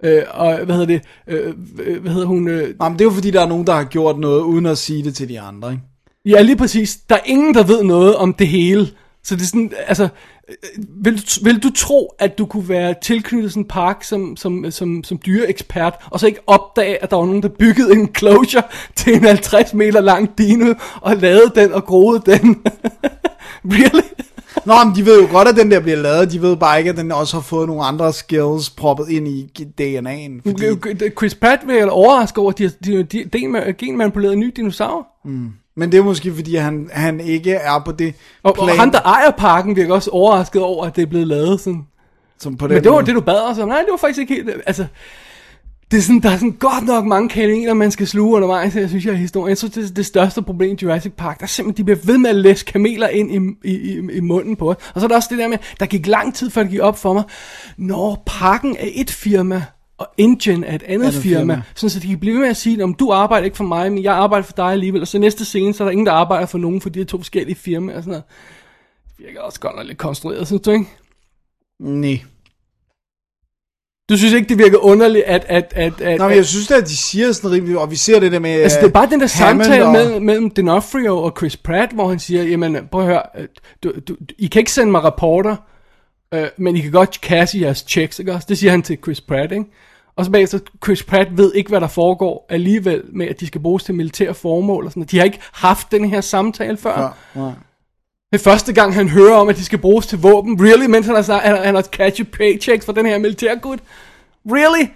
[0.03, 3.09] Øh, og hvad hedder det, øh, øh, hvad hedder hun, øh, Nej, men det er
[3.09, 5.39] jo fordi, der er nogen, der har gjort noget, uden at sige det til de
[5.39, 5.83] andre, ikke?
[6.25, 6.97] Ja, lige præcis.
[7.09, 8.87] Der er ingen, der ved noget om det hele.
[9.23, 10.03] Så det er sådan, altså,
[10.49, 10.55] øh,
[11.05, 14.71] vil, du- vil du tro, at du kunne være tilknyttet sådan en park som, som,
[14.71, 18.63] som, som dyreekspert, og så ikke opdage, at der var nogen, der byggede en closure
[18.95, 22.61] til en 50 meter lang dino, og lavede den og groede den?
[23.65, 24.03] really?
[24.65, 26.31] Nå, men de ved jo godt, at den der bliver lavet.
[26.31, 29.49] De ved bare ikke, at den også har fået nogle andre skills proppet ind i
[29.81, 30.41] DNA'en.
[30.51, 31.09] Fordi...
[31.17, 35.07] Chris Pratt vil overraske over, at de har genmanipuleret en ny dinosaur.
[35.75, 38.91] Men det er måske, fordi han, han ikke er på det Og, plan, og ham,
[38.91, 41.87] der ejer parken, virker også overrasket over, at det er blevet lavet sådan.
[42.39, 43.05] som på den Men det var måde.
[43.05, 43.67] det, du bad os om.
[43.67, 44.49] Nej, det var faktisk ikke helt...
[44.67, 44.85] Altså,
[45.91, 48.89] det er sådan, der er sådan godt nok mange kameler, man skal sluge undervejs, jeg
[48.89, 49.49] synes jeg, i historien.
[49.49, 51.39] Jeg synes, det er det største problem i Jurassic Park.
[51.39, 54.19] Der er simpelthen, de bliver ved med at læse kameler ind i, i, i, i
[54.19, 54.75] munden på os.
[54.93, 56.79] Og så er der også det der med, der gik lang tid, før det gik
[56.79, 57.23] op for mig,
[57.77, 59.63] når parken er et firma,
[60.01, 61.61] og Engine er et andet, Andet firma, firma.
[61.75, 63.91] sådan så de kan blive ved med at sige, om du arbejder ikke for mig,
[63.91, 65.01] men jeg arbejder for dig alligevel.
[65.01, 67.05] Og så næste scene, så er der ingen, der arbejder for nogen, for de er
[67.05, 68.23] to forskellige firmaer og sådan noget.
[69.17, 70.85] Det virker også godt nok lidt konstrueret, synes du ikke?
[71.79, 72.19] Nej.
[74.09, 75.45] Du synes ikke, det virker underligt, at...
[75.47, 78.19] at, at, at Nå, men jeg synes at de siger sådan rimelig, og vi ser
[78.19, 78.49] det der med...
[78.51, 81.91] Altså, det er bare den der Hammond samtale og- mellem, mellem D'Onofrio og Chris Pratt,
[81.93, 83.47] hvor han siger, jamen, prøv at høre, øh,
[83.83, 85.55] du, du, I kan ikke sende mig rapporter,
[86.33, 88.45] øh, men I kan godt cash jeres checks, ikke også?
[88.49, 89.65] Det siger han til Chris Pratt, ikke?
[90.15, 93.61] Og så bagefter, Chris Pratt ved ikke, hvad der foregår alligevel med, at de skal
[93.61, 95.11] bruges til militære formål og sådan noget.
[95.11, 97.17] De har ikke haft den her samtale før.
[97.35, 97.51] Ja, ja.
[98.31, 100.57] Det er første gang, han hører om, at de skal bruges til våben.
[100.61, 100.85] Really?
[100.85, 103.77] Mens han har, han, han har catchet paychecks for den her militærgud.
[104.51, 104.87] Really?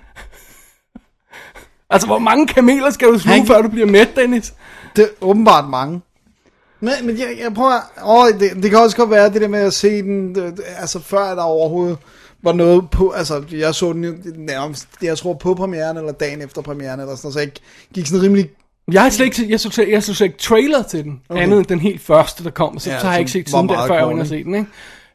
[1.90, 4.54] altså, hvor mange kameler skal du sluge, Han- før du bliver mæt, Dennis?
[4.96, 6.02] Det er åbenbart mange.
[6.80, 7.80] Men, men jeg, jeg prøver...
[8.06, 10.36] Åh, det, det kan også godt være det der med at se den...
[10.36, 11.98] Det- altså, før der overhovedet
[12.46, 13.10] var noget på...
[13.10, 14.88] Altså, jeg så den jo nærmest...
[15.02, 17.50] Jeg tror på premieren, eller dagen efter premieren, eller sådan så jeg
[17.94, 18.50] gik sådan rimelig...
[18.92, 21.42] Jeg har slet ikke set, jeg så, jeg så slet ikke trailer til den, okay.
[21.42, 23.70] andet end den helt første, der kom, så, Ja, så har jeg ikke set siden
[23.70, 24.38] der, før jeg var kort, inde og ikke?
[24.38, 24.68] se den, ikke?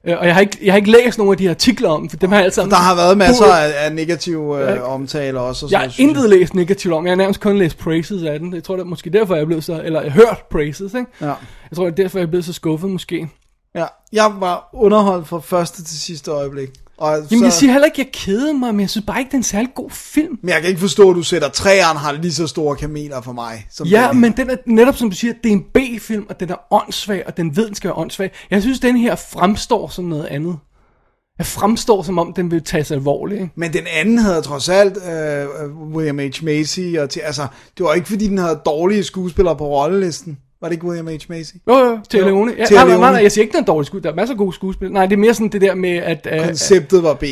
[0.04, 2.16] Øh, Og jeg har, ikke, jeg har ikke læst nogen af de artikler om for
[2.16, 2.62] dem har jeg altid...
[2.62, 5.66] Der har været masser af, af negative øh, omtaler også.
[5.66, 8.54] Og Jeg har intet læst negativt om, jeg har nærmest kun læst praises af den.
[8.54, 9.82] Jeg tror, det er måske derfor, jeg blevet så...
[9.84, 11.10] Eller jeg har hørt praises, ikke?
[11.20, 11.26] Ja.
[11.26, 13.28] Jeg tror, det er derfor, jeg er blevet så skuffet, måske.
[13.74, 16.68] Ja, jeg var underholdt fra første til sidste øjeblik.
[17.00, 19.28] Og Jamen, så, jeg siger heller ikke, jeg keder mig, men jeg synes bare ikke,
[19.28, 20.38] det er en særlig god film.
[20.42, 23.32] Men jeg kan ikke forstå, at du sætter træerne har lige så store kameler for
[23.32, 23.66] mig.
[23.70, 24.20] Som Ja, den.
[24.20, 27.22] men den er netop som du siger, det er en B-film, og den er åndssvag,
[27.26, 28.30] og den ved, den skal være åndssvag.
[28.50, 30.58] Jeg synes, den her fremstår som noget andet.
[31.38, 33.40] Jeg fremstår som om, den vil tages alvorligt.
[33.40, 33.52] Ikke?
[33.56, 35.46] Men den anden havde trods alt øh,
[35.94, 36.44] William H.
[36.44, 36.80] Macy.
[36.98, 37.46] Og til, altså,
[37.78, 40.38] det var ikke fordi, den havde dårlige skuespillere på rollelisten.
[40.60, 41.10] Var det ikke William H.
[41.28, 41.52] Macy?
[41.68, 42.52] Jo, jo, til Leone.
[42.58, 44.04] Ja, Thea nej, nej, nej, jeg siger ikke, den er dårlig skuespil.
[44.04, 44.92] Der er masser af gode skuespil.
[44.92, 46.28] Nej, det er mere sådan det der med, at...
[46.32, 47.22] Uh, Konceptet var B.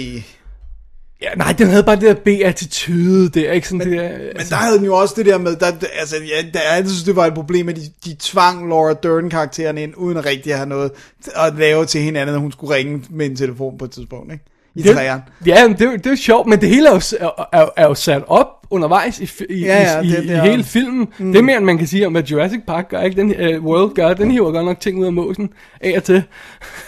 [1.22, 4.08] ja, nej, den havde bare det der B-attitude der, ikke sådan men, det der...
[4.08, 5.66] altså, Men der havde den jo også det der med, der,
[6.00, 9.78] altså, ja, der, jeg synes, det var et problem, at de, de tvang Laura Dern-karakteren
[9.78, 10.90] ind, uden at rigtig have noget
[11.34, 14.44] at lave til hinanden, at hun skulle ringe med en telefon på et tidspunkt, ikke?
[14.78, 15.22] I det, træerne.
[15.46, 17.68] ja, men det, er det er jo sjovt, men det hele er jo, er, er,
[17.76, 20.64] er jo sat op undervejs i, i, Ja, ja, i, i, det- det i hele
[20.64, 21.08] filmen.
[21.18, 21.32] Mm.
[21.32, 23.16] Det er mere, end man kan sige om, hvad Jurassic Park gør, ikke?
[23.20, 25.50] Den uh, World gør, den hiver godt nok ting ud af måsen
[25.80, 26.22] af og til.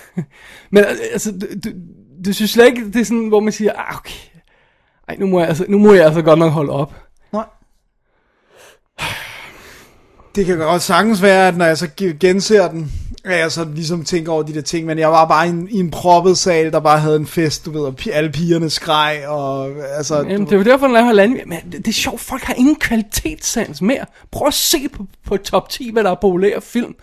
[0.73, 1.71] men øh, altså, du, du,
[2.25, 4.15] du synes slet ikke, det er sådan, hvor man siger, ah, okay,
[5.09, 6.95] ej, nu må, jeg, altså, nu må jeg altså godt nok holde op.
[7.33, 7.45] Nej.
[10.35, 12.93] Det kan godt sagtens være, at når jeg så ge- genser den,
[13.25, 15.69] at jeg så ligesom tænker over de der ting, men jeg var bare i en,
[15.71, 19.23] i en proppet sal, der bare havde en fest, du ved, og alle pigerne skreg,
[19.27, 20.17] og altså...
[20.17, 21.41] Jamen, du, det er jo derfor, den laver halvanden.
[21.47, 24.05] Men det, det er sjovt, folk har ingen kvalitetssans mere.
[24.31, 26.95] Prøv at se på, på top 10, hvad der er populære film.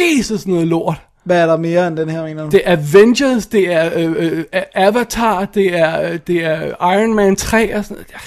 [0.00, 0.96] Jesus, noget lort.
[1.24, 2.50] hvad er der mere end den her, mener du?
[2.50, 7.36] Det er Avengers, det er øh, øh, Avatar, det er, øh, det er Iron Man
[7.36, 8.06] 3 og sådan noget.
[8.12, 8.18] Ja,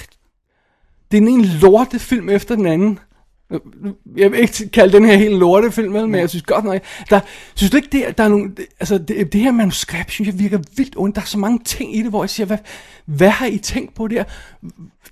[1.10, 2.98] Det er den ene lortefilm efter den anden.
[3.52, 3.60] Øh,
[4.16, 6.80] Jeg vil ikke kalde den her helt lortefilm, men jeg synes godt nok,
[7.10, 7.20] der,
[7.54, 10.38] synes du ikke, det, er- der er nogle, altså det, det her manuskript, synes jeg
[10.38, 11.16] virker vildt ondt.
[11.16, 12.58] Der er så mange ting i det, hvor jeg siger, hvad,
[13.04, 14.24] hvad har I tænkt på der?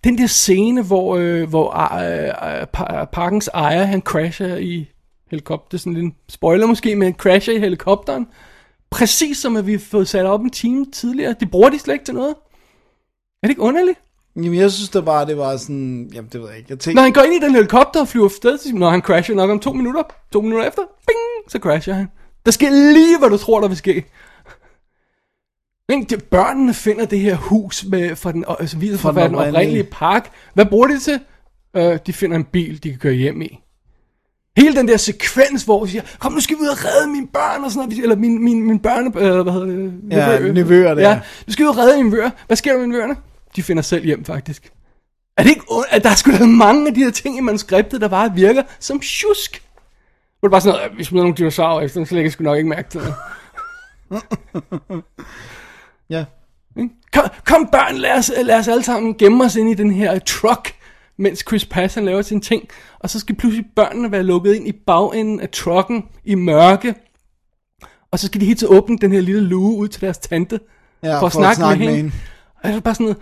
[0.05, 4.89] Den der scene, hvor, øh, hvor øh, øh, pa- parkens ejer, han crasher i
[5.31, 8.27] helikopter, det er sådan en spoiler måske, men han crasher i helikopteren.
[8.91, 11.35] Præcis som at vi har fået sat op en time tidligere.
[11.41, 12.31] Det bruger de slet ikke til noget.
[13.43, 13.99] Er det ikke underligt?
[14.37, 16.11] Jamen, jeg synes da bare, det var sådan...
[16.15, 16.67] Jamen, det ved jeg ikke.
[16.71, 19.01] Jeg tænkte, Når han går ind i den helikopter og flyver afsted, så- når han
[19.01, 20.03] crasher nok om to minutter,
[20.33, 22.07] to minutter efter, bing, så crasher han.
[22.47, 24.05] Der sker lige, hvad du tror, der vil ske.
[25.89, 26.07] Ikke?
[26.11, 29.85] De, børnene finder det her hus med, fra den, altså, viser fra, Fra den oprindelige.
[29.85, 30.31] park.
[30.55, 31.21] Hvad bruger de det til?
[31.77, 33.59] Øh, de finder en bil, de kan køre hjem i.
[34.57, 37.27] Hele den der sekvens, hvor vi siger, kom nu skal vi ud og redde mine
[37.27, 39.93] børn, og sådan noget, eller min, min, min børne, øh, hvad hedder det?
[40.11, 41.09] Ja, Nevø- nevøer der.
[41.09, 42.31] Ja, nu skal vi ud og redde mine nevøer.
[42.47, 43.17] Hvad sker der med nevøerne?
[43.57, 44.73] De finder selv hjem, faktisk.
[45.37, 48.01] Er det ikke at der er sgu da mange af de her ting i manuskriptet,
[48.01, 49.63] der bare virker som tjusk?
[50.41, 52.45] Hvor det bare sådan noget, "Ja, vi smider nogle dinosaurer efter, så lægger jeg sgu
[52.45, 53.15] nok ikke mærke til det.
[56.11, 56.25] ja.
[57.13, 60.19] Kom, kom børn, lad os, lad os alle sammen gemme os ind i den her
[60.19, 60.75] truck,
[61.17, 62.69] mens Chris han laver sine ting.
[62.99, 66.95] Og så skal pludselig børnene være lukket ind i bagenden af trucken i mørke.
[68.11, 70.61] Og så skal de helt til åbne den her lille luge ud til deres tante.
[71.03, 72.13] Ja, for at snakke, med, hende.
[72.63, 73.19] Og jeg var bare sådan noget,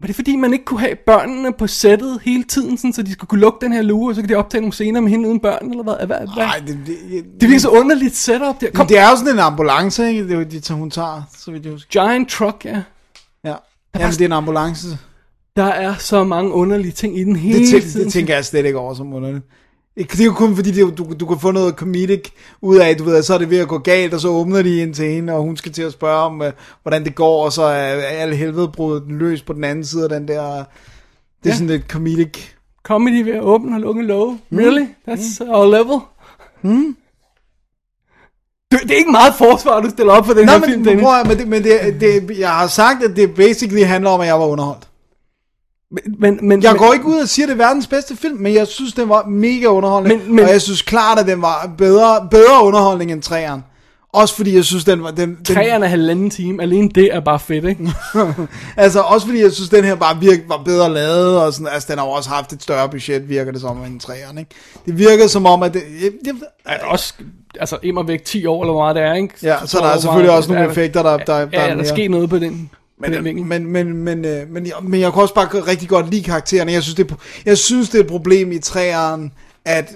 [0.00, 3.12] var det fordi man ikke kunne have børnene på sættet hele tiden, sådan, så de
[3.12, 5.28] skulle kunne lukke den her luge, og så kan de optage nogle scener med hende
[5.28, 5.94] uden børn, eller hvad?
[6.06, 6.26] hvad, hvad?
[6.36, 8.70] Nej, det, det, det, det virker så underligt setup der.
[8.74, 10.24] Kom, det er jo sådan en ambulance, ikke?
[10.24, 11.90] Det er jo de, hun tager, så vidt jeg husker.
[12.06, 12.82] giant truck, ja.
[13.44, 13.54] Ja.
[13.98, 14.98] Jamen, det er en ambulance.
[15.56, 18.04] Der er så mange underlige ting i den hele Det, tiden.
[18.04, 19.44] det tænker jeg slet ikke over som underligt.
[19.96, 22.28] Ikke- Det er jo kun fordi, det, du, du kan få noget comedic
[22.62, 24.78] ud af, du ved, så er det ved at gå galt, og så åbner de
[24.82, 26.52] ind til hende, og hun skal til at spørge om, øh,
[26.82, 30.08] hvordan det går, og så er alle helvede brudt løs på den anden side af
[30.08, 30.44] den der...
[31.44, 31.52] Det er Ja.
[31.52, 32.38] sådan lidt comedic.
[32.82, 34.38] Comedy ved at åbne og lukke love.
[34.52, 34.86] Really?
[35.08, 36.00] That's our level?
[36.62, 36.96] Mm.
[38.72, 40.84] Det, det er ikke meget forsvar, du stiller op for den Nå, her men, film,
[40.84, 41.02] Dennis.
[41.04, 44.26] prøv, men, det, men det, det, jeg har sagt, at det basically handler om, at
[44.26, 44.88] jeg var underholdt.
[46.18, 48.54] Men, men, Jeg men, går ikke ud og siger, det er verdens bedste film, men
[48.54, 50.16] jeg synes, den var mega underholdende.
[50.16, 53.64] Men- men- og jeg synes klart, at den var bedre, bedre underholdning end træeren.
[54.12, 55.10] Også fordi jeg synes, den var...
[55.10, 56.62] Den, den, Træerne er halvanden time.
[56.62, 57.88] Alene det er bare fedt, ikke?
[58.76, 61.86] altså også fordi jeg synes, den her bare virke, var bedre lavet, og sådan, altså
[61.90, 64.50] den har jo også haft et større budget, virker det som, end træeren, ikke?
[64.86, 65.82] Det virker som om, at det...
[66.02, 66.34] Jeg, jeg,
[66.66, 67.14] Er der også,
[67.60, 69.34] altså, immer væk 10 år, eller hvor meget det er, ikke?
[69.42, 71.60] Ja, så der er selvfølgelig også nogle er der- effekter, der- der- der Ja, er
[71.62, 72.70] er der mere- sket noget på den,
[73.04, 73.46] på den vinkel.
[73.46, 76.72] men, men, men, øh, men, jeg, men jeg kan også bare rigtig godt lide karaktererne.
[76.72, 77.14] Jeg synes, det er,
[77.44, 79.32] jeg synes, det er et problem i træeren,
[79.64, 79.92] at,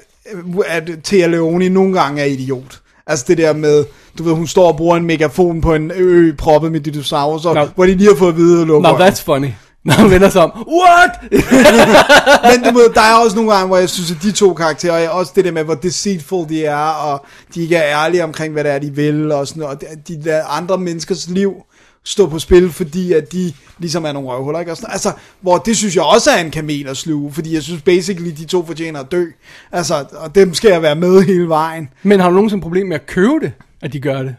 [0.67, 2.81] at Thea Leone nogle gange er idiot.
[3.07, 3.85] Altså det der med,
[4.19, 7.69] du ved, hun står og bruger en megafon på en ø proppet med dinosaurer, Nå.
[7.75, 9.49] hvor de lige har fået at vide at lukke Now that's funny.
[9.85, 10.51] Når hun vender sig om.
[10.53, 11.11] What?
[12.51, 15.09] Men du ved, der er også nogle gange, hvor jeg synes, at de to karakterer,
[15.09, 17.25] og også det der med, hvor deceitful de er, og
[17.55, 20.23] de ikke er ærlige omkring, hvad det er, de vil, og sådan noget, og de
[20.23, 21.55] lader andre menneskers liv
[22.05, 24.71] stå på spil, fordi at de ligesom er nogle røvhuller, ikke?
[24.71, 28.31] Altså, hvor det synes jeg også er en kamel at sluge, fordi jeg synes basically,
[28.31, 29.25] de to fortjener at dø.
[29.73, 31.89] Altså, og dem skal jeg være med hele vejen.
[32.03, 34.37] Men har du nogensinde problem med at købe det, at de gør det?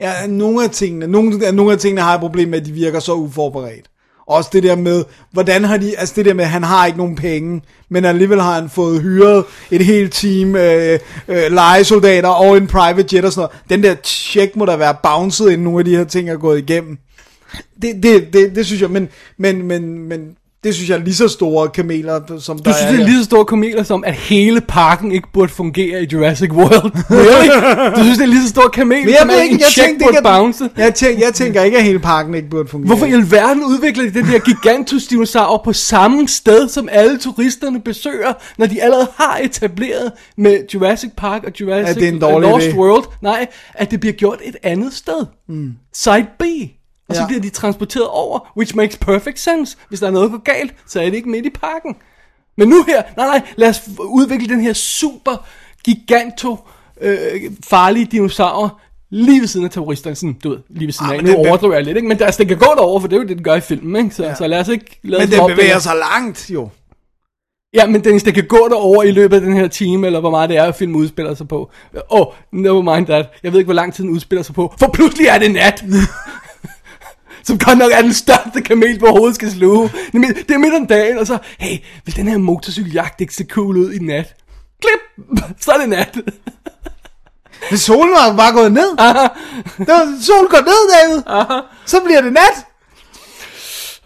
[0.00, 3.00] Ja, nogle af tingene, nogle, nogle af tingene har jeg problem med, at de virker
[3.00, 3.86] så uforberedt.
[4.28, 6.98] Også det der med, hvordan har de, altså det der med, at han har ikke
[6.98, 10.98] nogen penge, men alligevel har han fået hyret et helt team øh,
[11.28, 13.70] øh, legesoldater og en private jet og sådan noget.
[13.70, 16.58] Den der check må der være bounced, inden nogle af de her ting er gået
[16.58, 16.98] igennem.
[17.82, 20.36] Det, det, det, det synes jeg, men, men, men, men
[20.68, 23.06] det synes jeg er lige så store kameler, som Du der synes, er det er
[23.06, 26.92] lige så store kameler som, at hele parken ikke burde fungere i Jurassic World?
[27.10, 27.96] Really?
[27.96, 29.68] Du synes, det er lige så store kamel, Men jeg som at ikke, en jeg
[29.68, 30.70] check burde bounce?
[30.76, 32.86] jeg, tænker, jeg tænker ikke, at hele parken ikke burde fungere.
[32.86, 37.80] Hvorfor i alverden udvikler de den der gigantus dinosaur på samme sted, som alle turisterne
[37.80, 42.42] besøger, når de allerede har etableret med Jurassic Park og Jurassic At det er en
[42.42, 42.76] Lost idé.
[42.76, 43.04] World?
[43.22, 45.26] Nej, at det bliver gjort et andet sted.
[45.48, 45.72] Mm.
[45.94, 46.42] Side B.
[47.08, 47.26] Og så Ja.
[47.26, 49.76] bliver de transporteret over, which makes perfect sense.
[49.88, 51.96] Hvis der er noget, går galt, så er det ikke midt i parken.
[52.56, 55.46] Men nu her, nej nej, lad os udvikle den her super
[55.84, 56.56] giganto
[57.00, 58.80] øh, farlige dinosaur
[59.10, 61.24] lige ved siden af terroristerne, sådan, du ved, lige ved siden Ah, af.
[61.24, 62.08] Nu overdriver jeg lidt, ikke?
[62.08, 63.60] Men der, altså, den kan gå derover, for det er jo det, den gør i
[63.60, 64.16] filmen, ikke?
[64.16, 64.34] Så, ja.
[64.34, 66.68] så lad os ikke lade Men den opdage- bevæger sig langt, jo.
[67.74, 70.30] Ja, men Dennis, den kan gå derover i løbet af den her time, eller hvor
[70.30, 71.70] meget det er, at filmen udspiller sig på.
[71.94, 73.26] Åh, oh, never mind that.
[73.42, 75.84] Jeg ved ikke, hvor lang tid den udspiller sig på, for pludselig er det nat.
[77.44, 79.90] Som godt nok er den største kamel, du overhovedet skal sluge.
[80.12, 83.76] Det er midt- om dagen, og så, hey, vil den her motorcykeljagt ikke se cool
[83.76, 84.34] ud i nat?
[84.82, 85.26] Klip!
[85.60, 86.18] Så er det nat.
[87.68, 88.90] Hvis solen var bare gået ned.
[88.90, 91.22] Det var, solen går ned, David.
[91.86, 92.66] Så bliver det nat.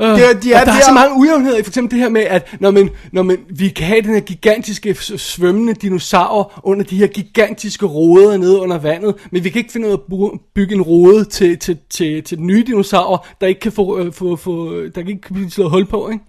[0.03, 2.03] Det er, de er og der er der- så mange ujævnheder i for eksempel det
[2.05, 6.61] her med, at når man, når man, vi kan have den her gigantiske svømmende dinosaur
[6.65, 9.97] under de her gigantiske roder nede under vandet, men vi kan ikke finde ud af
[10.33, 13.99] at bygge en rode til, til, til, til den nye dinosaur, der ikke kan få,
[13.99, 16.25] øh, få, få der kan ikke blive slået hul på, ikke?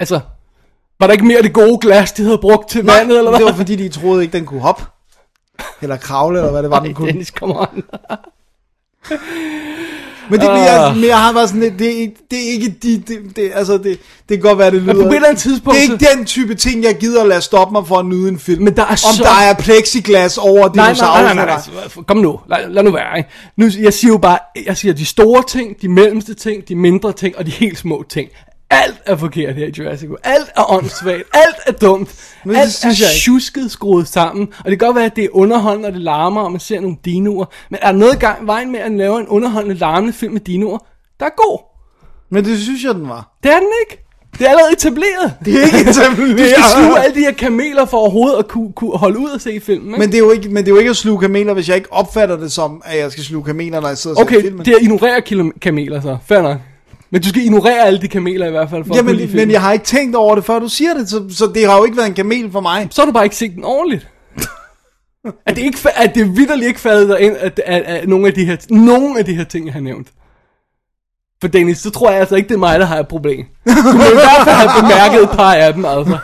[0.00, 0.20] Altså,
[1.00, 3.38] var der ikke mere det gode glas, de havde brugt til Nej, vandet, eller hvad?
[3.40, 4.84] det var fordi, de troede ikke, den kunne hoppe.
[5.82, 7.08] Eller kravle, eller hvad det var, den kunne.
[7.08, 7.82] Dennis, come on.
[10.30, 10.96] Men det, men jeg, Ah.
[10.96, 13.50] men jeg har bare sådan lidt, det er, ikke- det er ikke de, det, det,
[13.54, 13.98] altså det, det
[14.28, 14.94] kan godt være, det lyder.
[14.94, 17.40] på et eller andet tidspunkt, Det er ikke den type ting, jeg gider at lade
[17.40, 18.62] stoppe mig for at nyde en film.
[18.64, 22.04] Men der er Om så- der er plexiglas over Nej, nej, nej, nej, nej.
[22.06, 23.30] Kom nu, lad, lad nu være, ikke?
[23.56, 27.12] Nu, jeg siger jo bare, jeg siger de store ting, de mellemste ting, de mindre
[27.12, 28.28] ting og de helt små ting.
[28.74, 30.20] Alt er forkert her i Jurassic World.
[30.24, 31.22] Alt er åndssvagt.
[31.32, 32.14] Alt er dumt.
[32.44, 34.48] Men det Alt er tjusket skruet sammen.
[34.58, 36.80] Og det kan godt være, at det er underholdende, og det larmer, og man ser
[36.80, 37.44] nogle dinoer.
[37.70, 40.78] Men er der noget gang vejen med at lave en underholdende, larmende film med dinoer,
[41.20, 41.58] der er god?
[42.30, 43.36] Men det synes jeg, den var.
[43.42, 44.04] Det er den ikke.
[44.38, 45.34] Det er allerede etableret.
[45.44, 46.38] Det er ikke etableret.
[46.38, 49.40] Du skal sluge alle de her kameler for overhovedet at kunne, kunne holde ud og
[49.40, 49.88] se filmen.
[49.88, 49.98] Ikke?
[49.98, 51.76] Men det, er jo ikke, men det er jo ikke at sluge kameler, hvis jeg
[51.76, 54.42] ikke opfatter det som, at jeg skal sluge kameler, når jeg sidder og ser Okay,
[54.42, 54.64] filmen.
[54.64, 56.16] det er at ignorere kameler så.
[56.26, 56.56] Fair nok.
[57.14, 58.84] Men du skal ignorere alle de kameler i hvert fald.
[58.84, 59.36] For at Jamen, filmen.
[59.36, 61.76] men jeg har ikke tænkt over det, før du siger det, så, så det har
[61.76, 62.88] jo ikke været en kamel for mig.
[62.90, 64.08] Så har du bare ikke set den ordentligt.
[65.46, 68.34] at det, ikke, at det vidderligt ikke faldet dig ind, at, at, at, nogle, af
[68.34, 70.08] de her, nogle af de her ting, jeg har nævnt.
[71.40, 73.46] For Dennis, så tror jeg altså ikke, det er mig, der har et problem.
[73.66, 76.18] Du må i hvert fald have bemærket et par af dem, altså.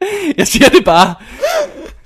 [0.38, 1.14] Jeg siger det bare.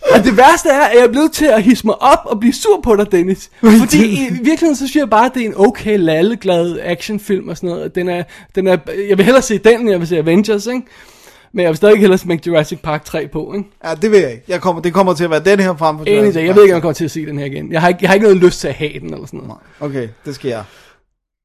[0.03, 2.53] Og det værste er, at jeg er blevet til at hisse mig op og blive
[2.53, 3.51] sur på dig, Dennis.
[3.61, 7.57] Fordi i virkeligheden, så synes jeg bare, at det er en okay lalleglad actionfilm og
[7.57, 7.95] sådan noget.
[7.95, 8.23] Den er,
[8.55, 8.77] den er,
[9.09, 10.83] jeg vil hellere se den, end jeg vil se Avengers, ikke?
[11.53, 13.69] Men jeg vil stadig hellere smække Jurassic Park 3 på, ikke?
[13.85, 14.45] Ja, det ved jeg ikke.
[14.49, 16.41] Jeg kommer, det kommer til at være den her frem for Jurassic det.
[16.41, 16.57] Jeg Park.
[16.57, 17.73] ved ikke, om jeg kommer til at se den her igen.
[17.73, 19.55] Jeg har ikke, jeg har ikke noget lyst til at have den, eller sådan noget.
[19.81, 20.63] Okay, det skal jeg.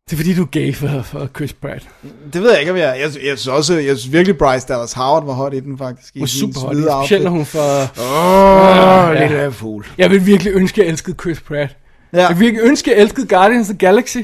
[0.10, 1.88] Det er fordi, du er gay for, for Chris Pratt.
[2.34, 2.98] Det ved jeg ikke, om jeg...
[3.00, 6.14] Jeg, jeg synes også, jeg synes virkelig, Bryce Dallas Howard var hot i den, faktisk.
[6.18, 7.06] Hun sin super hot.
[7.06, 7.82] Specielt når hun får...
[8.02, 9.28] Åh, Ja.
[9.28, 9.86] lidt af fugl.
[9.98, 11.76] Jeg vil virkelig ønske, at jeg elskede Chris Pratt.
[12.14, 14.18] Ja, Jeg vil virkelig ønske, at jeg elskede Guardians of the Galaxy.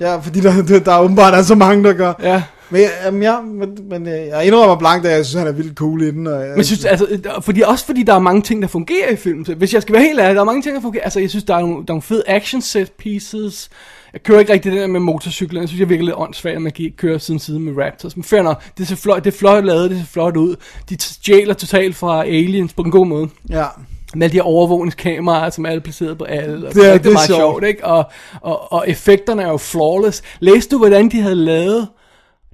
[0.00, 2.12] ja, fordi der, der, der er åbenbart er så mange, der gør.
[2.22, 2.42] Ja.
[2.70, 5.78] Men, jamen, ja, men, men øh, jeg indrømmer blankt, at jeg synes, han er vildt
[5.78, 6.26] cool i den.
[6.26, 8.68] Og jeg, Men jeg synes, altså, øh, fordi, også fordi der er mange ting, der
[8.68, 9.46] fungerer i filmen.
[9.56, 11.04] Hvis jeg skal være helt ærlig, der er mange ting, der fungerer.
[11.04, 13.70] Altså, jeg synes, der er nogle, der er nogle fede action set pieces.
[14.12, 15.60] Jeg kører ikke rigtig det der med motorcykler.
[15.60, 18.16] Jeg synes, jeg virker lidt åndssvagt, at man kan køre siden side med Raptors.
[18.16, 20.56] Men fair nok, det, ser flot, det er flot lavet, det ser flot ud.
[20.88, 23.28] De stjæler totalt fra Aliens på en god måde.
[23.50, 23.66] Ja,
[24.14, 26.68] med de her overvågningskameraer, som er alle placeret på alle.
[26.68, 27.38] Og Det er- rigtig det er meget sjovt.
[27.40, 27.84] sjovt, ikke?
[27.86, 28.04] Og,
[28.40, 30.22] og, og effekterne er jo flawless.
[30.40, 31.88] Læste du, hvordan de havde lavet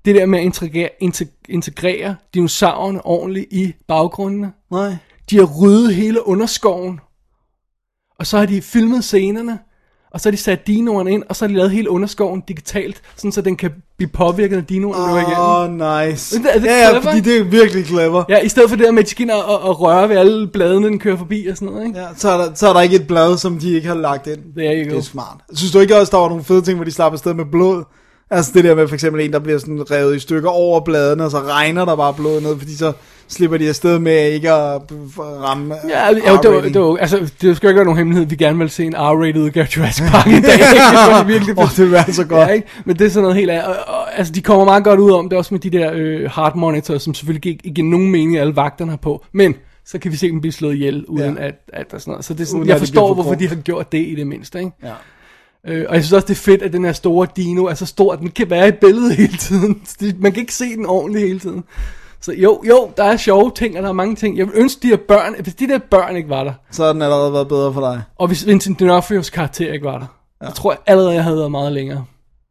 [0.05, 4.53] det der med at integrere, integ- integrere dinosaurerne ordentligt i baggrundene?
[4.71, 4.97] nej.
[5.31, 7.01] De har ryddet hele underskoven,
[8.19, 9.59] og så har de filmet scenerne,
[10.15, 13.03] og så har de sat dinoerne ind, og så har de lavet hele underskoven digitalt,
[13.17, 15.21] sådan så den kan blive påvirket af dinoerne oh.
[15.21, 15.39] igennem.
[15.39, 16.37] Åh, oh, nice.
[16.49, 17.31] Er det ja, ja, clever, fordi ikke?
[17.31, 18.25] det er virkelig clever.
[18.29, 20.49] Ja, i stedet for det der med, at de ind og, og, røre ved alle
[20.49, 21.99] bladene, den kører forbi og sådan noget, ikke?
[21.99, 24.27] Ja, så er, der, så er der ikke et blad, som de ikke har lagt
[24.27, 24.39] ind.
[24.57, 24.97] There you Det go.
[24.97, 25.37] er smart.
[25.55, 27.85] Synes du ikke også, der var nogle fede ting, hvor de slapper afsted med blod?
[28.37, 31.25] Altså det der med for eksempel en, der bliver sådan revet i stykker over bladene,
[31.25, 32.93] og så regner der bare blod ned, fordi så
[33.29, 34.81] slipper de afsted med ikke at
[35.19, 38.27] ramme Ja, ja det, var, det, var, altså, det skal jo ikke være nogen hemmelighed,
[38.29, 40.41] vi gerne vil se en R-rated udgave af Jurassic Park i dag.
[40.43, 42.49] det var virkelig Åh, det være så godt.
[42.49, 42.67] Ja, ikke?
[42.85, 43.67] Men det er sådan noget helt andet.
[43.67, 46.31] Og, og, altså, de kommer meget godt ud om det, også med de der øh,
[46.37, 49.25] heart monitors, som selvfølgelig ikke, ikke giver nogen mening, alle vagterne har på.
[49.33, 49.55] Men
[49.87, 51.47] så kan vi se dem blive slået ihjel, uden Ja.
[51.47, 52.25] at, at der er sådan noget.
[52.25, 54.59] Så det er sådan, Uden jeg forstår, hvorfor de har gjort det i det mindste.
[54.59, 54.71] Ikke?
[54.83, 54.89] Ja.
[55.69, 57.87] Øh, og jeg synes også, det er fedt, at den her store dino er så
[57.87, 59.83] stor, at den kan være i et billede hele tiden.
[60.19, 61.65] Man kan ikke se den ordentligt hele tiden.
[62.21, 64.39] Så jo, jo, der er sjove ting, og der er mange ting.
[64.39, 66.93] Jeg vil ønske, de her børn, hvis de der børn ikke var der, Så har
[66.93, 68.03] den allerede været bedre for dig.
[68.17, 70.07] og hvis Vincent D'Onofrios karakter ikke var der,
[70.43, 70.49] ja.
[70.49, 72.05] så tror jeg allerede, jeg havde været meget længere.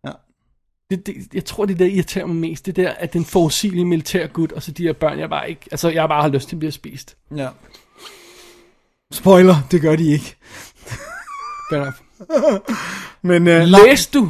[0.06, 0.12] Ja.
[0.90, 4.48] Det, det, jeg tror, det der irriterer mig mest, det der, at den forudsigelige militærgud,
[4.56, 6.60] og så de her børn, jeg bare ikke, altså jeg bare har lyst til at
[6.60, 7.16] blive spist.
[7.36, 7.48] Ja.
[9.14, 10.36] Spoiler, det gør de ikke.
[11.72, 11.96] Fair enough.
[13.22, 14.30] Men øh, Læste du,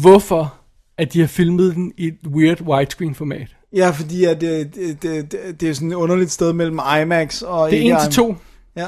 [0.00, 0.54] hvorfor
[0.98, 3.56] at de har filmet den i et weird widescreen format?
[3.72, 7.42] ja, fordi at det, det, det, det, det er sådan et underligt sted mellem IMAX
[7.42, 8.36] og Det er ikke 1 til 2.
[8.76, 8.86] Ja.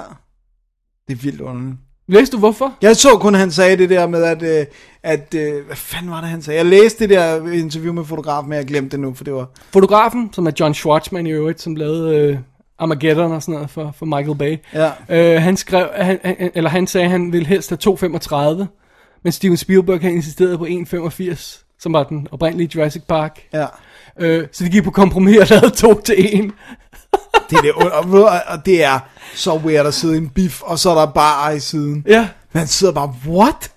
[1.08, 1.76] Det er vildt underligt.
[2.08, 2.74] Læste du hvorfor?
[2.82, 4.66] Jeg så kun, han sagde det der med, at, øh,
[5.02, 6.58] at øh, hvad fanden var det, han sagde?
[6.58, 9.50] Jeg læste det der interview med fotografen, men jeg glemte det nu, for det var...
[9.72, 12.38] Fotografen, som er John Schwartzman i øvrigt, som lavede øh,
[12.78, 14.56] Armageddon og sådan noget for, for Michael Bay.
[14.74, 14.90] Ja.
[15.08, 18.66] Øh, han skrev, han, han, eller han sagde, at han ville helst have 2,35,
[19.22, 23.40] men Steven Spielberg han insisterede på 1,85, som var den oprindelige Jurassic Park.
[23.52, 23.66] Ja.
[24.18, 26.50] Øh, så de gik på kompromis og lavede 2 til 1.
[27.50, 28.98] Det er, det, og, og, det er
[29.34, 32.04] så weird at sidde i en biff, og så er der bare i siden.
[32.06, 32.28] Ja.
[32.52, 33.70] Man sidder bare, what?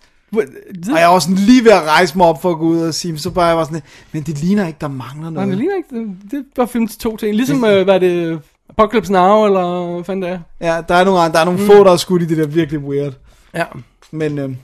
[0.91, 2.94] Og jeg var sådan lige ved at rejse mig op for at gå ud og
[2.94, 5.49] sige, så bare jeg var sådan, men det ligner ikke, der mangler Nej, noget.
[5.49, 7.36] det ligner ikke, det, var filmet til 2 til 1.
[7.36, 8.40] Ligesom, øh, hvad det,
[8.77, 10.39] Apocalypse Now, eller hvad fanden det er.
[10.61, 11.65] Ja, der er nogle, der er nogle mm.
[11.65, 13.14] få, der er skudt i det der virkelig weird.
[13.53, 13.65] Ja.
[14.11, 14.56] Men, øh,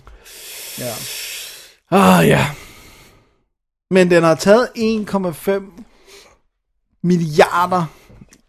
[0.80, 0.94] ja.
[1.92, 2.46] Ah, ja.
[3.92, 5.84] Men den har taget 1,5
[7.04, 7.86] milliarder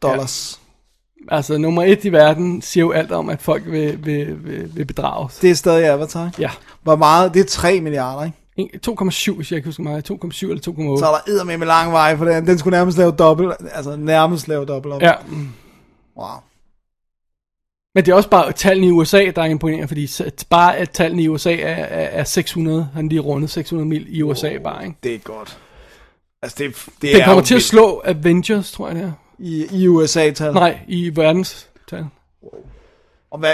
[0.02, 0.60] dollars.
[1.30, 4.84] Altså, nummer et i verden siger jo alt om, at folk vil, vil, vil, vil
[4.84, 5.36] bedrages.
[5.36, 6.30] Det er stadig Avatar.
[6.38, 6.50] Ja.
[6.82, 7.34] Hvor meget?
[7.34, 8.36] Det er 3 milliarder, ikke?
[8.58, 10.10] En- 2,7, hvis jeg ikke husker meget.
[10.10, 10.98] 2,7 eller 2,8.
[10.98, 12.46] Så er der eddermame lang vej for den.
[12.46, 15.02] Den skulle nærmest lave dobbelt, altså nærmest lave dobbelt op.
[15.02, 15.12] Ja.
[16.16, 16.26] Wow.
[17.94, 20.08] Men det er også bare tallene i USA, der er imponerende, fordi
[20.50, 24.22] bare at tallene i USA er, er, er 600, han lige rundet 600 mil i
[24.22, 24.96] USA oh, bare, ikke?
[25.02, 25.58] Det er godt.
[26.42, 29.12] Altså det, det Den er kommer til at slå Avengers, tror jeg det er.
[29.38, 30.54] i, i USA-tal.
[30.54, 32.06] Nej, i verdens tal.
[33.30, 33.52] Og hvad,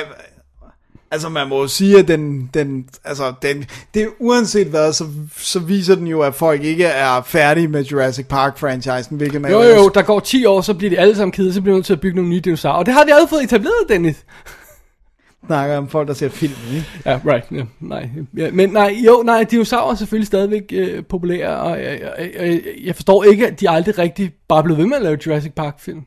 [1.10, 3.64] altså man må jo sige, at den, den, altså den,
[3.94, 5.04] det uanset hvad, så,
[5.36, 9.62] så viser den jo, at folk ikke er færdige med Jurassic Park-franchisen, hvilket man Jo,
[9.62, 11.86] jo, der går 10 år, så bliver de alle sammen kede, så bliver vi nødt
[11.86, 12.76] til at bygge nogle nye dinosaurer.
[12.76, 14.24] Og det har vi allerede fået etableret, Dennis.
[15.46, 16.86] snakker om folk, der ser film, ikke?
[17.06, 17.44] Ja, right.
[17.52, 18.08] Ja, nej.
[18.36, 22.60] Ja, men nej, jo, nej, dinosaurer er selvfølgelig stadigvæk øh, populære, og jeg, jeg, jeg,
[22.84, 26.02] jeg forstår ikke, at de aldrig rigtig bare blev ved med at lave Jurassic Park-film.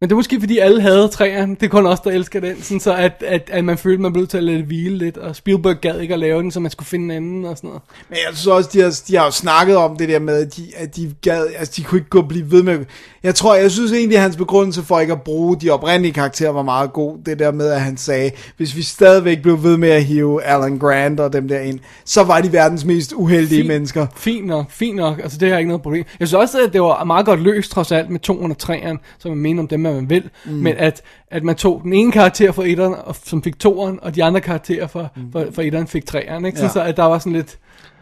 [0.00, 2.62] Men det er måske fordi alle havde træerne, det er kun os, der elsker den,
[2.62, 4.98] sådan så at, at, at man følte, man blev nødt til at lade det hvile
[4.98, 7.56] lidt, og Spielberg gad ikke at lave den, så man skulle finde en anden og
[7.56, 7.82] sådan noget.
[8.08, 10.56] Men jeg synes også, de har, de har jo snakket om det der med, at
[10.56, 12.84] de, at de gad, altså de kunne ikke gå og blive ved med,
[13.26, 16.50] jeg tror, jeg synes egentlig, at hans begrundelse for ikke at bruge de oprindelige karakterer
[16.50, 19.88] var meget god, det der med, at han sagde, hvis vi stadigvæk blev ved med
[19.88, 23.68] at hive Alan Grant og dem der ind, så var de verdens mest uheldige Fint.
[23.68, 24.06] mennesker.
[24.16, 26.04] Fint nok, fint nok, altså det har jeg ikke noget problem.
[26.20, 29.38] Jeg synes også, at det var meget godt løst trods alt med 203'eren, så man
[29.38, 30.52] mener om dem, hvad man vil, mm.
[30.52, 34.14] men at, at man tog den ene karakter fra etteren, og- som fik toeren, og
[34.14, 35.22] de andre karakterer fra, mm.
[35.32, 36.58] fra, fra etteren fik treeren, ikke?
[36.58, 36.64] Ja.
[36.64, 36.70] Ja.
[36.72, 37.56] Så at der var sådan lidt...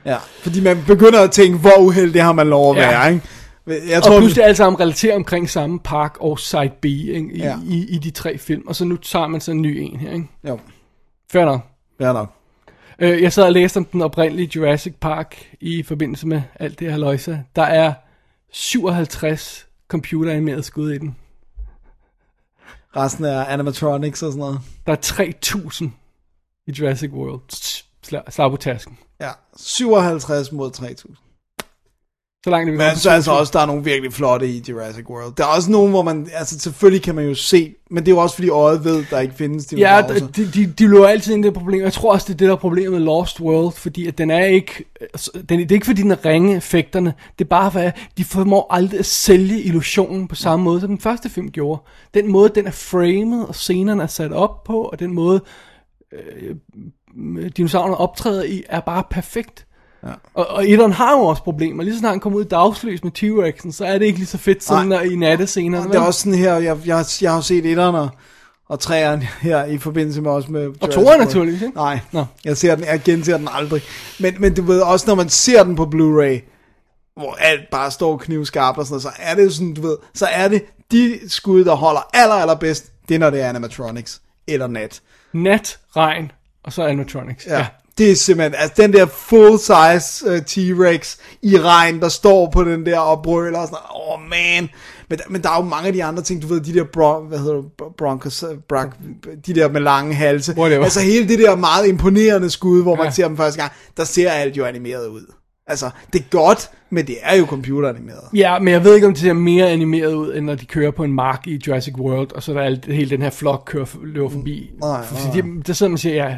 [0.07, 2.89] Ja, fordi man begynder at tænke, hvor uheldig har man lov at Ja.
[2.91, 3.27] være, ikke?
[3.67, 7.33] Jeg og tror, pludselig alle sammen relaterer omkring samme park og Side B ikke?
[7.33, 7.59] I, Ja.
[7.67, 10.13] i, i de tre film, og så nu tager man så en ny en her,
[10.13, 10.29] ikke?
[10.49, 10.59] Jo,
[11.33, 11.61] Fair nok.
[12.01, 12.33] ja nok.
[12.99, 16.91] Øh, jeg sad og læste om den oprindelige Jurassic Park i forbindelse med alt det
[16.91, 17.43] her løjse.
[17.57, 17.93] Der er
[18.53, 21.17] 57 computeranimeret skud i den.
[22.97, 24.61] Resten er animatronics og sådan noget.
[24.87, 25.93] Der er 3000
[26.67, 27.41] i Jurassic World.
[28.03, 28.99] Slag på tasken.
[29.21, 31.17] Ja, 57 mod 3000.
[32.45, 35.09] Så langt vi Men jeg synes altså også, der er nogle virkelig flotte i Jurassic
[35.11, 35.35] World.
[35.37, 38.15] Der er også nogle, hvor man, altså selvfølgelig kan man jo se, men det er
[38.15, 40.33] jo også fordi øjet ved, der ikke findes Ja, dinosaurer.
[40.33, 41.83] de, de, de løber altid ind i det problem.
[41.83, 44.31] Jeg tror også, det er det, der er problemet med Lost World, fordi at den
[44.31, 47.15] er ikke, altså, den, det er ikke fordi, den er ringe effekterne.
[47.39, 50.89] Det er bare for, at de formår aldrig at sælge illusionen på samme måde, som
[50.89, 51.83] den første film gjorde.
[52.15, 55.41] Den måde, den er framed, og scenerne er sat op på, og den måde,
[56.13, 56.57] øh,
[57.57, 59.67] dinosaurerne optræder i, er bare perfekt.
[60.07, 60.13] Ja.
[60.35, 61.83] Og, og etteren har jo også problemer.
[61.83, 64.29] Lige så snart han kommer ud i dagslys med T-Rexen, så er det ikke lige
[64.29, 65.89] så fedt der i nattescenerne.
[65.93, 68.09] Det er også sådan her, jeg, jeg, jeg har set etteren og,
[68.69, 71.19] og træeren her i forbindelse med også med Jurassic toeren World.
[71.19, 71.77] naturligvis, ikke?
[71.77, 72.25] Nej, Nå.
[72.45, 73.83] jeg ser den, jeg genser den aldrig.
[74.21, 76.51] Men, men du ved også, når man ser den på Blu-ray,
[77.17, 79.97] hvor alt bare står knivskarpt og sådan noget, så er det jo sådan, du ved,
[80.15, 83.49] så er det de skud, der holder aller, aller bedst, det er når det er
[83.49, 85.01] animatronics eller nat.
[85.33, 86.33] Nat, regn,
[86.65, 87.47] og så animatronics.
[87.47, 87.67] Ja.
[87.99, 92.87] Det er simpelthen, altså den der full-size uh, T-Rex i regn, der står på den
[92.87, 93.79] der og brøler og sådan.
[93.95, 94.69] Åh, oh, man.
[95.11, 97.29] Men, men der er jo mange af de andre ting, du ved, de der bron,
[97.29, 97.65] hvad hedder det,
[97.99, 98.97] broncos, øh, brak,
[99.47, 100.55] de der med lange halse.
[100.59, 100.85] Whatever.
[100.85, 103.11] Altså hele det der meget imponerende skud, hvor man Ja.
[103.11, 105.33] ser dem første gang, der ser alt jo animeret ud.
[105.67, 108.21] Altså, det er godt, men det er jo computeranimeret.
[108.35, 110.91] Ja, men jeg ved ikke, om det ser mere animeret ud, end når de kører
[110.91, 113.63] på en mark i Jurassic World, og så er der alt, hele den her flok
[113.67, 114.71] kører, løber forbi.
[114.81, 116.37] nej, Fordi de, der sidder man og siger, ja,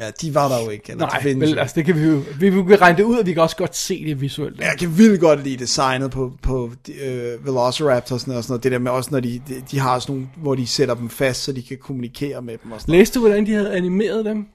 [0.00, 0.92] Ja, de var der jo ikke.
[0.92, 3.04] Eller nej, de findes vel, altså det kan vi jo, vi, vi kan regne det
[3.04, 4.60] ud, og vi kan også godt se det visuelt.
[4.60, 6.70] Jeg kan vildt godt lide designet på, på
[7.02, 8.62] øh, Velociraptorsne og sådan noget.
[8.62, 11.10] Det der med også, når de, de, de har sådan nogle, hvor de sætter dem
[11.10, 12.94] fast, så de kan kommunikere med dem og sådan.
[12.94, 14.46] Læste du, hvordan de havde animeret dem?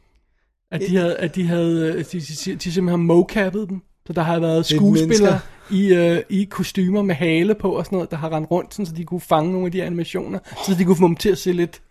[0.71, 3.81] At de havde, at de havde, øh, de, de, de, de simpelthen har mocappet dem.
[4.07, 5.39] Så der har været er skuespillere
[5.71, 8.85] i, øh, i kostymer med hale på og sådan noget, der har rendt rundt, sådan,
[8.85, 11.37] så de kunne fange nogle af de animationer, så de kunne få dem til at
[11.37, 11.81] se lidt,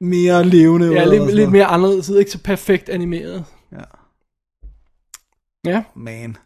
[0.00, 3.44] Mere levende ud ja, lidt, lidt mere anderledes, ikke så perfekt animeret.
[3.72, 3.82] Ja.
[5.64, 5.82] Ja.
[5.96, 6.36] Man.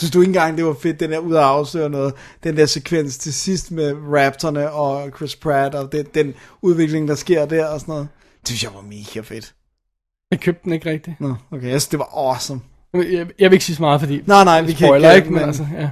[0.00, 2.14] Synes du ikke engang, det var fedt, den der ud af afsløre noget,
[2.44, 7.14] den der sekvens til sidst med Raptorne og Chris Pratt, og den, den udvikling, der
[7.14, 8.08] sker der og sådan noget.
[8.40, 9.54] Det synes jeg var mega fedt.
[10.30, 11.20] Jeg købte den ikke rigtigt.
[11.20, 12.60] Nå, okay, jeg synes, det var awesome.
[12.94, 14.22] Jeg, jeg, vil ikke sige så meget, fordi...
[14.26, 15.90] Nej, nej, vi kan spoiler ikke, ikke, men men- altså, ja.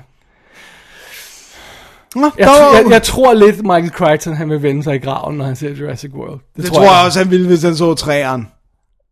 [2.20, 5.36] Nå, Jeg, tr- jeg, jeg, tror lidt, Michael Crichton, han vil vende sig i graven,
[5.36, 6.40] når han ser Jurassic World.
[6.56, 8.48] det tror jeg også, han ville, hvis han så træeren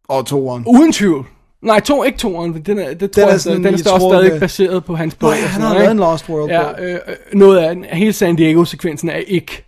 [0.08, 0.64] og toeren.
[0.66, 1.26] Uden tvivl.
[1.62, 3.78] Nej, to, ikke toeren, for den er, det tror er den sådan den er i
[3.78, 5.28] stadig, med- baseret på hans bog.
[5.28, 5.96] og han sådan har lavet en?
[5.96, 6.98] Lost World Ja, øh, øh,
[7.32, 9.64] noget af den, hele San Diego-sekvensen er ikke,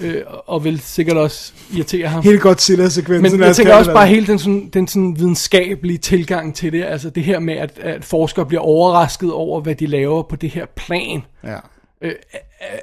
[0.00, 0.14] øh,
[0.46, 2.22] og vil sikkert også irritere ham.
[2.22, 3.22] Helt Godzilla-sekvensen.
[3.22, 4.14] Men lad jeg os tænker også det bare det.
[4.14, 8.04] hele den sådan, den sådan videnskabelige tilgang til det, altså det her med, at, at
[8.04, 11.56] forskere bliver overrasket over, hvad de laver på det her plan, Ja.
[12.04, 12.12] Øh,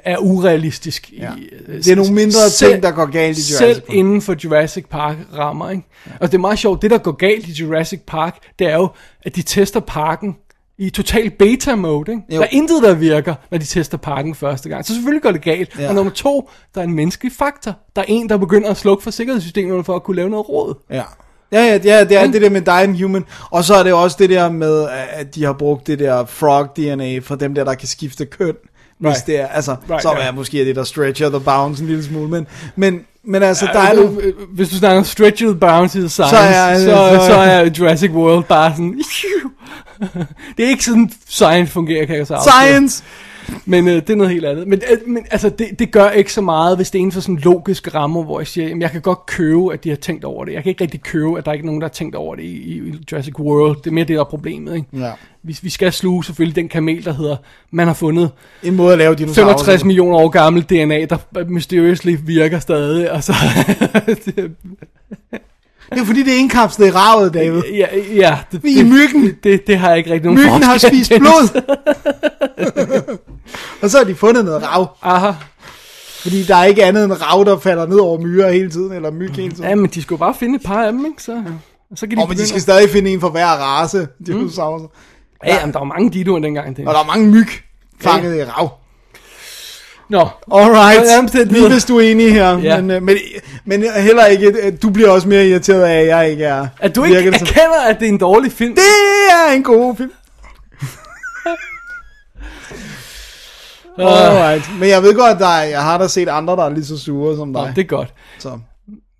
[0.04, 1.12] er, urealistisk.
[1.18, 1.30] Ja.
[1.68, 3.94] Øh, Det er nogle mindre ting, der går galt i Jurassic Selv Park.
[3.94, 5.82] inden for Jurassic Park rammer, ikke?
[6.06, 6.10] Ja.
[6.20, 8.88] Og det er meget sjovt, det der går galt i Jurassic Park, det er jo,
[9.24, 10.36] at de tester parken
[10.78, 12.22] i total beta-mode, ikke?
[12.30, 12.36] Jo.
[12.36, 14.86] Der er intet, der virker, når de tester parken første gang.
[14.86, 15.78] Så selvfølgelig går det galt.
[15.78, 15.88] Ja.
[15.88, 17.74] Og nummer to, der er en menneskelig faktor.
[17.96, 20.74] Der er en, der begynder at slukke for sikkerhedssystemerne for at kunne lave noget råd.
[20.90, 21.02] Ja.
[21.52, 23.24] Ja, ja, ja, det er det der med and Human.
[23.50, 26.76] Og så er det også det der med, at de har brugt det der frog
[26.76, 28.54] DNA for dem der, der kan skifte køn.
[29.02, 29.26] Hvis Right.
[29.26, 30.26] det er, altså, Right, så ja.
[30.28, 33.80] er måske det, der stretcher the bounds en lille smule, men, men, men altså, der
[33.80, 36.84] er nogle, øh, Hvis du snakker om stretched bounds i science, Så er- så,
[37.20, 39.00] så- så, er Jurassic World bare sådan...
[40.56, 42.66] det er ikke sådan, science fungerer, kan jeg så afsløre.
[42.66, 43.02] science!
[43.64, 44.68] Men øh, det er noget helt andet.
[44.68, 47.20] Men, øh, men altså, det, det gør ikke så meget, hvis det er inden for
[47.20, 50.24] sådan logiske rammer, hvor jeg siger, jamen, jeg kan godt købe, at de har tænkt
[50.24, 50.52] over det.
[50.52, 52.42] Jeg kan ikke rigtig købe, at der er ikke nogen, der har tænkt over det
[52.42, 53.76] i, i Jurassic World.
[53.76, 54.74] Det er mere det, der er problemet.
[54.74, 54.86] Ikke?
[54.92, 55.10] Ja.
[55.42, 57.36] Vi, vi skal sluge selvfølgelig den kamel, der hedder,
[57.70, 58.30] man har fundet
[58.62, 59.48] En måde at lave dinosaurer.
[59.48, 63.10] 65 millioner år gammel DNA, der mysteriously virker stadig.
[63.10, 63.32] Altså,
[64.24, 64.52] det,
[65.94, 67.62] Det er fordi, det er indkapslet i ravet, David.
[67.72, 69.24] ja, ja, det, I myggen.
[69.24, 71.62] Det, det, det har jeg ikke rigtig nogen Myggen har spist blod.
[73.82, 74.96] og så har de fundet noget rav.
[75.02, 75.30] Aha.
[76.22, 79.10] Fordi der er ikke andet end rav, der falder ned over myrer hele tiden, eller
[79.10, 79.64] myg hele tiden.
[79.68, 81.22] Ja, men de skulle bare finde et par af dem, ikke?
[81.22, 81.42] Så,
[81.96, 84.78] så kan de Og men de skal at- stadig finde en for hver race, dinosaurer.
[84.78, 84.86] Mm.
[85.46, 86.76] Ja, jamen, der var mange dinoer dengang.
[86.76, 86.88] Det.
[86.88, 87.46] Og der er mange myg
[88.00, 88.70] fanget i rav.
[90.10, 90.18] Nå,
[90.52, 91.60] Alright, Under omstændigheder.
[91.68, 92.58] lige hvis du er enig her.
[92.58, 92.80] Ja.
[92.80, 93.16] Men, øh, men,
[93.64, 96.66] men heller ikke, øh, du bliver også mere irriteret af, at jeg ikke er.
[96.80, 98.74] at du ikke som- erkender, at det er en dårlig film.
[98.74, 98.82] Det
[99.48, 100.10] er en god film.
[103.98, 104.70] Alright.
[104.80, 106.84] Men jeg ved godt, at der er, jeg har da set andre, der er lige
[106.84, 107.72] så sure som Nå, dig.
[107.76, 108.14] det er godt.
[108.38, 108.58] Så.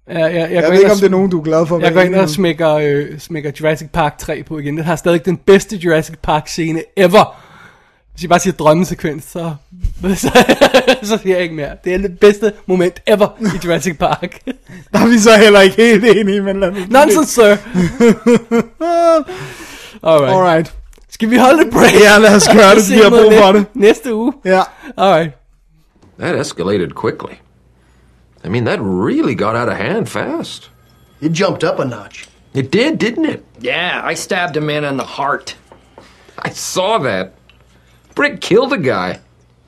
[0.09, 1.81] Ja, jeg, jeg, Jeg går ved ikke, om det er nogen, du er glad for.
[1.81, 4.77] Jeg går ind og smækker, øh, smækker Jurassic Park 3 på igen.
[4.77, 7.37] Den har stadig den bedste Jurassic Park scene ever.
[8.13, 9.55] Hvis jeg bare siger drømmesekvens, så,
[10.15, 10.45] så,
[11.03, 11.71] så siger jeg ikke mere.
[11.85, 14.39] Det er det bedste moment ever i Jurassic Park.
[14.93, 16.87] Der er vi så heller ikke helt enige, men lad mig...
[16.91, 17.43] Nonsense, sir.
[20.03, 20.35] Alright.
[20.35, 20.75] Alright.
[21.23, 21.95] Skal vi holde et break?
[21.95, 23.67] Ja, lad os gøre det, Se vi har mod brug for det.
[23.75, 24.33] Næste uge.
[24.45, 24.63] Ja.
[24.97, 25.31] Alright.
[26.19, 27.35] That escalated quickly.
[28.45, 30.71] I mean, that really got out of hand fast.
[31.21, 32.29] It jumped up a notch.
[32.55, 33.45] It did, didn't it?
[33.65, 35.55] Yeah, I stabbed a man in the heart.
[36.47, 37.35] I saw that.
[38.15, 39.21] Brick killed a guy.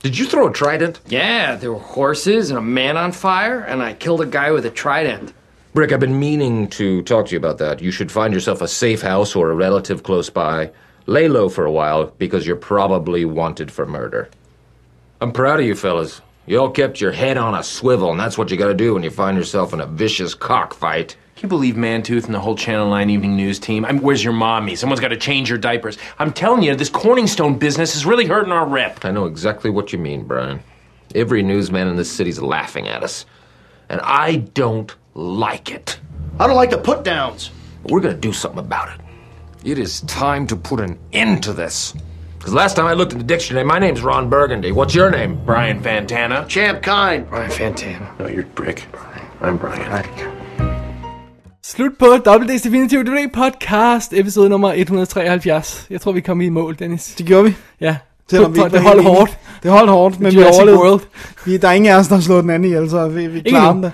[0.03, 1.01] Did you throw a trident?
[1.07, 4.67] Yeah, there were horses and a man on fire, and I killed a guy with
[4.67, 5.33] a trident.
[5.73, 7.81] Brick, I've been meaning to talk to you about that.
[7.81, 10.71] You should find yourself a safe house or a relative close by.
[11.07, 14.31] Lay low for a while because you're probably wanted for murder.
[15.21, 16.23] I'm proud of you fellas.
[16.47, 19.03] You all kept your head on a swivel, and that's what you gotta do when
[19.03, 21.17] you find yourself in a vicious cockfight.
[21.37, 23.85] Can you believe Mantooth and the whole Channel 9 Evening News team?
[23.85, 24.77] I mean, where's your mommy?
[24.77, 25.99] Someone's got to change your diapers.
[26.19, 29.05] I'm telling you, this Corningstone business is really hurting our rep.
[29.05, 30.63] I know exactly what you mean, Brian.
[31.15, 33.27] Every newsman in this city's laughing at us.
[33.89, 35.99] And I don't like it.
[36.39, 37.51] I don't like the put downs.
[37.83, 39.04] But we're gonna do something about it.
[39.65, 41.95] It is time to put an end to this.
[42.37, 44.73] Because last time I looked at the dictionary, my name's Ron Burgundy.
[44.73, 45.39] What's your name?
[45.47, 46.47] Brian Fantana.
[46.49, 47.27] Champ kind.
[47.31, 48.19] Brian Fantana.
[48.19, 48.87] No, you're Brick.
[49.41, 50.05] I'm Brian.
[51.63, 55.87] Slut på WD's Definitive DVD podcast, episode nummer 173.
[55.91, 57.15] Jeg tror, vi kom i mål, Dennis.
[57.19, 57.57] Det gjorde vi.
[57.81, 57.97] Ja,
[58.31, 59.39] Selvom vi det holdt hårdt.
[59.63, 60.85] Det holdt hårdt, men vi Jurassic overlevede.
[60.85, 61.01] World.
[61.45, 63.41] Vi, der er ingen af os, der har slået den anden ihjel, så vi, vi
[63.41, 63.93] klarer det.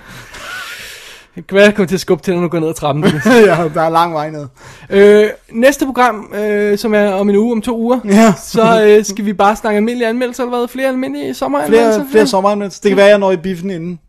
[1.35, 3.05] Det kan være, jeg kommer til at skubbe til, når du går ned ad trappen.
[3.27, 4.47] Ja, der er lang vej ned.
[4.91, 8.35] øh, næste program, øh, som er om en uge, om to uger, Ja.
[8.39, 10.69] så øh, skal vi bare snakke almindelige anmeldelser, eller hvad?
[10.69, 11.93] Flere almindelige sommeranmeldelser?
[12.01, 12.81] Flere, flere sommeranmeldelser.
[12.83, 14.01] Det kan være, jeg når i biffen inden.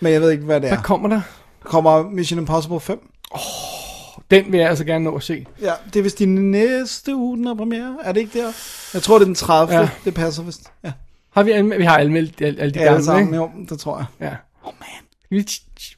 [0.00, 0.74] Men jeg ved ikke, hvad det er.
[0.74, 1.20] Hvad kommer der?
[1.62, 2.98] Der kommer Mission Impossible 5.
[4.30, 5.46] Den vil jeg altså gerne nå at se.
[5.62, 7.96] Ja, det er vist i næste uge, den er premiere.
[8.04, 8.48] Er det ikke der?
[8.94, 9.74] Jeg tror, det er den 30.
[9.74, 9.80] Ja.
[9.80, 9.88] Ja.
[10.04, 10.60] Det passer vist.
[10.84, 10.92] Ja,
[11.34, 13.24] Har vi, anmeldt, vi har anmeldt alle, de alle gamle, sammen.
[13.26, 13.36] ikke?
[13.36, 14.06] Jo, det tror jeg.
[14.20, 14.34] Ja.
[14.64, 14.88] Oh man.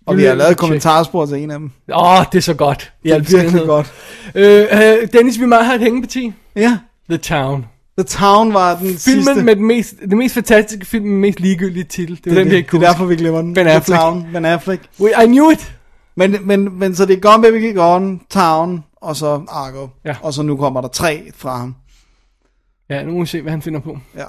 [0.06, 1.70] Og vi har lavet kommentarspor til en af dem.
[1.92, 2.92] Åh, oh, det er så godt.
[3.02, 3.92] Det er virkelig godt.
[4.34, 6.32] Øh, øh, Dennis, vi må have et hængeparti.
[6.56, 6.78] Ja,
[7.08, 7.66] The Town.
[7.98, 9.44] The Town var den Filmen sidste.
[9.44, 12.16] med den mest, den mest fantastiske film med den mest ligegyldige titel.
[12.16, 13.54] Det er det, den, det, ikke det er derfor, vi glemmer den.
[13.54, 14.00] Ben The Affleck.
[14.00, 14.82] Town, Ben Affleck.
[14.98, 15.14] huske.
[15.24, 15.74] I knew it.
[16.14, 19.88] Men, men, men så det er Gone Baby Gone, Town, og så Argo.
[20.04, 20.16] Ja.
[20.22, 21.74] Og så nu kommer der tre fra ham.
[22.90, 23.98] Ja, nu må vi se, hvad han finder på.
[24.16, 24.24] Ja.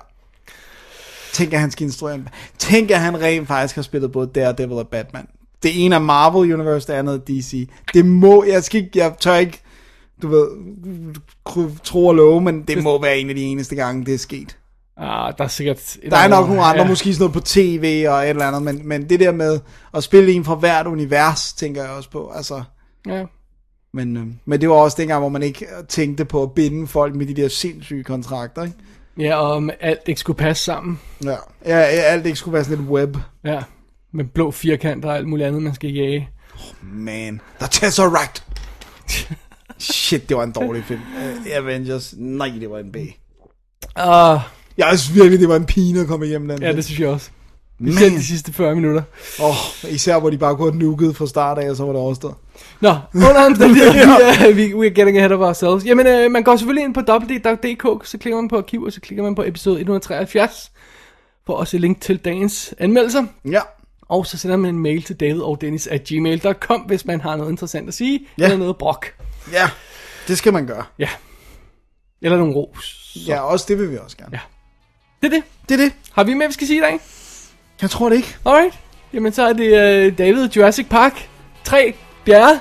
[1.34, 2.20] Tænk, at han skal instruere
[2.58, 5.28] Tænk, at han rent faktisk har spillet både Daredevil og Batman.
[5.64, 7.70] Det ene er Marvel Universe, det andet er DC.
[7.94, 9.62] Det må, jeg skal ikke, jeg tør ikke,
[10.22, 10.48] du ved,
[11.84, 14.58] tro og love, men det må være en af de eneste gange, det er sket.
[14.98, 15.96] Ah, der er sikkert...
[16.04, 16.88] et Der er nok nogle andre, Ja.
[16.90, 19.60] måske sådan noget på tv og et eller andet, men, men det der med
[19.94, 22.32] at spille en fra hvert univers, tænker jeg også på.
[22.36, 22.64] Altså,
[23.08, 23.24] Ja.
[23.94, 27.16] men, øh, men det var også dengang, hvor man ikke tænkte på at binde folk
[27.16, 28.76] med de der sindssyge kontrakter, ikke?
[29.20, 31.00] ja, og om alt ikke skulle passe sammen.
[31.24, 33.18] Ja, ja alt ikke skulle være sådan lidt web.
[33.44, 33.60] Ja.
[34.14, 36.30] Med blå firkanter og alt muligt andet, man skal jage.
[36.84, 38.44] Man, The Tesseract.
[39.78, 41.00] Shit, det var en dårlig film.
[41.16, 42.96] Uh, Avengers, nej, det var en B.
[43.96, 44.40] Ah,
[44.78, 46.62] Jeg synes virkelig, det var en pine at komme hjem den.
[46.62, 47.30] ja, det synes jeg også.
[47.88, 49.02] Specielt de sidste 40 minutter.
[49.44, 52.02] oh, især hvor de bare kunne have nuket fra start af, og så var det
[52.02, 52.34] overstået.
[52.82, 55.86] Nå, under omstændigheder, vi, we are getting ahead of ourselves.
[55.86, 59.02] Jamen, øh, man går selvfølgelig ind på www.dk, så klikker man på arkiv, og så
[59.02, 60.72] klikker man på episode 173,
[61.46, 63.24] for at se link til dagens anmeldelser.
[63.52, 63.60] Ja,
[64.12, 67.36] Og så sender man en mail til david og dennis at gmail.com, hvis man har
[67.36, 68.44] noget interessant at sige, Ja.
[68.44, 69.06] eller noget brok.
[69.52, 69.70] ja,
[70.28, 70.84] det skal man gøre.
[71.00, 71.10] Ja.
[72.22, 73.18] Eller nogle ros.
[73.28, 74.30] Ja, også det vil vi også gerne.
[74.34, 74.40] Ja.
[75.22, 75.44] Det er det.
[75.70, 75.94] Det er det.
[76.12, 77.00] Har vi med, vi skal sige i dag?
[77.82, 78.36] Jeg tror det ikke.
[78.46, 78.80] Alright.
[79.14, 79.68] Jamen, så er det
[80.12, 81.30] uh, David Jurassic Park
[81.64, 81.94] 3
[82.26, 82.60] Bjerre.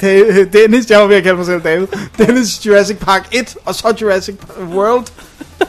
[0.00, 1.86] Da- Dennis, jeg var ved at kalde mig selv David.
[2.18, 5.06] Dennis Jurassic Park 1, og så Jurassic World.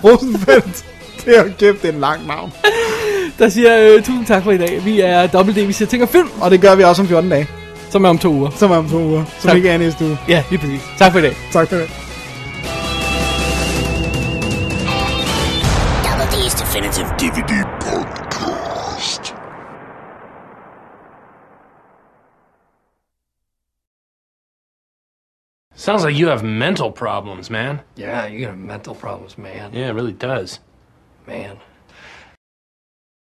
[0.04, 0.86] Rosenfeldt.
[1.26, 2.54] Det er jo kæft, det er en lang navn.
[3.40, 4.86] Der siger uh, tusind tak for i dag.
[4.86, 7.08] Vi er Double D, vi siger ting og film, Og det gør vi også om
[7.08, 7.48] 14 dage.
[7.90, 8.50] som er om to uger.
[8.50, 9.24] Som er om to uger.
[9.40, 9.58] Som Tak.
[9.58, 10.18] ikke er næste uge.
[10.28, 10.82] Ja, lige præcis.
[10.98, 11.34] Tak for i dag.
[11.52, 11.88] Tak for det.
[16.06, 19.36] Double D's Definitive DVD Podcast.
[25.74, 27.82] Sounds like you have mental problems, man.
[27.98, 29.74] Yeah, you got mental problems, man.
[29.74, 30.60] Yeah, it really does.
[31.28, 31.58] Man.